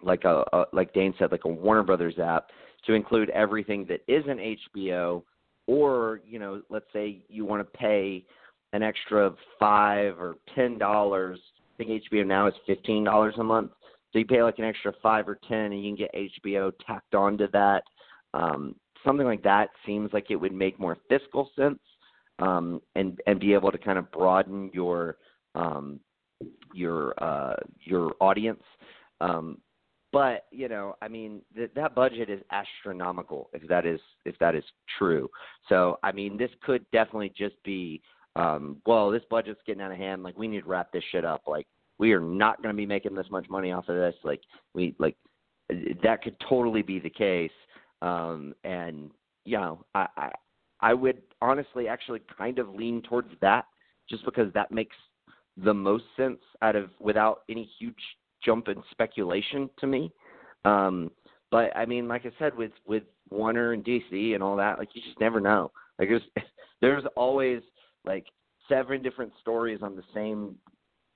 like 0.03 0.25
a, 0.25 0.45
a 0.53 0.65
like 0.73 0.93
Dane 0.93 1.15
said, 1.19 1.33
like 1.33 1.45
a 1.45 1.49
Warner 1.49 1.83
Brothers 1.83 2.19
app 2.19 2.49
to 2.87 2.93
include 2.93 3.31
everything 3.31 3.87
that 3.89 4.01
isn't 4.07 4.59
HBO, 4.77 5.23
or 5.67 6.21
you 6.27 6.39
know, 6.39 6.63
let's 6.69 6.87
say 6.93 7.23
you 7.29 7.45
want 7.45 7.61
to 7.61 7.79
pay 7.79 8.25
an 8.73 8.83
extra 8.83 9.35
five 9.59 10.19
or 10.19 10.37
ten 10.55 10.79
dollars. 10.79 11.39
I 11.75 11.85
think 11.85 12.03
HBO 12.13 12.27
now 12.27 12.47
is 12.49 12.55
fifteen 12.67 13.05
dollars 13.05 13.35
a 13.39 13.45
month 13.45 13.71
so 14.15 14.21
you 14.21 14.27
pay 14.27 14.45
like 14.45 14.61
an 14.61 14.65
extra 14.65 14.93
five 15.03 15.29
or 15.29 15.41
ten, 15.49 15.73
and 15.73 15.85
you 15.85 15.91
can 15.95 16.07
get 16.07 16.31
HBO 16.47 16.73
tacked 16.87 17.17
onto 17.17 17.51
that. 17.51 17.83
Um, 18.33 18.77
something 19.05 19.27
like 19.27 19.43
that 19.43 19.71
seems 19.85 20.13
like 20.13 20.31
it 20.31 20.37
would 20.37 20.55
make 20.55 20.79
more 20.79 20.97
fiscal 21.09 21.51
sense, 21.57 21.81
um, 22.39 22.81
and 22.95 23.19
and 23.27 23.41
be 23.41 23.55
able 23.55 23.73
to 23.73 23.79
kind 23.79 23.99
of 23.99 24.09
broaden 24.13 24.71
your 24.73 25.17
um, 25.57 25.99
your 26.73 27.13
uh, 27.21 27.57
your 27.81 28.13
audience. 28.21 28.63
Um, 29.21 29.59
but 30.13 30.45
you 30.53 30.69
know, 30.69 30.95
I 31.03 31.09
mean, 31.09 31.41
th- 31.57 31.73
that 31.75 31.97
budget 31.97 32.31
is 32.31 32.41
astronomical 32.53 33.51
if 33.53 33.67
that 33.67 33.85
is 33.85 33.99
if 34.25 34.39
that 34.39 34.55
is 34.55 34.63
true. 34.97 35.29
So 35.69 35.99
I 36.05 36.13
mean, 36.13 36.37
this 36.37 36.51
could 36.63 36.87
definitely 36.93 37.33
just 37.37 37.57
be, 37.65 38.01
um, 38.37 38.77
well, 38.87 39.11
this 39.11 39.25
budget's 39.29 39.61
getting 39.67 39.83
out 39.83 39.91
of 39.91 39.99
hand. 39.99 40.23
Like 40.23 40.39
we 40.39 40.47
need 40.47 40.61
to 40.61 40.69
wrap 40.69 40.93
this 40.93 41.03
shit 41.11 41.25
up. 41.25 41.43
Like 41.49 41.67
we 41.99 42.13
are 42.13 42.21
not 42.21 42.63
going 42.63 42.75
to 42.75 42.77
be 42.77 42.87
making 42.87 43.15
this 43.15 43.31
much 43.31 43.49
money 43.49 43.73
off 43.73 43.89
of 43.89 43.97
this. 43.97 44.15
Like 44.25 44.41
we 44.75 44.95
like 44.99 45.17
that 46.03 46.23
could 46.23 46.37
totally 46.49 46.83
be 46.83 46.99
the 46.99 47.11
case. 47.11 47.51
Um, 48.03 48.55
and 48.65 49.11
you 49.45 49.59
know, 49.59 49.85
I, 49.95 50.07
I 50.17 50.31
I 50.81 50.95
would 50.95 51.23
honestly 51.41 51.89
actually 51.89 52.21
kind 52.37 52.59
of 52.59 52.75
lean 52.75 53.03
towards 53.03 53.31
that 53.41 53.67
just 54.09 54.25
because 54.25 54.53
that 54.53 54.71
makes 54.71 54.97
the 55.57 55.75
most 55.75 56.05
sense 56.17 56.41
out 56.63 56.77
of 56.77 56.91
without 57.01 57.43
any 57.49 57.69
huge 57.79 57.95
jump 58.45 58.69
in 58.69 58.83
speculation 58.91 59.71
to 59.79 59.87
me. 59.87 60.13
Um, 60.65 61.11
but 61.51 61.75
I 61.77 61.87
mean, 61.87 62.09
like 62.09 62.27
I 62.27 62.31
said, 62.39 62.57
with 62.57 62.73
with 62.87 63.05
Warner 63.31 63.73
and 63.73 63.85
DC 63.85 64.35
and 64.35 64.43
all 64.43 64.57
that, 64.57 64.79
like 64.79 64.89
you 64.95 65.03
just 65.03 65.21
never 65.21 65.41
know. 65.41 65.71
Like 65.99 66.09
there's 66.09 66.23
there's 66.81 67.05
always 67.17 67.63
like 68.05 68.27
seven 68.69 69.03
different 69.03 69.33
stories 69.41 69.81
on 69.83 69.97
the 69.97 70.03
same 70.15 70.57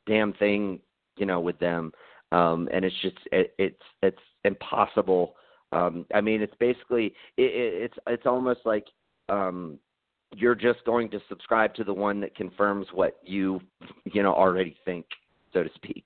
damn 0.08 0.32
thing, 0.32 0.80
you 1.16 1.26
know, 1.26 1.38
with 1.38 1.58
them. 1.58 1.92
Um, 2.32 2.68
and 2.72 2.84
it's 2.84 2.96
just 3.02 3.16
it, 3.32 3.54
it's 3.58 3.82
it's 4.02 4.18
impossible. 4.44 5.34
Um, 5.72 6.06
I 6.14 6.20
mean, 6.20 6.42
it's 6.42 6.54
basically 6.58 7.06
it, 7.36 7.42
it, 7.42 7.82
it's 7.82 7.98
it's 8.06 8.26
almost 8.26 8.60
like 8.64 8.86
um, 9.28 9.78
you're 10.34 10.54
just 10.54 10.84
going 10.84 11.10
to 11.10 11.20
subscribe 11.28 11.74
to 11.74 11.84
the 11.84 11.92
one 11.92 12.20
that 12.20 12.34
confirms 12.34 12.86
what 12.92 13.18
you 13.22 13.60
you 14.04 14.22
know 14.22 14.34
already 14.34 14.76
think, 14.84 15.06
so 15.52 15.62
to 15.62 15.70
speak. 15.74 16.04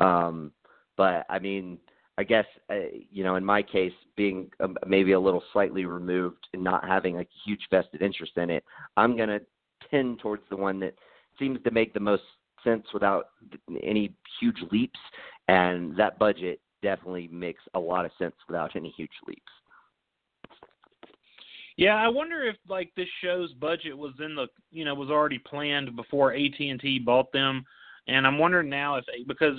Um, 0.00 0.52
but 0.96 1.24
I 1.28 1.38
mean, 1.38 1.78
I 2.18 2.24
guess 2.24 2.46
uh, 2.70 2.74
you 3.10 3.22
know, 3.22 3.36
in 3.36 3.44
my 3.44 3.62
case, 3.62 3.92
being 4.16 4.50
um, 4.60 4.76
maybe 4.86 5.12
a 5.12 5.20
little 5.20 5.42
slightly 5.52 5.84
removed 5.84 6.48
and 6.52 6.64
not 6.64 6.86
having 6.86 7.18
a 7.18 7.26
huge 7.44 7.62
vested 7.70 8.02
interest 8.02 8.32
in 8.36 8.50
it, 8.50 8.64
I'm 8.96 9.16
gonna 9.16 9.40
tend 9.90 10.18
towards 10.18 10.42
the 10.50 10.56
one 10.56 10.80
that 10.80 10.94
seems 11.38 11.62
to 11.62 11.70
make 11.70 11.94
the 11.94 12.00
most 12.00 12.22
sense 12.64 12.86
without 12.92 13.28
any 13.82 14.12
huge 14.40 14.58
leaps, 14.70 14.98
and 15.48 15.96
that 15.96 16.18
budget 16.18 16.60
definitely 16.82 17.28
makes 17.32 17.62
a 17.74 17.80
lot 17.80 18.04
of 18.04 18.10
sense 18.18 18.34
without 18.48 18.74
any 18.76 18.90
huge 18.96 19.10
leaps. 19.26 19.42
Yeah, 21.76 21.94
I 21.94 22.08
wonder 22.08 22.44
if 22.44 22.56
like 22.68 22.92
this 22.94 23.08
show's 23.22 23.52
budget 23.54 23.96
was 23.96 24.12
in 24.22 24.34
the 24.34 24.48
you 24.70 24.84
know 24.84 24.94
was 24.94 25.08
already 25.08 25.38
planned 25.38 25.96
before 25.96 26.34
AT 26.34 26.58
and 26.58 26.78
T 26.80 26.98
bought 26.98 27.32
them, 27.32 27.64
and 28.06 28.26
I'm 28.26 28.38
wondering 28.38 28.68
now 28.68 28.96
if 28.96 29.04
because 29.26 29.58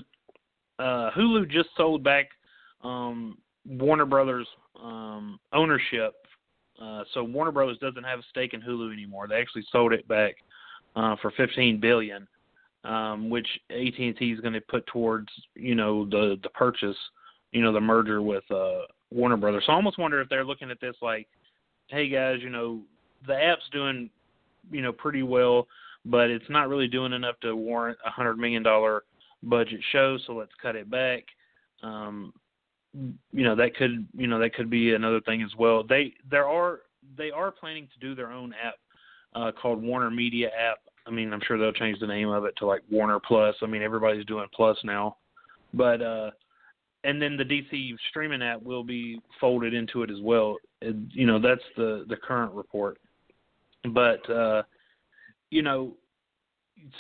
uh, 0.78 1.10
Hulu 1.18 1.50
just 1.50 1.70
sold 1.76 2.04
back 2.04 2.30
um, 2.84 3.38
Warner 3.66 4.06
Brothers 4.06 4.48
um, 4.82 5.40
ownership, 5.54 6.14
uh, 6.82 7.04
so 7.14 7.24
Warner 7.24 7.52
Brothers 7.52 7.78
doesn't 7.80 8.04
have 8.04 8.20
a 8.20 8.24
stake 8.30 8.54
in 8.54 8.62
Hulu 8.62 8.94
anymore. 8.94 9.28
They 9.28 9.36
actually 9.36 9.66
sold 9.72 9.94
it 9.94 10.08
back 10.08 10.36
uh, 10.96 11.16
for 11.22 11.32
15 11.38 11.80
billion, 11.80 12.28
um, 12.84 13.30
which 13.30 13.48
AT 13.70 14.00
and 14.00 14.18
T 14.18 14.32
is 14.32 14.40
going 14.40 14.54
to 14.54 14.62
put 14.62 14.86
towards 14.88 15.30
you 15.56 15.76
know 15.76 16.06
the 16.06 16.38
the 16.44 16.50
purchase, 16.50 16.98
you 17.52 17.62
know 17.62 17.74
the 17.74 17.82
merger 17.82 18.22
with 18.22 18.44
uh, 18.52 18.82
Warner 19.12 19.38
Brothers. 19.38 19.64
So 19.66 19.74
I 19.74 19.76
almost 19.76 20.00
wonder 20.00 20.22
if 20.22 20.30
they're 20.30 20.46
looking 20.46 20.72
at 20.72 20.82
this 20.82 20.96
like 21.02 21.28
hey 21.92 22.08
guys, 22.08 22.40
you 22.42 22.50
know, 22.50 22.82
the 23.28 23.36
app's 23.36 23.70
doing, 23.72 24.10
you 24.72 24.82
know, 24.82 24.92
pretty 24.92 25.24
well, 25.24 25.68
but 26.06 26.30
it's 26.30 26.50
not 26.50 26.70
really 26.70 26.88
doing 26.88 27.14
enough 27.14 27.36
to 27.42 27.56
warrant 27.56 27.98
a 28.06 28.10
hundred 28.10 28.38
million 28.38 28.64
dollar 28.64 29.04
budget 29.44 29.82
show, 29.92 30.18
so 30.26 30.34
let's 30.34 30.52
cut 30.62 30.76
it 30.76 30.90
back. 30.90 31.24
Um, 31.84 32.34
you 32.94 33.44
know, 33.44 33.56
that 33.56 33.76
could, 33.76 34.08
you 34.18 34.28
know, 34.28 34.40
that 34.40 34.56
could 34.56 34.70
be 34.70 34.94
another 34.94 35.22
thing 35.22 35.44
as 35.44 35.52
well. 35.58 35.84
They 35.84 36.14
there 36.30 36.48
are 36.48 36.80
they 37.18 37.30
are 37.32 37.52
planning 37.52 37.88
to 37.94 38.00
do 38.00 38.16
their 38.16 38.32
own 38.32 38.54
app 38.54 38.76
uh, 39.36 39.52
called 39.52 39.82
Warner 39.82 40.12
Media 40.12 40.50
app. 40.50 40.80
I 41.08 41.12
mean, 41.12 41.34
I'm 41.34 41.42
sure 41.46 41.58
they'll 41.58 41.72
change 41.72 42.00
the 42.00 42.08
name 42.08 42.30
of 42.30 42.46
it 42.46 42.56
to 42.58 42.66
like 42.66 42.82
Warner 42.90 43.20
Plus. 43.20 43.56
I 43.62 43.66
mean, 43.66 43.82
everybody's 43.82 44.26
doing 44.26 44.48
Plus 44.54 44.78
now, 44.84 45.18
but 45.74 46.02
uh, 46.02 46.32
and 47.04 47.22
then 47.22 47.38
the 47.38 47.44
DC 47.44 47.96
streaming 48.10 48.42
app 48.42 48.62
will 48.62 48.84
be 48.84 49.20
folded 49.40 49.74
into 49.74 50.04
it 50.04 50.12
as 50.12 50.20
well. 50.22 50.58
It, 50.82 50.96
you 51.10 51.26
know, 51.26 51.40
that's 51.40 51.64
the 51.76 52.06
the 52.08 52.16
current 52.16 52.54
report. 52.54 53.00
But 53.90 54.30
uh, 54.30 54.64
you 55.50 55.64
know, 55.64 55.94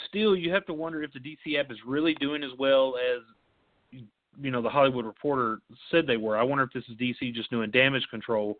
still 0.07 0.35
you 0.35 0.51
have 0.51 0.65
to 0.65 0.73
wonder 0.73 1.03
if 1.03 1.11
the 1.13 1.19
DC 1.19 1.59
app 1.59 1.71
is 1.71 1.77
really 1.85 2.15
doing 2.15 2.43
as 2.43 2.51
well 2.57 2.95
as 2.97 3.21
you 4.41 4.49
know 4.49 4.61
the 4.61 4.69
Hollywood 4.69 5.05
Reporter 5.05 5.59
said 5.91 6.07
they 6.07 6.17
were. 6.17 6.37
I 6.37 6.43
wonder 6.43 6.63
if 6.63 6.73
this 6.73 6.83
is 6.89 6.97
DC 6.97 7.33
just 7.33 7.51
doing 7.51 7.69
damage 7.71 8.07
control. 8.09 8.57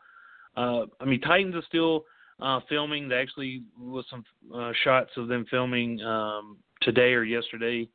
Uh, 0.55 0.83
I 0.99 1.05
mean, 1.05 1.21
Titans 1.21 1.55
is 1.55 1.63
still 1.67 2.03
uh, 2.41 2.59
filming. 2.67 3.07
There 3.07 3.21
actually 3.21 3.63
was 3.79 4.05
some 4.09 4.23
uh, 4.53 4.71
shots 4.83 5.11
of 5.17 5.27
them 5.27 5.45
filming 5.49 6.01
um, 6.01 6.57
today 6.81 7.13
or 7.13 7.23
yesterday 7.23 7.87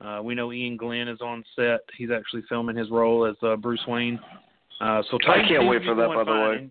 uh, 0.00 0.20
we 0.22 0.34
know 0.34 0.50
Iain 0.50 0.76
Glen 0.76 1.08
is 1.08 1.20
on 1.20 1.44
set. 1.56 1.80
He's 1.96 2.10
actually 2.10 2.42
filming 2.48 2.76
his 2.76 2.90
role 2.90 3.24
as 3.26 3.36
uh, 3.42 3.56
Bruce 3.56 3.82
Wayne. 3.86 4.18
Uh, 4.80 5.02
so 5.10 5.18
I 5.28 5.46
can't 5.48 5.68
wait 5.68 5.82
for 5.84 5.94
that, 5.94 6.08
by 6.08 6.24
the 6.24 6.32
way. 6.32 6.70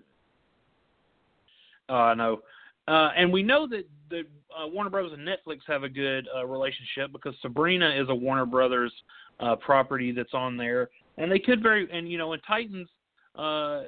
Uh, 1.90 1.94
I 1.94 2.14
know. 2.14 2.42
Uh, 2.88 3.10
and 3.16 3.32
we 3.32 3.42
know 3.42 3.68
that 3.68 3.88
the 4.10 4.24
uh, 4.56 4.68
Warner 4.68 4.90
Brothers 4.90 5.14
and 5.14 5.28
Netflix 5.28 5.60
have 5.68 5.84
a 5.84 5.90
good 5.90 6.28
uh, 6.36 6.46
relationship 6.46 7.12
because 7.12 7.34
Sabrina 7.42 7.90
is 7.90 8.10
a 8.10 8.16
Warner 8.16 8.46
Brothers 8.46 8.92
uh, 9.40 9.56
property 9.56 10.12
that's 10.12 10.34
on 10.34 10.58
there, 10.58 10.90
and 11.18 11.32
they 11.32 11.40
could 11.40 11.64
very 11.64 11.90
and 11.92 12.12
you 12.12 12.18
know, 12.18 12.34
in 12.34 12.42
Titans, 12.42 12.90
uh, 13.36 13.84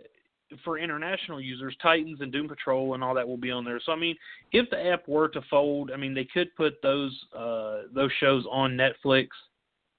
for 0.64 0.77
international 0.77 1.41
users, 1.41 1.76
Titans 1.82 2.22
and 2.22 2.32
Doom 2.32 2.48
Patrol 2.48 2.94
and 2.94 3.03
all 3.03 3.14
that 3.15 3.27
will 3.27 3.38
be 3.38 3.52
on 3.52 3.65
there. 3.65 3.80
So 3.86 3.91
I 3.91 3.95
mean, 3.95 4.15
if 4.52 4.69
the 4.69 4.88
app 4.88 5.07
were 5.07 5.27
to 5.30 5.41
fold, 5.49 5.91
I 5.91 5.98
mean 5.98 6.14
they 6.14 6.26
could 6.26 6.56
put 6.56 6.82
those 6.82 7.18
uh, 7.38 7.82
those 7.94 8.11
shows 8.19 8.45
on 8.52 8.77
Netflix. 8.77 9.27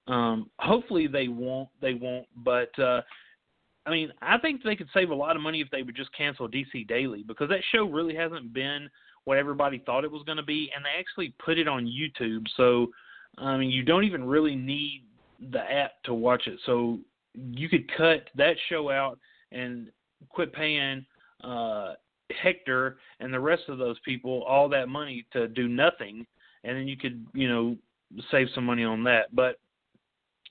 Um, 0.08 0.50
hopefully 0.58 1.06
they 1.06 1.28
won't. 1.28 1.68
They 1.80 1.94
won't. 1.94 2.26
But 2.36 2.76
uh, 2.78 3.02
I 3.86 3.90
mean, 3.90 4.12
I 4.22 4.38
think 4.38 4.62
they 4.62 4.76
could 4.76 4.88
save 4.94 5.10
a 5.10 5.14
lot 5.14 5.36
of 5.36 5.42
money 5.42 5.60
if 5.60 5.70
they 5.70 5.82
would 5.82 5.96
just 5.96 6.16
cancel 6.16 6.48
DC 6.48 6.86
Daily 6.88 7.24
because 7.26 7.48
that 7.48 7.60
show 7.72 7.84
really 7.84 8.14
hasn't 8.14 8.52
been 8.52 8.88
what 9.24 9.38
everybody 9.38 9.82
thought 9.84 10.04
it 10.04 10.10
was 10.10 10.22
going 10.22 10.36
to 10.36 10.44
be, 10.44 10.70
and 10.74 10.84
they 10.84 11.00
actually 11.00 11.34
put 11.44 11.58
it 11.58 11.66
on 11.66 11.86
YouTube. 11.86 12.44
So 12.56 12.88
I 13.38 13.56
mean, 13.56 13.70
you 13.70 13.82
don't 13.82 14.04
even 14.04 14.24
really 14.24 14.56
need 14.56 15.04
the 15.50 15.60
app 15.60 16.02
to 16.04 16.14
watch 16.14 16.46
it. 16.46 16.58
So 16.64 16.98
you 17.34 17.68
could 17.68 17.90
cut 17.96 18.28
that 18.36 18.56
show 18.68 18.90
out 18.90 19.18
and 19.52 19.88
quit 20.28 20.52
paying 20.52 21.04
uh, 21.42 21.94
Hector 22.42 22.98
and 23.20 23.32
the 23.32 23.40
rest 23.40 23.62
of 23.68 23.78
those 23.78 23.98
people 24.04 24.42
all 24.44 24.68
that 24.68 24.88
money 24.88 25.26
to 25.32 25.48
do 25.48 25.68
nothing, 25.68 26.26
and 26.64 26.76
then 26.76 26.88
you 26.88 26.96
could, 26.96 27.24
you 27.32 27.48
know, 27.48 27.76
save 28.30 28.48
some 28.54 28.64
money 28.64 28.84
on 28.84 29.04
that. 29.04 29.34
But 29.34 29.58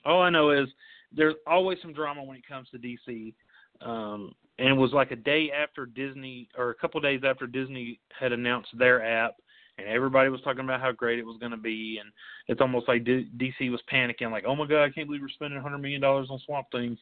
all 0.06 0.22
I 0.22 0.30
know 0.30 0.52
is 0.52 0.68
there's 1.12 1.36
always 1.48 1.78
some 1.82 1.94
drama 1.94 2.24
when 2.24 2.38
it 2.38 2.48
comes 2.48 2.68
to 2.70 2.78
DC. 2.78 3.34
Um, 3.82 4.34
and 4.58 4.70
it 4.70 4.74
was 4.74 4.94
like 4.94 5.12
a 5.12 5.18
day 5.18 5.52
after 5.52 5.86
Disney, 5.86 6.48
or 6.58 6.70
a 6.70 6.76
couple 6.76 7.02
days 7.02 7.22
after 7.26 7.46
Disney 7.46 8.00
had 8.18 8.32
announced 8.32 8.70
their 8.78 9.04
app, 9.06 9.36
and 9.78 9.88
everybody 9.88 10.30
was 10.30 10.42
talking 10.42 10.64
about 10.64 10.80
how 10.80 10.94
great 10.94 11.20
it 11.20 11.26
was 11.26 11.38
going 11.40 11.52
to 11.52 11.58
be, 11.58 12.00
and 12.00 12.10
it's 12.48 12.62
almost 12.62 12.88
like 12.88 13.04
D- 13.04 13.30
DC 13.38 13.70
was 13.70 13.82
panicking, 13.92 14.32
like, 14.32 14.46
"Oh 14.48 14.56
my 14.56 14.66
God, 14.66 14.84
I 14.84 14.90
can't 14.90 15.08
believe 15.08 15.22
we're 15.22 15.30
spending 15.30 15.58
100 15.58 15.78
million 15.80 16.00
dollars 16.00 16.28
on 16.30 16.40
Swamp 16.40 16.68
Thing." 16.72 16.98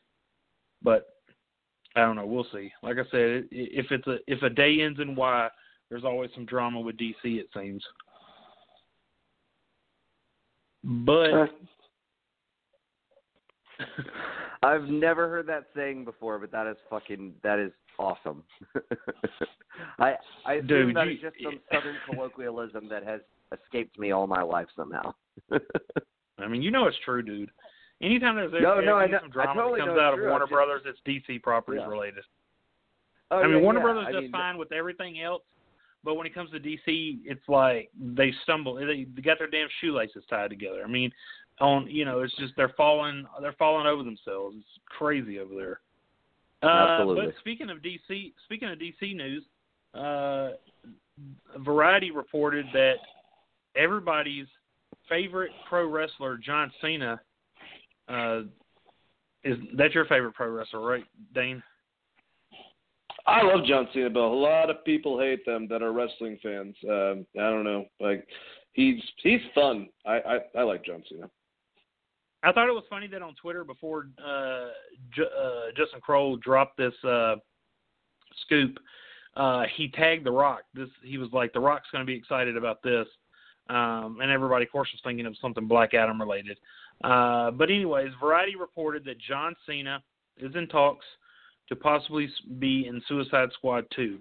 But 0.81 1.05
I 1.95 2.01
don't 2.01 2.15
know. 2.15 2.25
We'll 2.25 2.47
see. 2.51 2.71
Like 2.81 2.97
I 2.97 3.03
said, 3.11 3.47
if 3.51 3.91
it's 3.91 4.07
a 4.07 4.17
if 4.27 4.41
a 4.41 4.49
day 4.49 4.81
ends 4.81 4.99
in 4.99 5.15
Y, 5.15 5.49
there's 5.89 6.03
always 6.03 6.31
some 6.33 6.45
drama 6.45 6.79
with 6.79 6.97
DC. 6.97 7.13
It 7.23 7.47
seems. 7.55 7.83
But 10.83 11.33
uh, 11.33 11.45
I've 14.63 14.85
never 14.85 15.29
heard 15.29 15.47
that 15.47 15.65
saying 15.75 16.05
before, 16.05 16.39
but 16.39 16.51
that 16.51 16.67
is 16.67 16.77
fucking 16.89 17.33
that 17.43 17.59
is 17.59 17.71
awesome. 17.99 18.43
I 19.99 20.15
I 20.45 20.53
assume 20.55 20.67
Dude, 20.67 20.95
that 20.95 21.07
you, 21.07 21.13
is 21.13 21.21
just 21.21 21.35
some 21.43 21.59
southern 21.71 21.95
colloquialism 22.09 22.89
that 22.89 23.03
has 23.05 23.21
escaped 23.51 23.99
me 23.99 24.11
all 24.11 24.27
my 24.27 24.41
life 24.41 24.67
somehow. 24.75 25.13
I 26.39 26.47
mean, 26.47 26.61
you 26.61 26.71
know 26.71 26.87
it's 26.87 26.97
true, 27.05 27.21
dude. 27.21 27.51
Anytime 28.03 28.35
there's 28.35 28.51
no, 28.51 28.81
no, 28.81 28.97
I 28.97 29.07
some 29.07 29.29
drama 29.29 29.61
totally 29.61 29.79
that 29.79 29.87
comes 29.87 29.99
out 29.99 30.13
of 30.13 30.19
true. 30.19 30.29
Warner 30.29 30.45
just, 30.45 30.51
Brothers, 30.51 30.81
it's 30.85 30.99
DC 31.07 31.41
properties 31.41 31.81
yeah. 31.85 31.89
related. 31.89 32.23
Oh, 33.31 33.37
I 33.37 33.47
mean, 33.47 33.57
yeah, 33.57 33.61
Warner 33.61 33.79
yeah. 33.79 33.83
Brothers 33.83 34.05
I 34.09 34.11
does 34.11 34.21
mean, 34.23 34.31
fine 34.31 34.57
with 34.57 34.73
everything 34.73 35.21
else, 35.21 35.43
but 36.03 36.15
when 36.15 36.27
it 36.27 36.35
comes 36.35 36.51
to 36.51 36.59
DC, 36.59 37.19
it's 37.23 37.47
like 37.47 37.89
they 37.97 38.33
stumble. 38.43 38.75
They, 38.75 39.07
they 39.15 39.21
got 39.21 39.39
their 39.39 39.49
damn 39.49 39.69
shoelaces 39.79 40.23
tied 40.29 40.49
together. 40.49 40.83
I 40.83 40.89
mean, 40.89 41.11
on 41.61 41.87
you 41.89 42.03
know, 42.03 42.19
it's 42.19 42.35
just 42.35 42.53
they're 42.57 42.73
falling, 42.75 43.25
they're 43.41 43.53
falling 43.53 43.87
over 43.87 44.03
themselves. 44.03 44.57
It's 44.59 44.79
crazy 44.85 45.39
over 45.39 45.55
there. 45.55 45.79
Uh, 46.61 46.97
Absolutely. 46.99 47.25
But 47.27 47.35
speaking 47.39 47.69
of 47.69 47.77
DC, 47.77 48.33
speaking 48.43 48.69
of 48.69 48.79
DC 48.79 49.15
news, 49.15 49.43
uh, 49.93 50.51
Variety 51.59 52.11
reported 52.11 52.65
that 52.73 52.95
everybody's 53.75 54.47
favorite 55.07 55.51
pro 55.69 55.87
wrestler, 55.87 56.37
John 56.37 56.71
Cena, 56.81 57.21
uh, 58.07 58.41
is 59.43 59.57
that's 59.77 59.93
your 59.93 60.05
favorite 60.05 60.33
pro 60.33 60.49
wrestler, 60.49 60.81
right, 60.81 61.05
Dane? 61.33 61.61
I 63.25 63.41
love 63.41 63.65
John 63.65 63.87
Cena, 63.93 64.09
but 64.09 64.19
a 64.19 64.27
lot 64.27 64.69
of 64.69 64.83
people 64.83 65.19
hate 65.19 65.45
them 65.45 65.67
that 65.69 65.81
are 65.81 65.93
wrestling 65.93 66.37
fans. 66.43 66.75
Um, 66.83 67.25
I 67.39 67.49
don't 67.49 67.63
know, 67.63 67.85
like 67.99 68.27
he's 68.73 69.01
he's 69.21 69.41
fun. 69.55 69.87
I 70.05 70.19
I, 70.19 70.39
I 70.59 70.63
like 70.63 70.85
John 70.85 71.03
Cena. 71.09 71.29
I 72.43 72.51
thought 72.51 72.67
it 72.67 72.73
was 72.73 72.83
funny 72.89 73.07
that 73.07 73.21
on 73.21 73.35
Twitter 73.41 73.63
before 73.63 74.07
uh, 74.19 74.67
J- 75.15 75.23
uh, 75.23 75.71
Justin 75.77 76.01
Kroll 76.01 76.35
dropped 76.37 76.77
this 76.77 76.93
uh, 77.05 77.35
scoop, 78.41 78.77
uh, 79.35 79.63
he 79.75 79.87
tagged 79.89 80.25
The 80.25 80.31
Rock. 80.31 80.61
This 80.73 80.89
he 81.03 81.17
was 81.17 81.29
like, 81.31 81.53
The 81.53 81.59
Rock's 81.59 81.87
going 81.91 82.01
to 82.01 82.05
be 82.05 82.15
excited 82.15 82.57
about 82.57 82.83
this, 82.83 83.07
um, 83.69 84.17
and 84.21 84.29
everybody, 84.29 84.65
of 84.65 84.71
course, 84.71 84.89
was 84.91 85.01
thinking 85.03 85.25
of 85.25 85.35
something 85.41 85.67
Black 85.67 85.93
Adam 85.93 86.19
related. 86.19 86.57
Uh, 87.03 87.51
but 87.51 87.69
anyways, 87.69 88.09
Variety 88.19 88.55
reported 88.55 89.03
that 89.05 89.19
John 89.19 89.55
Cena 89.67 90.01
is 90.37 90.55
in 90.55 90.67
talks 90.67 91.05
to 91.69 91.75
possibly 91.75 92.29
be 92.59 92.87
in 92.87 93.01
Suicide 93.07 93.49
Squad 93.53 93.85
2, 93.95 94.19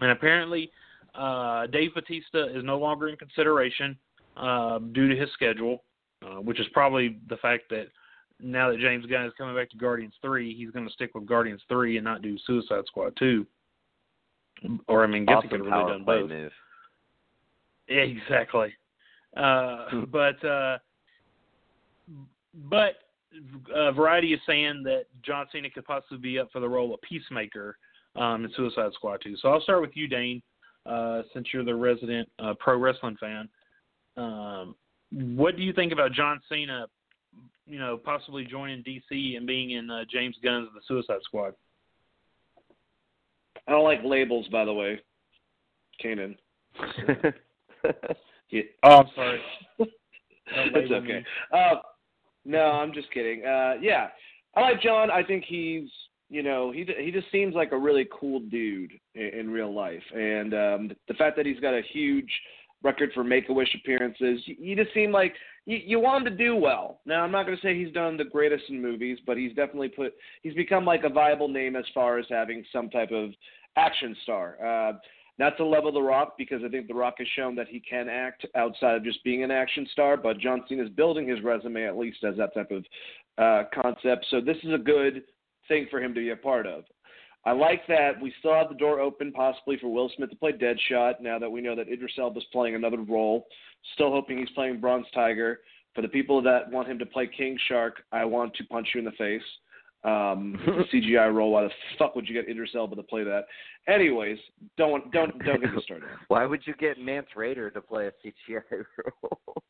and 0.00 0.10
apparently 0.10 0.70
uh, 1.14 1.66
Dave 1.66 1.94
Batista 1.94 2.46
is 2.46 2.64
no 2.64 2.78
longer 2.78 3.08
in 3.08 3.16
consideration 3.16 3.96
uh, 4.36 4.78
due 4.78 5.08
to 5.08 5.16
his 5.16 5.30
schedule 5.32 5.82
uh, 6.22 6.40
which 6.40 6.60
is 6.60 6.66
probably 6.72 7.18
the 7.28 7.36
fact 7.38 7.64
that 7.70 7.86
now 8.40 8.70
that 8.70 8.78
James 8.78 9.06
Gunn 9.06 9.24
is 9.24 9.32
coming 9.36 9.54
back 9.54 9.70
to 9.70 9.76
Guardians 9.76 10.14
Three, 10.22 10.54
he's 10.54 10.70
going 10.70 10.86
to 10.86 10.92
stick 10.92 11.14
with 11.14 11.26
Guardians 11.26 11.62
Three 11.68 11.96
and 11.96 12.04
not 12.04 12.22
do 12.22 12.36
Suicide 12.46 12.84
Squad 12.86 13.14
Two. 13.18 13.46
Or 14.88 15.04
I 15.04 15.06
mean, 15.06 15.24
guess 15.24 15.36
awesome 15.36 15.50
he 15.50 15.56
could 15.56 15.66
have 15.66 15.72
really 15.72 15.92
done 15.92 16.04
both. 16.04 16.28
move. 16.28 16.52
Exactly. 17.88 18.74
Uh, 19.36 20.04
but 20.12 20.44
uh, 20.44 20.78
but 22.54 22.94
uh, 23.74 23.92
Variety 23.92 24.32
is 24.32 24.40
saying 24.46 24.82
that 24.84 25.04
John 25.22 25.46
Cena 25.52 25.70
could 25.70 25.84
possibly 25.84 26.18
be 26.18 26.38
up 26.38 26.50
for 26.52 26.60
the 26.60 26.68
role 26.68 26.92
of 26.92 27.00
Peacemaker 27.02 27.76
um, 28.16 28.44
in 28.44 28.52
Suicide 28.56 28.92
Squad 28.94 29.20
2. 29.22 29.36
So 29.36 29.48
I'll 29.48 29.60
start 29.60 29.80
with 29.80 29.92
you, 29.94 30.08
Dane, 30.08 30.42
uh, 30.86 31.22
since 31.32 31.48
you're 31.52 31.64
the 31.64 31.74
resident 31.74 32.28
uh, 32.38 32.54
pro 32.58 32.76
wrestling 32.76 33.16
fan. 33.20 33.48
Um, 34.16 34.74
what 35.12 35.56
do 35.56 35.62
you 35.62 35.72
think 35.72 35.92
about 35.92 36.12
John 36.12 36.40
Cena, 36.48 36.86
you 37.66 37.78
know, 37.78 37.96
possibly 37.96 38.44
joining 38.44 38.82
DC 38.82 39.36
and 39.36 39.46
being 39.46 39.72
in 39.72 39.90
uh, 39.90 40.04
James 40.10 40.36
Gunn's 40.42 40.68
The 40.74 40.80
Suicide 40.86 41.20
Squad? 41.22 41.54
I 43.68 43.72
don't 43.72 43.84
like 43.84 44.00
labels, 44.04 44.48
by 44.48 44.64
the 44.64 44.72
way. 44.72 45.00
Cainan. 46.02 46.36
Yeah. 48.50 48.62
Oh, 48.82 48.96
I'm 48.96 49.06
sorry. 49.14 49.40
it's 49.78 50.74
label 50.74 50.94
okay. 50.96 51.24
No, 52.44 52.62
I'm 52.62 52.92
just 52.92 53.12
kidding. 53.12 53.44
Uh, 53.44 53.74
yeah, 53.80 54.08
I 54.56 54.60
like 54.60 54.82
John. 54.82 55.10
I 55.10 55.22
think 55.22 55.44
he's, 55.46 55.88
you 56.28 56.42
know, 56.42 56.72
he 56.72 56.86
he 56.98 57.10
just 57.10 57.30
seems 57.30 57.54
like 57.54 57.72
a 57.72 57.78
really 57.78 58.08
cool 58.18 58.40
dude 58.40 58.92
in, 59.14 59.40
in 59.40 59.50
real 59.50 59.74
life, 59.74 60.02
and 60.14 60.54
um, 60.54 60.90
the 61.08 61.14
fact 61.14 61.36
that 61.36 61.46
he's 61.46 61.60
got 61.60 61.74
a 61.74 61.82
huge 61.92 62.30
record 62.82 63.10
for 63.14 63.22
Make 63.22 63.48
a 63.48 63.52
Wish 63.52 63.74
appearances, 63.74 64.40
you, 64.46 64.56
you 64.58 64.76
just 64.76 64.94
seem 64.94 65.12
like 65.12 65.34
you, 65.66 65.78
you 65.84 66.00
want 66.00 66.26
him 66.26 66.32
to 66.32 66.44
do 66.44 66.56
well. 66.56 67.00
Now, 67.04 67.22
I'm 67.22 67.30
not 67.30 67.44
going 67.44 67.56
to 67.56 67.62
say 67.62 67.78
he's 67.78 67.92
done 67.92 68.16
the 68.16 68.24
greatest 68.24 68.64
in 68.68 68.80
movies, 68.80 69.18
but 69.26 69.36
he's 69.36 69.54
definitely 69.54 69.88
put 69.88 70.14
he's 70.42 70.54
become 70.54 70.84
like 70.84 71.04
a 71.04 71.08
viable 71.08 71.48
name 71.48 71.76
as 71.76 71.84
far 71.92 72.18
as 72.18 72.26
having 72.30 72.64
some 72.72 72.88
type 72.90 73.10
of 73.12 73.30
action 73.76 74.16
star. 74.22 74.56
Uh, 74.64 74.92
not 75.40 75.56
to 75.56 75.64
level 75.64 75.90
The 75.90 76.02
Rock 76.02 76.34
because 76.36 76.60
I 76.62 76.68
think 76.68 76.86
The 76.86 76.94
Rock 76.94 77.14
has 77.16 77.26
shown 77.34 77.56
that 77.56 77.66
he 77.66 77.80
can 77.80 78.10
act 78.10 78.44
outside 78.54 78.96
of 78.96 79.02
just 79.02 79.24
being 79.24 79.42
an 79.42 79.50
action 79.50 79.88
star, 79.90 80.18
but 80.18 80.38
John 80.38 80.62
Cena 80.68 80.84
is 80.84 80.90
building 80.90 81.26
his 81.26 81.42
resume 81.42 81.86
at 81.86 81.96
least 81.96 82.22
as 82.24 82.36
that 82.36 82.52
type 82.52 82.70
of 82.70 82.84
uh, 83.38 83.66
concept. 83.74 84.26
So 84.30 84.42
this 84.42 84.58
is 84.62 84.74
a 84.74 84.78
good 84.78 85.22
thing 85.66 85.86
for 85.90 85.98
him 85.98 86.12
to 86.12 86.20
be 86.20 86.28
a 86.28 86.36
part 86.36 86.66
of. 86.66 86.84
I 87.46 87.52
like 87.52 87.86
that 87.88 88.20
we 88.20 88.34
still 88.38 88.52
have 88.52 88.68
the 88.68 88.74
door 88.74 89.00
open 89.00 89.32
possibly 89.32 89.78
for 89.78 89.88
Will 89.88 90.10
Smith 90.14 90.28
to 90.28 90.36
play 90.36 90.52
Deadshot 90.52 91.22
now 91.22 91.38
that 91.38 91.50
we 91.50 91.62
know 91.62 91.74
that 91.74 91.88
Idris 91.88 92.12
Elba's 92.18 92.44
playing 92.52 92.74
another 92.74 92.98
role. 92.98 93.46
Still 93.94 94.10
hoping 94.12 94.36
he's 94.36 94.50
playing 94.50 94.78
Bronze 94.78 95.06
Tiger. 95.14 95.60
For 95.94 96.02
the 96.02 96.08
people 96.08 96.42
that 96.42 96.70
want 96.70 96.86
him 96.86 96.98
to 96.98 97.06
play 97.06 97.26
King 97.34 97.58
Shark, 97.66 98.02
I 98.12 98.26
want 98.26 98.54
to 98.56 98.64
punch 98.64 98.88
you 98.94 98.98
in 98.98 99.06
the 99.06 99.12
face. 99.12 99.42
Um, 100.02 100.58
CGI 100.94 101.32
role. 101.34 101.52
Why 101.52 101.64
the 101.64 101.70
fuck 101.98 102.16
would 102.16 102.26
you 102.28 102.34
get 102.34 102.48
Idris 102.50 102.70
Elba 102.74 102.96
to 102.96 103.02
play 103.02 103.22
that? 103.24 103.42
Anyways, 103.86 104.38
don't 104.78 105.10
don't 105.12 105.38
don't 105.44 105.60
get 105.60 105.74
me 105.74 105.82
started. 105.84 106.08
Why 106.28 106.46
would 106.46 106.62
you 106.66 106.74
get 106.80 106.98
Mance 106.98 107.26
Rayder 107.36 107.72
to 107.74 107.80
play 107.82 108.06
a 108.06 108.12
CGI 108.24 108.62
role? 109.22 109.62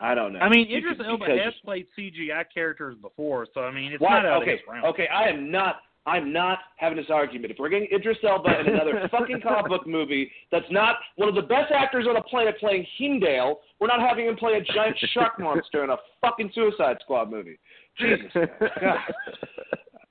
I 0.00 0.14
don't 0.14 0.32
know. 0.32 0.40
I 0.40 0.48
mean, 0.48 0.66
Because- 0.68 0.92
Idris 0.92 1.06
Elba 1.08 1.24
because- 1.26 1.40
has 1.44 1.54
played 1.64 1.86
CGI 1.98 2.44
characters 2.52 2.96
before, 3.00 3.46
so 3.54 3.62
I 3.62 3.70
mean, 3.72 3.92
it's 3.92 4.00
Why? 4.00 4.10
not 4.22 4.26
out 4.26 4.42
okay, 4.42 4.52
of 4.54 4.58
his 4.58 4.68
realm. 4.68 4.84
okay. 4.86 5.08
I 5.08 5.28
am 5.28 5.50
not. 5.50 5.76
I'm 6.06 6.34
not 6.34 6.58
having 6.76 6.98
this 6.98 7.06
argument. 7.08 7.50
If 7.50 7.56
we're 7.58 7.70
getting 7.70 7.88
Idris 7.90 8.18
Elba 8.22 8.60
in 8.60 8.66
another 8.74 9.08
fucking 9.10 9.40
comic 9.40 9.68
book 9.70 9.86
movie 9.86 10.30
that's 10.52 10.66
not 10.70 10.96
one 11.16 11.30
of 11.30 11.34
the 11.34 11.40
best 11.40 11.72
actors 11.74 12.04
on 12.06 12.12
the 12.12 12.20
planet 12.20 12.58
playing 12.60 12.86
Heimdall, 12.98 13.60
we're 13.80 13.86
not 13.86 14.00
having 14.00 14.26
him 14.26 14.36
play 14.36 14.52
a 14.58 14.60
giant 14.74 14.98
shark 15.14 15.40
monster 15.40 15.82
in 15.82 15.88
a 15.88 15.96
fucking 16.20 16.50
Suicide 16.54 16.98
Squad 17.00 17.30
movie. 17.30 17.58
Jesus. 17.98 18.48
God. 18.80 18.98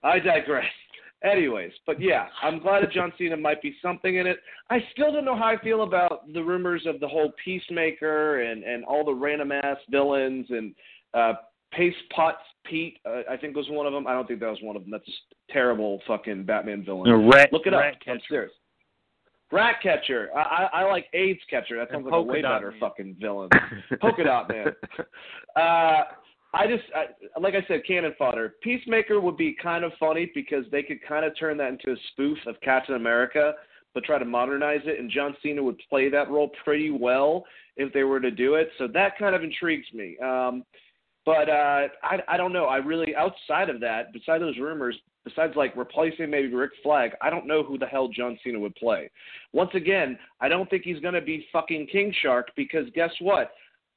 I 0.04 0.20
digress. 0.20 0.66
Anyways, 1.24 1.72
but 1.88 2.02
yeah, 2.02 2.28
I'm 2.42 2.60
glad 2.60 2.84
that 2.84 2.92
John 2.92 3.14
Cena 3.18 3.38
might 3.38 3.62
be 3.62 3.74
something 3.82 4.18
in 4.18 4.28
it. 4.28 4.40
I 4.70 4.80
still 4.92 5.14
don't 5.14 5.24
know 5.24 5.38
how 5.38 5.46
I 5.46 5.58
feel 5.64 5.84
about 5.84 6.32
the 6.34 6.44
rumors 6.44 6.86
of 6.86 7.00
the 7.00 7.08
whole 7.08 7.32
Peacemaker 7.44 8.42
and 8.42 8.64
and 8.64 8.84
all 8.84 9.06
the 9.06 9.14
random 9.14 9.54
ass 9.54 9.78
villains 9.90 10.46
and 10.50 10.76
uh 11.14 11.34
Pace 11.72 11.96
Potts 12.14 12.38
Pete. 12.66 12.98
Uh, 13.06 13.22
I 13.32 13.38
think 13.38 13.56
was 13.56 13.70
one 13.70 13.88
of 13.88 13.94
them. 13.94 14.06
I 14.06 14.12
don't 14.14 14.28
think 14.28 14.42
that 14.42 14.50
was 14.50 14.60
one 14.62 14.76
of 14.76 14.82
them. 14.84 14.92
That's 14.92 15.08
a 15.08 15.54
terrible 15.54 16.02
fucking 16.06 16.44
Batman 16.44 16.84
villain. 16.84 17.10
No, 17.10 17.26
rat, 17.32 17.54
Look 17.54 17.68
it 17.68 17.74
up. 17.74 17.80
rat 17.80 17.94
I'm 17.96 18.00
catcher. 18.18 18.26
serious. 18.30 18.52
Rat 19.52 19.76
catcher. 19.82 20.30
I, 20.36 20.40
I, 20.74 20.82
I 20.82 20.84
like 20.92 21.06
AIDS 21.14 21.40
catcher. 21.50 21.78
That 21.78 21.88
sounds 21.90 22.06
And 22.06 22.12
like 22.12 22.14
a 22.20 22.22
way 22.22 22.42
better 22.42 22.72
man. 22.72 22.80
fucking 22.82 23.16
villain. 23.22 23.50
Polka 24.02 24.24
dot 24.26 24.50
man. 24.50 24.68
Uh, 25.56 26.04
I 26.54 26.68
just, 26.68 26.84
I, 26.96 27.40
like 27.40 27.56
I 27.56 27.66
said, 27.68 27.82
cannon 27.88 28.14
fodder. 28.18 28.56
Peacemaker 28.62 29.20
would 29.20 29.38
be 29.38 29.56
kind 29.62 29.84
of 29.84 29.92
funny 30.00 30.32
because 30.36 30.66
they 30.72 30.84
could 30.84 31.00
kind 31.08 31.26
of 31.26 31.38
turn 31.38 31.58
that 31.58 31.70
into 31.70 31.92
a 31.92 31.96
spoof 32.12 32.38
of 32.46 32.56
Captain 32.62 32.96
America, 32.96 33.54
but 33.94 34.04
try 34.04 34.20
to 34.20 34.26
modernize 34.26 34.82
it, 34.86 35.00
and 35.00 35.10
John 35.10 35.36
Cena 35.42 35.64
would 35.64 35.80
play 35.90 36.10
that 36.10 36.30
role 36.30 36.52
pretty 36.64 36.92
well 36.92 37.44
if 37.76 37.92
they 37.94 38.04
were 38.04 38.20
to 38.20 38.32
do 38.32 38.54
it. 38.56 38.70
So 38.78 38.88
that 38.94 39.18
kind 39.18 39.36
of 39.36 39.44
intrigues 39.44 39.88
me. 39.94 40.16
Um, 40.24 40.64
but 41.26 41.50
uh, 41.50 41.88
I, 42.04 42.20
I 42.28 42.38
don't 42.38 42.54
know. 42.54 42.66
I 42.66 42.78
really, 42.78 43.16
outside 43.16 43.70
of 43.70 43.80
that, 43.80 44.14
besides 44.14 44.42
those 44.42 44.58
rumors, 44.58 44.96
besides 45.24 45.54
like 45.56 45.76
replacing 45.76 46.30
maybe 46.30 46.54
Rick 46.54 46.72
Flag, 46.84 47.12
I 47.22 47.30
don't 47.30 47.48
know 47.48 47.64
who 47.64 47.78
the 47.78 47.86
hell 47.86 48.10
John 48.10 48.38
Cena 48.44 48.60
would 48.60 48.76
play. 48.76 49.10
Once 49.54 49.72
again, 49.74 50.20
I 50.42 50.50
don't 50.50 50.70
think 50.70 50.84
he's 50.84 51.00
going 51.00 51.14
to 51.14 51.22
be 51.22 51.48
fucking 51.52 51.88
King 51.92 52.14
Shark 52.22 52.50
because 52.56 52.86
guess 52.94 53.12
what? 53.22 53.54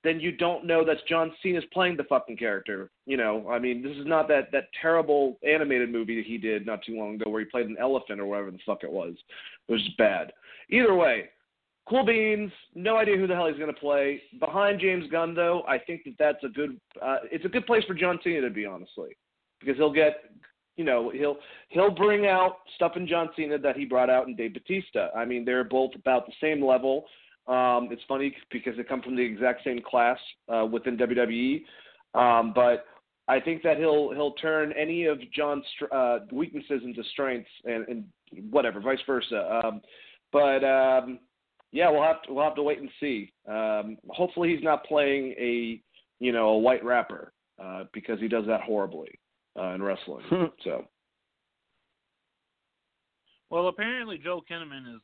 Then 0.07 0.21
you 0.21 0.31
don't 0.31 0.65
know 0.65 0.85
that 0.85 0.99
John 1.09 1.33
Cena's 1.43 1.65
playing 1.73 1.97
the 1.97 2.05
fucking 2.05 2.37
character. 2.37 2.91
You 3.07 3.17
know, 3.17 3.51
I 3.51 3.59
mean, 3.59 3.83
this 3.83 3.97
is 3.97 4.07
not 4.07 4.29
that 4.29 4.53
that 4.53 4.69
terrible 4.81 5.37
animated 5.43 5.91
movie 5.91 6.15
that 6.15 6.27
he 6.27 6.39
did 6.39 6.65
not 6.65 6.81
too 6.85 6.97
long 6.97 7.17
ago 7.17 7.29
where 7.29 7.41
he 7.41 7.47
played 7.47 7.67
an 7.67 7.77
elephant 7.81 8.21
or 8.21 8.27
whatever 8.27 8.53
the 8.53 8.59
fuck 8.65 8.85
it 8.85 8.93
was. 8.93 9.15
It 9.69 9.73
was 9.73 9.83
just 9.83 9.97
bad. 9.97 10.33
Either 10.71 10.95
way, 10.95 11.25
cool 11.89 12.07
beans. 12.07 12.53
No 12.77 12.99
idea 12.99 13.17
who 13.17 13.27
the 13.27 13.35
hell 13.35 13.49
he's 13.49 13.59
going 13.59 13.75
to 13.75 13.81
play. 13.81 14.23
Behind 14.39 14.79
James 14.79 15.11
Gunn, 15.11 15.35
though, 15.35 15.65
I 15.67 15.77
think 15.77 16.05
that 16.05 16.15
that's 16.21 16.45
a 16.45 16.51
good. 16.51 16.81
Uh, 17.03 17.17
it's 17.33 17.45
a 17.45 17.49
good 17.49 17.67
place 17.67 17.83
for 17.85 17.95
John 17.95 18.21
Cena 18.23 18.43
to 18.43 18.51
be, 18.51 18.65
honestly, 18.65 19.17
because 19.59 19.77
he'll 19.77 19.93
get, 19.93 20.19
you 20.77 20.85
know, 20.85 21.11
he'll 21.11 21.39
he'll 21.71 21.91
bring 21.91 22.27
out 22.27 22.59
stuff 22.77 22.93
in 22.95 23.09
John 23.09 23.31
Cena 23.35 23.59
that 23.59 23.77
he 23.77 23.85
brought 23.85 24.09
out 24.09 24.29
in 24.29 24.37
Dave 24.37 24.55
Batista. 24.55 25.09
I 25.17 25.25
mean, 25.25 25.45
they're 25.45 25.65
both 25.65 25.97
about 25.97 26.27
the 26.27 26.33
same 26.41 26.65
level. 26.65 27.07
Um, 27.49 27.89
it's 27.93 28.03
funny 28.09 28.35
because 28.51 28.77
they 28.77 28.83
come 28.83 29.03
from 29.03 29.17
the 29.17 29.23
exact 29.23 29.63
same 29.65 29.81
class 29.81 30.19
uh, 30.53 30.67
within 30.67 30.97
WWE, 30.97 31.63
um, 32.15 32.53
but 32.55 32.87
I 33.29 33.41
think 33.41 33.63
that 33.63 33.77
he'll 33.79 34.13
he'll 34.13 34.33
turn 34.33 34.73
any 34.73 35.07
of 35.07 35.19
John's 35.33 35.65
str- 35.75 35.95
uh, 35.95 36.19
weaknesses 36.33 36.83
into 36.85 37.03
strengths 37.13 37.51
and, 37.65 37.87
and 37.89 38.05
whatever, 38.51 38.81
vice 38.81 38.99
versa. 39.07 39.61
Um, 39.65 39.81
but 40.33 40.65
um, 40.65 41.19
yeah, 41.73 41.91
we'll 41.91 42.03
have 42.03 42.23
to 42.23 42.33
we'll 42.33 42.45
have 42.45 42.55
to 42.57 42.63
wait 42.63 42.81
and 42.81 42.91
see. 43.01 43.33
Um, 43.49 43.97
hopefully, 44.09 44.55
he's 44.55 44.65
not 44.65 44.85
playing 44.85 45.35
a 45.39 45.81
you 46.21 46.33
know 46.33 46.49
a 46.49 46.59
white 46.59 46.85
rapper 46.85 47.33
uh, 47.63 47.85
because 47.93 48.21
he 48.21 48.29
does 48.29 48.47
that 48.47 48.63
horribly 48.63 49.19
uh, 49.59 49.71
in 49.71 49.83
wrestling. 49.83 50.25
so 50.65 50.85
Well, 53.51 53.69
apparently 53.69 54.19
Joel 54.19 54.43
Kinnaman 54.51 54.95
is 54.95 55.01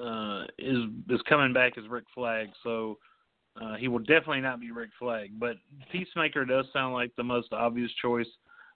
uh, 0.00 0.44
is 0.58 0.78
is 1.10 1.20
coming 1.28 1.52
back 1.52 1.78
as 1.78 1.88
Rick 1.88 2.04
Flag, 2.14 2.48
so 2.62 2.98
uh, 3.60 3.74
he 3.76 3.88
will 3.88 3.98
definitely 3.98 4.40
not 4.40 4.60
be 4.60 4.70
Rick 4.70 4.90
Flag. 4.98 5.30
But 5.38 5.56
Peacemaker 5.90 6.44
does 6.44 6.66
sound 6.72 6.94
like 6.94 7.12
the 7.16 7.24
most 7.24 7.52
obvious 7.52 7.90
choice, 8.00 8.26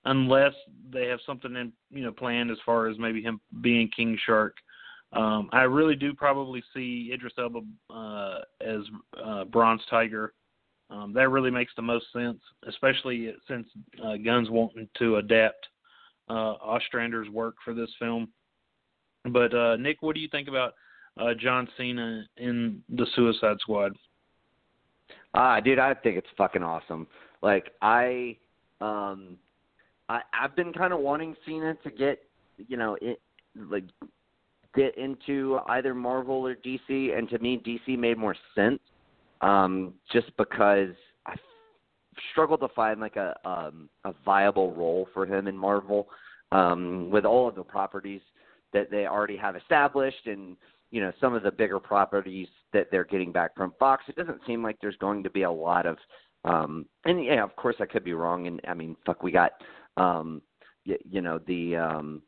unless 0.05 0.53
they 0.91 1.07
have 1.07 1.21
something 1.27 1.55
in 1.57 1.73
you 1.91 2.05
know 2.05 2.13
planned 2.13 2.51
as 2.51 2.59
far 2.65 2.89
as 2.89 2.99
maybe 2.99 3.23
him 3.23 3.41
being 3.61 3.91
King 3.95 4.19
Shark. 4.27 4.57
Um, 5.13 5.49
I 5.53 5.63
really 5.63 5.95
do 5.95 6.13
probably 6.13 6.63
see 6.75 7.11
Idris 7.13 7.33
Elba 7.39 7.61
uh, 7.91 8.39
as 8.61 8.81
uh, 9.23 9.45
Bronze 9.45 9.83
Tiger. 9.89 10.35
Um, 10.91 11.13
that 11.15 11.31
really 11.31 11.51
makes 11.51 11.73
the 11.75 11.83
most 11.83 12.07
sense, 12.13 12.39
especially 12.69 13.33
since 13.49 13.67
uh, 14.05 14.15
wanting 14.25 14.89
to 14.99 15.17
adapt 15.17 15.67
uh, 16.29 16.55
Ostrander's 16.63 17.29
work 17.29 17.57
for 17.65 17.75
this 17.75 17.91
film. 17.99 18.29
But 19.25 19.55
uh, 19.55 19.77
Nick, 19.77 20.03
what 20.03 20.15
do 20.15 20.21
you 20.21 20.29
think 20.29 20.49
about 20.49 20.75
uh, 21.19 21.35
John 21.39 21.69
Cena 21.77 22.25
in 22.37 22.83
the 22.89 23.07
Suicide 23.15 23.57
Squad? 23.61 23.93
Ah, 25.35 25.61
dude, 25.61 25.79
I 25.79 25.95
think 25.95 26.17
it's 26.17 26.27
fucking 26.37 26.63
awesome. 26.63 27.07
Like 27.43 27.73
I, 27.83 28.37
um, 28.81 29.37
I 30.09 30.21
I've 30.33 30.57
been 30.57 30.73
kind 30.73 30.93
of 30.93 31.01
wanting 31.01 31.37
Cena 31.45 31.77
to 31.85 31.91
get, 31.91 32.21
you 32.69 32.77
know, 32.77 32.97
it 33.01 33.21
like 33.69 33.85
get 34.75 34.97
into 34.97 35.59
either 35.69 35.95
Marvel 35.95 36.47
or 36.47 36.55
DC, 36.55 37.17
and 37.17 37.29
to 37.31 37.39
me, 37.39 37.63
DC 37.67 37.99
made 37.99 38.19
more 38.19 38.37
sense. 38.55 38.81
Um, 39.43 39.95
just 40.13 40.35
because 40.39 40.95
I 41.27 41.35
struggled 42.33 42.61
to 42.61 42.69
find 42.69 43.01
like 43.01 43.17
a 43.17 43.35
um 43.45 43.89
a 44.05 44.15
viable 44.25 44.73
role 44.73 45.09
for 45.13 45.27
him 45.27 45.49
in 45.49 45.57
Marvel, 45.57 46.09
um, 46.53 47.11
with 47.11 47.25
all 47.25 47.49
of 47.49 47.55
the 47.55 47.63
properties 47.63 48.23
that 48.73 48.91
they 48.91 49.07
already 49.07 49.37
have 49.37 49.57
established 49.57 50.27
and 50.27 50.57
you 50.91 51.01
know 51.01 51.13
some 51.21 51.35
of 51.35 51.43
the 51.43 51.51
bigger 51.51 51.79
properties 51.79 52.49
that 52.73 52.89
they're 52.91 53.05
getting 53.05 53.33
back 53.33 53.55
from 53.57 53.73
Fox. 53.79 54.05
It 54.09 54.17
doesn't 54.17 54.41
seem 54.47 54.63
like 54.63 54.77
there's 54.81 54.97
going 54.97 55.23
to 55.23 55.31
be 55.31 55.43
a 55.43 55.51
lot 55.51 55.87
of 55.87 55.97
um 56.45 56.87
and 57.05 57.25
yeah, 57.25 57.43
of 57.43 57.55
course 57.57 57.77
I 57.81 57.87
could 57.87 58.05
be 58.05 58.13
wrong 58.15 58.47
and 58.47 58.61
I 58.69 58.75
mean 58.75 58.97
fuck 59.05 59.23
we 59.23 59.33
got 59.33 59.53
um 59.97 60.43
you, 60.85 60.97
you 61.09 61.21
know 61.21 61.41
the 61.47 61.77
um 61.77 62.23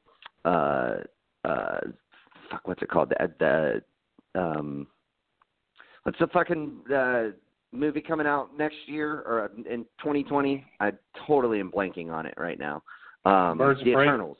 uh 0.44 0.94
uh 1.44 1.80
fuck 2.50 2.66
what's 2.66 2.82
it 2.82 2.90
called 2.90 3.10
the 3.10 3.82
the 4.34 4.40
um 4.40 4.86
what's 6.02 6.18
the 6.18 6.26
fucking 6.28 6.80
uh 6.94 7.24
movie 7.70 8.00
coming 8.00 8.26
out 8.26 8.56
next 8.56 8.76
year 8.86 9.20
or 9.26 9.50
in 9.70 9.84
2020? 9.98 10.64
I 10.80 10.92
totally 11.26 11.60
am 11.60 11.70
blanking 11.70 12.10
on 12.10 12.26
it 12.26 12.34
right 12.36 12.58
now. 12.58 12.82
Um 13.24 13.58
Birds 13.58 13.80
The 13.84 13.92
Prey? 13.92 14.04
Eternals. 14.06 14.38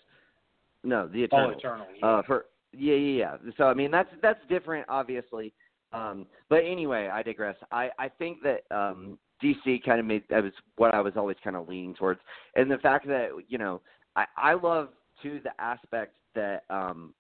No, 0.83 1.07
The 1.07 1.25
Oh, 1.33 1.51
Eternals 1.53 1.57
Eternal. 1.59 1.87
uh 2.03 2.23
for 2.23 2.47
yeah 2.79 2.95
yeah 2.95 3.37
yeah. 3.43 3.53
So 3.57 3.65
i 3.65 3.75
mean 3.75 3.91
that's 3.91 4.11
that's 4.23 4.41
different 4.49 4.87
obviously. 4.89 5.53
Um 5.93 6.27
but 6.49 6.65
anyway 6.65 7.09
i 7.13 7.23
digress. 7.23 7.57
I 7.71 7.91
i 7.99 8.09
think 8.09 8.39
that 8.43 8.63
um 8.71 9.19
dc 9.43 9.85
kind 9.85 10.01
of 10.01 10.07
made 10.07 10.25
that 10.31 10.43
was 10.43 10.53
what 10.77 10.95
i 10.95 11.01
was 11.01 11.15
always 11.17 11.37
kind 11.43 11.57
of 11.57 11.69
leaning 11.69 11.95
towards. 11.95 12.21
And 12.57 12.71
the 12.71 12.79
fact 12.79 13.07
that 13.09 13.31
you 13.49 13.59
know 13.59 13.81
i 14.17 14.25
i 14.37 14.55
love 14.55 14.89
too 15.23 15.41
the 15.43 15.61
aspect 15.61 16.15
that 16.35 16.65
um 16.71 17.15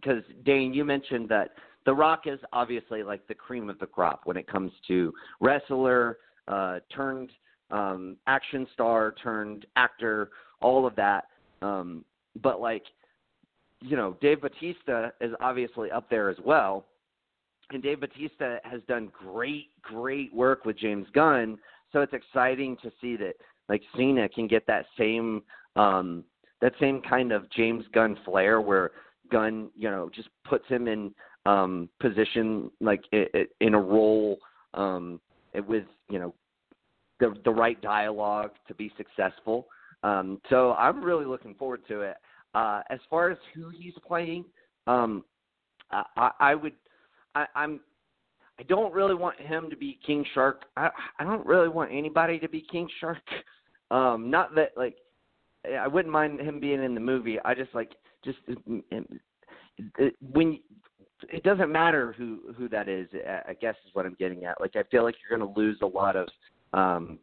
because 0.00 0.22
Dane, 0.44 0.72
you 0.72 0.84
mentioned 0.84 1.28
that 1.28 1.50
The 1.84 1.94
Rock 1.94 2.26
is 2.26 2.38
obviously 2.52 3.02
like 3.02 3.26
the 3.26 3.34
cream 3.34 3.68
of 3.68 3.78
the 3.78 3.86
crop 3.86 4.22
when 4.24 4.36
it 4.36 4.46
comes 4.46 4.72
to 4.88 5.12
wrestler 5.40 6.18
uh, 6.46 6.78
turned 6.94 7.30
um, 7.70 8.16
action 8.26 8.66
star 8.72 9.14
turned 9.22 9.66
actor, 9.76 10.30
all 10.62 10.86
of 10.86 10.96
that. 10.96 11.24
Um, 11.62 12.04
but 12.40 12.60
like, 12.60 12.84
you 13.80 13.96
know, 13.96 14.16
Dave 14.20 14.40
Batista 14.40 15.10
is 15.20 15.32
obviously 15.40 15.90
up 15.90 16.08
there 16.10 16.28
as 16.28 16.36
well. 16.44 16.84
And 17.70 17.82
Dave 17.82 18.00
Batista 18.00 18.56
has 18.64 18.80
done 18.88 19.12
great, 19.12 19.68
great 19.82 20.34
work 20.34 20.64
with 20.64 20.78
James 20.78 21.06
Gunn. 21.12 21.58
So 21.92 22.00
it's 22.00 22.14
exciting 22.14 22.76
to 22.82 22.90
see 23.00 23.16
that 23.16 23.34
like 23.68 23.82
Cena 23.96 24.28
can 24.28 24.46
get 24.46 24.66
that 24.66 24.86
same 24.98 25.42
um 25.76 26.24
that 26.60 26.72
same 26.80 27.00
kind 27.02 27.30
of 27.30 27.48
James 27.50 27.84
Gunn 27.92 28.16
flair 28.24 28.60
where 28.60 28.90
Gunn, 29.30 29.70
you 29.76 29.90
know, 29.90 30.10
just 30.14 30.28
puts 30.48 30.66
him 30.68 30.88
in 30.88 31.14
um 31.46 31.88
position 32.00 32.70
like 32.80 33.04
in 33.12 33.74
a 33.74 33.80
role 33.80 34.38
um 34.74 35.20
with, 35.66 35.84
you 36.08 36.18
know, 36.18 36.34
the 37.20 37.34
the 37.44 37.50
right 37.50 37.80
dialogue 37.82 38.52
to 38.66 38.74
be 38.74 38.90
successful. 38.96 39.66
Um 40.02 40.40
so 40.48 40.72
I'm 40.72 41.02
really 41.02 41.26
looking 41.26 41.54
forward 41.54 41.82
to 41.88 42.00
it. 42.00 42.16
Uh 42.58 42.82
as 42.90 43.00
far 43.08 43.30
as 43.30 43.38
who 43.54 43.68
he's 43.68 43.94
playing, 44.06 44.44
um 44.86 45.24
I, 45.90 46.30
I 46.40 46.54
would 46.54 46.74
I, 47.34 47.46
I'm 47.54 47.80
I 48.58 48.64
don't 48.64 48.92
really 48.92 49.14
want 49.14 49.40
him 49.40 49.70
to 49.70 49.76
be 49.76 49.98
King 50.04 50.24
Shark. 50.34 50.64
I 50.76 50.90
I 51.18 51.24
don't 51.24 51.46
really 51.46 51.68
want 51.68 51.90
anybody 51.92 52.38
to 52.40 52.48
be 52.48 52.66
King 52.70 52.88
Shark. 53.00 53.18
Um, 53.90 54.28
not 54.28 54.54
that 54.54 54.72
like 54.76 54.96
I 55.64 55.88
wouldn't 55.88 56.12
mind 56.12 56.40
him 56.40 56.60
being 56.60 56.84
in 56.84 56.94
the 56.94 57.00
movie. 57.00 57.38
I 57.42 57.54
just 57.54 57.74
like 57.74 57.92
just 58.22 58.36
when 60.20 60.58
it 61.32 61.42
doesn't 61.42 61.72
matter 61.72 62.14
who 62.18 62.52
who 62.54 62.68
that 62.68 62.86
is. 62.90 63.08
I 63.48 63.54
guess 63.54 63.76
is 63.86 63.94
what 63.94 64.04
I'm 64.04 64.16
getting 64.18 64.44
at. 64.44 64.60
Like 64.60 64.76
I 64.76 64.82
feel 64.90 65.04
like 65.04 65.14
you're 65.22 65.38
going 65.38 65.54
to 65.54 65.58
lose 65.58 65.78
a 65.80 65.86
lot 65.86 66.16
of 66.16 66.28
um 66.74 67.18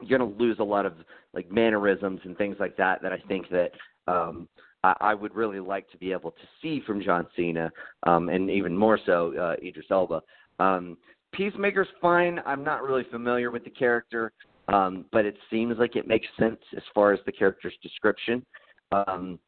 you're 0.00 0.16
going 0.16 0.32
to 0.32 0.38
lose 0.38 0.58
a 0.60 0.64
lot 0.64 0.86
of 0.86 0.94
like 1.34 1.50
mannerisms 1.50 2.20
and 2.22 2.38
things 2.38 2.56
like 2.60 2.76
that 2.76 3.02
that 3.02 3.12
I 3.12 3.18
think 3.26 3.48
that 3.50 3.72
um 4.06 4.48
I, 4.84 4.94
I 5.00 5.14
would 5.14 5.34
really 5.34 5.60
like 5.60 5.90
to 5.90 5.96
be 5.96 6.12
able 6.12 6.30
to 6.32 6.46
see 6.62 6.82
from 6.86 7.02
John 7.02 7.26
Cena 7.36 7.70
um 8.04 8.28
and 8.28 8.50
even 8.50 8.76
more 8.76 8.98
so 9.06 9.36
uh 9.36 9.66
Idris 9.66 9.86
Elba. 9.90 10.22
Um 10.58 10.96
Peacemaker's 11.32 11.88
fine. 12.00 12.40
I'm 12.46 12.64
not 12.64 12.82
really 12.82 13.04
familiar 13.10 13.50
with 13.50 13.64
the 13.64 13.70
character 13.70 14.32
um, 14.68 15.04
but 15.12 15.24
it 15.24 15.36
seems 15.50 15.76
like 15.78 15.96
it 15.96 16.08
makes 16.08 16.26
sense 16.38 16.58
as 16.76 16.82
far 16.94 17.12
as 17.12 17.20
the 17.26 17.32
character's 17.32 17.74
description. 17.82 18.44
Um, 18.92 19.38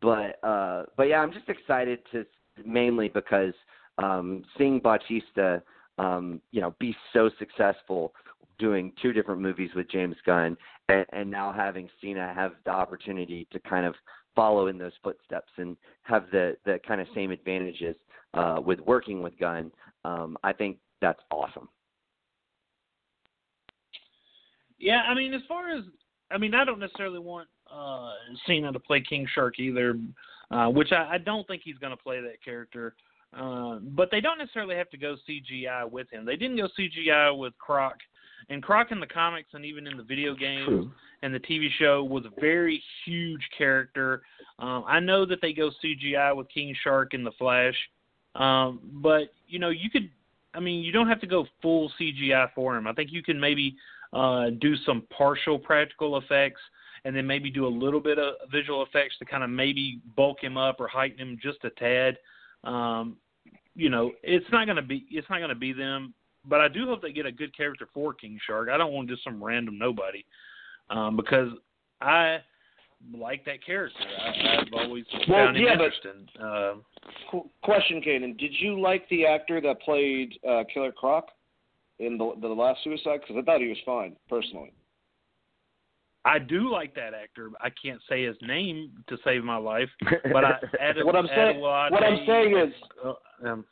but 0.00 0.42
uh, 0.42 0.84
but 0.96 1.04
yeah, 1.04 1.20
I'm 1.20 1.32
just 1.32 1.48
excited 1.48 2.00
to 2.12 2.24
mainly 2.64 3.08
because 3.08 3.54
um, 3.98 4.44
seeing 4.56 4.78
Bautista, 4.78 5.62
um, 5.98 6.40
you 6.52 6.60
know, 6.60 6.74
be 6.78 6.94
so 7.12 7.30
successful 7.38 8.12
doing 8.58 8.92
two 9.00 9.12
different 9.12 9.40
movies 9.40 9.70
with 9.74 9.90
James 9.90 10.16
Gunn, 10.26 10.56
and, 10.88 11.06
and 11.12 11.30
now 11.30 11.52
having 11.52 11.88
Cena 12.00 12.32
have 12.34 12.52
the 12.64 12.70
opportunity 12.70 13.46
to 13.52 13.60
kind 13.60 13.86
of 13.86 13.94
follow 14.34 14.68
in 14.68 14.78
those 14.78 14.92
footsteps 15.02 15.50
and 15.56 15.76
have 16.02 16.24
the 16.30 16.56
the 16.64 16.78
kind 16.86 17.00
of 17.00 17.06
same 17.14 17.30
advantages 17.30 17.96
uh, 18.34 18.60
with 18.64 18.80
working 18.80 19.22
with 19.22 19.38
Gunn. 19.38 19.70
Um, 20.04 20.36
I 20.42 20.52
think 20.52 20.78
that's 21.00 21.20
awesome. 21.30 21.68
Yeah, 24.78 25.02
I 25.08 25.14
mean, 25.14 25.34
as 25.34 25.42
far 25.48 25.70
as 25.70 25.84
I 26.30 26.38
mean, 26.38 26.54
I 26.54 26.64
don't 26.64 26.78
necessarily 26.78 27.18
want 27.18 27.48
uh 27.72 28.12
Cena 28.46 28.72
to 28.72 28.80
play 28.80 29.00
King 29.00 29.26
Shark 29.34 29.58
either, 29.58 29.98
uh, 30.50 30.68
which 30.68 30.92
I, 30.92 31.14
I 31.14 31.18
don't 31.18 31.46
think 31.46 31.62
he's 31.64 31.78
going 31.78 31.96
to 31.96 32.02
play 32.02 32.20
that 32.20 32.42
character. 32.44 32.94
Uh, 33.36 33.78
but 33.82 34.08
they 34.10 34.22
don't 34.22 34.38
necessarily 34.38 34.74
have 34.74 34.88
to 34.88 34.96
go 34.96 35.16
CGI 35.28 35.90
with 35.90 36.08
him. 36.10 36.24
They 36.24 36.36
didn't 36.36 36.56
go 36.56 36.68
CGI 36.78 37.36
with 37.36 37.52
Croc, 37.58 37.96
and 38.48 38.62
Croc 38.62 38.92
in 38.92 39.00
the 39.00 39.06
comics 39.06 39.50
and 39.54 39.64
even 39.64 39.86
in 39.86 39.96
the 39.96 40.02
video 40.02 40.34
games 40.34 40.66
True. 40.66 40.90
and 41.22 41.34
the 41.34 41.40
TV 41.40 41.68
show 41.78 42.04
was 42.04 42.24
a 42.24 42.40
very 42.40 42.82
huge 43.04 43.46
character. 43.56 44.22
Um, 44.58 44.84
I 44.86 45.00
know 45.00 45.26
that 45.26 45.40
they 45.40 45.52
go 45.52 45.70
CGI 45.84 46.34
with 46.34 46.48
King 46.48 46.74
Shark 46.82 47.14
in 47.14 47.24
the 47.24 47.32
Flash, 47.32 47.76
um, 48.34 48.80
but 48.94 49.32
you 49.46 49.58
know 49.58 49.70
you 49.70 49.90
could. 49.90 50.10
I 50.54 50.60
mean, 50.60 50.82
you 50.82 50.92
don't 50.92 51.08
have 51.08 51.20
to 51.20 51.26
go 51.26 51.46
full 51.60 51.92
CGI 52.00 52.48
for 52.54 52.76
him. 52.76 52.86
I 52.86 52.92
think 52.94 53.12
you 53.12 53.22
can 53.22 53.38
maybe 53.38 53.76
uh, 54.12 54.50
do 54.60 54.76
some 54.86 55.02
partial 55.16 55.58
practical 55.58 56.16
effects, 56.16 56.60
and 57.04 57.14
then 57.14 57.26
maybe 57.26 57.50
do 57.50 57.66
a 57.66 57.68
little 57.68 58.00
bit 58.00 58.18
of 58.18 58.34
visual 58.50 58.82
effects 58.82 59.16
to 59.18 59.24
kind 59.24 59.44
of 59.44 59.50
maybe 59.50 60.00
bulk 60.16 60.42
him 60.42 60.56
up 60.56 60.80
or 60.80 60.88
heighten 60.88 61.18
him 61.18 61.38
just 61.40 61.58
a 61.64 61.70
tad. 61.70 62.18
Um, 62.64 63.16
you 63.74 63.90
know, 63.90 64.12
it's 64.22 64.46
not 64.50 64.66
gonna 64.66 64.82
be 64.82 65.06
it's 65.10 65.28
not 65.30 65.40
gonna 65.40 65.54
be 65.54 65.72
them, 65.72 66.14
but 66.48 66.60
I 66.60 66.68
do 66.68 66.86
hope 66.86 67.02
they 67.02 67.12
get 67.12 67.26
a 67.26 67.32
good 67.32 67.56
character 67.56 67.88
for 67.92 68.14
King 68.14 68.38
Shark. 68.46 68.68
I 68.70 68.76
don't 68.76 68.92
want 68.92 69.08
just 69.08 69.22
some 69.24 69.42
random 69.42 69.78
nobody, 69.78 70.24
um, 70.90 71.16
because 71.16 71.50
I 72.00 72.38
like 73.16 73.44
that 73.44 73.64
character. 73.64 73.98
I, 74.00 74.58
I've 74.62 74.72
always 74.72 75.04
Well, 75.28 75.46
found 75.46 75.56
him 75.56 75.64
yeah, 75.64 75.76
but- 75.76 75.84
interesting. 75.84 76.28
Uh, 76.42 76.74
Qu- 77.30 77.48
question, 77.62 78.00
Cainan. 78.00 78.38
Did 78.38 78.52
you 78.58 78.80
like 78.80 79.08
the 79.08 79.26
actor 79.26 79.60
that 79.60 79.80
played 79.82 80.32
uh, 80.48 80.64
Killer 80.72 80.92
Croc 80.92 81.28
in 81.98 82.16
the 82.18 82.32
the 82.40 82.48
last 82.48 82.82
Suicide? 82.84 83.20
Because 83.20 83.36
I 83.40 83.42
thought 83.44 83.60
he 83.60 83.68
was 83.68 83.78
fine, 83.84 84.16
personally. 84.28 84.72
I 86.24 86.38
do 86.38 86.70
like 86.70 86.94
that 86.94 87.14
actor. 87.14 87.50
I 87.60 87.70
can't 87.70 88.00
say 88.08 88.24
his 88.24 88.36
name 88.42 88.90
to 89.08 89.16
save 89.24 89.44
my 89.44 89.56
life, 89.56 89.88
but 90.32 90.44
I, 90.44 90.58
What 91.04 91.16
I'm 91.16 91.26
saying- 91.28 91.56
Adewale- 91.56 91.90
what 91.90 92.02
I'm 92.02 92.26
saying 92.26 92.56
is- 92.56 92.74
uh, 93.04 93.48
um, 93.48 93.64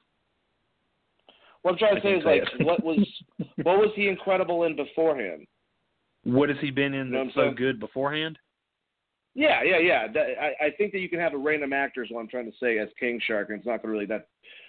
What 1.66 1.72
I'm 1.72 1.78
trying 1.78 1.96
to 1.96 2.00
say 2.00 2.12
is 2.12 2.24
like, 2.24 2.42
it. 2.60 2.64
what 2.64 2.84
was 2.84 2.98
what 3.64 3.78
was 3.78 3.90
he 3.96 4.06
incredible 4.06 4.62
in 4.62 4.76
beforehand? 4.76 5.48
what 6.22 6.48
has 6.48 6.58
he 6.60 6.70
been 6.70 6.94
in 6.94 7.08
You 7.08 7.12
know 7.12 7.24
that's 7.24 7.34
so 7.34 7.50
good 7.50 7.80
beforehand? 7.80 8.38
Yeah, 9.34 9.64
yeah, 9.64 9.78
yeah. 9.78 10.06
That, 10.12 10.26
I, 10.40 10.66
I 10.66 10.70
think 10.78 10.92
that 10.92 11.00
you 11.00 11.08
can 11.08 11.18
have 11.18 11.34
a 11.34 11.38
random 11.38 11.72
actor 11.72 12.04
is 12.04 12.10
what 12.12 12.20
I'm 12.20 12.28
trying 12.28 12.48
to 12.48 12.56
say 12.62 12.78
as 12.78 12.88
King 13.00 13.20
Shark, 13.26 13.48
and 13.48 13.58
it's 13.58 13.66
not 13.66 13.82
going 13.82 13.88
to 13.88 13.88
really 13.88 14.06
that. 14.06 14.28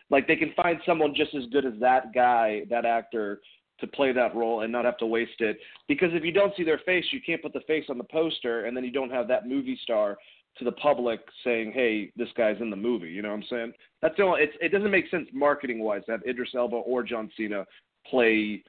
Like 0.09 0.25
they 0.25 0.35
can 0.35 0.53
find 0.55 0.79
someone 0.87 1.13
just 1.15 1.35
as 1.35 1.43
good 1.51 1.67
as 1.67 1.73
that 1.81 2.15
guy, 2.15 2.63
that 2.71 2.83
actor, 2.83 3.41
to 3.79 3.85
play 3.85 4.11
that 4.13 4.35
role 4.35 4.61
and 4.61 4.71
not 4.71 4.83
have 4.83 4.97
to 4.97 5.05
waste 5.05 5.39
it. 5.39 5.59
Because 5.87 6.09
if 6.13 6.23
you 6.23 6.31
don't 6.31 6.55
see 6.57 6.63
their 6.63 6.81
face, 6.83 7.05
you 7.11 7.21
can't 7.23 7.43
put 7.43 7.53
the 7.53 7.61
face 7.67 7.85
on 7.89 7.99
the 7.99 8.05
poster, 8.05 8.65
and 8.65 8.75
then 8.75 8.83
you 8.83 8.91
don't 8.91 9.11
have 9.11 9.27
that 9.27 9.47
movie 9.47 9.79
star 9.83 10.17
to 10.57 10.65
the 10.65 10.71
public 10.73 11.19
saying, 11.43 11.71
"Hey, 11.71 12.11
this 12.15 12.29
guy's 12.35 12.59
in 12.61 12.69
the 12.69 12.75
movie." 12.75 13.09
You 13.09 13.21
know 13.21 13.29
what 13.29 13.35
I'm 13.35 13.45
saying? 13.49 13.73
That's 14.01 14.15
the 14.17 14.23
only. 14.23 14.41
It's, 14.41 14.57
it 14.61 14.69
doesn't 14.69 14.91
make 14.91 15.09
sense 15.09 15.27
marketing 15.33 15.79
wise 15.79 16.03
to 16.05 16.11
have 16.11 16.23
Idris 16.27 16.55
Elba 16.55 16.75
or 16.75 17.03
John 17.03 17.29
Cena 17.37 17.65
play 18.05 18.63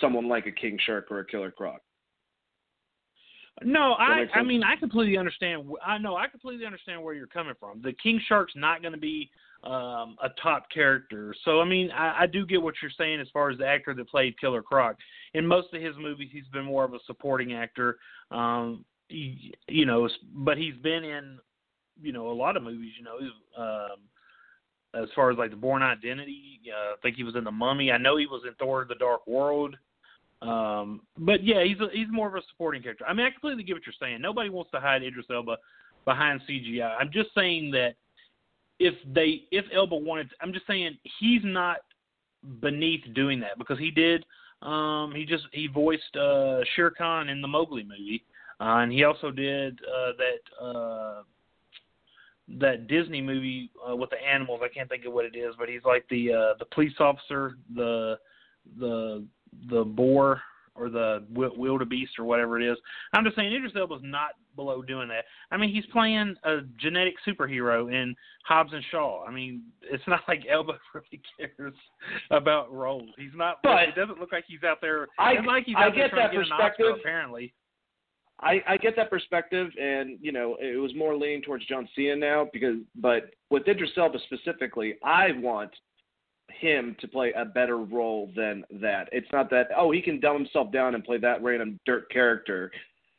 someone 0.00 0.28
like 0.28 0.46
a 0.46 0.52
King 0.52 0.78
Shark 0.84 1.10
or 1.10 1.20
a 1.20 1.26
Killer 1.26 1.50
Croc. 1.50 1.80
No, 3.62 3.92
I 3.92 4.24
I 4.34 4.42
mean 4.42 4.62
I 4.62 4.76
completely 4.76 5.18
understand. 5.18 5.68
I 5.84 5.98
know 5.98 6.16
I 6.16 6.28
completely 6.28 6.64
understand 6.64 7.02
where 7.02 7.14
you're 7.14 7.26
coming 7.26 7.54
from. 7.58 7.82
The 7.82 7.92
King 7.92 8.20
Shark's 8.26 8.54
not 8.56 8.80
going 8.80 8.94
to 8.94 8.98
be 8.98 9.28
um, 9.64 10.16
a 10.22 10.30
top 10.42 10.70
character, 10.72 11.34
so 11.44 11.60
I 11.60 11.64
mean 11.66 11.90
I, 11.90 12.22
I 12.22 12.26
do 12.26 12.46
get 12.46 12.62
what 12.62 12.74
you're 12.80 12.90
saying 12.96 13.20
as 13.20 13.28
far 13.32 13.50
as 13.50 13.58
the 13.58 13.66
actor 13.66 13.92
that 13.94 14.08
played 14.08 14.38
Killer 14.40 14.62
Croc. 14.62 14.96
In 15.34 15.46
most 15.46 15.74
of 15.74 15.82
his 15.82 15.94
movies, 15.98 16.30
he's 16.32 16.46
been 16.52 16.64
more 16.64 16.84
of 16.84 16.94
a 16.94 16.98
supporting 17.06 17.52
actor. 17.52 17.98
Um, 18.30 18.84
he, 19.10 19.54
you 19.68 19.86
know, 19.86 20.08
but 20.34 20.58
he's 20.58 20.76
been 20.82 21.04
in 21.04 21.38
you 22.00 22.12
know 22.12 22.30
a 22.30 22.32
lot 22.32 22.56
of 22.56 22.62
movies. 22.62 22.92
You 22.98 23.04
know, 23.04 23.62
um, 23.62 23.98
as 25.02 25.08
far 25.14 25.30
as 25.30 25.38
like 25.38 25.50
the 25.50 25.56
Bourne 25.56 25.82
Identity, 25.82 26.60
uh, 26.68 26.92
I 26.92 26.96
think 27.02 27.16
he 27.16 27.24
was 27.24 27.36
in 27.36 27.44
the 27.44 27.50
Mummy. 27.50 27.92
I 27.92 27.98
know 27.98 28.16
he 28.16 28.26
was 28.26 28.42
in 28.46 28.54
Thor: 28.54 28.86
The 28.88 28.94
Dark 28.96 29.26
World. 29.26 29.76
Um, 30.42 31.02
but 31.18 31.44
yeah, 31.44 31.62
he's 31.64 31.78
a, 31.80 31.88
he's 31.92 32.08
more 32.10 32.28
of 32.28 32.34
a 32.34 32.40
supporting 32.50 32.82
character. 32.82 33.04
I 33.06 33.12
mean, 33.12 33.26
I 33.26 33.30
completely 33.30 33.62
get 33.62 33.74
what 33.74 33.82
you're 33.84 33.94
saying. 34.00 34.22
Nobody 34.22 34.48
wants 34.48 34.70
to 34.70 34.80
hide 34.80 35.02
Idris 35.02 35.26
Elba 35.30 35.58
behind 36.06 36.40
CGI. 36.48 36.94
I'm 36.98 37.10
just 37.12 37.28
saying 37.34 37.70
that 37.72 37.94
if 38.78 38.94
they 39.14 39.42
if 39.50 39.66
Elba 39.72 39.96
wanted, 39.96 40.30
I'm 40.40 40.52
just 40.52 40.66
saying 40.66 40.96
he's 41.18 41.42
not 41.44 41.78
beneath 42.60 43.02
doing 43.14 43.38
that 43.40 43.58
because 43.58 43.78
he 43.78 43.90
did. 43.90 44.24
Um, 44.62 45.12
he 45.14 45.24
just 45.24 45.44
he 45.52 45.66
voiced 45.66 46.16
uh, 46.16 46.60
Shere 46.74 46.90
Khan 46.90 47.28
in 47.28 47.42
the 47.42 47.48
Mowgli 47.48 47.82
movie, 47.82 48.24
uh, 48.60 48.78
and 48.82 48.92
he 48.92 49.04
also 49.04 49.30
did 49.30 49.78
uh, 49.84 50.12
that 50.18 50.64
uh, 50.64 51.22
that 52.58 52.88
Disney 52.88 53.20
movie 53.20 53.70
uh, 53.88 53.94
with 53.96 54.10
the 54.10 54.16
animals. 54.22 54.60
I 54.62 54.68
can't 54.68 54.88
think 54.88 55.04
of 55.06 55.12
what 55.12 55.24
it 55.24 55.36
is, 55.36 55.54
but 55.58 55.68
he's 55.68 55.84
like 55.84 56.04
the 56.10 56.32
uh, 56.32 56.54
the 56.58 56.66
police 56.72 56.94
officer, 57.00 57.56
the 57.74 58.18
the 58.78 59.24
the 59.68 59.84
boar 59.84 60.40
or 60.76 60.88
the 60.88 61.24
wil- 61.32 61.56
wildebeest 61.56 62.18
or 62.18 62.24
whatever 62.24 62.60
it 62.60 62.70
is. 62.70 62.78
I'm 63.12 63.24
just 63.24 63.36
saying 63.36 63.52
Idris 63.52 63.72
Elba's 63.76 64.00
not 64.04 64.30
below 64.56 64.82
doing 64.82 65.08
that. 65.08 65.24
I 65.50 65.56
mean, 65.56 65.74
he's 65.74 65.84
playing 65.86 66.36
a 66.44 66.58
genetic 66.78 67.14
superhero 67.26 67.92
in 67.92 68.14
Hobbs 68.44 68.72
and 68.72 68.82
Shaw. 68.90 69.24
I 69.26 69.32
mean, 69.32 69.62
it's 69.82 70.02
not 70.06 70.20
like 70.28 70.44
Elba 70.48 70.74
really 70.94 71.20
cares 71.56 71.74
about 72.30 72.72
roles. 72.72 73.10
He's 73.18 73.32
not. 73.34 73.58
But- 73.62 73.88
it 73.88 73.94
doesn't 73.96 74.18
look 74.20 74.32
like 74.32 74.44
he's 74.46 74.62
out 74.64 74.78
there. 74.80 75.08
I- 75.18 75.40
like 75.44 75.64
he's 75.64 75.76
I 75.76 75.90
there 75.90 76.08
get 76.08 76.10
trying 76.10 76.22
that 76.22 76.28
to 76.32 76.36
get 76.38 76.46
an 76.46 76.52
Oscar, 76.52 76.66
perspective. 76.68 76.96
apparently. 77.00 77.52
I, 78.42 78.62
I 78.66 78.76
get 78.76 78.96
that 78.96 79.10
perspective, 79.10 79.70
and 79.80 80.18
you 80.20 80.32
know, 80.32 80.56
it 80.60 80.80
was 80.80 80.94
more 80.94 81.16
leaning 81.16 81.42
towards 81.42 81.66
John 81.66 81.88
Cena 81.94 82.16
now 82.16 82.48
because, 82.52 82.76
but 82.96 83.30
with 83.50 83.68
Idris 83.68 83.90
Elba 83.96 84.18
specifically, 84.24 84.94
I 85.04 85.32
want 85.36 85.70
him 86.60 86.96
to 87.00 87.08
play 87.08 87.32
a 87.36 87.44
better 87.44 87.78
role 87.78 88.30
than 88.34 88.64
that. 88.80 89.08
It's 89.12 89.30
not 89.32 89.50
that 89.50 89.68
oh 89.76 89.90
he 89.90 90.02
can 90.02 90.20
dumb 90.20 90.36
himself 90.36 90.72
down 90.72 90.94
and 90.94 91.04
play 91.04 91.18
that 91.18 91.42
random 91.42 91.78
dirt 91.86 92.10
character. 92.10 92.70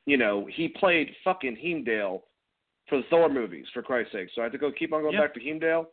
You 0.06 0.18
know, 0.18 0.48
he 0.52 0.68
played 0.68 1.11
fucking 1.23 1.57
Heimdall 1.61 2.23
for 2.89 2.98
the 2.98 3.03
Thor 3.10 3.30
movies, 3.30 3.65
for 3.73 3.81
Christ's 3.81 4.14
sake. 4.14 4.30
So 4.35 4.41
I 4.41 4.45
have 4.45 4.52
to 4.52 4.57
go 4.57 4.72
keep 4.72 4.91
on 4.91 5.02
going 5.02 5.14
Yep. 5.14 5.23
back 5.23 5.34
to 5.35 5.39
Heimdall. 5.39 5.88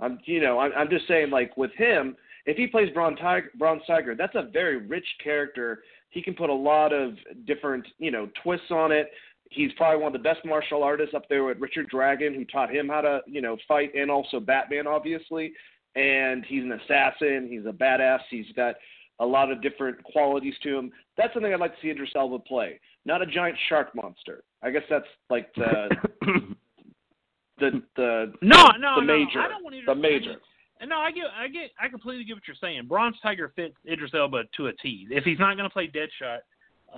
I'm, 0.00 0.18
you 0.24 0.40
know, 0.40 0.58
I'm, 0.58 0.72
I'm 0.76 0.88
just 0.88 1.06
saying, 1.06 1.30
like 1.30 1.56
with 1.56 1.72
him, 1.72 2.16
if 2.46 2.56
he 2.56 2.66
plays 2.66 2.90
Bronze 2.94 3.18
Tiger, 3.20 3.50
Bronze 3.58 3.82
Tiger, 3.86 4.14
that's 4.14 4.34
a 4.34 4.48
very 4.50 4.78
rich 4.78 5.06
character. 5.22 5.82
He 6.10 6.22
can 6.22 6.34
put 6.34 6.50
a 6.50 6.54
lot 6.54 6.92
of 6.92 7.14
different, 7.46 7.86
you 7.98 8.10
know, 8.10 8.28
twists 8.42 8.70
on 8.70 8.92
it. 8.92 9.10
He's 9.50 9.72
probably 9.76 10.02
one 10.02 10.14
of 10.14 10.22
the 10.22 10.28
best 10.28 10.44
martial 10.44 10.82
artists 10.82 11.14
up 11.14 11.28
there 11.28 11.44
with 11.44 11.58
Richard 11.58 11.88
Dragon, 11.88 12.34
who 12.34 12.44
taught 12.44 12.72
him 12.72 12.88
how 12.88 13.00
to, 13.00 13.20
you 13.26 13.40
know, 13.40 13.56
fight, 13.66 13.94
and 13.94 14.10
also 14.10 14.38
Batman, 14.38 14.86
obviously. 14.86 15.52
And 15.96 16.44
he's 16.46 16.62
an 16.62 16.72
assassin. 16.72 17.48
He's 17.50 17.66
a 17.66 17.72
badass. 17.72 18.20
He's 18.30 18.46
got 18.54 18.76
a 19.18 19.26
lot 19.26 19.50
of 19.50 19.60
different 19.60 20.02
qualities 20.04 20.54
to 20.62 20.76
him. 20.76 20.92
That's 21.16 21.32
something 21.34 21.52
I'd 21.52 21.60
like 21.60 21.74
to 21.74 21.80
see 21.82 21.90
Idris 21.90 22.10
Elba 22.14 22.38
play. 22.40 22.80
Not 23.04 23.22
a 23.22 23.26
giant 23.26 23.56
shark 23.68 23.94
monster. 23.94 24.44
I 24.62 24.70
guess 24.70 24.82
that's 24.88 25.06
like 25.30 25.52
the 25.54 25.88
the 27.58 27.82
the 27.96 28.32
No, 28.42 28.56
the, 28.72 28.78
no, 28.78 28.94
the 29.00 29.06
no. 29.06 29.18
major 29.18 29.40
I 29.40 29.48
don't 29.48 29.64
want 29.64 29.74
Idris, 29.74 29.86
the 29.86 29.94
major. 29.94 30.36
No, 30.86 30.98
I 30.98 31.10
get, 31.10 31.24
I 31.38 31.48
get, 31.48 31.70
I 31.80 31.88
completely 31.88 32.24
get 32.24 32.36
what 32.36 32.46
you're 32.46 32.56
saying. 32.60 32.86
Bronze 32.86 33.16
Tiger 33.22 33.52
fits 33.54 33.74
Idris 33.90 34.12
Elba 34.14 34.44
to 34.56 34.66
a 34.68 34.72
T. 34.74 35.06
If 35.10 35.24
he's 35.24 35.38
not 35.38 35.56
going 35.56 35.68
to 35.68 35.72
play 35.72 35.88
Deadshot, 35.88 36.38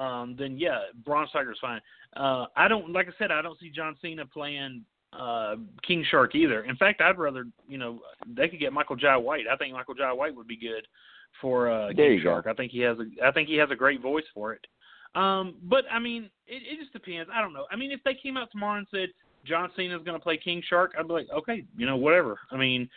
um, 0.01 0.37
then 0.39 0.57
yeah, 0.57 0.81
Bronze 1.05 1.31
Tiger's 1.33 1.59
fine. 1.61 1.81
Uh, 2.17 2.47
I 2.57 2.69
don't, 2.69 2.93
like 2.93 3.09
I 3.09 3.13
said, 3.19 3.31
I 3.31 3.43
don't 3.43 3.59
see 3.59 3.71
John 3.71 3.97
Cena 4.01 4.25
playing 4.27 4.85
uh, 5.13 5.57
King 5.87 6.05
Shark 6.11 6.35
either. 6.35 6.63
In 6.65 6.77
fact, 6.77 7.01
I'd 7.01 7.19
rather, 7.19 7.47
you 7.69 7.79
know, 7.79 8.01
they 8.27 8.49
could 8.49 8.61
get 8.61 8.73
Michael 8.73 8.97
Jai 8.97 9.17
White. 9.17 9.45
I 9.53 9.57
think 9.57 9.75
Michael 9.75 9.95
Jai 9.95 10.13
White 10.13 10.35
would 10.35 10.49
be 10.49 10.57
good 10.57 10.87
for 11.41 11.71
uh, 11.71 11.89
King 11.93 12.19
go. 12.19 12.23
Shark. 12.23 12.47
I 12.47 12.55
think 12.55 12.73
he 12.73 12.81
has 12.81 12.99
a, 12.99 13.27
I 13.27 13.33
think 13.33 13.49
he 13.49 13.57
has 13.57 13.71
a 13.71 13.77
great 13.77 14.01
voice 14.01 14.25
for 14.33 14.53
it. 14.53 14.67
Um, 15.15 15.57
but 15.65 15.85
I 15.91 15.99
mean, 15.99 16.31
it, 16.47 16.63
it 16.63 16.81
just 16.81 16.93
depends. 16.93 17.31
I 17.33 17.41
don't 17.41 17.53
know. 17.53 17.67
I 17.71 17.77
mean, 17.77 17.91
if 17.91 18.01
they 18.05 18.15
came 18.15 18.37
out 18.37 18.51
tomorrow 18.51 18.79
and 18.79 18.87
said 18.91 19.09
John 19.45 19.71
Cena's 19.77 20.03
going 20.05 20.19
to 20.19 20.23
play 20.23 20.39
King 20.39 20.63
Shark, 20.67 20.93
I'd 20.99 21.07
be 21.07 21.13
like, 21.13 21.29
okay, 21.31 21.65
you 21.77 21.85
know, 21.85 21.97
whatever. 21.97 22.39
I 22.51 22.57
mean, 22.57 22.89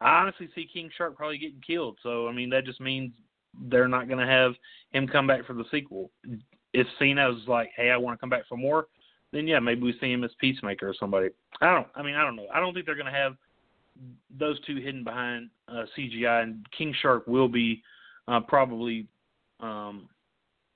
I 0.00 0.20
honestly 0.20 0.48
see 0.54 0.68
King 0.72 0.90
Shark 0.96 1.16
probably 1.16 1.38
getting 1.38 1.62
killed. 1.66 1.98
So 2.02 2.28
I 2.28 2.32
mean, 2.32 2.50
that 2.50 2.64
just 2.64 2.80
means 2.80 3.12
they're 3.68 3.88
not 3.88 4.08
going 4.08 4.24
to 4.24 4.26
have 4.26 4.52
him 4.90 5.08
come 5.08 5.26
back 5.26 5.46
for 5.46 5.54
the 5.54 5.64
sequel. 5.70 6.10
If 6.72 6.86
Cena's 6.98 7.42
like, 7.46 7.70
hey, 7.76 7.90
I 7.90 7.96
want 7.96 8.16
to 8.16 8.20
come 8.20 8.30
back 8.30 8.46
for 8.48 8.56
more, 8.56 8.86
then 9.32 9.46
yeah, 9.46 9.58
maybe 9.58 9.82
we 9.82 9.94
see 10.00 10.12
him 10.12 10.24
as 10.24 10.30
Peacemaker 10.40 10.88
or 10.88 10.94
somebody. 10.98 11.28
I 11.60 11.74
don't. 11.74 11.86
I 11.94 12.02
mean, 12.02 12.14
I 12.14 12.22
don't 12.22 12.36
know. 12.36 12.46
I 12.52 12.60
don't 12.60 12.74
think 12.74 12.86
they're 12.86 12.94
going 12.94 13.06
to 13.06 13.12
have 13.12 13.36
those 14.38 14.60
two 14.60 14.76
hidden 14.76 15.04
behind 15.04 15.50
uh, 15.68 15.84
CGI, 15.96 16.42
and 16.42 16.64
King 16.76 16.94
Shark 17.00 17.26
will 17.26 17.48
be 17.48 17.82
uh, 18.28 18.40
probably 18.40 19.06
um, 19.60 20.08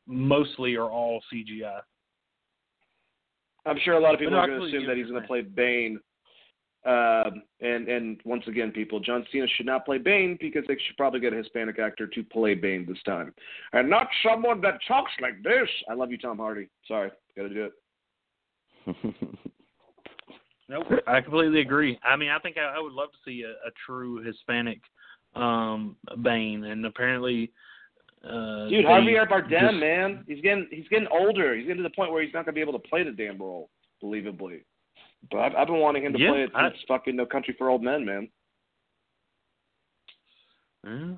mostly 0.06 0.74
or 0.74 0.90
all 0.90 1.22
CGI. 1.32 1.80
I'm 3.64 3.78
sure 3.84 3.94
a 3.94 4.00
lot 4.00 4.14
of 4.14 4.20
people 4.20 4.34
are 4.34 4.46
going 4.46 4.60
to 4.60 4.66
assume 4.66 4.86
that 4.88 4.96
he's 4.96 5.06
going 5.06 5.22
to 5.22 5.28
play 5.28 5.42
Bane. 5.42 6.00
Um, 6.84 7.42
and 7.60 7.88
and 7.88 8.20
once 8.24 8.42
again, 8.48 8.72
people, 8.72 8.98
John 8.98 9.24
Cena 9.30 9.46
should 9.56 9.66
not 9.66 9.84
play 9.84 9.98
Bane 9.98 10.36
because 10.40 10.64
they 10.66 10.74
should 10.74 10.96
probably 10.96 11.20
get 11.20 11.32
a 11.32 11.36
Hispanic 11.36 11.78
actor 11.78 12.08
to 12.08 12.24
play 12.24 12.54
Bane 12.54 12.84
this 12.88 13.00
time, 13.04 13.32
and 13.72 13.88
not 13.88 14.08
someone 14.26 14.60
that 14.62 14.78
talks 14.88 15.12
like 15.20 15.42
this. 15.44 15.68
I 15.88 15.94
love 15.94 16.10
you, 16.10 16.18
Tom 16.18 16.38
Hardy. 16.38 16.68
Sorry, 16.88 17.10
got 17.36 17.42
to 17.44 17.48
do 17.48 17.70
it. 18.86 19.14
Nope, 20.68 20.86
I 21.06 21.20
completely 21.20 21.60
agree. 21.60 21.98
I 22.02 22.16
mean, 22.16 22.30
I 22.30 22.38
think 22.38 22.56
I, 22.56 22.76
I 22.76 22.80
would 22.80 22.94
love 22.94 23.10
to 23.12 23.18
see 23.26 23.42
a, 23.42 23.50
a 23.50 23.70
true 23.86 24.22
Hispanic 24.24 24.80
um 25.34 25.96
Bane, 26.22 26.64
and 26.64 26.84
apparently, 26.86 27.50
uh, 28.24 28.68
Dude, 28.68 28.84
Javier 28.86 29.28
Bardem, 29.28 29.50
just- 29.50 29.74
man, 29.74 30.24
he's 30.26 30.40
getting 30.40 30.68
he's 30.70 30.88
getting 30.88 31.08
older. 31.08 31.54
He's 31.54 31.66
getting 31.66 31.82
to 31.82 31.88
the 31.88 31.94
point 31.94 32.10
where 32.10 32.22
he's 32.22 32.32
not 32.32 32.46
going 32.46 32.54
to 32.54 32.58
be 32.58 32.60
able 32.60 32.78
to 32.78 32.88
play 32.88 33.02
the 33.02 33.10
damn 33.10 33.38
role, 33.38 33.68
believably. 34.02 34.62
But 35.30 35.38
I've, 35.38 35.54
I've 35.54 35.66
been 35.68 35.78
wanting 35.78 36.04
him 36.04 36.12
to 36.14 36.18
Yeah, 36.18 36.30
play 36.30 36.42
it 36.42 36.50
I- 36.54 36.68
since 36.70 36.82
fucking 36.88 37.16
No 37.16 37.26
Country 37.26 37.54
for 37.56 37.70
Old 37.70 37.82
Men, 37.82 38.04
man. 38.04 38.28
Yeah, 40.84 41.14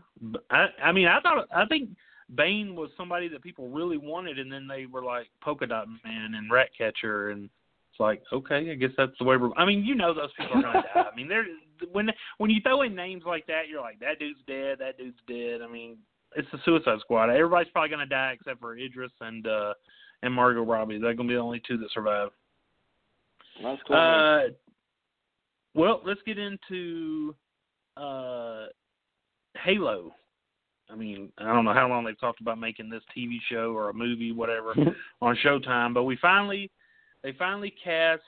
I, 0.50 0.66
I 0.84 0.92
mean, 0.92 1.06
I 1.08 1.20
thought 1.20 1.46
I 1.54 1.64
think 1.66 1.88
Bane 2.34 2.76
was 2.76 2.90
somebody 2.96 3.28
that 3.28 3.42
people 3.42 3.68
really 3.68 3.96
wanted, 3.96 4.38
and 4.38 4.52
then 4.52 4.66
they 4.68 4.84
were 4.86 5.02
like 5.02 5.28
Polka 5.42 5.66
Dot 5.66 5.88
Man 6.04 6.34
and 6.34 6.50
Ratcatcher, 6.52 7.30
and 7.30 7.44
it's 7.90 8.00
like, 8.00 8.22
okay, 8.32 8.70
I 8.70 8.74
guess 8.74 8.90
that's 8.96 9.16
the 9.18 9.24
way 9.24 9.36
we're. 9.38 9.54
I 9.56 9.64
mean, 9.64 9.82
you 9.84 9.94
know, 9.94 10.12
those 10.12 10.30
people 10.38 10.58
are 10.58 10.62
gonna 10.62 10.82
die. 10.94 11.06
I 11.10 11.16
mean, 11.16 11.28
they're 11.28 11.46
when 11.92 12.10
when 12.38 12.50
you 12.50 12.60
throw 12.62 12.82
in 12.82 12.94
names 12.94 13.22
like 13.26 13.46
that, 13.46 13.68
you're 13.70 13.80
like, 13.80 13.98
that 14.00 14.18
dude's 14.18 14.40
dead, 14.46 14.78
that 14.80 14.98
dude's 14.98 15.18
dead. 15.26 15.62
I 15.62 15.72
mean, 15.72 15.96
it's 16.36 16.48
the 16.52 16.58
Suicide 16.66 17.00
Squad. 17.00 17.30
Everybody's 17.30 17.72
probably 17.72 17.88
gonna 17.90 18.04
die 18.06 18.32
except 18.38 18.60
for 18.60 18.76
Idris 18.76 19.12
and 19.22 19.46
uh 19.46 19.72
and 20.22 20.34
Margot 20.34 20.62
Robbie. 20.62 20.98
They're 20.98 21.14
gonna 21.14 21.28
be 21.28 21.34
the 21.36 21.40
only 21.40 21.62
two 21.66 21.78
that 21.78 21.90
survive. 21.90 22.28
That's 23.62 23.80
cool. 23.86 23.96
Uh, 23.96 24.40
well, 25.74 26.00
let's 26.04 26.20
get 26.26 26.38
into 26.38 27.34
uh, 27.96 28.66
Halo. 29.62 30.12
I 30.90 30.96
mean, 30.96 31.32
I 31.38 31.44
don't 31.52 31.64
know 31.64 31.72
how 31.72 31.88
long 31.88 32.04
they've 32.04 32.18
talked 32.20 32.40
about 32.40 32.58
making 32.58 32.90
this 32.90 33.02
TV 33.16 33.36
show 33.50 33.72
or 33.72 33.88
a 33.88 33.94
movie, 33.94 34.32
whatever, 34.32 34.74
on 35.22 35.36
Showtime, 35.44 35.94
but 35.94 36.04
we 36.04 36.16
finally, 36.20 36.70
they 37.22 37.32
finally 37.32 37.74
cast 37.82 38.22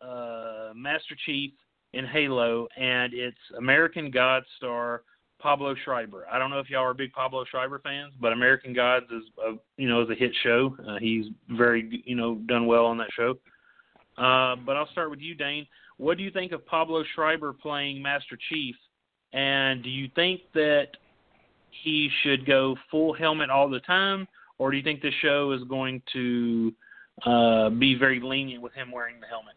uh, 0.00 0.72
Master 0.74 1.16
Chief 1.24 1.52
in 1.92 2.04
Halo, 2.04 2.66
and 2.76 3.14
it's 3.14 3.38
American 3.56 4.10
Gods 4.10 4.46
star 4.56 5.02
Pablo 5.40 5.74
Schreiber. 5.84 6.26
I 6.30 6.38
don't 6.38 6.50
know 6.50 6.60
if 6.60 6.70
y'all 6.70 6.84
are 6.84 6.94
big 6.94 7.12
Pablo 7.12 7.44
Schreiber 7.50 7.80
fans, 7.80 8.14
but 8.20 8.32
American 8.32 8.72
Gods 8.72 9.06
is, 9.10 9.24
a, 9.44 9.54
you 9.76 9.88
know, 9.88 10.02
is 10.02 10.10
a 10.10 10.14
hit 10.14 10.32
show. 10.42 10.76
Uh, 10.88 10.98
he's 11.00 11.26
very, 11.50 12.02
you 12.04 12.14
know, 12.14 12.36
done 12.46 12.66
well 12.66 12.86
on 12.86 12.96
that 12.98 13.12
show. 13.14 13.34
Uh, 14.18 14.56
but 14.64 14.76
I'll 14.76 14.88
start 14.92 15.10
with 15.10 15.20
you, 15.20 15.34
Dane. 15.34 15.66
What 15.96 16.16
do 16.16 16.22
you 16.22 16.30
think 16.30 16.52
of 16.52 16.64
Pablo 16.66 17.04
Schreiber 17.14 17.52
playing 17.52 18.02
Master 18.02 18.38
Chief? 18.48 18.74
And 19.32 19.82
do 19.82 19.88
you 19.88 20.08
think 20.14 20.40
that 20.54 20.88
he 21.82 22.10
should 22.22 22.46
go 22.46 22.76
full 22.90 23.14
helmet 23.14 23.50
all 23.50 23.68
the 23.68 23.80
time, 23.80 24.28
or 24.58 24.70
do 24.70 24.76
you 24.76 24.82
think 24.82 25.00
the 25.00 25.10
show 25.22 25.52
is 25.52 25.62
going 25.68 26.02
to 26.12 26.72
uh, 27.24 27.70
be 27.70 27.94
very 27.94 28.20
lenient 28.20 28.62
with 28.62 28.74
him 28.74 28.90
wearing 28.92 29.20
the 29.20 29.26
helmet? 29.26 29.54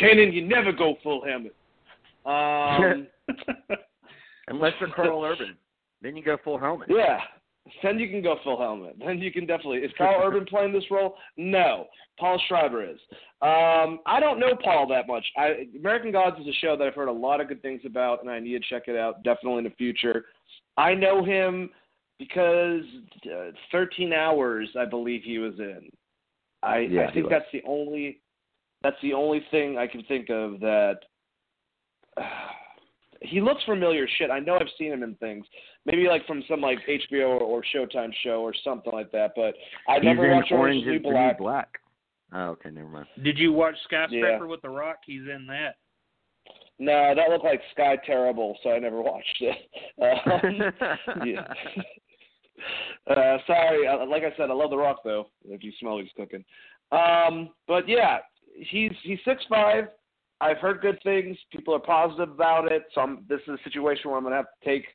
Cainan, 0.00 0.32
you 0.32 0.46
never 0.46 0.72
go 0.72 0.96
full 1.02 1.24
helmet. 1.24 1.54
Um, 2.24 3.08
Unless 4.46 4.74
you're 4.78 4.90
Karl 4.94 5.24
Urban, 5.24 5.56
then 6.02 6.16
you 6.16 6.22
go 6.22 6.36
full 6.44 6.56
helmet. 6.56 6.86
yeah, 6.88 7.18
then 7.82 7.98
you 7.98 8.08
can 8.08 8.22
go 8.22 8.36
full 8.42 8.58
helmet. 8.58 8.96
Then 8.98 9.18
you 9.18 9.32
can 9.32 9.46
definitely. 9.46 9.78
Is 9.78 9.92
Karl 9.96 10.20
Urban 10.24 10.44
playing 10.44 10.72
this 10.72 10.90
role? 10.90 11.16
No, 11.36 11.86
Paul 12.18 12.40
Schreiber 12.48 12.84
is. 12.84 12.98
Um, 13.40 14.00
I 14.06 14.18
don't 14.20 14.40
know 14.40 14.54
Paul 14.62 14.86
that 14.88 15.06
much. 15.06 15.24
I, 15.36 15.66
American 15.78 16.12
Gods 16.12 16.40
is 16.40 16.46
a 16.46 16.52
show 16.60 16.76
that 16.76 16.86
I've 16.86 16.94
heard 16.94 17.08
a 17.08 17.12
lot 17.12 17.40
of 17.40 17.48
good 17.48 17.62
things 17.62 17.82
about, 17.84 18.22
and 18.22 18.30
I 18.30 18.40
need 18.40 18.60
to 18.60 18.68
check 18.68 18.84
it 18.88 18.96
out 18.96 19.22
definitely 19.22 19.58
in 19.58 19.64
the 19.64 19.70
future. 19.70 20.26
I 20.76 20.94
know 20.94 21.24
him 21.24 21.70
because 22.18 22.82
uh, 23.26 23.50
13 23.70 24.12
Hours, 24.12 24.68
I 24.78 24.84
believe 24.84 25.22
he 25.24 25.38
was 25.38 25.54
in. 25.58 25.90
I, 26.62 26.78
Yeah, 26.78 27.06
I 27.08 27.12
think 27.12 27.28
that's 27.28 27.46
the 27.52 27.62
only 27.66 28.20
that's 28.82 28.96
the 29.02 29.12
only 29.12 29.44
thing 29.50 29.78
I 29.78 29.86
can 29.86 30.02
think 30.04 30.28
of 30.30 30.60
that. 30.60 30.98
He 33.24 33.40
looks 33.40 33.62
familiar 33.64 34.06
shit. 34.18 34.30
I 34.30 34.38
know 34.40 34.56
I've 34.56 34.66
seen 34.78 34.92
him 34.92 35.02
in 35.02 35.14
things. 35.16 35.46
Maybe 35.86 36.06
like 36.08 36.26
from 36.26 36.42
some 36.48 36.60
like 36.60 36.78
HBO 36.88 37.28
or, 37.28 37.40
or 37.40 37.62
Showtime 37.74 38.10
show 38.24 38.40
or 38.42 38.52
something 38.64 38.92
like 38.92 39.10
that. 39.12 39.32
But 39.36 39.54
I 39.88 39.96
He's 39.96 40.04
never 40.04 40.26
in 40.30 40.36
watched 40.36 40.52
Orange 40.52 40.84
Orange 40.84 40.86
is 40.86 40.96
is 40.96 41.02
the 41.02 41.08
the 41.08 41.08
New 41.08 41.10
New 41.10 41.12
Black. 41.12 41.38
Black. 41.38 41.68
Oh, 42.34 42.48
okay, 42.50 42.70
never 42.70 42.88
mind. 42.88 43.06
Did 43.22 43.38
you 43.38 43.52
watch 43.52 43.74
Skyscraper 43.84 44.44
Yeah. 44.44 44.44
with 44.44 44.62
The 44.62 44.70
Rock? 44.70 44.98
He's 45.04 45.20
in 45.22 45.46
that. 45.48 45.76
No, 46.78 47.14
that 47.14 47.28
looked 47.28 47.44
like 47.44 47.60
Sky 47.72 47.96
Terrible, 48.06 48.56
so 48.62 48.70
I 48.70 48.78
never 48.78 49.00
watched 49.02 49.40
it. 49.40 49.56
Um, 50.00 51.26
yeah. 51.26 51.52
Uh, 53.08 53.38
sorry, 53.46 53.88
uh, 53.88 54.06
like 54.06 54.22
I 54.22 54.30
said, 54.36 54.48
I 54.48 54.52
love 54.52 54.70
The 54.70 54.76
Rock 54.76 54.98
though. 55.02 55.28
If 55.48 55.64
you 55.64 55.72
smell 55.80 55.98
he's 55.98 56.10
cooking. 56.16 56.44
Um, 56.92 57.50
but 57.66 57.88
yeah, 57.88 58.18
he's 58.54 58.92
he's 59.02 59.18
six 59.24 59.42
five. 59.48 59.88
I've 60.42 60.58
heard 60.58 60.80
good 60.80 60.98
things. 61.02 61.36
People 61.50 61.72
are 61.74 61.78
positive 61.96 62.30
about 62.30 62.64
it. 62.76 62.82
So 62.92 63.00
I'm, 63.00 63.14
this 63.28 63.40
is 63.46 63.54
a 63.60 63.64
situation 63.64 64.04
where 64.10 64.18
I'm 64.18 64.24
gonna 64.24 64.42
have 64.42 64.52
to 64.56 64.68
take, 64.70 64.86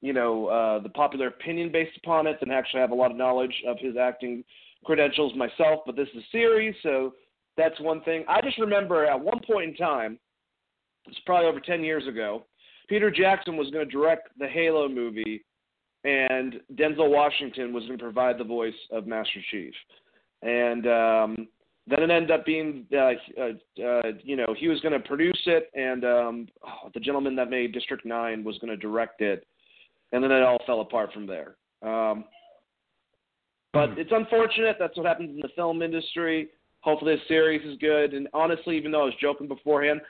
you 0.00 0.12
know, 0.12 0.32
uh, 0.46 0.78
the 0.86 0.90
popular 1.02 1.28
opinion 1.28 1.72
based 1.72 1.96
upon 2.02 2.26
it, 2.26 2.36
and 2.42 2.52
actually 2.52 2.80
have 2.80 2.92
a 2.96 3.00
lot 3.02 3.10
of 3.10 3.16
knowledge 3.16 3.56
of 3.66 3.76
his 3.86 3.96
acting 3.96 4.44
credentials 4.84 5.32
myself. 5.44 5.80
But 5.86 5.96
this 5.96 6.08
is 6.14 6.22
a 6.22 6.30
series, 6.30 6.74
so 6.82 7.14
that's 7.56 7.78
one 7.80 8.00
thing. 8.02 8.24
I 8.28 8.40
just 8.40 8.58
remember 8.58 9.06
at 9.06 9.20
one 9.30 9.40
point 9.50 9.70
in 9.70 9.76
time, 9.76 10.18
it's 11.06 11.18
probably 11.26 11.48
over 11.48 11.60
ten 11.60 11.82
years 11.82 12.06
ago, 12.06 12.44
Peter 12.88 13.10
Jackson 13.10 13.56
was 13.56 13.70
going 13.70 13.86
to 13.86 13.90
direct 13.90 14.28
the 14.38 14.48
Halo 14.48 14.88
movie, 14.88 15.44
and 16.04 16.60
Denzel 16.74 17.10
Washington 17.10 17.72
was 17.72 17.84
going 17.86 17.98
to 17.98 18.04
provide 18.04 18.36
the 18.38 18.44
voice 18.58 18.80
of 18.90 19.06
Master 19.06 19.40
Chief. 19.50 19.74
and 20.42 20.86
um, 20.86 21.48
then 21.90 22.02
it 22.02 22.10
ended 22.10 22.30
up 22.30 22.44
being, 22.46 22.86
uh, 22.92 23.12
uh, 23.40 23.82
uh, 23.84 24.02
you 24.22 24.36
know, 24.36 24.54
he 24.56 24.68
was 24.68 24.80
going 24.80 24.92
to 24.92 25.00
produce 25.00 25.40
it, 25.46 25.70
and 25.74 26.04
um, 26.04 26.48
oh, 26.66 26.90
the 26.94 27.00
gentleman 27.00 27.34
that 27.36 27.50
made 27.50 27.72
District 27.72 28.04
Nine 28.04 28.44
was 28.44 28.58
going 28.58 28.70
to 28.70 28.76
direct 28.76 29.20
it, 29.20 29.46
and 30.12 30.22
then 30.22 30.30
it 30.30 30.42
all 30.42 30.62
fell 30.66 30.80
apart 30.80 31.12
from 31.12 31.26
there. 31.26 31.56
Um, 31.82 32.24
but 33.72 33.90
it's 33.98 34.10
unfortunate. 34.12 34.76
That's 34.78 34.96
what 34.96 35.06
happens 35.06 35.30
in 35.30 35.40
the 35.40 35.48
film 35.54 35.82
industry. 35.82 36.48
Hopefully, 36.80 37.14
the 37.14 37.22
series 37.28 37.64
is 37.64 37.78
good. 37.78 38.14
And 38.14 38.28
honestly, 38.34 38.76
even 38.76 38.90
though 38.90 39.02
I 39.02 39.04
was 39.04 39.14
joking 39.20 39.46
beforehand, 39.46 40.00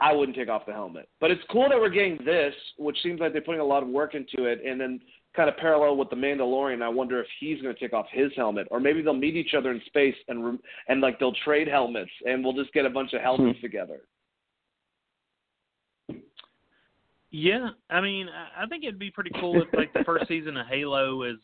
I 0.00 0.12
wouldn't 0.12 0.36
take 0.36 0.48
off 0.48 0.66
the 0.66 0.72
helmet. 0.72 1.08
But 1.20 1.30
it's 1.30 1.42
cool 1.50 1.68
that 1.70 1.78
we're 1.78 1.88
getting 1.88 2.18
this, 2.24 2.52
which 2.78 2.98
seems 3.02 3.20
like 3.20 3.32
they're 3.32 3.40
putting 3.40 3.60
a 3.60 3.64
lot 3.64 3.82
of 3.82 3.88
work 3.88 4.14
into 4.14 4.44
it. 4.44 4.60
And 4.64 4.78
then 4.78 5.00
kind 5.36 5.48
of 5.48 5.56
parallel 5.56 5.96
with 5.96 6.10
the 6.10 6.16
Mandalorian, 6.16 6.82
I 6.82 6.88
wonder 6.88 7.20
if 7.20 7.26
he's 7.38 7.60
going 7.60 7.74
to 7.74 7.80
take 7.80 7.92
off 7.92 8.06
his 8.10 8.32
helmet, 8.34 8.66
or 8.70 8.80
maybe 8.80 9.02
they'll 9.02 9.14
meet 9.14 9.36
each 9.36 9.54
other 9.56 9.70
in 9.70 9.80
space 9.86 10.14
and 10.28 10.58
and 10.88 11.00
like 11.00 11.18
they'll 11.18 11.34
trade 11.44 11.68
helmets, 11.68 12.10
and 12.24 12.42
we'll 12.42 12.54
just 12.54 12.72
get 12.72 12.86
a 12.86 12.90
bunch 12.90 13.12
of 13.12 13.20
helmets 13.20 13.60
together. 13.60 14.00
Yeah, 17.30 17.70
I 17.90 18.00
mean, 18.00 18.28
I 18.56 18.66
think 18.66 18.84
it'd 18.84 18.98
be 18.98 19.10
pretty 19.10 19.32
cool 19.40 19.60
if 19.60 19.68
like 19.74 19.92
the 19.92 20.04
first 20.04 20.26
season 20.26 20.56
of 20.56 20.66
Halo 20.66 21.22
is 21.24 21.36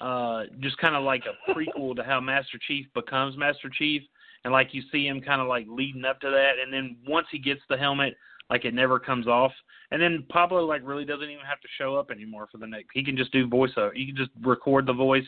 uh 0.00 0.44
just 0.60 0.76
kind 0.78 0.94
of 0.94 1.04
like 1.04 1.22
a 1.24 1.52
prequel 1.52 1.96
to 1.96 2.02
how 2.02 2.20
Master 2.20 2.58
Chief 2.66 2.86
becomes 2.94 3.36
Master 3.36 3.68
Chief, 3.68 4.02
and 4.44 4.52
like 4.52 4.72
you 4.72 4.82
see 4.90 5.06
him 5.06 5.20
kind 5.20 5.40
of 5.40 5.48
like 5.48 5.66
leading 5.68 6.04
up 6.04 6.20
to 6.20 6.30
that, 6.30 6.52
and 6.62 6.72
then 6.72 6.96
once 7.06 7.26
he 7.30 7.38
gets 7.38 7.60
the 7.68 7.76
helmet, 7.76 8.16
like 8.50 8.64
it 8.64 8.74
never 8.74 8.98
comes 8.98 9.26
off, 9.26 9.52
and 9.90 10.00
then 10.00 10.24
Pablo 10.28 10.64
like 10.64 10.82
really 10.84 11.04
doesn't 11.04 11.28
even 11.28 11.44
have 11.44 11.60
to 11.60 11.68
show 11.78 11.96
up 11.96 12.10
anymore 12.10 12.48
for 12.50 12.58
the 12.58 12.66
next. 12.66 12.88
He 12.94 13.04
can 13.04 13.16
just 13.16 13.32
do 13.32 13.48
voiceover. 13.48 13.94
He 13.94 14.06
can 14.06 14.16
just 14.16 14.30
record 14.42 14.86
the 14.86 14.92
voice, 14.92 15.26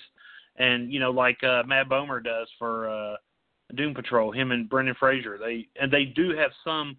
and 0.56 0.92
you 0.92 1.00
know 1.00 1.10
like 1.10 1.42
uh, 1.42 1.62
Matt 1.66 1.88
Bomer 1.88 2.22
does 2.22 2.48
for 2.58 2.88
uh 2.88 3.16
Doom 3.74 3.94
Patrol. 3.94 4.32
Him 4.32 4.52
and 4.52 4.68
Brendan 4.68 4.96
Fraser. 4.98 5.38
They 5.38 5.68
and 5.80 5.92
they 5.92 6.04
do 6.04 6.36
have 6.36 6.50
some 6.64 6.96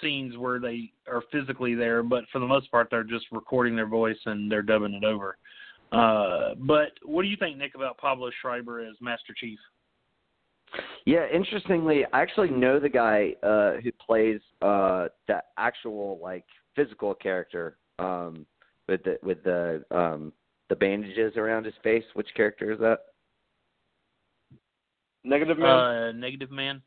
scenes 0.00 0.36
where 0.36 0.58
they 0.58 0.92
are 1.06 1.22
physically 1.32 1.74
there, 1.74 2.02
but 2.02 2.24
for 2.32 2.38
the 2.38 2.46
most 2.46 2.70
part, 2.70 2.88
they're 2.90 3.04
just 3.04 3.26
recording 3.32 3.74
their 3.74 3.86
voice 3.86 4.18
and 4.26 4.50
they're 4.50 4.62
dubbing 4.62 4.94
it 4.94 5.04
over. 5.04 5.36
Uh, 5.92 6.54
but 6.58 6.92
what 7.04 7.22
do 7.22 7.28
you 7.28 7.36
think, 7.36 7.56
Nick, 7.56 7.74
about 7.74 7.96
Pablo 7.96 8.30
Schreiber 8.42 8.80
as 8.80 8.94
Master 9.00 9.34
Chief? 9.34 9.58
Yeah, 11.06 11.26
interestingly, 11.32 12.04
I 12.12 12.20
actually 12.20 12.50
know 12.50 12.78
the 12.78 12.88
guy 12.88 13.34
uh, 13.42 13.80
who 13.82 13.90
plays 13.92 14.40
uh, 14.62 15.08
the 15.26 15.42
actual 15.56 16.18
like 16.22 16.44
physical 16.76 17.14
character 17.14 17.78
um, 17.98 18.46
with 18.88 19.02
the 19.04 19.18
with 19.22 19.42
the 19.44 19.84
um, 19.90 20.32
the 20.68 20.76
bandages 20.76 21.36
around 21.36 21.64
his 21.64 21.74
face. 21.82 22.04
Which 22.14 22.28
character 22.34 22.72
is 22.72 22.78
that? 22.80 22.98
Negative 25.24 25.58
Man. 25.58 25.68
Uh, 25.68 26.12
Negative 26.12 26.50
Man. 26.50 26.82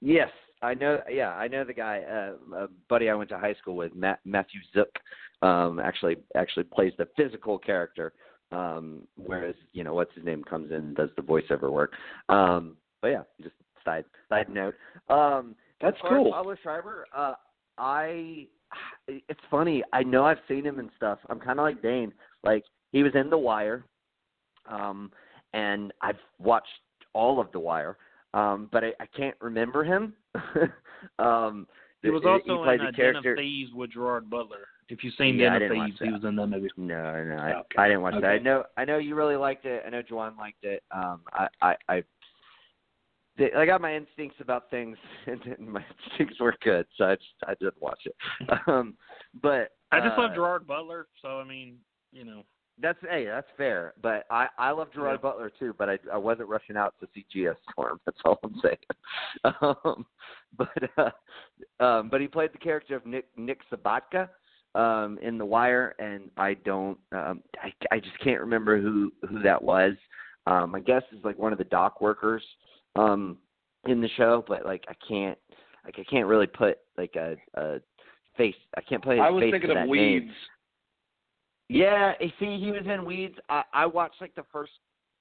Yes, 0.00 0.30
I 0.62 0.74
know. 0.74 1.00
Yeah, 1.10 1.30
I 1.30 1.48
know 1.48 1.64
the 1.64 1.74
guy. 1.74 2.02
Uh, 2.02 2.56
a 2.56 2.68
buddy 2.88 3.10
I 3.10 3.14
went 3.14 3.30
to 3.30 3.38
high 3.38 3.54
school 3.54 3.76
with, 3.76 3.94
Matt, 3.94 4.20
Matthew 4.24 4.60
Zuk, 4.74 5.46
um, 5.46 5.78
actually 5.78 6.16
actually 6.36 6.64
plays 6.64 6.92
the 6.98 7.08
physical 7.16 7.58
character. 7.58 8.12
Um, 8.52 9.08
whereas 9.16 9.56
you 9.72 9.82
know 9.84 9.94
what's 9.94 10.14
his 10.14 10.24
name 10.24 10.44
comes 10.44 10.70
in 10.70 10.76
and 10.76 10.96
does 10.96 11.10
the 11.16 11.22
voiceover 11.22 11.70
work. 11.70 11.92
Um, 12.28 12.76
but 13.04 13.10
yeah, 13.10 13.22
just 13.42 13.54
side 13.84 14.06
side 14.30 14.48
note. 14.48 14.74
Um, 15.10 15.54
That's 15.82 15.96
cool. 16.08 16.32
Pablo 16.32 16.56
Schreiber, 16.62 17.04
uh, 17.14 17.34
I 17.76 18.46
it's 19.08 19.40
funny. 19.50 19.84
I 19.92 20.02
know 20.02 20.24
I've 20.24 20.38
seen 20.48 20.64
him 20.64 20.78
and 20.78 20.88
stuff. 20.96 21.18
I'm 21.28 21.38
kind 21.38 21.58
of 21.58 21.64
like 21.64 21.82
Dane. 21.82 22.14
Like 22.42 22.64
he 22.92 23.02
was 23.02 23.12
in 23.14 23.28
The 23.28 23.36
Wire, 23.36 23.84
um, 24.70 25.12
and 25.52 25.92
I've 26.00 26.16
watched 26.38 26.68
all 27.12 27.40
of 27.40 27.52
The 27.52 27.60
Wire, 27.60 27.98
um, 28.32 28.70
but 28.72 28.84
I, 28.84 28.92
I 28.98 29.06
can't 29.14 29.36
remember 29.42 29.84
him. 29.84 30.14
um, 31.18 31.66
He 32.02 32.08
was 32.08 32.22
he 32.22 32.28
also 32.28 32.64
played 32.64 32.80
in 32.80 32.86
the 32.86 32.88
uh, 32.88 32.90
Den 32.92 32.94
character. 32.94 33.32
of 33.32 33.36
Thieves 33.36 33.70
with 33.74 33.92
Gerard 33.92 34.30
Butler. 34.30 34.66
If 34.88 35.04
you've 35.04 35.14
seen 35.18 35.36
Yeah, 35.36 35.58
Den 35.58 35.70
of 35.70 35.76
Thieves, 35.76 35.98
he 36.02 36.10
was 36.10 36.24
in 36.24 36.36
that 36.36 36.46
movie. 36.46 36.70
No, 36.78 37.22
no, 37.22 37.36
I, 37.36 37.52
Okay. 37.52 37.76
I 37.76 37.88
didn't 37.88 38.00
watch 38.00 38.14
that. 38.14 38.24
I 38.24 38.38
know, 38.38 38.64
I 38.78 38.86
know 38.86 38.96
you 38.96 39.14
really 39.14 39.36
liked 39.36 39.66
it. 39.66 39.82
I 39.86 39.90
know 39.90 40.00
Juwan 40.02 40.38
liked 40.38 40.64
it. 40.64 40.82
Um, 40.90 41.20
I, 41.34 41.48
I, 41.60 41.74
I, 41.88 42.04
they- 43.36 43.52
I 43.52 43.66
got 43.66 43.80
my 43.80 43.94
instincts 43.94 44.40
about 44.40 44.70
things, 44.70 44.96
and, 45.26 45.40
and 45.46 45.68
my 45.68 45.84
instincts 46.10 46.40
were 46.40 46.54
good, 46.62 46.86
so 46.96 47.04
I 47.06 47.14
just, 47.16 47.28
I 47.46 47.54
didn't 47.54 47.80
watch 47.80 48.02
it. 48.06 48.14
Um, 48.66 48.96
but 49.42 49.70
I 49.92 50.00
just 50.00 50.18
uh, 50.18 50.22
love 50.22 50.34
Gerard 50.34 50.66
Butler, 50.66 51.06
so 51.22 51.40
I 51.40 51.44
mean, 51.44 51.76
you 52.12 52.24
know. 52.24 52.42
That's 52.80 52.98
hey, 53.08 53.26
that's 53.26 53.46
fair. 53.56 53.94
But 54.02 54.24
I, 54.30 54.48
I 54.58 54.70
love 54.72 54.92
Gerard 54.92 55.20
Yeah. 55.22 55.30
Butler 55.30 55.52
too. 55.58 55.74
But 55.78 55.88
I, 55.88 55.98
I 56.12 56.16
wasn't 56.16 56.48
rushing 56.48 56.76
out 56.76 56.94
to 57.00 57.08
see 57.14 57.24
GS 57.30 57.56
Storm. 57.70 58.00
That's 58.06 58.18
all 58.24 58.40
I'm 58.42 58.60
saying. 58.62 59.54
Um, 59.60 60.06
but, 60.56 60.90
uh, 60.98 61.84
um, 61.84 62.08
but 62.08 62.20
he 62.20 62.26
played 62.26 62.52
the 62.52 62.58
character 62.58 62.96
of 62.96 63.06
Nick 63.06 63.26
Nick 63.36 63.60
Sobotka 63.70 64.28
um, 64.74 65.18
in 65.22 65.38
The 65.38 65.44
Wire, 65.44 65.94
and 66.00 66.30
I 66.36 66.54
don't, 66.54 66.98
um, 67.12 67.42
I, 67.62 67.72
I 67.92 68.00
just 68.00 68.18
can't 68.18 68.40
remember 68.40 68.80
who 68.80 69.12
who 69.28 69.40
that 69.42 69.62
was. 69.62 69.92
Um, 70.46 70.74
I 70.74 70.80
guess 70.80 71.02
is 71.12 71.24
like 71.24 71.38
one 71.38 71.52
of 71.52 71.58
the 71.58 71.64
dock 71.64 72.00
workers 72.00 72.42
um, 72.96 73.38
in 73.86 74.00
the 74.00 74.08
show, 74.16 74.44
but 74.46 74.64
like 74.64 74.84
I 74.88 74.94
can't, 75.06 75.38
like 75.84 75.96
I 75.98 76.04
can't 76.10 76.26
really 76.26 76.46
put 76.46 76.78
like 76.96 77.14
a, 77.16 77.36
a 77.54 77.80
face. 78.36 78.54
I 78.76 78.80
can't 78.80 79.02
play. 79.02 79.20
I 79.20 79.30
was 79.30 79.42
thinking 79.42 79.70
of 79.70 79.76
that 79.76 79.82
name. 79.82 79.90
Weeds. 79.90 80.32
Yeah, 81.68 82.12
eh, 82.20 82.28
see, 82.38 82.58
he 82.58 82.70
was 82.70 82.82
in 82.86 83.04
Weeds. 83.04 83.36
I, 83.48 83.62
I 83.72 83.86
watched 83.86 84.20
like 84.20 84.34
the 84.34 84.44
first 84.52 84.72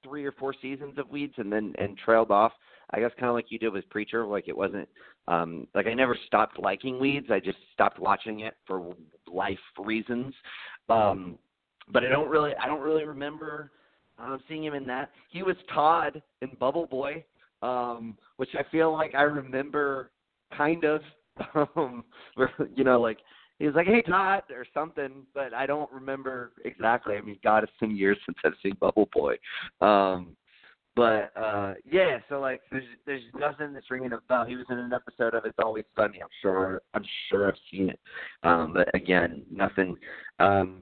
three 0.03 0.25
or 0.25 0.33
four 0.33 0.53
seasons 0.61 0.97
of 0.97 1.09
Weeds, 1.09 1.33
and 1.37 1.51
then 1.51 1.73
and 1.77 1.97
trailed 1.97 2.31
off. 2.31 2.53
I 2.91 2.99
guess 2.99 3.11
kind 3.17 3.29
of 3.29 3.33
like 3.33 3.45
you 3.49 3.59
did 3.59 3.73
with 3.73 3.89
Preacher. 3.89 4.25
Like 4.25 4.47
it 4.47 4.55
wasn't 4.55 4.87
um 5.27 5.67
like 5.73 5.87
I 5.87 5.93
never 5.93 6.17
stopped 6.27 6.59
liking 6.59 6.99
Weeds. 6.99 7.27
I 7.29 7.39
just 7.39 7.57
stopped 7.73 7.99
watching 7.99 8.41
it 8.41 8.55
for 8.67 8.93
life 9.31 9.59
reasons. 9.77 10.33
Um, 10.89 11.37
but 11.91 12.03
I 12.03 12.09
don't 12.09 12.29
really, 12.29 12.51
I 12.61 12.67
don't 12.67 12.81
really 12.81 13.05
remember 13.05 13.71
um, 14.19 14.39
seeing 14.47 14.63
him 14.63 14.73
in 14.73 14.85
that. 14.87 15.11
He 15.29 15.43
was 15.43 15.55
Todd 15.73 16.21
in 16.41 16.49
Bubble 16.59 16.87
Boy, 16.87 17.23
um, 17.63 18.17
which 18.37 18.49
I 18.57 18.63
feel 18.71 18.91
like 18.91 19.15
I 19.15 19.23
remember 19.23 20.11
kind 20.55 20.83
of. 20.83 21.01
Um, 21.75 22.03
you 22.75 22.83
know, 22.83 23.01
like 23.01 23.17
he 23.57 23.65
was 23.65 23.73
like, 23.73 23.87
"Hey 23.87 24.03
Todd" 24.03 24.43
or 24.51 24.67
something, 24.71 25.25
but 25.33 25.51
I 25.51 25.65
don't 25.65 25.91
remember 25.91 26.51
exactly. 26.63 27.15
I 27.15 27.21
mean, 27.21 27.39
God, 27.43 27.63
it's 27.63 27.71
been 27.81 27.97
years 27.97 28.19
since 28.23 28.37
I've 28.45 28.53
seen 28.61 28.77
Bubble 28.79 29.09
Boy. 29.11 29.37
Um, 29.81 30.35
but 30.95 31.31
uh 31.35 31.73
yeah, 31.91 32.19
so 32.29 32.39
like, 32.39 32.61
there's 32.71 32.83
there's 33.07 33.23
nothing 33.33 33.73
that's 33.73 33.89
ringing 33.89 34.13
a 34.13 34.19
bell. 34.29 34.45
He 34.45 34.55
was 34.55 34.67
in 34.69 34.77
an 34.77 34.93
episode 34.93 35.33
of 35.33 35.43
It's 35.45 35.57
Always 35.57 35.85
Sunny. 35.95 36.21
I'm 36.21 36.27
sure 36.41 36.81
I'm 36.93 37.03
sure 37.29 37.47
I've 37.47 37.57
seen 37.71 37.89
it. 37.89 37.99
Um, 38.43 38.73
but 38.73 38.93
again, 38.93 39.43
nothing. 39.51 39.95
Um, 40.39 40.81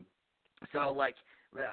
so 0.74 0.92
like, 0.92 1.16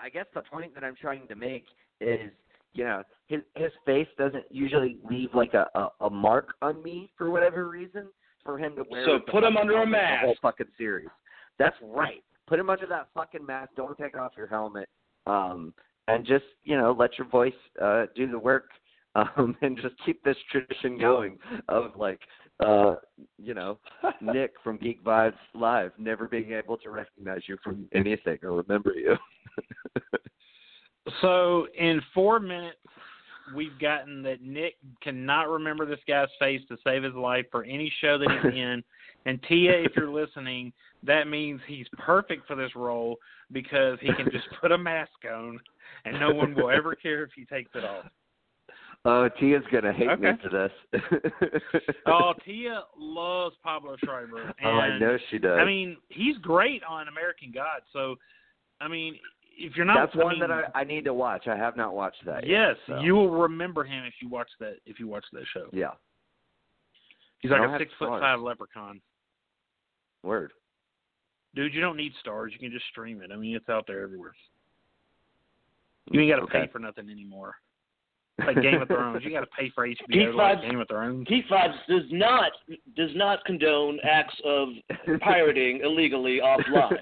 I 0.02 0.08
guess 0.08 0.26
the 0.34 0.42
point 0.42 0.74
that 0.74 0.84
I'm 0.84 0.94
trying 0.94 1.26
to 1.28 1.34
make 1.34 1.64
is, 2.00 2.30
you 2.74 2.84
know, 2.84 3.02
his 3.26 3.40
his 3.56 3.72
face 3.84 4.08
doesn't 4.18 4.44
usually 4.50 4.98
leave 5.08 5.30
like 5.34 5.54
a 5.54 5.66
a, 5.74 5.88
a 6.06 6.10
mark 6.10 6.54
on 6.62 6.82
me 6.82 7.10
for 7.16 7.30
whatever 7.30 7.68
reason. 7.68 8.08
For 8.44 8.58
him 8.58 8.76
to 8.76 8.84
wear 8.88 9.04
So 9.04 9.18
put 9.30 9.44
him 9.44 9.56
under 9.58 9.74
a 9.74 9.76
helmet 9.78 9.92
the 9.92 10.02
mask. 10.02 10.24
whole 10.24 10.36
fucking 10.40 10.68
series. 10.78 11.08
That's 11.58 11.76
right. 11.82 12.22
Put 12.46 12.58
him 12.58 12.70
under 12.70 12.86
that 12.86 13.08
fucking 13.12 13.44
mask. 13.44 13.72
Don't 13.76 13.98
take 13.98 14.16
off 14.16 14.32
your 14.36 14.46
helmet. 14.46 14.88
Um, 15.26 15.74
and 16.06 16.24
just 16.24 16.44
you 16.64 16.76
know 16.78 16.96
let 16.98 17.18
your 17.18 17.26
voice 17.28 17.52
uh, 17.82 18.06
do 18.14 18.30
the 18.30 18.38
work. 18.38 18.70
Um, 19.14 19.56
and 19.62 19.76
just 19.76 19.94
keep 20.06 20.22
this 20.22 20.36
tradition 20.52 20.96
going 20.96 21.38
of 21.68 21.92
like 21.96 22.20
uh, 22.60 22.96
you 23.38 23.52
know 23.52 23.78
Nick 24.20 24.52
from 24.62 24.76
Geek 24.76 25.02
Vibes 25.02 25.32
Live 25.54 25.90
never 25.98 26.28
being 26.28 26.52
able 26.52 26.76
to 26.76 26.90
recognize 26.90 27.40
you 27.48 27.56
from 27.64 27.88
anything 27.92 28.38
or 28.42 28.52
remember 28.52 28.92
you. 28.94 29.16
So 31.20 31.66
in 31.78 32.00
four 32.14 32.40
minutes, 32.40 32.78
we've 33.54 33.78
gotten 33.80 34.22
that 34.22 34.42
Nick 34.42 34.74
cannot 35.02 35.48
remember 35.48 35.86
this 35.86 36.00
guy's 36.06 36.28
face 36.38 36.60
to 36.68 36.76
save 36.84 37.02
his 37.02 37.14
life 37.14 37.46
for 37.50 37.64
any 37.64 37.92
show 38.00 38.18
that 38.18 38.28
he's 38.30 38.52
in. 38.54 38.82
And 39.26 39.42
Tia, 39.48 39.72
if 39.72 39.92
you're 39.96 40.10
listening, 40.10 40.72
that 41.02 41.28
means 41.28 41.60
he's 41.66 41.86
perfect 41.98 42.46
for 42.46 42.56
this 42.56 42.74
role 42.74 43.16
because 43.52 43.98
he 44.00 44.12
can 44.14 44.26
just 44.30 44.46
put 44.60 44.72
a 44.72 44.78
mask 44.78 45.10
on, 45.30 45.58
and 46.04 46.18
no 46.18 46.32
one 46.32 46.54
will 46.54 46.70
ever 46.70 46.94
care 47.02 47.24
if 47.24 47.30
he 47.34 47.44
takes 47.44 47.70
it 47.74 47.84
off. 47.84 48.06
Oh, 49.04 49.28
Tia's 49.38 49.62
gonna 49.72 49.92
hate 49.92 50.18
me 50.20 50.30
for 50.42 50.48
this. 50.50 51.02
Oh, 52.06 52.32
Tia 52.44 52.82
loves 52.98 53.54
Pablo 53.62 53.96
Schreiber. 54.04 54.42
And, 54.42 54.54
oh, 54.66 54.70
I 54.70 54.98
know 54.98 55.16
she 55.30 55.38
does. 55.38 55.58
I 55.60 55.64
mean, 55.64 55.96
he's 56.08 56.36
great 56.38 56.82
on 56.82 57.06
American 57.08 57.52
God. 57.54 57.82
So, 57.92 58.16
I 58.80 58.88
mean, 58.88 59.16
if 59.58 59.76
you're 59.76 59.84
not, 59.84 59.96
that's 60.12 60.16
one 60.16 60.38
mean, 60.38 60.40
that 60.40 60.50
I, 60.50 60.62
I 60.80 60.84
need 60.84 61.04
to 61.04 61.12
watch. 61.14 61.46
I 61.48 61.56
have 61.56 61.76
not 61.76 61.94
watched 61.94 62.24
that. 62.26 62.46
yet, 62.46 62.68
Yes, 62.68 62.76
so. 62.86 63.00
you 63.00 63.14
will 63.14 63.30
remember 63.30 63.84
him 63.84 64.04
if 64.04 64.14
you 64.22 64.28
watch 64.28 64.48
that. 64.60 64.76
If 64.86 64.98
you 65.00 65.08
watch 65.08 65.24
that 65.32 65.42
show, 65.52 65.66
Yeah. 65.72 65.90
he's 67.40 67.50
like 67.50 67.60
a 67.60 67.76
six 67.78 67.92
foot 67.98 68.08
Starz. 68.08 68.20
five 68.20 68.40
leprechaun. 68.40 69.00
Word. 70.22 70.52
Dude, 71.54 71.74
you 71.74 71.80
don't 71.80 71.96
need 71.96 72.12
Starz. 72.24 72.52
You 72.52 72.58
can 72.58 72.70
just 72.70 72.86
stream 72.90 73.20
it. 73.22 73.30
I 73.32 73.36
mean, 73.36 73.56
it's 73.56 73.68
out 73.68 73.84
there 73.86 74.02
everywhere. 74.02 74.32
You 76.10 76.20
ain't 76.20 76.30
got 76.30 76.36
to 76.36 76.42
Okay. 76.42 76.66
pay 76.66 76.72
for 76.72 76.78
nothing 76.78 77.10
anymore. 77.10 77.56
like 78.46 78.62
Game 78.62 78.80
of 78.80 78.86
Thrones. 78.86 79.24
You 79.24 79.30
got 79.32 79.40
to 79.40 79.46
pay 79.58 79.68
for 79.74 79.84
HBO 79.86 80.06
Geek 80.12 80.30
to 80.30 80.36
like 80.36 80.58
Vibes- 80.58 80.70
Game 80.70 80.80
of 80.80 80.86
Thrones. 80.88 81.26
Geek 81.28 81.48
Vibes 81.48 81.74
does 81.88 82.04
not 82.12 82.52
does 82.96 83.10
not 83.16 83.44
condone 83.44 83.98
acts 84.04 84.40
of 84.44 84.68
pirating 85.20 85.80
illegally 85.82 86.38
offline. 86.44 86.98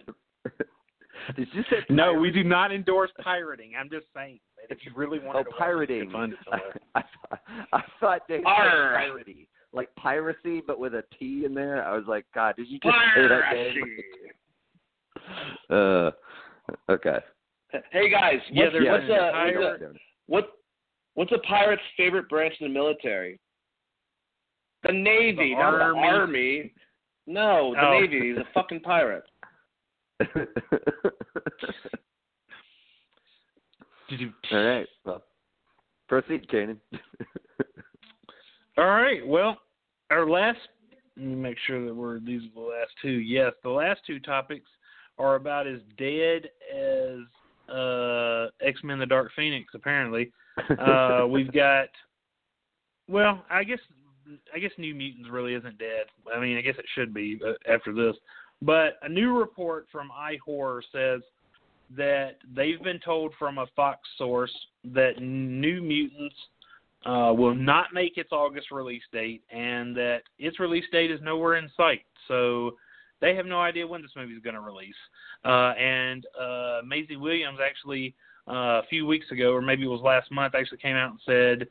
Did 1.34 1.48
you 1.52 1.62
say 1.70 1.76
No, 1.90 2.12
we 2.14 2.30
do 2.30 2.44
not 2.44 2.72
endorse 2.72 3.10
pirating. 3.22 3.72
I'm 3.78 3.90
just 3.90 4.06
saying 4.14 4.38
that 4.58 4.72
if 4.74 4.78
you 4.84 4.92
really 4.94 5.18
want 5.18 5.38
Oh, 5.38 5.42
to 5.42 5.48
watch 5.50 5.88
it, 5.90 5.90
you 5.90 6.08
pirating. 6.08 6.10
can 6.10 6.12
find 6.12 6.34
I. 6.52 7.00
I, 7.00 7.02
thought- 7.02 7.40
I 7.72 7.82
thought 8.00 8.20
they 8.28 8.36
said 8.38 8.44
Arr. 8.46 8.94
piracy, 8.98 9.48
like 9.72 9.94
piracy, 9.96 10.62
but 10.66 10.78
with 10.78 10.94
a 10.94 11.02
T 11.18 11.44
in 11.44 11.54
there. 11.54 11.84
I 11.84 11.96
was 11.96 12.06
like, 12.06 12.24
God, 12.34 12.56
did 12.56 12.68
you 12.68 12.78
just 12.82 12.94
say 13.16 13.22
that 13.28 13.42
Piracy. 13.50 13.74
game? 13.74 13.98
Uh, 15.70 16.10
okay. 16.90 17.18
Hey 17.90 18.08
guys, 18.10 18.38
Yeah, 18.50 18.64
what's, 18.64 18.72
there's 18.74 18.86
what's, 18.88 19.10
a 19.10 19.12
a, 19.12 19.52
what's 19.58 19.82
a 19.82 19.92
what 20.26 20.52
what's 21.14 21.32
a 21.32 21.38
pirate's 21.38 21.82
favorite 21.96 22.28
branch 22.28 22.54
in 22.60 22.68
the 22.68 22.72
military? 22.72 23.38
The 24.84 24.92
Navy, 24.92 25.54
The 25.54 25.60
not 25.60 25.70
the 25.72 25.82
Army. 25.84 26.00
army. 26.06 26.72
No, 27.26 27.74
the 27.74 27.80
Oh. 27.86 28.00
Navy. 28.00 28.28
He's 28.28 28.38
a 28.38 28.44
fucking 28.54 28.80
pirate. 28.80 29.24
All 34.52 34.64
right. 34.64 34.86
Well, 35.04 35.22
proceed, 36.08 36.48
Cainan. 36.48 36.78
All 38.78 38.86
right. 38.86 39.26
Well, 39.26 39.58
our 40.10 40.28
last. 40.28 40.58
Let 41.16 41.26
me 41.26 41.34
make 41.34 41.56
sure 41.66 41.84
that 41.86 41.94
we're 41.94 42.20
these 42.20 42.42
are 42.42 42.54
the 42.54 42.60
last 42.60 42.90
two. 43.00 43.08
Yes, 43.08 43.52
the 43.62 43.70
last 43.70 44.00
two 44.06 44.20
topics 44.20 44.68
are 45.18 45.36
about 45.36 45.66
as 45.66 45.80
dead 45.96 46.50
as 46.74 47.20
uh, 47.74 48.48
X 48.60 48.80
Men: 48.84 48.98
The 48.98 49.06
Dark 49.06 49.32
Phoenix. 49.34 49.72
Apparently, 49.74 50.30
uh, 50.78 51.26
we've 51.28 51.52
got. 51.52 51.88
Well, 53.08 53.44
I 53.50 53.64
guess 53.64 53.78
I 54.54 54.58
guess 54.58 54.72
New 54.78 54.94
Mutants 54.94 55.30
really 55.30 55.54
isn't 55.54 55.78
dead. 55.78 56.06
I 56.34 56.40
mean, 56.40 56.58
I 56.58 56.60
guess 56.60 56.76
it 56.78 56.84
should 56.94 57.14
be 57.14 57.40
after 57.72 57.94
this. 57.94 58.16
But 58.62 58.98
a 59.02 59.08
new 59.08 59.38
report 59.38 59.86
from 59.92 60.10
iHorror 60.10 60.80
says 60.92 61.22
that 61.96 62.36
they've 62.54 62.82
been 62.82 63.00
told 63.00 63.32
from 63.38 63.58
a 63.58 63.66
Fox 63.76 64.00
source 64.18 64.52
that 64.84 65.20
New 65.20 65.82
Mutants 65.82 66.34
uh, 67.04 67.32
will 67.32 67.54
not 67.54 67.94
make 67.94 68.16
its 68.16 68.30
August 68.32 68.70
release 68.70 69.02
date, 69.12 69.42
and 69.50 69.96
that 69.96 70.22
its 70.38 70.58
release 70.58 70.84
date 70.90 71.10
is 71.10 71.20
nowhere 71.22 71.56
in 71.56 71.70
sight. 71.76 72.02
So 72.26 72.72
they 73.20 73.36
have 73.36 73.46
no 73.46 73.60
idea 73.60 73.86
when 73.86 74.02
this 74.02 74.10
movie 74.16 74.34
is 74.34 74.42
going 74.42 74.54
to 74.54 74.60
release. 74.60 74.94
Uh, 75.44 75.72
and 75.78 76.26
uh, 76.38 76.80
Maisie 76.84 77.16
Williams 77.16 77.58
actually 77.64 78.14
uh, 78.48 78.80
a 78.80 78.82
few 78.88 79.06
weeks 79.06 79.30
ago, 79.30 79.52
or 79.52 79.62
maybe 79.62 79.84
it 79.84 79.88
was 79.88 80.00
last 80.02 80.30
month, 80.32 80.54
actually 80.54 80.78
came 80.78 80.96
out 80.96 81.10
and 81.10 81.20
said 81.24 81.68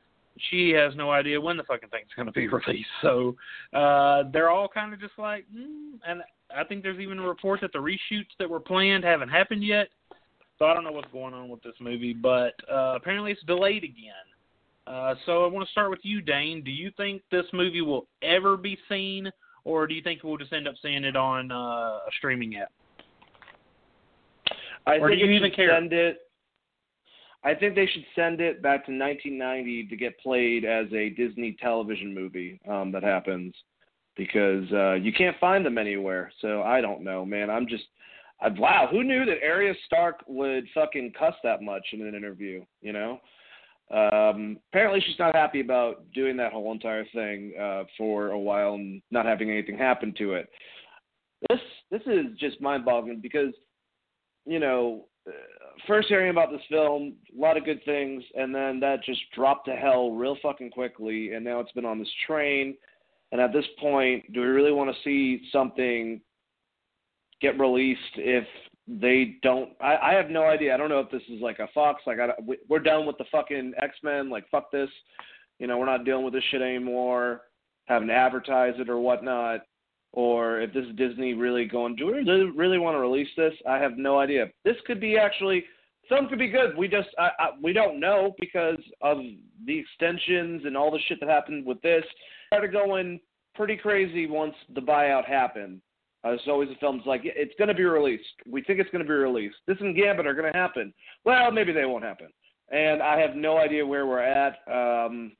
she 0.49 0.69
has 0.71 0.95
no 0.95 1.11
idea 1.11 1.39
when 1.39 1.57
the 1.57 1.63
fucking 1.63 1.89
thing's 1.89 2.09
going 2.15 2.25
to 2.25 2.31
be 2.31 2.47
released. 2.67 2.87
So 3.01 3.35
uh, 3.73 4.23
they're 4.31 4.49
all 4.49 4.67
kind 4.67 4.93
of 4.93 4.99
just 4.99 5.17
like, 5.17 5.45
mm, 5.55 5.99
and 6.07 6.21
I 6.55 6.63
think 6.63 6.83
there's 6.83 6.99
even 6.99 7.19
a 7.19 7.27
report 7.27 7.61
that 7.61 7.73
the 7.73 7.79
reshoots 7.79 8.31
that 8.39 8.49
were 8.49 8.59
planned 8.59 9.03
haven't 9.03 9.29
happened 9.29 9.63
yet. 9.63 9.89
So 10.57 10.65
I 10.65 10.73
don't 10.73 10.83
know 10.83 10.91
what's 10.91 11.11
going 11.11 11.33
on 11.33 11.49
with 11.49 11.61
this 11.63 11.73
movie, 11.79 12.13
but 12.13 12.53
uh, 12.71 12.95
apparently 12.95 13.31
it's 13.31 13.43
delayed 13.43 13.83
again. 13.83 14.13
Uh, 14.87 15.15
so 15.25 15.43
I 15.43 15.47
want 15.47 15.67
to 15.67 15.71
start 15.71 15.89
with 15.89 15.99
you, 16.03 16.21
Dane. 16.21 16.63
Do 16.63 16.71
you 16.71 16.91
think 16.95 17.23
this 17.31 17.45
movie 17.51 17.81
will 17.81 18.07
ever 18.21 18.55
be 18.55 18.77
seen, 18.87 19.29
or 19.63 19.87
do 19.87 19.95
you 19.95 20.01
think 20.01 20.23
we'll 20.23 20.37
just 20.37 20.53
end 20.53 20.67
up 20.67 20.75
seeing 20.81 21.03
it 21.03 21.15
on 21.15 21.51
uh, 21.51 21.55
a 21.55 22.09
streaming 22.17 22.55
app? 22.57 22.71
I 24.87 24.97
Or 24.97 25.09
think 25.09 25.19
do 25.21 25.25
you 25.27 25.31
even 25.33 25.51
care? 25.51 25.75
send 25.75 25.91
it. 25.91 26.19
I 27.43 27.53
think 27.53 27.75
they 27.75 27.87
should 27.87 28.05
send 28.15 28.41
it 28.41 28.61
back 28.61 28.85
to 28.85 28.91
1990 28.91 29.87
to 29.87 29.95
get 29.95 30.19
played 30.19 30.65
as 30.65 30.87
a 30.93 31.09
Disney 31.09 31.55
television 31.61 32.13
movie 32.13 32.59
um, 32.67 32.91
that 32.91 33.03
happens 33.03 33.53
because 34.15 34.71
uh, 34.71 34.93
you 34.93 35.11
can't 35.13 35.37
find 35.39 35.65
them 35.65 35.77
anywhere. 35.77 36.31
So 36.41 36.61
I 36.63 36.81
don't 36.81 37.03
know, 37.03 37.25
man. 37.25 37.49
I'm 37.49 37.67
just, 37.67 37.83
I, 38.41 38.49
wow, 38.49 38.87
who 38.89 39.03
knew 39.03 39.25
that 39.25 39.43
Arya 39.45 39.73
Stark 39.85 40.21
would 40.27 40.65
fucking 40.73 41.13
cuss 41.17 41.35
that 41.43 41.61
much 41.61 41.85
in 41.93 42.01
an 42.01 42.15
interview? 42.15 42.63
You 42.81 42.93
know. 42.93 43.19
Um, 43.91 44.57
apparently, 44.71 44.99
she's 45.05 45.19
not 45.19 45.35
happy 45.35 45.61
about 45.61 46.11
doing 46.11 46.35
that 46.37 46.51
whole 46.51 46.71
entire 46.71 47.05
thing 47.13 47.53
uh, 47.61 47.83
for 47.97 48.31
a 48.31 48.39
while 48.39 48.73
and 48.73 49.01
not 49.11 49.27
having 49.27 49.51
anything 49.51 49.77
happen 49.77 50.13
to 50.17 50.33
it. 50.33 50.49
This 51.49 51.59
this 51.91 52.01
is 52.07 52.35
just 52.39 52.59
mind-boggling 52.59 53.19
because 53.21 53.53
you 54.45 54.59
know, 54.59 55.05
first 55.87 56.07
hearing 56.07 56.29
about 56.29 56.51
this 56.51 56.61
film, 56.69 57.15
a 57.35 57.41
lot 57.41 57.57
of 57.57 57.65
good 57.65 57.83
things, 57.83 58.23
and 58.35 58.53
then 58.53 58.79
that 58.79 59.03
just 59.03 59.21
dropped 59.33 59.65
to 59.67 59.75
hell 59.75 60.11
real 60.11 60.37
fucking 60.41 60.71
quickly, 60.71 61.33
and 61.33 61.43
now 61.43 61.59
it's 61.59 61.71
been 61.71 61.85
on 61.85 61.99
this 61.99 62.11
train. 62.27 62.75
And 63.31 63.41
at 63.41 63.53
this 63.53 63.65
point, 63.79 64.31
do 64.33 64.41
we 64.41 64.47
really 64.47 64.71
want 64.71 64.89
to 64.89 65.01
see 65.03 65.47
something 65.51 66.21
get 67.41 67.59
released 67.59 67.99
if 68.15 68.45
they 68.87 69.35
don't? 69.41 69.71
I, 69.81 69.97
I 69.97 70.13
have 70.13 70.29
no 70.29 70.43
idea. 70.43 70.73
I 70.73 70.77
don't 70.77 70.89
know 70.89 70.99
if 70.99 71.11
this 71.11 71.23
is 71.29 71.41
like 71.41 71.59
a 71.59 71.67
Fox, 71.73 72.01
like 72.05 72.19
I, 72.19 72.29
we- 72.45 72.59
we're 72.69 72.79
done 72.79 73.05
with 73.05 73.17
the 73.17 73.25
fucking 73.31 73.73
X 73.81 73.95
Men, 74.03 74.29
like 74.29 74.49
fuck 74.49 74.71
this. 74.71 74.89
You 75.59 75.67
know, 75.67 75.77
we're 75.77 75.85
not 75.85 76.05
dealing 76.05 76.25
with 76.25 76.33
this 76.33 76.43
shit 76.51 76.61
anymore. 76.61 77.41
Having 77.85 78.07
to 78.09 78.13
advertise 78.13 78.73
it 78.77 78.89
or 78.89 78.99
whatnot 78.99 79.61
or 80.15 80.61
if 80.61 80.73
this 80.73 80.85
is 80.85 80.95
Disney 80.95 81.33
really 81.33 81.65
going, 81.65 81.95
do 81.95 82.07
we 82.07 82.13
really, 82.13 82.49
really 82.55 82.77
want 82.79 82.95
to 82.95 82.99
release 82.99 83.27
this? 83.35 83.53
I 83.69 83.77
have 83.77 83.97
no 83.97 84.17
idea. 84.17 84.47
This 84.63 84.77
could 84.87 84.99
be 85.01 85.17
actually, 85.17 85.65
film 86.07 86.29
could 86.29 86.39
be 86.39 86.47
good. 86.47 86.75
We 86.77 86.87
just, 86.87 87.09
I, 87.19 87.29
I, 87.37 87.49
we 87.61 87.73
don't 87.73 87.99
know 87.99 88.33
because 88.39 88.79
of 89.01 89.17
the 89.65 89.77
extensions 89.77 90.63
and 90.65 90.77
all 90.77 90.89
the 90.89 90.99
shit 91.07 91.19
that 91.19 91.29
happened 91.29 91.65
with 91.65 91.81
this. 91.81 92.03
Started 92.55 92.71
going 92.71 93.19
pretty 93.53 93.75
crazy 93.75 94.27
once 94.27 94.55
the 94.73 94.81
buyout 94.81 95.25
happened. 95.25 95.81
Uh, 96.25 96.31
it's 96.31 96.43
always 96.47 96.69
the 96.69 96.75
film's 96.75 97.03
like, 97.05 97.21
it's 97.23 97.53
going 97.57 97.67
to 97.67 97.73
be 97.73 97.83
released. 97.83 98.23
We 98.49 98.63
think 98.63 98.79
it's 98.79 98.89
going 98.91 99.03
to 99.03 99.07
be 99.07 99.13
released. 99.13 99.57
This 99.67 99.77
and 99.81 99.95
Gambit 99.95 100.25
are 100.25 100.33
going 100.33 100.51
to 100.51 100.57
happen. 100.57 100.93
Well, 101.25 101.51
maybe 101.51 101.73
they 101.73 101.85
won't 101.85 102.03
happen. 102.03 102.29
And 102.71 103.03
I 103.03 103.19
have 103.19 103.35
no 103.35 103.57
idea 103.57 103.85
where 103.85 104.07
we're 104.07 104.21
at. 104.21 104.55
Um, 104.71 105.33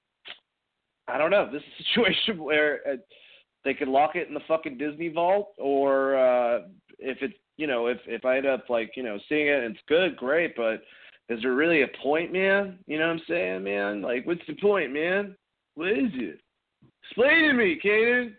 I 1.08 1.18
don't 1.18 1.32
know. 1.32 1.50
This 1.52 1.62
is 1.62 1.68
a 1.80 1.84
situation 1.90 2.44
where. 2.44 2.80
Uh, 2.90 2.96
they 3.66 3.74
could 3.74 3.88
lock 3.88 4.16
it 4.16 4.28
in 4.28 4.34
the 4.36 4.42
fucking 4.48 4.78
Disney 4.78 5.10
vault, 5.10 5.54
or 5.58 6.16
uh, 6.16 6.60
if 7.00 7.18
it's 7.22 7.34
you 7.58 7.66
know 7.66 7.88
if 7.88 7.98
if 8.06 8.24
I 8.24 8.38
end 8.38 8.46
up 8.46 8.70
like 8.70 8.92
you 8.96 9.02
know 9.02 9.18
seeing 9.28 9.48
it 9.48 9.64
and 9.64 9.76
it's 9.76 9.84
good, 9.90 10.16
great. 10.16 10.56
But 10.56 10.84
is 11.30 11.42
there 11.42 11.56
really 11.56 11.82
a 11.82 11.88
point, 12.02 12.32
man? 12.32 12.78
You 12.86 13.00
know 13.00 13.08
what 13.08 13.14
I'm 13.14 13.22
saying, 13.28 13.64
man? 13.64 14.04
Like, 14.04 14.26
what's 14.28 14.46
the 14.48 14.54
point, 14.62 14.94
man? 14.94 15.36
What 15.74 15.90
is 15.90 16.12
it? 16.14 16.40
Explain 17.10 17.49
to 17.49 17.53
me, 17.53 17.80
Cainan. 17.84 18.34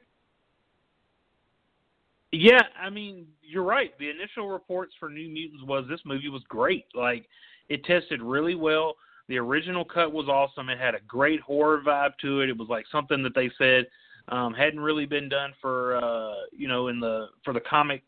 Yeah, 2.32 2.62
I 2.80 2.90
mean, 2.90 3.26
you're 3.42 3.62
right. 3.62 3.96
The 3.98 4.10
initial 4.10 4.48
reports 4.48 4.94
for 4.98 5.08
New 5.08 5.28
Mutants 5.28 5.64
was 5.64 5.86
this 5.88 6.00
movie 6.04 6.28
was 6.28 6.42
great. 6.48 6.84
Like, 6.94 7.26
it 7.68 7.84
tested 7.84 8.20
really 8.20 8.54
well. 8.54 8.96
The 9.28 9.38
original 9.38 9.84
cut 9.84 10.12
was 10.12 10.28
awesome. 10.28 10.68
It 10.68 10.78
had 10.78 10.94
a 10.94 11.00
great 11.06 11.40
horror 11.40 11.82
vibe 11.84 12.12
to 12.22 12.40
it. 12.40 12.48
It 12.48 12.56
was 12.56 12.68
like 12.68 12.84
something 12.92 13.22
that 13.22 13.34
they 13.34 13.50
said 13.58 13.86
um, 14.28 14.54
hadn't 14.54 14.80
really 14.80 15.06
been 15.06 15.28
done 15.28 15.52
for 15.60 15.96
uh, 15.96 16.34
you 16.52 16.68
know 16.68 16.88
in 16.88 17.00
the 17.00 17.26
for 17.44 17.52
the 17.52 17.60
comic 17.60 18.02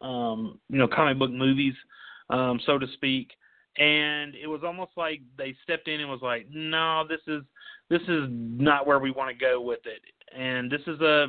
um, 0.00 0.58
you 0.68 0.78
know 0.78 0.88
comic 0.88 1.18
book 1.18 1.30
movies, 1.30 1.74
um, 2.30 2.60
so 2.66 2.78
to 2.78 2.86
speak. 2.94 3.32
And 3.78 4.34
it 4.34 4.46
was 4.46 4.60
almost 4.64 4.92
like 4.96 5.22
they 5.38 5.56
stepped 5.62 5.88
in 5.88 6.00
and 6.00 6.10
was 6.10 6.20
like, 6.22 6.46
no, 6.52 7.04
this 7.08 7.20
is 7.26 7.42
this 7.92 8.02
is 8.08 8.24
not 8.30 8.86
where 8.86 8.98
we 8.98 9.10
want 9.10 9.28
to 9.28 9.38
go 9.38 9.60
with 9.60 9.80
it. 9.84 10.00
And 10.34 10.70
this 10.70 10.80
is 10.86 10.98
a 11.02 11.26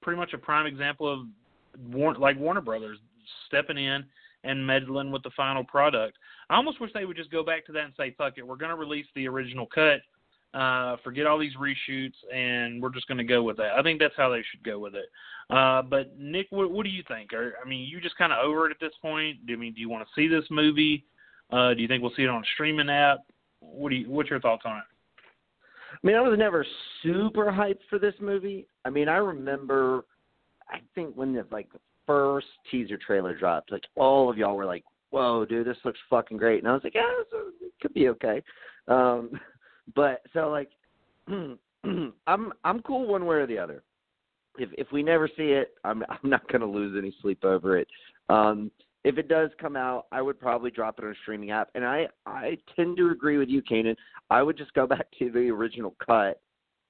pretty 0.00 0.18
much 0.18 0.32
a 0.32 0.38
prime 0.38 0.64
example 0.64 1.12
of 1.12 1.26
Warner, 1.92 2.18
like 2.18 2.38
Warner 2.38 2.62
Brothers 2.62 2.98
stepping 3.46 3.76
in 3.76 4.02
and 4.42 4.66
meddling 4.66 5.10
with 5.10 5.22
the 5.24 5.30
final 5.36 5.62
product. 5.62 6.16
I 6.48 6.56
almost 6.56 6.80
wish 6.80 6.90
they 6.94 7.04
would 7.04 7.18
just 7.18 7.30
go 7.30 7.44
back 7.44 7.66
to 7.66 7.72
that 7.72 7.84
and 7.84 7.92
say, 7.98 8.14
"Fuck 8.16 8.38
it, 8.38 8.46
we're 8.46 8.56
going 8.56 8.70
to 8.70 8.76
release 8.76 9.04
the 9.14 9.28
original 9.28 9.66
cut. 9.66 10.00
Uh, 10.58 10.96
forget 11.04 11.26
all 11.26 11.38
these 11.38 11.56
reshoots, 11.56 12.14
and 12.32 12.80
we're 12.80 12.94
just 12.94 13.08
going 13.08 13.18
to 13.18 13.24
go 13.24 13.42
with 13.42 13.58
that." 13.58 13.72
I 13.78 13.82
think 13.82 14.00
that's 14.00 14.14
how 14.16 14.30
they 14.30 14.42
should 14.50 14.62
go 14.64 14.78
with 14.78 14.94
it. 14.94 15.10
Uh, 15.50 15.82
but 15.82 16.18
Nick, 16.18 16.46
what, 16.48 16.70
what 16.70 16.84
do 16.84 16.90
you 16.90 17.02
think? 17.06 17.34
Are, 17.34 17.56
I 17.62 17.68
mean, 17.68 17.86
you 17.86 18.00
just 18.00 18.16
kind 18.16 18.32
of 18.32 18.42
over 18.42 18.66
it 18.66 18.70
at 18.70 18.80
this 18.80 18.94
point. 19.02 19.46
Do 19.46 19.52
I 19.52 19.56
mean, 19.56 19.74
do 19.74 19.80
you 19.80 19.90
want 19.90 20.06
to 20.08 20.14
see 20.14 20.28
this 20.28 20.46
movie? 20.50 21.04
Uh, 21.52 21.74
do 21.74 21.82
you 21.82 21.88
think 21.88 22.02
we'll 22.02 22.14
see 22.16 22.22
it 22.22 22.30
on 22.30 22.42
a 22.42 22.46
streaming 22.54 22.88
app? 22.88 23.18
What 23.60 23.90
do 23.90 23.96
you? 23.96 24.10
What's 24.10 24.30
your 24.30 24.40
thoughts 24.40 24.62
on 24.64 24.78
it? 24.78 24.84
I 26.02 26.06
mean, 26.06 26.16
I 26.16 26.20
was 26.20 26.38
never 26.38 26.64
super 27.02 27.46
hyped 27.46 27.80
for 27.88 27.98
this 27.98 28.14
movie. 28.20 28.66
I 28.84 28.90
mean, 28.90 29.08
I 29.08 29.16
remember, 29.16 30.04
I 30.70 30.78
think 30.94 31.14
when 31.16 31.32
the 31.32 31.46
like 31.50 31.72
the 31.72 31.80
first 32.06 32.46
teaser 32.70 32.98
trailer 32.98 33.36
dropped, 33.36 33.72
like 33.72 33.84
all 33.96 34.30
of 34.30 34.38
y'all 34.38 34.56
were 34.56 34.66
like, 34.66 34.84
"Whoa, 35.10 35.44
dude, 35.44 35.66
this 35.66 35.76
looks 35.84 35.98
fucking 36.08 36.36
great," 36.36 36.60
and 36.62 36.68
I 36.68 36.74
was 36.74 36.84
like, 36.84 36.94
"Yeah, 36.94 37.02
it 37.32 37.72
could 37.80 37.94
be 37.94 38.08
okay." 38.08 38.42
Um, 38.88 39.30
but 39.94 40.22
so 40.32 40.50
like, 40.50 40.70
I'm 42.26 42.52
I'm 42.64 42.82
cool 42.82 43.06
one 43.06 43.26
way 43.26 43.36
or 43.36 43.46
the 43.46 43.58
other. 43.58 43.82
If 44.58 44.70
if 44.76 44.90
we 44.92 45.02
never 45.02 45.28
see 45.28 45.52
it, 45.52 45.74
I'm 45.84 46.02
I'm 46.08 46.30
not 46.30 46.50
gonna 46.50 46.66
lose 46.66 46.96
any 46.96 47.14
sleep 47.22 47.44
over 47.44 47.78
it. 47.78 47.88
Um, 48.28 48.70
if 49.06 49.18
it 49.18 49.28
does 49.28 49.50
come 49.60 49.76
out, 49.76 50.06
I 50.10 50.20
would 50.20 50.40
probably 50.40 50.72
drop 50.72 50.98
it 50.98 51.04
on 51.04 51.12
a 51.12 51.14
streaming 51.22 51.52
app. 51.52 51.70
And 51.76 51.84
I 51.84 52.08
I 52.26 52.58
tend 52.74 52.96
to 52.96 53.10
agree 53.10 53.38
with 53.38 53.48
you, 53.48 53.62
Cainan. 53.62 53.94
I 54.30 54.42
would 54.42 54.58
just 54.58 54.74
go 54.74 54.84
back 54.94 55.06
to 55.20 55.30
the 55.30 55.48
original 55.48 55.94
cut, 56.04 56.40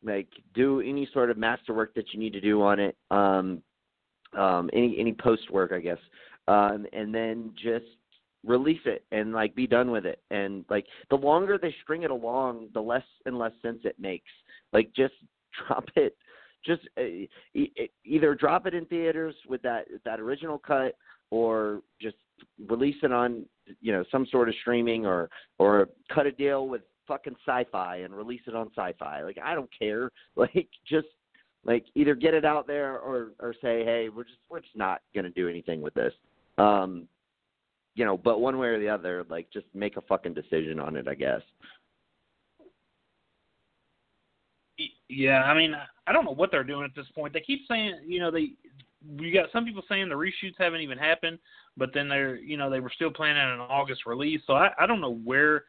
like 0.03 0.29
do 0.55 0.81
any 0.81 1.07
sort 1.13 1.31
of 1.31 1.37
masterwork 1.37 1.95
that 1.95 2.15
you 2.15 2.19
need 2.19 2.33
to 2.33 2.41
do 2.41 2.63
on 2.63 2.81
it, 2.81 2.97
um, 3.11 3.63
um, 4.35 4.71
any 4.73 4.97
any 4.99 5.13
post 5.13 5.51
work, 5.51 5.73
I 5.73 5.81
guess, 5.81 5.99
um, 6.49 6.87
and 6.95 7.15
then 7.15 7.53
just 7.55 7.85
release 8.47 8.81
it 8.87 9.05
and 9.13 9.33
like 9.33 9.55
be 9.55 9.67
done 9.67 9.91
with 9.91 10.07
it. 10.07 10.23
And 10.31 10.65
like 10.71 10.87
the 11.11 11.17
longer 11.17 11.59
they 11.59 11.75
string 11.83 12.03
it 12.03 12.11
along, 12.11 12.69
the 12.73 12.81
less 12.81 13.05
and 13.27 13.39
less 13.39 13.53
sense 13.61 13.81
it 13.85 14.01
makes. 14.01 14.31
Like 14.73 14.91
just 14.97 15.15
drop 15.69 15.85
it 15.97 16.17
just 16.65 16.83
uh, 16.99 17.61
either 18.05 18.35
drop 18.35 18.67
it 18.67 18.75
in 18.75 18.87
theaters 18.87 19.35
with 19.49 19.63
that 19.63 19.85
that 20.05 20.19
original 20.19 20.59
cut 20.59 20.97
or 21.31 21.83
just 22.01 22.17
release 22.69 22.97
it 23.03 23.13
on 23.13 23.45
you 23.81 23.93
know 23.93 24.05
some 24.11 24.27
sort 24.31 24.49
of 24.49 24.55
streaming 24.61 25.07
or 25.07 25.29
or 25.59 25.89
cut 26.13 26.27
a 26.27 26.33
deal 26.33 26.69
with 26.69 26.83
fucking 27.07 27.37
sci-fi 27.47 27.97
and 27.99 28.15
release 28.15 28.43
it 28.47 28.55
on 28.55 28.71
sci-fi. 28.77 29.23
Like 29.23 29.39
i 29.43 29.55
don't 29.55 29.71
care. 29.77 30.11
Like 30.37 30.69
just 30.87 31.07
like 31.65 31.85
either 31.95 32.15
get 32.15 32.35
it 32.35 32.45
out 32.45 32.67
there 32.67 32.99
or 32.99 33.33
or 33.41 33.55
say 33.55 33.85
hey 33.85 34.09
we're 34.15 34.25
just 34.25 34.39
we're 34.51 34.61
just 34.61 34.77
not 34.77 35.01
going 35.15 35.25
to 35.25 35.31
do 35.31 35.49
anything 35.49 35.81
with 35.81 35.95
this. 35.95 36.13
Um 36.59 37.09
you 37.95 38.05
know 38.05 38.17
but 38.17 38.41
one 38.41 38.59
way 38.59 38.69
or 38.69 38.79
the 38.79 38.89
other 38.89 39.25
like 39.29 39.51
just 39.53 39.67
make 39.75 39.97
a 39.97 40.03
fucking 40.03 40.35
decision 40.35 40.79
on 40.79 40.97
it 40.97 41.09
i 41.09 41.15
guess. 41.15 41.41
Yeah 45.09 45.43
i 45.45 45.55
mean 45.55 45.75
i 46.07 46.13
don't 46.13 46.25
know 46.25 46.35
what 46.35 46.51
they're 46.51 46.65
doing 46.65 46.85
at 46.85 46.95
this 46.95 47.11
point. 47.15 47.33
They 47.33 47.41
keep 47.41 47.63
saying 47.69 48.01
you 48.07 48.21
know 48.21 48.31
they 48.31 48.51
you 49.19 49.33
got 49.33 49.51
some 49.53 49.65
people 49.65 49.83
saying 49.89 50.09
the 50.09 50.15
reshoots 50.15 50.55
haven't 50.59 50.81
even 50.81 50.99
happened, 50.99 51.39
but 51.77 51.91
then 51.95 52.09
they're 52.09 52.37
you 52.37 52.57
know 52.57 52.71
they 52.71 52.81
were 52.81 52.93
still 52.95 53.11
planning 53.11 53.43
an 53.43 53.61
August 53.61 54.07
release. 54.07 54.41
So 54.47 54.55
I, 54.55 54.71
I 54.79 54.87
don't 54.87 55.01
know 55.01 55.15
where 55.25 55.65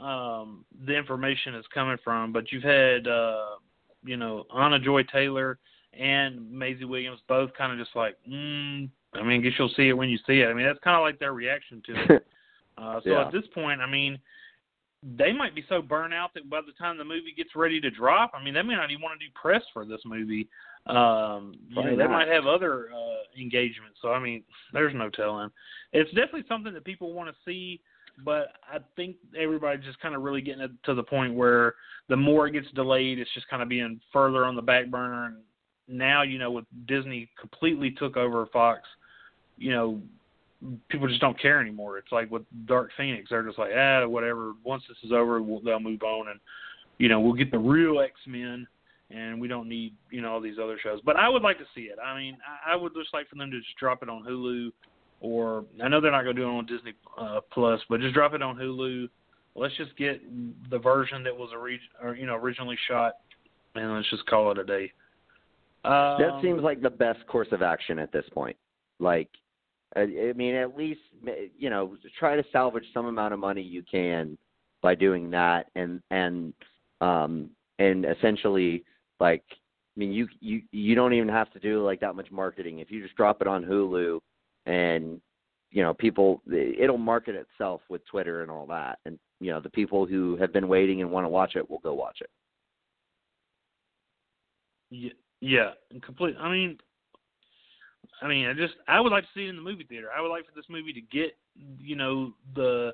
um, 0.00 0.64
the 0.86 0.96
information 0.96 1.54
is 1.54 1.64
coming 1.72 1.98
from, 2.02 2.32
but 2.32 2.52
you've 2.52 2.62
had 2.62 3.06
uh, 3.06 3.56
you 4.04 4.16
know 4.16 4.44
Anna 4.56 4.78
Joy 4.78 5.02
Taylor 5.04 5.58
and 5.92 6.50
Maisie 6.50 6.84
Williams 6.84 7.20
both 7.28 7.52
kind 7.54 7.72
of 7.72 7.78
just 7.78 7.96
like, 7.96 8.16
mm, 8.28 8.88
I 9.14 9.22
mean, 9.22 9.40
I 9.40 9.42
guess 9.42 9.52
you'll 9.58 9.72
see 9.76 9.88
it 9.88 9.96
when 9.96 10.08
you 10.08 10.18
see 10.26 10.40
it. 10.40 10.46
I 10.46 10.54
mean, 10.54 10.66
that's 10.66 10.78
kind 10.84 10.96
of 10.96 11.02
like 11.02 11.18
their 11.18 11.32
reaction 11.32 11.82
to 11.86 12.14
it. 12.14 12.26
uh, 12.78 13.00
so 13.02 13.10
yeah. 13.10 13.26
at 13.26 13.32
this 13.32 13.44
point, 13.52 13.80
I 13.80 13.86
mean, 13.90 14.18
they 15.02 15.32
might 15.32 15.54
be 15.54 15.64
so 15.68 15.80
burnt 15.80 16.12
out 16.12 16.34
that 16.34 16.50
by 16.50 16.60
the 16.60 16.72
time 16.72 16.98
the 16.98 17.04
movie 17.04 17.32
gets 17.36 17.56
ready 17.56 17.80
to 17.80 17.90
drop, 17.90 18.32
I 18.34 18.42
mean, 18.44 18.54
they 18.54 18.62
may 18.62 18.74
not 18.74 18.90
even 18.90 19.02
want 19.02 19.18
to 19.18 19.26
do 19.26 19.32
press 19.34 19.62
for 19.72 19.84
this 19.84 20.00
movie. 20.04 20.48
Um, 20.86 21.54
you 21.68 21.82
know, 21.82 21.96
they 21.96 22.06
might 22.06 22.28
have 22.28 22.46
other 22.46 22.88
uh, 22.92 23.40
engagements. 23.40 23.98
So 24.02 24.12
I 24.12 24.18
mean, 24.18 24.42
there's 24.72 24.94
no 24.94 25.08
telling. 25.10 25.50
It's 25.92 26.10
definitely 26.10 26.44
something 26.48 26.74
that 26.74 26.84
people 26.84 27.12
want 27.12 27.30
to 27.30 27.36
see, 27.44 27.80
but 28.24 28.52
I 28.70 28.78
think 28.96 29.16
everybody's 29.38 29.84
just 29.84 30.00
kind 30.00 30.14
of 30.14 30.22
really 30.22 30.42
getting 30.42 30.62
it 30.62 30.70
to 30.84 30.94
the 30.94 31.02
point 31.02 31.34
where 31.34 31.74
the 32.08 32.16
more 32.16 32.46
it 32.46 32.52
gets 32.52 32.70
delayed, 32.74 33.18
it's 33.18 33.32
just 33.34 33.48
kind 33.48 33.62
of 33.62 33.68
being 33.68 34.00
further 34.12 34.44
on 34.44 34.56
the 34.56 34.62
back 34.62 34.90
burner. 34.90 35.26
And 35.26 35.36
now, 35.88 36.22
you 36.22 36.38
know, 36.38 36.50
with 36.50 36.64
Disney 36.86 37.28
completely 37.38 37.90
took 37.92 38.16
over 38.16 38.46
Fox, 38.46 38.82
you 39.56 39.72
know, 39.72 40.00
people 40.88 41.08
just 41.08 41.20
don't 41.20 41.40
care 41.40 41.60
anymore. 41.60 41.98
It's 41.98 42.12
like 42.12 42.30
with 42.30 42.42
Dark 42.66 42.90
Phoenix, 42.96 43.30
they're 43.30 43.42
just 43.42 43.58
like, 43.58 43.70
ah, 43.76 44.06
whatever. 44.06 44.52
Once 44.64 44.82
this 44.88 44.98
is 45.02 45.12
over, 45.12 45.40
we'll, 45.42 45.60
they'll 45.60 45.80
move 45.80 46.02
on, 46.02 46.28
and 46.28 46.40
you 46.98 47.08
know, 47.08 47.20
we'll 47.20 47.32
get 47.32 47.50
the 47.50 47.58
real 47.58 48.00
X 48.00 48.14
Men 48.26 48.66
and 49.10 49.40
we 49.40 49.48
don't 49.48 49.68
need 49.68 49.94
you 50.10 50.20
know 50.20 50.32
all 50.32 50.40
these 50.40 50.58
other 50.62 50.78
shows. 50.82 51.00
But 51.04 51.16
I 51.16 51.28
would 51.28 51.42
like 51.42 51.58
to 51.58 51.64
see 51.74 51.82
it. 51.82 51.98
I 52.04 52.16
mean, 52.16 52.36
I, 52.46 52.72
I 52.72 52.76
would 52.76 52.92
just 52.94 53.12
like 53.12 53.28
for 53.28 53.36
them 53.36 53.50
to 53.50 53.58
just 53.58 53.76
drop 53.78 54.02
it 54.02 54.08
on 54.08 54.24
Hulu, 54.24 54.70
or 55.20 55.64
I 55.82 55.88
know 55.88 56.00
they're 56.00 56.12
not 56.12 56.22
going 56.22 56.36
to 56.36 56.42
do 56.42 56.48
it 56.48 56.52
on 56.52 56.66
Disney 56.66 56.94
uh, 57.18 57.40
Plus, 57.52 57.80
but 57.88 58.00
just 58.00 58.14
drop 58.14 58.34
it 58.34 58.42
on 58.42 58.56
Hulu. 58.56 59.08
Let's 59.56 59.76
just 59.76 59.96
get 59.96 60.20
the 60.70 60.78
version 60.78 61.24
that 61.24 61.36
was 61.36 61.50
orig- 61.52 61.80
or, 62.02 62.14
you 62.14 62.26
know 62.26 62.36
originally 62.36 62.78
shot, 62.88 63.14
and 63.74 63.94
let's 63.94 64.08
just 64.10 64.26
call 64.26 64.50
it 64.52 64.58
a 64.58 64.64
day. 64.64 64.92
Um, 65.84 66.20
that 66.20 66.38
seems 66.42 66.62
like 66.62 66.82
the 66.82 66.90
best 66.90 67.26
course 67.26 67.48
of 67.52 67.62
action 67.62 67.98
at 67.98 68.12
this 68.12 68.24
point. 68.32 68.56
Like, 68.98 69.28
I 69.96 70.32
mean, 70.36 70.54
at 70.54 70.76
least 70.76 71.00
you 71.58 71.70
know, 71.70 71.96
try 72.18 72.36
to 72.36 72.44
salvage 72.52 72.84
some 72.94 73.06
amount 73.06 73.34
of 73.34 73.40
money 73.40 73.62
you 73.62 73.82
can 73.82 74.38
by 74.82 74.94
doing 74.94 75.30
that, 75.30 75.66
and 75.74 76.00
and 76.10 76.52
um 77.00 77.50
and 77.78 78.04
essentially 78.04 78.84
like, 79.18 79.42
I 79.50 80.00
mean, 80.00 80.12
you 80.12 80.28
you 80.40 80.62
you 80.72 80.94
don't 80.94 81.12
even 81.12 81.28
have 81.28 81.52
to 81.52 81.58
do 81.58 81.84
like 81.84 82.00
that 82.00 82.14
much 82.14 82.30
marketing. 82.30 82.78
If 82.78 82.90
you 82.90 83.02
just 83.02 83.16
drop 83.16 83.40
it 83.40 83.48
on 83.48 83.64
Hulu, 83.64 84.20
and 84.66 85.20
you 85.70 85.82
know, 85.82 85.94
people, 85.94 86.42
it'll 86.52 86.98
market 86.98 87.34
itself 87.34 87.80
with 87.88 88.04
Twitter 88.06 88.42
and 88.42 88.50
all 88.50 88.66
that, 88.66 88.98
and 89.04 89.18
you 89.40 89.50
know, 89.50 89.60
the 89.60 89.70
people 89.70 90.06
who 90.06 90.36
have 90.36 90.52
been 90.52 90.68
waiting 90.68 91.00
and 91.00 91.10
want 91.10 91.24
to 91.24 91.28
watch 91.28 91.56
it 91.56 91.68
will 91.68 91.78
go 91.78 91.94
watch 91.94 92.18
it. 92.20 92.30
Yeah, 94.90 95.10
yeah, 95.40 95.70
complete. 96.02 96.36
I 96.38 96.50
mean, 96.50 96.78
I 98.22 98.28
mean, 98.28 98.46
I 98.46 98.52
just 98.52 98.74
I 98.88 99.00
would 99.00 99.12
like 99.12 99.24
to 99.24 99.30
see 99.34 99.46
it 99.46 99.50
in 99.50 99.56
the 99.56 99.62
movie 99.62 99.84
theater. 99.84 100.08
I 100.16 100.20
would 100.20 100.28
like 100.28 100.46
for 100.46 100.52
this 100.54 100.68
movie 100.68 100.92
to 100.92 101.00
get 101.00 101.36
you 101.78 101.96
know 101.96 102.32
the 102.54 102.92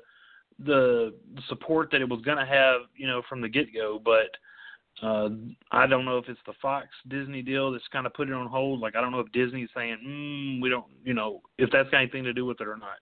the 0.59 1.13
support 1.49 1.89
that 1.91 2.01
it 2.01 2.09
was 2.09 2.21
going 2.21 2.37
to 2.37 2.45
have 2.45 2.81
you 2.95 3.07
know 3.07 3.21
from 3.27 3.41
the 3.41 3.49
get 3.49 3.73
go, 3.73 4.01
but 4.03 4.35
uh, 5.05 5.29
I 5.71 5.85
don't 5.85 6.05
know 6.05 6.17
if 6.17 6.27
it's 6.27 6.39
the 6.45 6.53
Fox 6.61 6.87
Disney 7.07 7.41
deal 7.41 7.71
that's 7.71 7.87
kind 7.91 8.07
of 8.07 8.13
put 8.13 8.29
it 8.29 8.33
on 8.33 8.47
hold. 8.47 8.79
Like 8.79 8.95
I 8.95 9.01
don't 9.01 9.11
know 9.11 9.19
if 9.19 9.31
Disney's 9.31 9.69
saying, 9.75 9.97
mm, 10.05 10.61
we 10.61 10.69
don't, 10.69 10.85
you 11.03 11.13
know, 11.13 11.41
if 11.57 11.69
that's 11.71 11.89
got 11.89 11.99
anything 11.99 12.23
to 12.23 12.33
do 12.33 12.45
with 12.45 12.61
it 12.61 12.67
or 12.67 12.77
not. 12.77 12.97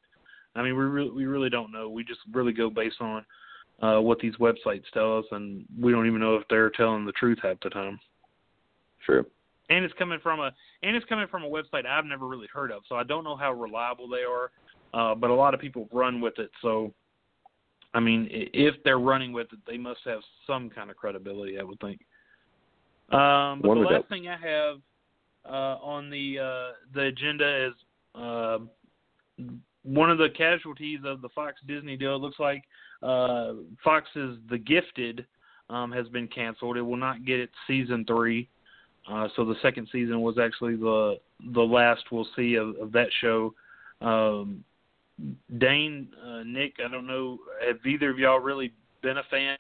I 0.55 0.63
mean, 0.63 0.75
we 0.77 0.83
really, 0.83 1.11
we 1.11 1.25
really 1.25 1.49
don't 1.49 1.71
know. 1.71 1.89
We 1.89 2.03
just 2.03 2.19
really 2.33 2.53
go 2.53 2.69
based 2.69 2.99
on 3.01 3.25
uh, 3.81 3.99
what 3.99 4.19
these 4.19 4.35
websites 4.35 4.83
tell 4.93 5.17
us, 5.17 5.25
and 5.31 5.65
we 5.79 5.91
don't 5.91 6.07
even 6.07 6.19
know 6.19 6.35
if 6.35 6.43
they're 6.49 6.69
telling 6.69 7.05
the 7.05 7.11
truth 7.13 7.39
half 7.41 7.57
the 7.61 7.69
time. 7.69 7.99
True. 9.05 9.25
And 9.69 9.83
it's 9.83 9.93
coming 9.95 10.19
from 10.21 10.39
a 10.39 10.51
and 10.83 10.95
it's 10.95 11.05
coming 11.07 11.27
from 11.27 11.43
a 11.43 11.49
website 11.49 11.85
I've 11.85 12.05
never 12.05 12.27
really 12.27 12.47
heard 12.53 12.71
of, 12.71 12.83
so 12.87 12.95
I 12.95 13.03
don't 13.03 13.23
know 13.23 13.35
how 13.35 13.51
reliable 13.51 14.07
they 14.07 14.23
are. 14.23 14.51
Uh, 14.93 15.15
but 15.15 15.29
a 15.29 15.33
lot 15.33 15.53
of 15.53 15.59
people 15.59 15.89
run 15.91 16.21
with 16.21 16.39
it, 16.39 16.51
so 16.61 16.93
I 17.95 18.01
mean, 18.01 18.27
if 18.29 18.75
they're 18.83 18.99
running 18.99 19.31
with 19.31 19.47
it, 19.53 19.59
they 19.65 19.77
must 19.77 20.01
have 20.03 20.19
some 20.45 20.69
kind 20.69 20.91
of 20.91 20.97
credibility, 20.97 21.57
I 21.57 21.63
would 21.63 21.79
think. 21.79 22.01
Um, 23.09 23.61
but 23.61 23.69
One 23.69 23.81
the 23.81 23.85
last 23.85 24.01
that. 24.01 24.09
thing 24.09 24.27
I 24.27 24.35
have 24.35 24.81
uh, 25.45 25.77
on 25.81 26.09
the 26.09 26.39
uh, 26.39 26.71
the 26.93 27.03
agenda 27.03 27.67
is 27.67 27.73
uh, 28.13 28.57
one 29.83 30.11
of 30.11 30.17
the 30.17 30.29
casualties 30.29 30.99
of 31.05 31.21
the 31.21 31.29
Fox 31.29 31.55
Disney 31.67 31.95
deal. 31.95 32.15
It 32.15 32.19
looks 32.19 32.39
like 32.39 32.63
uh, 33.01 33.53
Fox's 33.81 34.39
The 34.49 34.57
Gifted 34.57 35.25
um, 35.69 35.91
has 35.93 36.07
been 36.09 36.27
canceled. 36.27 36.75
It 36.75 36.81
will 36.81 36.97
not 36.97 37.25
get 37.25 37.39
its 37.39 37.53
season 37.65 38.03
three. 38.05 38.49
Uh, 39.09 39.27
so 39.35 39.45
the 39.45 39.55
second 39.61 39.87
season 39.91 40.21
was 40.21 40.37
actually 40.39 40.75
the 40.75 41.19
the 41.53 41.61
last 41.61 42.03
we'll 42.11 42.27
see 42.35 42.55
of, 42.55 42.75
of 42.77 42.91
that 42.91 43.07
show. 43.21 43.53
Um, 44.01 44.63
Dane, 45.57 46.09
uh, 46.25 46.43
Nick, 46.43 46.73
I 46.85 46.91
don't 46.91 47.07
know, 47.07 47.37
have 47.65 47.77
either 47.85 48.09
of 48.09 48.19
y'all 48.19 48.39
really 48.39 48.73
been 49.01 49.17
a 49.17 49.23
fan 49.29 49.57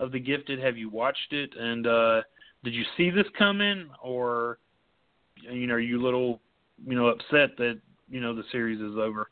of 0.00 0.12
The 0.12 0.18
Gifted? 0.18 0.58
Have 0.58 0.76
you 0.76 0.88
watched 0.88 1.32
it? 1.32 1.50
And 1.56 1.86
uh, 1.86 2.22
did 2.64 2.74
you 2.74 2.84
see 2.96 3.10
this 3.10 3.26
coming, 3.38 3.88
or 4.02 4.58
you 5.42 5.66
know, 5.66 5.74
are 5.74 5.80
you 5.80 6.00
a 6.00 6.04
little, 6.04 6.40
you 6.84 6.96
know, 6.96 7.06
upset 7.08 7.56
that 7.58 7.78
you 8.10 8.20
know 8.20 8.34
the 8.34 8.44
series 8.50 8.80
is 8.80 8.96
over? 8.98 9.28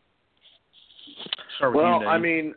Well, 1.60 2.02
you, 2.02 2.06
I 2.06 2.18
mean, 2.18 2.54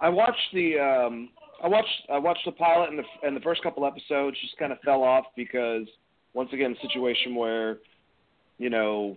I 0.00 0.08
watched 0.08 0.52
the 0.52 0.78
um, 0.78 1.30
I 1.62 1.68
watched 1.68 2.08
I 2.12 2.18
watched 2.18 2.44
the 2.44 2.52
pilot 2.52 2.90
and 2.90 2.98
the 2.98 3.04
and 3.26 3.36
the 3.36 3.40
first 3.40 3.62
couple 3.62 3.86
episodes 3.86 4.36
just 4.40 4.56
kind 4.58 4.72
of 4.72 4.78
fell 4.80 5.02
off 5.02 5.26
because 5.36 5.86
once 6.34 6.50
again, 6.52 6.76
situation 6.82 7.34
where 7.34 7.78
you 8.58 8.70
know 8.70 9.16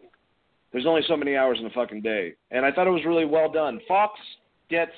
there's 0.71 0.85
only 0.85 1.01
so 1.07 1.15
many 1.15 1.35
hours 1.35 1.57
in 1.59 1.65
a 1.65 1.69
fucking 1.69 2.01
day. 2.01 2.33
And 2.51 2.65
I 2.65 2.71
thought 2.71 2.87
it 2.87 2.91
was 2.91 3.05
really 3.05 3.25
well 3.25 3.49
done. 3.49 3.79
Fox 3.87 4.19
gets 4.69 4.91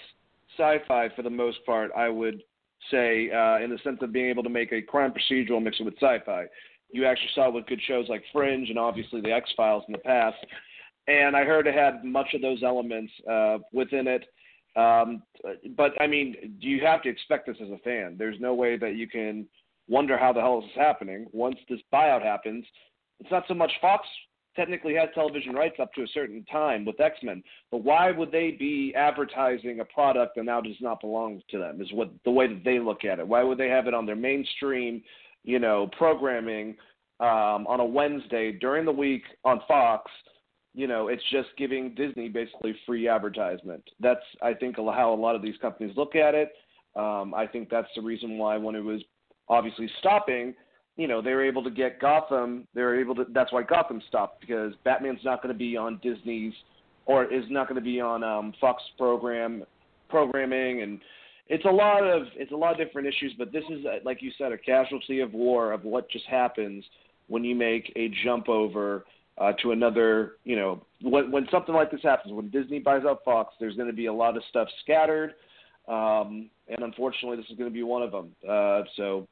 sci-fi 0.58 1.10
for 1.16 1.22
the 1.22 1.30
most 1.30 1.64
part, 1.66 1.92
I 1.96 2.10
would 2.10 2.42
say, 2.90 3.30
uh, 3.30 3.64
in 3.64 3.70
the 3.70 3.78
sense 3.84 4.00
of 4.02 4.12
being 4.12 4.30
able 4.30 4.44
to 4.44 4.50
make 4.50 4.72
a 4.72 4.82
crime 4.82 5.14
procedural 5.14 5.62
mixed 5.62 5.84
with 5.84 5.94
sci-fi. 5.96 6.46
You 6.92 7.06
actually 7.06 7.30
saw 7.36 7.52
with 7.52 7.68
good 7.68 7.82
shows 7.88 8.08
like 8.10 8.24
Fringe 8.34 8.70
and 8.70 8.80
obviously 8.80 9.22
the 9.22 9.32
X 9.32 9.52
Files 9.56 9.84
in 9.88 9.92
the 9.92 10.00
past. 10.00 10.38
And 11.08 11.36
I 11.36 11.44
heard 11.44 11.68
it 11.68 11.76
had 11.76 12.04
much 12.04 12.34
of 12.34 12.42
those 12.42 12.64
elements 12.64 13.12
uh, 13.30 13.60
within 13.72 14.08
it. 14.08 14.26
Um, 14.78 15.24
but 15.76 16.00
I 16.00 16.08
mean, 16.08 16.58
do 16.62 16.68
you 16.68 16.82
have 16.86 17.02
to 17.02 17.10
expect 17.10 17.48
this 17.48 17.58
as 17.62 17.70
a 17.70 17.80
fan? 17.80 18.16
There's 18.18 18.40
no 18.40 18.54
way 18.54 18.78
that 18.78 18.96
you 18.96 19.08
can 19.08 19.48
wonder 19.90 20.18
how 20.18 20.32
the 20.32 20.42
hell 20.42 20.62
this 20.62 20.70
is 20.70 20.76
happening. 20.76 21.26
Once 21.32 21.58
this 21.68 21.80
buyout 21.94 22.24
happens, 22.24 22.64
it's 23.20 23.32
not 23.32 23.44
so 23.48 23.54
much 23.54 23.72
Fox 23.82 24.08
technically 24.58 24.96
has 24.96 25.08
television 25.14 25.54
rights 25.54 25.76
up 25.80 25.94
to 25.94 26.02
a 26.02 26.08
certain 26.08 26.44
time 26.52 26.84
with 26.84 27.00
X 27.00 27.18
Men, 27.24 27.42
but 27.72 27.84
why 27.84 28.12
would 28.12 28.32
they 28.32 28.52
be 28.52 28.94
advertising 28.96 29.80
a 29.80 29.86
product 29.86 30.36
that 30.36 30.44
now 30.44 30.60
does 30.60 30.76
not 30.82 31.00
belong 31.00 31.42
to 31.52 31.60
them? 31.60 31.80
Is 31.80 31.94
what 31.94 32.10
the 32.26 32.32
way 32.32 32.48
that 32.48 32.64
they 32.66 32.80
look 32.80 33.06
at 33.06 33.20
it. 33.20 33.28
Why 33.28 33.44
would 33.44 33.58
they 33.58 33.70
have 33.70 33.88
it 33.88 33.94
on 33.94 34.06
their 34.06 34.16
mainstream, 34.16 35.02
you 35.44 35.60
know, 35.60 35.90
programming 35.98 36.76
um, 37.20 37.66
on 37.68 37.80
a 37.80 37.86
Wednesday 37.86 38.52
during 38.52 38.84
the 38.84 38.92
week 38.92 39.24
on 39.46 39.62
Fox? 39.68 40.12
You 40.78 40.86
know, 40.86 41.08
it's 41.08 41.24
just 41.32 41.48
giving 41.58 41.96
Disney 41.96 42.30
basically 42.30 42.76
free 42.86 43.08
advertisement. 43.08 43.84
That's 44.00 44.22
I 44.44 44.54
think 44.54 44.76
how 44.78 45.12
a 45.12 45.20
lot 45.20 45.36
of 45.36 45.42
these 45.42 45.56
companies 45.60 45.98
look 45.98 46.16
at 46.16 46.36
it. 46.36 46.52
Um, 46.96 47.34
I 47.34 47.48
think 47.48 47.72
that's 47.72 47.88
the 47.96 48.02
reason 48.04 48.38
why 48.38 48.58
when 48.58 48.76
it 48.76 48.84
was 48.84 49.02
obviously 49.50 49.90
stopping, 49.98 50.54
you 50.96 51.08
know, 51.08 51.20
they 51.20 51.32
were 51.32 51.44
able 51.44 51.64
to 51.64 51.72
get 51.72 52.00
Gotham. 52.00 52.68
They 52.76 52.84
were 52.84 53.00
able 53.00 53.16
to. 53.16 53.26
That's 53.34 53.52
why 53.52 53.64
Gotham 53.64 54.04
stopped 54.08 54.40
because 54.40 54.74
Batman's 54.84 55.22
not 55.26 55.42
going 55.42 55.52
to 55.52 55.58
be 55.58 55.76
on 55.76 56.00
Disney's 56.04 56.54
or 57.08 57.26
is 57.26 57.46
not 57.50 57.68
going 57.68 57.82
to 57.82 57.86
be 57.86 58.00
on 58.00 58.24
um, 58.24 58.54
Fox 58.62 58.84
program 59.00 59.64
programming 60.10 60.84
and 60.84 61.02
it's 61.48 61.66
a 61.66 61.70
lot 61.70 62.04
of 62.04 62.28
it's 62.36 62.52
a 62.52 62.56
lot 62.56 62.74
of 62.74 62.78
different 62.78 63.08
issues, 63.08 63.34
but 63.36 63.52
this 63.52 63.64
is 63.72 63.84
like 64.06 64.22
you 64.22 64.32
said 64.38 64.52
a 64.52 64.58
casualty 64.60 65.22
of 65.22 65.34
war 65.34 65.72
of 65.72 65.86
what 65.86 66.08
just 66.12 66.26
happens 66.28 66.86
when 67.28 67.44
you 67.44 67.56
make 67.56 67.92
a 67.96 68.12
jump 68.24 68.48
over 68.48 69.06
uh, 69.38 69.54
to 69.62 69.72
another. 69.72 70.34
You 70.44 70.56
know, 70.56 70.86
when 71.02 71.32
when 71.32 71.48
something 71.52 71.76
like 71.76 71.92
this 71.92 72.02
happens, 72.04 72.34
when 72.34 72.50
Disney 72.50 72.80
buys 72.80 73.04
out 73.06 73.24
Fox, 73.24 73.54
there's 73.60 73.76
going 73.76 73.90
to 73.90 73.96
be 73.96 74.08
a 74.08 74.14
lot 74.14 74.38
of 74.38 74.44
stuff 74.50 74.68
scattered, 74.84 75.36
um, 75.88 76.50
and 76.68 76.80
unfortunately, 76.84 77.38
this 77.38 77.50
is 77.50 77.58
going 77.58 77.70
to 77.70 77.74
be 77.74 77.84
one 77.84 78.02
of 78.02 78.12
them. 78.12 78.32
Uh, 78.48 78.82
so, 78.96 79.28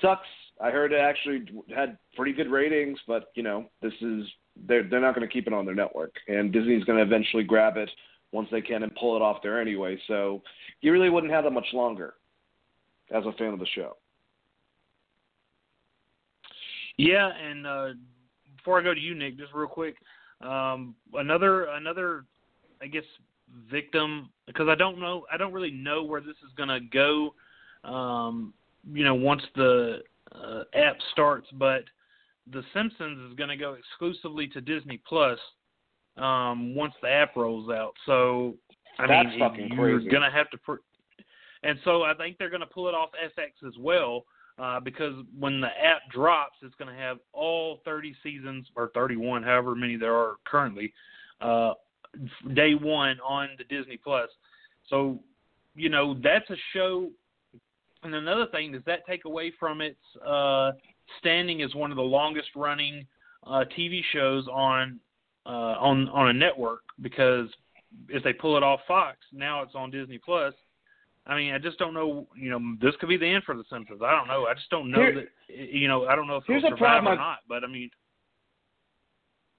sucks. 0.00 0.28
I 0.60 0.70
heard 0.70 0.92
it 0.92 1.00
actually 1.00 1.44
had 1.74 1.98
pretty 2.14 2.32
good 2.32 2.50
ratings, 2.50 2.98
but 3.06 3.28
you 3.34 3.42
know, 3.42 3.66
this 3.82 3.92
is 4.00 4.24
they're 4.66 4.88
they're 4.88 5.00
not 5.00 5.14
going 5.14 5.26
to 5.26 5.32
keep 5.32 5.46
it 5.46 5.52
on 5.52 5.66
their 5.66 5.74
network, 5.74 6.14
and 6.28 6.52
Disney's 6.52 6.84
going 6.84 6.98
to 6.98 7.04
eventually 7.04 7.44
grab 7.44 7.76
it 7.76 7.90
once 8.32 8.48
they 8.50 8.60
can 8.60 8.82
and 8.82 8.94
pull 8.94 9.16
it 9.16 9.22
off 9.22 9.38
there 9.42 9.60
anyway. 9.60 9.98
So 10.08 10.42
you 10.80 10.92
really 10.92 11.10
wouldn't 11.10 11.32
have 11.32 11.44
that 11.44 11.50
much 11.50 11.66
longer 11.72 12.14
as 13.10 13.24
a 13.24 13.32
fan 13.32 13.52
of 13.52 13.58
the 13.58 13.66
show. 13.74 13.96
Yeah, 16.96 17.30
and 17.30 17.66
uh, 17.66 17.88
before 18.66 18.80
I 18.80 18.82
go 18.82 18.94
to 18.94 19.00
you, 19.00 19.14
Nick, 19.14 19.38
just 19.38 19.54
real 19.54 19.68
quick, 19.68 19.94
um, 20.40 20.96
another 21.14 21.66
another, 21.66 22.24
I 22.82 22.88
guess, 22.88 23.04
victim 23.70 24.28
because 24.48 24.66
I 24.68 24.74
don't 24.74 24.98
know, 24.98 25.24
I 25.32 25.36
don't 25.36 25.52
really 25.52 25.70
know 25.70 26.02
where 26.02 26.20
this 26.20 26.34
is 26.44 26.52
going 26.56 26.68
to 26.68 26.80
go. 26.80 27.32
Um, 27.88 28.52
you 28.92 29.04
know, 29.04 29.14
once 29.14 29.42
the 29.54 30.00
uh, 30.34 30.64
app 30.74 30.96
starts, 31.12 31.46
but 31.52 31.84
The 32.52 32.64
Simpsons 32.74 33.30
is 33.30 33.36
going 33.36 33.50
to 33.50 33.56
go 33.56 33.74
exclusively 33.74 34.48
to 34.48 34.60
Disney 34.60 35.00
Plus 35.08 35.38
um, 36.16 36.74
once 36.74 36.94
the 37.02 37.08
app 37.08 37.36
rolls 37.36 37.70
out. 37.70 37.92
So 38.04 38.56
I 38.98 39.06
That's 39.06 39.28
mean, 39.28 39.38
fucking 39.38 39.68
you're 39.74 39.98
crazy. 39.98 40.10
gonna 40.10 40.30
have 40.30 40.50
to. 40.50 40.58
Pr- 40.58 40.74
and 41.62 41.78
so 41.84 42.02
I 42.02 42.14
think 42.14 42.36
they're 42.36 42.50
gonna 42.50 42.66
pull 42.66 42.88
it 42.88 42.94
off 42.94 43.10
FX 43.38 43.64
as 43.64 43.74
well. 43.78 44.24
Uh, 44.58 44.80
because 44.80 45.12
when 45.38 45.60
the 45.60 45.66
app 45.66 46.00
drops, 46.10 46.56
it's 46.62 46.74
going 46.76 46.90
to 46.90 46.98
have 46.98 47.18
all 47.34 47.80
30 47.84 48.14
seasons 48.22 48.66
or 48.74 48.90
31, 48.94 49.42
however 49.42 49.74
many 49.74 49.96
there 49.96 50.14
are 50.14 50.36
currently, 50.46 50.94
uh, 51.42 51.74
day 52.54 52.74
one 52.74 53.18
on 53.20 53.48
the 53.58 53.64
Disney 53.64 53.98
Plus. 54.02 54.30
So, 54.88 55.18
you 55.74 55.90
know, 55.90 56.16
that's 56.22 56.48
a 56.48 56.56
show. 56.72 57.10
And 58.02 58.14
another 58.14 58.46
thing, 58.46 58.72
does 58.72 58.82
that 58.86 59.06
take 59.06 59.26
away 59.26 59.52
from 59.58 59.82
its 59.82 59.98
uh, 60.26 60.72
standing 61.18 61.60
as 61.60 61.74
one 61.74 61.90
of 61.90 61.96
the 61.96 62.02
longest 62.02 62.48
running 62.56 63.06
uh, 63.46 63.64
TV 63.76 64.00
shows 64.12 64.46
on 64.48 64.98
uh, 65.44 65.76
on 65.78 66.08
on 66.08 66.28
a 66.28 66.32
network? 66.32 66.82
Because 67.02 67.48
if 68.08 68.22
they 68.22 68.32
pull 68.32 68.56
it 68.56 68.62
off 68.62 68.80
Fox, 68.88 69.18
now 69.32 69.62
it's 69.62 69.74
on 69.74 69.90
Disney 69.90 70.18
Plus. 70.18 70.54
I 71.26 71.36
mean, 71.36 71.52
I 71.52 71.58
just 71.58 71.78
don't 71.78 71.94
know. 71.94 72.26
You 72.36 72.50
know, 72.50 72.60
this 72.80 72.94
could 73.00 73.08
be 73.08 73.16
the 73.16 73.26
end 73.26 73.44
for 73.44 73.56
The 73.56 73.64
Simpsons. 73.70 74.00
I 74.04 74.12
don't 74.12 74.28
know. 74.28 74.46
I 74.46 74.54
just 74.54 74.70
don't 74.70 74.90
know 74.90 75.00
Here- 75.00 75.14
that. 75.14 75.28
You 75.72 75.88
know, 75.88 76.06
I 76.06 76.14
don't 76.14 76.26
know 76.26 76.36
if 76.36 76.44
here's 76.46 76.62
it'll 76.62 76.74
a 76.74 76.78
survive 76.78 77.02
problem 77.02 77.14
or 77.14 77.16
not. 77.16 77.38
But 77.48 77.64
I 77.64 77.66
mean, 77.66 77.90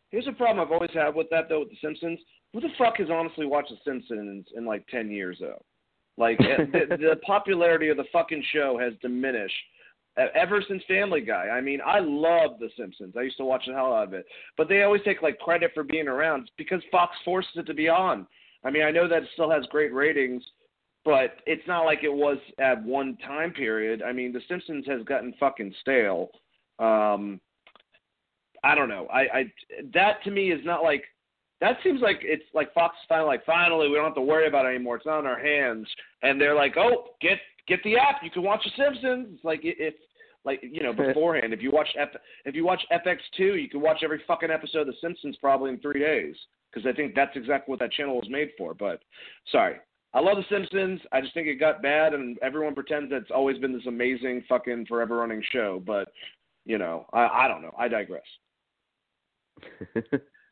Here's 0.10 0.27
a 0.27 0.31
problem 0.31 0.65
I've 0.65 0.72
always 0.72 0.91
had 0.94 1.14
with 1.14 1.30
that 1.31 1.49
though 1.49 1.60
with 1.60 1.69
The 1.69 1.77
Simpsons. 1.81 2.19
Who 2.53 2.61
the 2.61 2.69
fuck 2.77 2.98
has 2.98 3.10
honestly 3.11 3.45
watched 3.45 3.72
The 3.72 3.77
Simpsons 3.84 4.45
in 4.56 4.65
like 4.65 4.88
ten 4.88 5.11
years 5.11 5.38
though? 5.39 5.61
Like 6.18 6.39
eh, 6.39 6.65
the, 6.72 6.98
the 6.98 7.15
popularity 7.26 7.89
of 7.89 7.98
the 7.98 8.06
fucking 8.11 8.44
show 8.53 8.77
has 8.80 8.94
diminished 9.02 9.53
ever 10.34 10.64
since 10.68 10.81
Family 10.88 11.22
Guy. 11.22 11.49
I 11.49 11.61
mean, 11.61 11.80
I 11.85 11.99
love 11.99 12.60
The 12.60 12.69
Simpsons. 12.77 13.15
I 13.18 13.22
used 13.22 13.38
to 13.38 13.45
watch 13.45 13.64
the 13.68 13.73
hell 13.73 13.94
out 13.94 14.07
of 14.07 14.14
it, 14.14 14.26
but 14.56 14.68
they 14.68 14.84
always 14.84 15.02
take 15.03 15.22
like 15.22 15.38
credit 15.39 15.72
for 15.73 15.84
being 15.84 16.07
around 16.07 16.44
It's 16.44 16.52
because 16.57 16.81
Fox 16.91 17.15
forces 17.23 17.52
it 17.56 17.65
to 17.68 17.73
be 17.73 17.89
on. 17.89 18.26
I 18.64 18.72
mean, 18.72 18.84
I 18.84 18.91
know 18.91 19.07
that 19.07 19.23
it 19.23 19.30
still 19.34 19.52
has 19.52 19.65
great 19.69 19.94
ratings, 19.94 20.44
but 21.07 21.38
it's 21.45 21.65
not 21.69 21.85
like 21.85 22.03
it 22.03 22.11
was 22.13 22.38
at 22.59 22.84
one 22.84 23.17
time 23.25 23.51
period. 23.51 24.01
I 24.03 24.11
mean, 24.11 24.34
The 24.34 24.41
Simpsons 24.49 24.85
has 24.88 25.03
gotten 25.03 25.34
fucking 25.39 25.73
stale. 25.79 26.29
Um, 26.79 27.39
I 28.61 28.75
don't 28.75 28.89
know. 28.89 29.07
I, 29.07 29.21
I 29.21 29.43
that 29.93 30.21
to 30.25 30.31
me 30.31 30.51
is 30.51 30.59
not 30.65 30.84
like 30.84 31.03
that 31.61 31.77
seems 31.81 32.01
like 32.01 32.17
it's 32.23 32.43
like 32.53 32.73
Fox 32.73 32.95
is 33.01 33.05
finally 33.07 33.27
like 33.29 33.45
finally 33.45 33.88
we 33.88 33.95
don't 33.95 34.03
have 34.03 34.15
to 34.15 34.21
worry 34.21 34.49
about 34.49 34.65
it 34.65 34.75
anymore. 34.75 34.97
It's 34.97 35.05
not 35.05 35.19
in 35.19 35.25
our 35.25 35.39
hands, 35.39 35.88
and 36.23 36.41
they're 36.41 36.53
like, 36.55 36.75
oh, 36.77 37.05
get 37.21 37.38
get 37.69 37.79
the 37.85 37.95
app. 37.95 38.17
You 38.21 38.29
can 38.29 38.43
watch 38.43 38.65
The 38.65 38.84
Simpsons. 38.84 39.29
It's 39.34 39.45
like 39.45 39.63
it- 39.63 39.77
it's 39.79 39.97
like 40.43 40.59
you 40.61 40.84
know 40.84 40.91
beforehand. 41.07 41.53
if 41.53 41.61
you 41.61 41.71
watch 41.71 41.88
F, 41.97 42.09
if 42.43 42.53
you 42.53 42.65
watch 42.65 42.81
FX 42.91 43.19
two, 43.38 43.55
you 43.55 43.69
can 43.69 43.79
watch 43.79 43.99
every 44.03 44.21
fucking 44.27 44.51
episode 44.51 44.81
of 44.81 44.88
The 44.88 44.93
Simpsons 44.99 45.38
probably 45.39 45.69
in 45.69 45.79
three 45.79 46.01
days 46.01 46.35
because 46.69 46.85
I 46.85 46.91
think 46.91 47.15
that's 47.15 47.35
exactly 47.38 47.71
what 47.71 47.79
that 47.79 47.93
channel 47.93 48.15
was 48.17 48.29
made 48.29 48.49
for. 48.57 48.73
But 48.73 48.99
sorry. 49.53 49.77
I 50.18 50.19
love 50.19 50.38
The 50.38 50.44
Simpsons. 50.49 50.99
I 51.11 51.22
just 51.22 51.35
think 51.35 51.48
it 51.48 51.60
got 51.60 51.84
bad, 51.84 52.15
and 52.15 52.39
everyone 52.41 52.73
pretends 52.73 53.11
that 53.11 53.18
it's 53.18 53.30
always 53.30 53.60
been 53.60 53.72
this 53.72 53.85
amazing, 53.85 54.44
fucking 54.49 54.88
forever 54.88 55.18
running 55.18 55.44
show. 55.53 55.80
But 55.85 56.07
you 56.65 56.80
know, 56.80 57.06
I, 57.14 57.27
I 57.27 57.48
don't 57.48 57.61
know. 57.61 57.76
I 57.77 57.88
digress. 57.88 58.23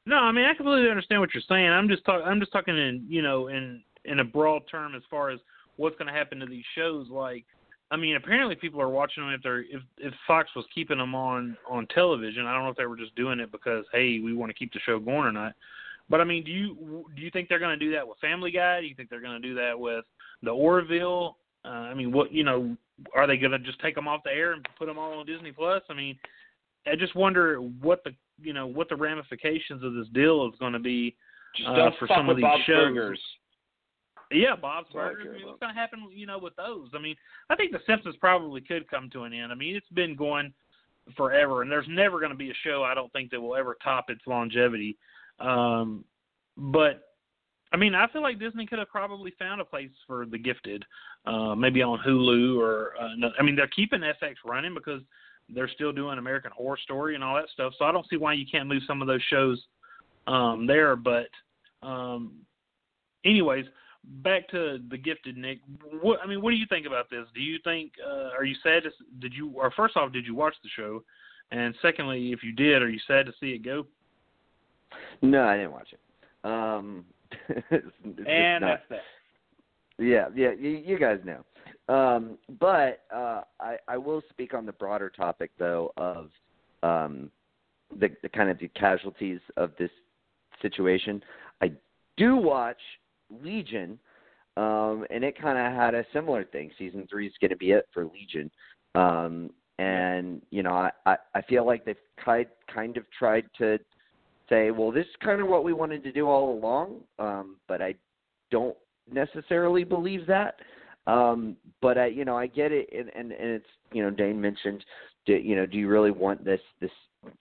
no, 0.06 0.18
I 0.18 0.32
mean, 0.32 0.46
I 0.46 0.54
completely 0.54 0.88
understand 0.92 1.20
what 1.20 1.34
you're 1.34 1.42
saying. 1.50 1.66
I'm 1.66 1.90
just 1.90 2.06
talking. 2.06 2.28
I'm 2.28 2.40
just 2.40 2.52
talking 2.52 2.78
in 2.78 3.08
you 3.10 3.24
know 3.24 3.48
in 3.48 3.82
in 4.04 4.20
a 4.20 4.24
broad 4.24 4.62
term 4.70 4.94
as 4.94 5.02
far 5.10 5.32
as 5.32 5.40
what's 5.78 5.98
going 5.98 6.14
to 6.14 6.14
happen 6.14 6.38
to 6.42 6.46
these 6.46 6.64
shows. 6.76 7.08
Like, 7.10 7.44
I 7.90 7.98
mean, 7.98 8.18
apparently 8.18 8.54
people 8.54 8.80
are 8.82 8.90
watching 8.90 9.24
them 9.24 9.34
if 9.34 9.42
they're 9.42 9.62
if 9.62 9.82
if 9.98 10.14
Fox 10.28 10.48
was 10.56 10.66
keeping 10.76 11.00
them 11.00 11.16
on 11.16 11.58
on 11.68 11.88
television. 11.88 12.46
I 12.46 12.54
don't 12.54 12.66
know 12.66 12.70
if 12.70 12.78
they 12.78 12.86
were 12.86 12.98
just 12.98 13.16
doing 13.16 13.40
it 13.40 13.52
because 13.52 13.86
hey, 13.92 14.20
we 14.20 14.36
want 14.36 14.52
to 14.52 14.56
keep 14.56 14.74
the 14.74 14.80
show 14.86 15.00
going 15.00 15.26
or 15.26 15.32
not. 15.32 15.54
But 16.10 16.22
I 16.22 16.24
mean, 16.24 16.44
do 16.44 16.52
you 16.52 17.06
do 17.16 17.22
you 17.22 17.32
think 17.32 17.50
they're 17.50 17.60
going 17.60 17.78
to 17.78 17.86
do 17.86 17.92
that 17.94 18.08
with 18.08 18.18
Family 18.20 18.52
Guy? 18.52 18.82
Do 18.82 18.88
you 18.88 18.96
think 18.96 19.10
they're 19.10 19.22
going 19.22 19.42
to 19.42 19.48
do 19.48 19.56
that 19.56 19.78
with 19.78 20.06
the 20.44 20.52
Orville? 20.52 21.38
Uh, 21.64 21.70
I 21.70 21.94
mean, 21.94 22.12
what 22.12 22.32
you 22.32 22.44
know, 22.44 22.78
are 23.16 23.26
they 23.26 23.38
going 23.38 23.52
to 23.52 23.60
just 23.60 23.80
take 23.80 23.96
them 23.96 24.08
off 24.08 24.22
the 24.24 24.32
air 24.32 24.54
and 24.54 24.68
put 24.78 24.86
them 24.86 25.00
all 25.00 25.20
on 25.20 25.26
Disney 25.26 25.52
Plus? 25.52 25.82
I 25.90 25.94
mean, 25.94 26.18
I 26.86 26.96
just 26.96 27.16
wonder 27.16 27.58
what 27.58 28.04
the 28.04 28.12
you 28.42 28.54
know 28.54 28.68
what 28.68 28.90
the 28.90 28.96
ramifications 28.96 29.84
of 29.84 29.94
this 29.94 30.08
deal 30.14 30.48
is 30.48 30.60
going 30.60 30.74
to 30.74 30.80
be 30.80 31.16
uh, 31.68 31.90
for 31.98 32.08
some 32.08 32.30
of 32.30 32.38
these 32.38 32.44
Bob's 32.44 32.64
shows. 32.66 32.94
Burgers. 32.94 33.22
Yeah, 34.32 34.56
Bob's 34.56 34.92
Burgers. 34.92 35.28
I 35.30 35.38
mean, 35.38 35.46
what's 35.46 35.60
going 35.60 35.74
to 35.74 35.80
happen, 35.80 36.08
you 36.12 36.26
know, 36.26 36.40
with 36.40 36.56
those? 36.56 36.90
I 36.96 37.00
mean, 37.00 37.16
I 37.50 37.56
think 37.56 37.72
The 37.72 37.80
Simpsons 37.86 38.16
probably 38.20 38.60
could 38.60 38.90
come 38.90 39.10
to 39.12 39.24
an 39.24 39.34
end. 39.34 39.52
I 39.52 39.56
mean, 39.56 39.76
it's 39.76 39.90
been 39.94 40.16
going 40.16 40.52
forever, 41.16 41.62
and 41.62 41.72
there's 41.72 41.86
never 41.88 42.20
going 42.20 42.32
to 42.32 42.38
be 42.38 42.50
a 42.50 42.56
show 42.64 42.84
I 42.84 42.96
don't 42.96 43.12
think 43.14 43.30
that 43.32 43.40
will 43.40 43.56
ever 43.56 43.78
top 43.84 44.10
its 44.10 44.22
longevity. 44.26 44.98
Um, 45.40 46.06
but 46.58 47.02
I 47.74 47.78
mean, 47.78 47.94
I 47.94 48.08
feel 48.08 48.22
like 48.22 48.40
Disney 48.40 48.66
could 48.66 48.80
have 48.80 48.90
probably 48.90 49.34
found 49.38 49.60
a 49.60 49.66
place 49.66 49.90
for 50.08 50.26
The 50.26 50.38
Gifted, 50.38 50.86
uh, 51.26 51.56
maybe 51.56 51.82
on 51.82 52.00
Hulu 52.06 52.58
or. 52.58 52.94
Uh, 53.00 53.30
I 53.38 53.44
mean, 53.44 53.56
they're 53.56 53.68
keeping 53.68 54.00
FX 54.00 54.36
running 54.46 54.74
because 54.74 55.02
they're 55.50 55.70
still 55.70 55.92
doing 55.92 56.18
American 56.18 56.52
Horror 56.56 56.78
Story 56.82 57.16
and 57.16 57.24
all 57.24 57.36
that 57.36 57.50
stuff. 57.54 57.74
So 57.78 57.86
I 57.86 57.92
don't 57.92 58.08
see 58.10 58.18
why 58.18 58.34
you 58.34 58.46
can't 58.50 58.70
move 58.70 58.82
some 58.88 59.02
of 59.02 59.08
those 59.08 59.22
shows 59.30 59.62
um, 60.28 60.66
there. 60.66 60.96
But 60.96 61.28
um, 61.82 62.34
anyways, 63.26 63.66
back 64.24 64.48
to 64.50 64.80
the 64.90 64.98
gifted 64.98 65.38
Nick. 65.38 65.60
What 66.02 66.20
I 66.24 66.28
mean, 66.28 66.42
what 66.42 66.52
do 66.52 66.58
you 66.58 66.66
think 66.70 66.86
about 66.86 67.10
this? 67.10 67.26
Do 67.34 67.42
you 67.42 67.60
think 67.64 67.94
uh, 68.06 68.30
are 68.38 68.46
you 68.46 68.56
sad? 68.64 68.84
To, 68.84 68.90
did 69.20 69.34
you 69.34 69.52
or 69.56 69.72
first 69.72 69.98
off, 69.98 70.12
did 70.12 70.26
you 70.26 70.36
watch 70.36 70.56
the 70.64 70.70
show? 70.76 71.04
And 71.52 71.76
secondly, 71.82 72.32
if 72.32 72.44
you 72.44 72.52
did, 72.52 72.82
are 72.82 72.90
you 72.90 73.00
sad 73.08 73.26
to 73.28 73.34
see 73.40 73.52
it 73.52 73.64
go? 73.64 73.86
No, 75.22 75.44
I 75.44 75.58
didn't 75.58 75.72
watch 75.72 75.94
it. 75.94 76.00
Um, 76.48 77.06
it's, 77.50 77.64
it's 77.72 78.28
and 78.28 78.62
not, 78.62 78.80
that's 78.90 78.90
that. 78.90 79.02
Yeah, 79.98 80.28
yeah, 80.36 80.52
you, 80.60 80.70
you 80.86 81.00
guys 81.00 81.20
know. 81.24 81.44
Um, 81.88 82.38
but 82.60 83.04
uh, 83.14 83.42
I, 83.60 83.78
I 83.88 83.98
will 83.98 84.22
speak 84.30 84.54
on 84.54 84.66
the 84.66 84.72
broader 84.74 85.10
topic 85.10 85.52
though 85.58 85.92
of 85.98 86.30
um, 86.84 87.30
the, 88.00 88.10
the 88.24 88.30
kind 88.30 88.50
of 88.50 88.60
the 88.60 88.68
casualties 88.70 89.40
of 89.58 89.72
this 89.78 89.92
situation. 90.62 91.24
I 91.62 91.72
do 92.18 92.36
watch 92.36 92.80
Legion, 93.42 94.00
um, 94.58 95.06
and 95.10 95.24
it 95.24 95.40
kind 95.40 95.58
of 95.58 95.80
had 95.80 95.94
a 95.94 96.06
similar 96.14 96.44
thing. 96.44 96.72
Season 96.78 97.08
three 97.10 97.28
is 97.28 97.34
going 97.40 97.52
to 97.52 97.58
be 97.58 97.72
it 97.72 97.88
for 97.94 98.06
Legion, 98.06 98.50
um, 98.96 99.52
and 99.80 100.42
you 100.50 100.64
know 100.64 100.74
I, 100.74 100.92
I, 101.06 101.18
I 101.36 101.42
feel 101.44 101.66
like 101.66 101.86
they've 101.86 101.96
kind 102.24 102.48
kind 102.74 102.98
of 102.98 103.04
tried 103.18 103.46
to 103.60 103.78
say, 104.50 104.72
well, 104.72 104.92
this 104.92 105.06
is 105.06 105.16
kind 105.24 105.42
of 105.42 105.48
what 105.48 105.64
we 105.64 105.74
wanted 105.74 106.04
to 106.04 106.12
do 106.12 106.28
all 106.28 106.54
along, 106.54 107.02
um, 107.20 107.58
but 107.68 107.82
I 107.82 107.96
don't 108.52 108.76
necessarily 109.12 109.84
believe 109.84 110.26
that. 110.28 110.56
Um, 111.08 111.56
but 111.82 111.98
I, 111.98 112.08
you 112.08 112.26
know, 112.26 112.38
I 112.38 112.48
get 112.48 112.72
it, 112.72 112.90
and, 112.92 113.10
and 113.16 113.32
and 113.32 113.50
it's 113.50 113.66
you 113.92 114.02
know, 114.04 114.10
Dane 114.10 114.42
mentioned, 114.42 114.84
do, 115.26 115.34
you 115.34 115.56
know, 115.56 115.66
do 115.66 115.78
you 115.78 115.88
really 115.88 116.12
want 116.12 116.44
this 116.44 116.62
this 116.82 116.92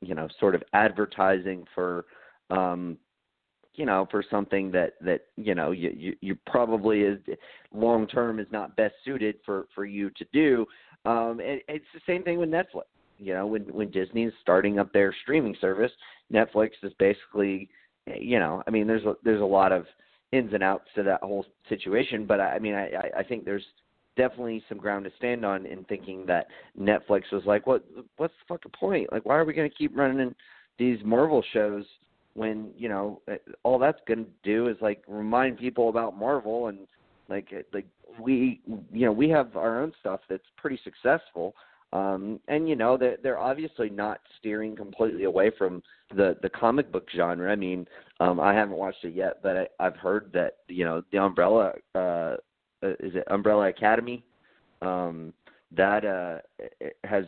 you 0.01 0.15
know 0.15 0.29
sort 0.39 0.55
of 0.55 0.63
advertising 0.75 1.65
for 1.75 2.05
um, 2.51 2.99
you 3.75 3.87
know 3.87 4.07
for 4.11 4.23
something 4.31 4.71
that 4.73 4.95
that 5.01 5.23
you 5.37 5.55
know 5.55 5.71
you 5.71 5.91
you, 5.97 6.17
you 6.21 6.39
probably 6.47 7.03
is 7.03 7.19
long 7.73 8.07
term 8.07 8.39
is 8.39 8.47
not 8.51 8.77
best 8.77 8.95
suited 9.05 9.37
for 9.47 9.67
for 9.75 9.87
you 9.87 10.11
to 10.11 10.27
do. 10.33 10.67
Um, 11.07 11.41
and 11.41 11.61
it's 11.69 11.85
the 11.93 12.01
same 12.07 12.23
thing 12.23 12.39
with 12.39 12.49
Netflix. 12.49 12.85
You 13.19 13.35
know, 13.35 13.47
when 13.47 13.63
when 13.65 13.91
Disney 13.91 14.25
is 14.25 14.33
starting 14.43 14.79
up 14.79 14.93
their 14.93 15.15
streaming 15.23 15.57
service, 15.61 15.93
Netflix 16.33 16.71
is 16.83 16.93
basically, 16.99 17.69
you 18.07 18.39
know, 18.39 18.63
I 18.67 18.71
mean, 18.71 18.87
there's 18.87 19.05
a, 19.05 19.15
there's 19.23 19.41
a 19.41 19.45
lot 19.45 19.73
of 19.73 19.87
ins 20.33 20.53
and 20.53 20.63
outs 20.63 20.89
to 20.97 21.03
that 21.05 21.23
whole 21.23 21.47
situation, 21.69 22.27
but 22.27 22.41
I, 22.41 22.55
I 22.55 22.59
mean, 22.59 22.75
I 22.75 23.11
I 23.19 23.23
think 23.23 23.45
there's 23.45 23.65
definitely 24.17 24.63
some 24.69 24.79
ground 24.79 25.05
to 25.05 25.11
stand 25.17 25.45
on 25.45 25.67
in 25.67 25.85
thinking 25.85 26.25
that 26.27 26.47
Netflix 26.79 27.23
was 27.33 27.43
like, 27.47 27.67
what 27.67 27.85
what's 28.17 28.35
the 28.41 28.55
fucking 28.55 28.73
point? 28.79 29.13
Like, 29.13 29.25
why 29.25 29.37
are 29.37 29.45
we 29.45 29.55
going 29.55 29.71
to 29.71 29.77
keep 29.77 29.97
running 29.97 30.35
these 30.79 30.99
Marvel 31.05 31.43
shows 31.53 31.85
when 32.35 32.71
you 32.77 32.89
know 32.89 33.21
uh, 33.31 33.35
all 33.63 33.79
that's 33.79 34.01
going 34.07 34.25
to 34.25 34.31
do 34.43 34.69
is 34.69 34.77
like 34.81 35.03
remind 35.07 35.59
people 35.59 35.89
about 35.89 36.17
Marvel 36.17 36.69
and 36.69 36.81
like 37.29 37.49
uh, 37.53 37.63
like 37.73 37.87
we 38.21 38.61
you 38.93 39.07
know 39.07 39.13
we 39.13 39.29
have 39.29 39.57
our 39.57 39.83
own 39.83 39.93
stuff 40.01 40.21
that's 40.29 40.45
pretty 40.57 40.79
successful 40.85 41.55
um 41.93 42.41
and 42.49 42.69
you 42.69 42.77
know 42.77 42.97
they're 42.97 43.17
they're 43.23 43.39
obviously 43.39 43.89
not 43.91 44.21
steering 44.39 44.75
completely 44.75 45.25
away 45.25 45.51
from 45.57 45.83
the 46.17 46.37
the 46.43 46.49
comic 46.49 46.91
book 46.91 47.07
genre. 47.15 47.51
I 47.51 47.57
mean 47.57 47.87
um 48.21 48.41
i 48.41 48.55
haven't 48.55 48.77
watched 48.77 49.05
it 49.05 49.15
yet 49.15 49.41
but 49.43 49.57
I, 49.57 49.67
i've 49.81 49.97
heard 49.97 50.31
that 50.33 50.59
you 50.69 50.85
know 50.85 51.03
the 51.13 51.19
umbrella 51.19 51.73
uh 51.95 52.37
is 52.83 53.15
it 53.15 53.25
umbrella 53.29 53.69
academy? 53.69 54.25
Um 54.83 55.33
that 55.77 56.05
uh 56.05 56.39
has 57.05 57.25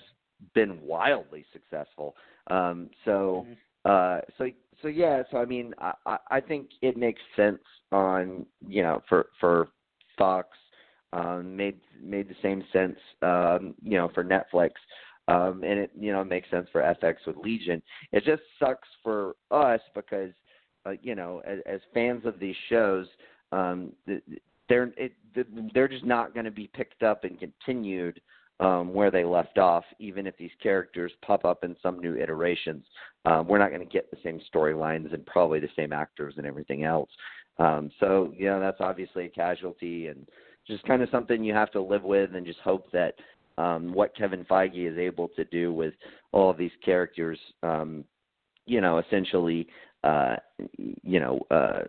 been 0.54 0.80
wildly 0.82 1.44
successful. 1.52 2.14
Um 2.48 2.90
so 3.04 3.46
uh 3.84 4.20
so 4.36 4.48
so 4.82 4.88
yeah 4.88 5.22
so 5.30 5.38
i 5.38 5.44
mean 5.44 5.72
i 5.78 6.18
i 6.30 6.40
think 6.40 6.68
it 6.82 6.96
makes 6.96 7.20
sense 7.34 7.62
on 7.92 8.44
you 8.68 8.82
know 8.82 9.00
for 9.08 9.26
for 9.40 9.68
fox 10.18 10.48
um, 11.12 11.56
made 11.56 11.80
made 12.02 12.28
the 12.28 12.36
same 12.42 12.64
sense, 12.72 12.96
um, 13.22 13.74
you 13.82 13.96
know, 13.96 14.10
for 14.14 14.24
Netflix, 14.24 14.70
um, 15.28 15.62
and 15.64 15.78
it 15.78 15.90
you 15.98 16.12
know 16.12 16.24
makes 16.24 16.50
sense 16.50 16.68
for 16.72 16.82
FX 16.82 17.16
with 17.26 17.36
Legion. 17.36 17.82
It 18.12 18.24
just 18.24 18.42
sucks 18.58 18.88
for 19.02 19.36
us 19.50 19.80
because, 19.94 20.32
uh, 20.84 20.92
you 21.02 21.14
know, 21.14 21.42
as, 21.46 21.58
as 21.66 21.80
fans 21.94 22.26
of 22.26 22.38
these 22.38 22.56
shows, 22.68 23.06
um, 23.52 23.92
they're 24.68 24.92
it, 24.96 25.12
they're 25.74 25.88
just 25.88 26.04
not 26.04 26.34
going 26.34 26.46
to 26.46 26.50
be 26.50 26.70
picked 26.74 27.02
up 27.02 27.24
and 27.24 27.38
continued 27.38 28.20
um, 28.60 28.94
where 28.94 29.10
they 29.10 29.24
left 29.24 29.58
off, 29.58 29.84
even 29.98 30.26
if 30.26 30.36
these 30.38 30.50
characters 30.62 31.12
pop 31.22 31.44
up 31.44 31.62
in 31.62 31.76
some 31.82 31.98
new 31.98 32.16
iterations. 32.16 32.84
Um, 33.24 33.46
we're 33.46 33.58
not 33.58 33.70
going 33.70 33.86
to 33.86 33.92
get 33.92 34.10
the 34.10 34.16
same 34.24 34.40
storylines 34.52 35.12
and 35.12 35.26
probably 35.26 35.60
the 35.60 35.68
same 35.76 35.92
actors 35.92 36.34
and 36.36 36.46
everything 36.46 36.84
else. 36.84 37.10
Um, 37.58 37.90
so, 38.00 38.32
you 38.36 38.46
know, 38.46 38.60
that's 38.60 38.80
obviously 38.80 39.26
a 39.26 39.30
casualty, 39.30 40.08
and 40.08 40.26
just 40.66 40.84
kind 40.84 41.02
of 41.02 41.08
something 41.10 41.44
you 41.44 41.54
have 41.54 41.70
to 41.72 41.80
live 41.80 42.02
with 42.02 42.34
and 42.34 42.46
just 42.46 42.58
hope 42.60 42.90
that 42.92 43.14
um, 43.58 43.92
what 43.92 44.16
Kevin 44.16 44.44
Feige 44.44 44.90
is 44.90 44.98
able 44.98 45.28
to 45.28 45.44
do 45.46 45.72
with 45.72 45.94
all 46.32 46.50
of 46.50 46.58
these 46.58 46.72
characters, 46.84 47.38
um, 47.62 48.04
you 48.66 48.80
know, 48.80 48.98
essentially, 48.98 49.66
uh, 50.04 50.36
you 50.76 51.20
know, 51.20 51.40
uh, 51.50 51.82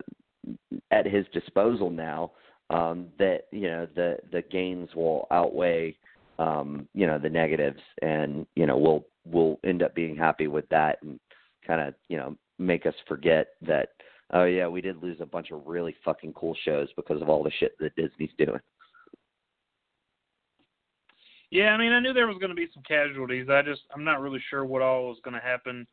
at 0.92 1.06
his 1.06 1.26
disposal 1.34 1.90
now, 1.90 2.32
um, 2.70 3.08
that 3.18 3.44
you 3.52 3.70
know 3.70 3.88
the 3.96 4.18
the 4.32 4.42
gains 4.44 4.90
will 4.96 5.28
outweigh, 5.32 5.96
um, 6.40 6.88
you 6.94 7.08
know, 7.08 7.18
the 7.18 7.30
negatives, 7.30 7.82
and 8.02 8.46
you 8.56 8.66
know 8.66 8.78
we'll 8.78 9.06
we'll 9.26 9.60
end 9.64 9.84
up 9.84 9.96
being 9.96 10.16
happy 10.16 10.48
with 10.48 10.68
that 10.70 11.02
and 11.02 11.20
kind 11.66 11.82
of 11.82 11.94
you 12.08 12.18
know 12.18 12.36
make 12.60 12.86
us 12.86 12.96
forget 13.08 13.50
that 13.62 13.90
oh 14.34 14.46
yeah, 14.46 14.68
we 14.68 14.82
did 14.82 15.02
lose 15.02 15.18
a 15.22 15.26
bunch 15.26 15.52
of 15.52 15.66
really 15.66 15.96
fucking 16.04 16.34
cool 16.34 16.56
shows 16.64 16.88
because 16.96 17.22
of 17.22 17.30
all 17.30 17.44
the 17.44 17.52
shit 17.60 17.78
that 17.80 17.96
Disney's 17.96 18.30
doing. 18.38 18.60
Yeah, 21.50 21.70
I 21.70 21.78
mean, 21.78 21.94
I 21.94 22.00
knew 22.00 22.14
there 22.14 22.28
was 22.28 22.38
going 22.40 22.50
to 22.50 22.56
be 22.56 22.68
some 22.74 22.84
casualties. 22.84 23.48
I 23.50 23.62
just, 23.62 23.82
I'm 23.96 24.04
not 24.04 24.20
really 24.20 24.44
sure 24.50 24.66
what 24.66 24.82
all 24.82 25.14
is 25.14 25.20
going 25.24 25.34
to 25.34 25.40
happen. 25.40 25.88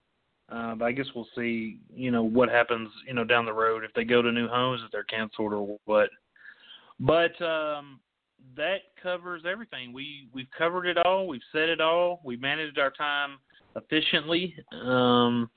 Uh, 0.51 0.75
but 0.75 0.85
I 0.85 0.93
guess 0.93 1.07
we'll 1.15 1.29
see, 1.35 1.79
you 1.95 2.11
know, 2.11 2.23
what 2.23 2.51
happens, 2.51 2.91
you 3.07 3.15
know, 3.15 3.25
down 3.25 3.47
the 3.47 3.53
road 3.53 3.83
if 3.83 3.93
they 3.95 4.05
go 4.05 4.21
to 4.21 4.31
new 4.31 4.47
homes, 4.47 4.83
if 4.85 4.93
they're 4.93 5.05
canceled 5.05 5.53
or 5.53 5.79
what. 5.87 6.11
But 7.01 7.41
um, 7.43 7.99
that 8.57 8.81
covers 9.03 9.43
everything. 9.51 9.93
We 9.93 10.29
we've 10.35 10.51
covered 10.57 10.87
it 10.87 10.99
all. 10.99 11.27
We've 11.27 11.41
said 11.51 11.71
it 11.71 11.81
all. 11.81 12.21
We 12.25 12.37
managed 12.37 12.79
our 12.79 12.91
time 12.91 13.39
efficiently. 13.75 14.55
Um, 14.85 15.49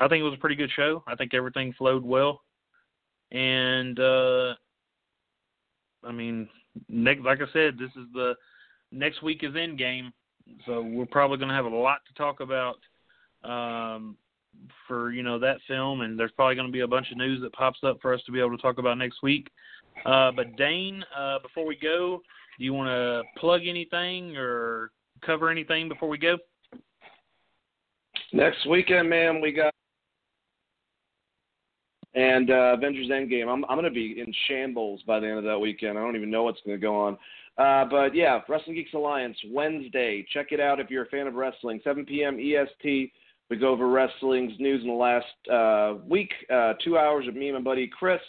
I 0.00 0.08
think 0.08 0.20
it 0.20 0.24
was 0.24 0.34
a 0.34 0.40
pretty 0.40 0.56
good 0.56 0.70
show. 0.74 1.02
I 1.06 1.14
think 1.14 1.34
everything 1.34 1.72
flowed 1.76 2.04
well, 2.04 2.42
and 3.32 3.98
uh, 3.98 4.54
I 6.04 6.12
mean, 6.12 6.48
next, 6.88 7.22
like 7.22 7.40
I 7.40 7.52
said, 7.52 7.78
this 7.78 7.90
is 7.90 8.06
the 8.12 8.34
next 8.90 9.22
week 9.22 9.42
is 9.42 9.52
Endgame, 9.52 10.12
so 10.66 10.82
we're 10.82 11.06
probably 11.06 11.38
going 11.38 11.48
to 11.48 11.54
have 11.54 11.64
a 11.64 11.68
lot 11.68 11.98
to 12.06 12.14
talk 12.14 12.40
about 12.40 12.78
um, 13.44 14.16
for 14.86 15.12
you 15.12 15.22
know 15.22 15.38
that 15.38 15.58
film, 15.68 16.00
and 16.00 16.18
there's 16.18 16.32
probably 16.32 16.54
going 16.54 16.68
to 16.68 16.72
be 16.72 16.80
a 16.80 16.88
bunch 16.88 17.10
of 17.10 17.18
news 17.18 17.40
that 17.42 17.52
pops 17.52 17.80
up 17.84 17.98
for 18.00 18.12
us 18.12 18.20
to 18.26 18.32
be 18.32 18.40
able 18.40 18.56
to 18.56 18.62
talk 18.62 18.78
about 18.78 18.98
next 18.98 19.22
week. 19.22 19.48
Uh, 20.04 20.32
but 20.32 20.56
Dane, 20.56 21.04
uh, 21.16 21.38
before 21.40 21.66
we 21.66 21.76
go, 21.76 22.20
do 22.58 22.64
you 22.64 22.72
want 22.72 22.88
to 22.88 23.22
plug 23.40 23.62
anything 23.66 24.36
or 24.36 24.90
cover 25.24 25.50
anything 25.50 25.88
before 25.88 26.08
we 26.08 26.18
go? 26.18 26.36
Next 28.32 28.66
weekend, 28.66 29.08
man, 29.08 29.40
we 29.40 29.52
got 29.52 29.72
and 32.14 32.50
uh, 32.50 32.74
Avengers 32.74 33.08
Endgame. 33.08 33.48
I'm 33.48 33.64
I'm 33.68 33.82
to 33.82 33.90
be 33.90 34.22
in 34.24 34.32
shambles 34.48 35.02
by 35.06 35.20
the 35.20 35.26
end 35.26 35.38
of 35.38 35.44
that 35.44 35.58
weekend. 35.58 35.98
I 35.98 36.02
don't 36.02 36.16
even 36.16 36.30
know 36.30 36.44
what's 36.44 36.62
to 36.62 36.76
go 36.76 36.96
on. 36.96 37.18
Uh, 37.56 37.84
but 37.88 38.14
yeah, 38.14 38.40
Wrestling 38.48 38.76
Geeks 38.76 38.94
Alliance 38.94 39.36
Wednesday. 39.50 40.26
Check 40.32 40.48
it 40.50 40.60
out 40.60 40.80
if 40.80 40.90
you're 40.90 41.04
a 41.04 41.08
fan 41.08 41.26
of 41.26 41.34
wrestling. 41.34 41.80
7 41.84 42.04
p.m. 42.04 42.38
EST. 42.38 43.12
We 43.50 43.56
go 43.56 43.68
over 43.68 43.88
wrestling's 43.88 44.58
news 44.58 44.80
in 44.82 44.88
the 44.88 44.94
last 44.94 45.26
uh, 45.52 46.02
week. 46.08 46.32
Uh, 46.52 46.72
two 46.82 46.98
hours 46.98 47.28
of 47.28 47.36
me 47.36 47.48
and 47.48 47.56
my 47.56 47.62
buddy 47.62 47.86
Chris. 47.86 48.20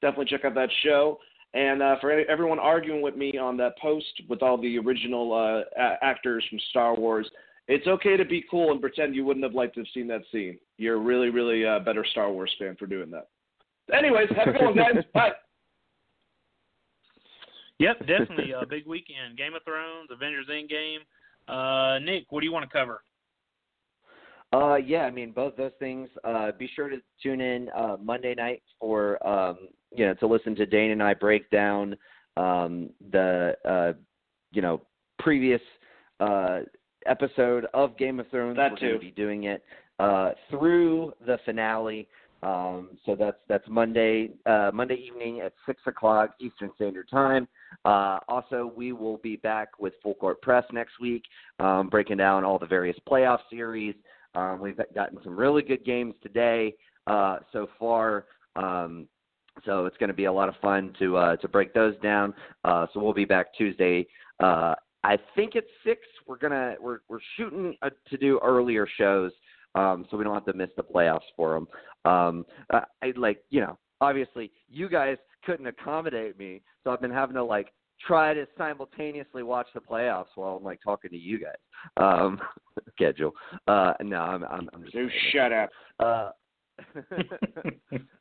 Definitely 0.00 0.26
check 0.26 0.44
out 0.44 0.54
that 0.54 0.68
show. 0.84 1.18
And 1.54 1.82
uh, 1.82 1.96
for 2.00 2.12
everyone 2.12 2.58
arguing 2.58 3.00
with 3.02 3.16
me 3.16 3.38
on 3.38 3.56
that 3.56 3.78
post 3.78 4.22
with 4.28 4.42
all 4.42 4.60
the 4.60 4.78
original 4.78 5.32
uh, 5.32 5.94
actors 6.02 6.44
from 6.48 6.60
Star 6.70 6.94
Wars, 6.94 7.28
it's 7.66 7.86
okay 7.86 8.16
to 8.16 8.24
be 8.24 8.44
cool 8.50 8.70
and 8.70 8.80
pretend 8.80 9.14
you 9.14 9.24
wouldn't 9.24 9.44
have 9.44 9.54
liked 9.54 9.74
to 9.74 9.80
have 9.80 9.88
seen 9.94 10.06
that 10.08 10.22
scene. 10.30 10.58
You're 10.78 10.94
a 10.94 11.00
really, 11.00 11.28
really 11.28 11.66
uh, 11.66 11.80
better 11.80 12.04
Star 12.10 12.32
Wars 12.32 12.54
fan 12.58 12.76
for 12.78 12.86
doing 12.86 13.10
that. 13.10 13.28
Anyways, 13.92 14.28
have 14.36 14.48
a 14.48 14.52
good 14.52 14.64
one, 14.64 14.76
guys. 14.76 15.04
Bye. 15.14 15.32
Yep, 17.78 18.00
definitely 18.00 18.52
a 18.52 18.66
big 18.66 18.86
weekend. 18.86 19.36
Game 19.36 19.54
of 19.54 19.62
Thrones, 19.64 20.08
Avengers 20.10 20.46
Endgame. 20.50 20.98
Uh, 21.48 21.98
Nick, 22.00 22.26
what 22.30 22.40
do 22.40 22.46
you 22.46 22.52
want 22.52 22.68
to 22.68 22.76
cover? 22.76 23.02
Uh, 24.52 24.76
yeah, 24.76 25.02
I 25.02 25.10
mean 25.10 25.32
both 25.32 25.56
those 25.56 25.72
things. 25.78 26.08
Uh, 26.24 26.52
be 26.58 26.70
sure 26.74 26.88
to 26.88 26.96
tune 27.22 27.40
in 27.40 27.68
uh, 27.76 27.96
Monday 28.02 28.34
night 28.34 28.62
for 28.80 29.24
um, 29.26 29.68
you 29.94 30.06
know 30.06 30.14
to 30.14 30.26
listen 30.26 30.54
to 30.56 30.66
Dane 30.66 30.90
and 30.90 31.02
I 31.02 31.14
break 31.14 31.50
down 31.50 31.96
um, 32.36 32.90
the 33.10 33.54
uh, 33.64 33.92
you 34.50 34.62
know 34.62 34.80
previous 35.18 35.60
uh, 36.20 36.60
episode 37.06 37.66
of 37.74 37.96
Game 37.98 38.20
of 38.20 38.28
Thrones. 38.30 38.56
That 38.56 38.72
We're 38.72 38.94
too. 38.94 38.98
be 38.98 39.10
doing 39.10 39.44
it 39.44 39.62
uh, 39.98 40.32
through 40.50 41.12
the 41.26 41.38
finale. 41.44 42.08
Um, 42.42 42.90
so 43.04 43.16
that's 43.16 43.38
that's 43.48 43.64
Monday 43.68 44.30
uh, 44.46 44.70
Monday 44.72 44.94
evening 44.94 45.40
at 45.40 45.52
six 45.66 45.82
o'clock 45.86 46.34
Eastern 46.38 46.70
Standard 46.76 47.08
Time. 47.10 47.48
Uh, 47.84 48.20
also, 48.28 48.72
we 48.76 48.92
will 48.92 49.16
be 49.18 49.36
back 49.36 49.70
with 49.80 49.92
Full 50.02 50.14
Court 50.14 50.40
Press 50.40 50.64
next 50.72 51.00
week, 51.00 51.24
um, 51.58 51.88
breaking 51.88 52.16
down 52.16 52.44
all 52.44 52.58
the 52.58 52.66
various 52.66 52.96
playoff 53.08 53.40
series. 53.50 53.96
Um, 54.34 54.60
we've 54.60 54.78
gotten 54.94 55.18
some 55.24 55.36
really 55.36 55.62
good 55.62 55.84
games 55.84 56.14
today 56.22 56.74
uh, 57.08 57.38
so 57.52 57.68
far. 57.78 58.26
Um, 58.54 59.08
so 59.64 59.86
it's 59.86 59.96
going 59.96 60.08
to 60.08 60.14
be 60.14 60.26
a 60.26 60.32
lot 60.32 60.48
of 60.48 60.54
fun 60.62 60.94
to 61.00 61.16
uh, 61.16 61.36
to 61.36 61.48
break 61.48 61.74
those 61.74 61.98
down. 62.04 62.34
Uh, 62.64 62.86
so 62.94 63.00
we'll 63.00 63.12
be 63.12 63.24
back 63.24 63.52
Tuesday. 63.54 64.06
I 65.04 65.16
think 65.36 65.54
it's 65.54 65.68
six. 65.84 66.00
We're 66.26 66.38
gonna 66.38 66.74
we're 66.80 66.98
we're 67.08 67.20
shooting 67.36 67.76
to 67.82 68.16
do 68.16 68.38
earlier 68.44 68.86
shows 68.96 69.32
um, 69.74 70.06
so 70.10 70.16
we 70.16 70.24
don't 70.24 70.34
have 70.34 70.46
to 70.46 70.54
miss 70.54 70.70
the 70.76 70.82
playoffs 70.82 71.20
for 71.36 71.54
them. 71.54 71.68
Um, 72.10 72.46
I, 72.72 72.84
I 73.02 73.12
like 73.16 73.42
you 73.50 73.60
know 73.60 73.78
obviously 74.00 74.50
you 74.68 74.88
guys 74.88 75.16
couldn't 75.44 75.66
accommodate 75.66 76.38
me, 76.38 76.62
so 76.84 76.90
I've 76.90 77.00
been 77.00 77.10
having 77.10 77.34
to 77.34 77.44
like 77.44 77.72
try 78.06 78.34
to 78.34 78.46
simultaneously 78.56 79.42
watch 79.42 79.66
the 79.74 79.80
playoffs 79.80 80.26
while 80.36 80.56
I'm 80.56 80.64
like 80.64 80.80
talking 80.82 81.10
to 81.10 81.16
you 81.16 81.40
guys. 81.40 81.56
Um, 81.96 82.40
schedule. 82.94 83.32
Uh, 83.66 83.94
no, 84.02 84.20
I'm 84.20 84.44
I'm, 84.44 84.68
I'm 84.72 84.82
just. 84.82 84.94
Dude, 84.94 85.10
shut 85.32 85.52
up. 85.52 85.70
Uh, 85.98 86.30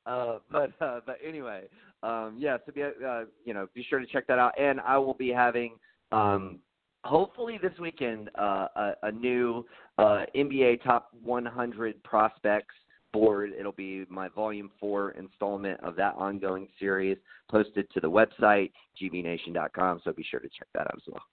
uh, 0.06 0.40
but 0.52 0.72
uh, 0.82 0.99
but 1.06 1.18
anyway, 1.26 1.65
um, 2.03 2.36
yeah. 2.40 2.57
So 2.65 2.72
be 2.72 2.84
uh, 2.84 3.26
you 3.45 3.53
know 3.53 3.68
be 3.74 3.86
sure 3.88 3.99
to 3.99 4.06
check 4.06 4.28
that 4.28 4.40
out, 4.40 4.53
and 4.60 4.80
I 4.82 4.98
will 4.98 5.14
be 5.14 5.30
having 5.30 5.76
um, 6.11 6.60
hopefully 7.08 7.58
this 7.62 7.74
weekend 7.80 8.30
uh, 8.38 8.68
a, 8.76 8.94
a 9.04 9.12
new 9.12 9.66
uh, 9.98 10.26
NBA 10.36 10.84
top 10.84 11.10
100 11.24 12.04
prospects 12.04 12.76
board. 13.14 13.52
it'll 13.58 13.72
be 13.72 14.06
my 14.10 14.28
volume 14.30 14.70
four 14.80 15.12
installment 15.12 15.80
of 15.82 15.96
that 15.96 16.14
ongoing 16.16 16.68
series 16.80 17.18
posted 17.50 17.90
to 17.92 18.00
the 18.00 18.10
website, 18.10 18.72
gbnation.com. 19.02 20.02
So 20.04 20.12
be 20.12 20.26
sure 20.30 20.40
to 20.40 20.50
check 20.50 20.68
that 20.74 20.82
out 20.82 20.96
as 20.96 21.04
well. 21.08 21.24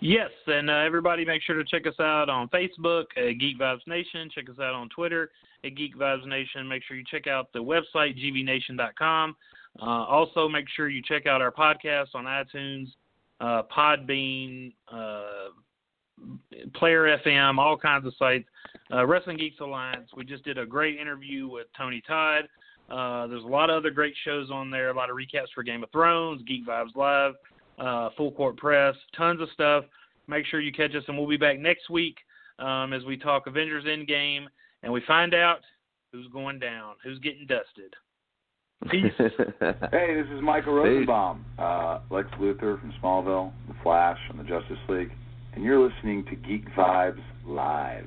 Yes, 0.00 0.30
and 0.46 0.68
uh, 0.68 0.74
everybody 0.74 1.24
make 1.24 1.42
sure 1.42 1.56
to 1.56 1.64
check 1.64 1.86
us 1.86 1.98
out 2.00 2.28
on 2.28 2.48
Facebook 2.48 3.04
at 3.16 3.38
Geek 3.38 3.58
Vibes 3.58 3.86
Nation. 3.86 4.28
Check 4.34 4.50
us 4.50 4.58
out 4.58 4.74
on 4.74 4.88
Twitter 4.88 5.30
at 5.64 5.76
Geek 5.76 5.96
Vibes 5.96 6.26
Nation. 6.26 6.68
Make 6.68 6.82
sure 6.82 6.96
you 6.96 7.04
check 7.08 7.26
out 7.26 7.52
the 7.52 7.60
website, 7.60 8.18
gbnation.com. 8.18 9.36
Uh, 9.80 9.84
also, 9.84 10.48
make 10.48 10.66
sure 10.74 10.88
you 10.88 11.02
check 11.02 11.26
out 11.26 11.40
our 11.40 11.52
podcast 11.52 12.08
on 12.14 12.24
iTunes, 12.24 12.88
uh, 13.40 13.62
Podbean, 13.74 14.72
uh, 14.92 15.50
Player 16.74 17.18
FM, 17.24 17.58
all 17.58 17.76
kinds 17.76 18.06
of 18.06 18.14
sites. 18.18 18.44
Uh, 18.92 19.06
Wrestling 19.06 19.36
Geeks 19.36 19.60
Alliance. 19.60 20.10
We 20.16 20.24
just 20.24 20.44
did 20.44 20.58
a 20.58 20.66
great 20.66 20.98
interview 20.98 21.48
with 21.48 21.66
Tony 21.76 22.02
Todd. 22.06 22.48
Uh, 22.90 23.26
there's 23.26 23.42
a 23.42 23.48
lot 23.48 23.70
of 23.70 23.76
other 23.76 23.90
great 23.90 24.14
shows 24.24 24.50
on 24.50 24.70
there. 24.70 24.90
A 24.90 24.94
lot 24.94 25.10
of 25.10 25.16
recaps 25.16 25.48
for 25.54 25.62
Game 25.62 25.82
of 25.82 25.90
Thrones, 25.90 26.42
Geek 26.46 26.66
Vibes 26.66 26.94
Live, 26.94 27.34
uh, 27.78 28.10
Full 28.16 28.32
Court 28.32 28.56
Press, 28.56 28.94
tons 29.16 29.40
of 29.40 29.48
stuff. 29.52 29.84
Make 30.26 30.46
sure 30.46 30.60
you 30.60 30.72
catch 30.72 30.94
us, 30.94 31.04
and 31.08 31.18
we'll 31.18 31.28
be 31.28 31.36
back 31.36 31.58
next 31.58 31.90
week 31.90 32.16
um, 32.58 32.92
as 32.92 33.04
we 33.04 33.16
talk 33.16 33.46
Avengers 33.46 33.84
Endgame 33.84 34.46
and 34.82 34.92
we 34.92 35.02
find 35.06 35.34
out 35.34 35.60
who's 36.12 36.28
going 36.28 36.58
down, 36.58 36.94
who's 37.02 37.18
getting 37.18 37.46
dusted. 37.46 37.94
Peace. 38.90 39.12
hey, 39.18 40.14
this 40.14 40.26
is 40.34 40.42
Michael 40.42 40.74
Rosenbaum, 40.74 41.44
uh, 41.58 42.00
Lex 42.10 42.28
Luthor 42.40 42.78
from 42.80 42.92
Smallville, 43.02 43.52
The 43.68 43.74
Flash, 43.82 44.18
and 44.28 44.38
the 44.38 44.44
Justice 44.44 44.78
League, 44.88 45.10
and 45.54 45.64
you're 45.64 45.80
listening 45.80 46.24
to 46.26 46.36
Geek 46.36 46.68
Vibes 46.76 47.22
Live. 47.46 48.06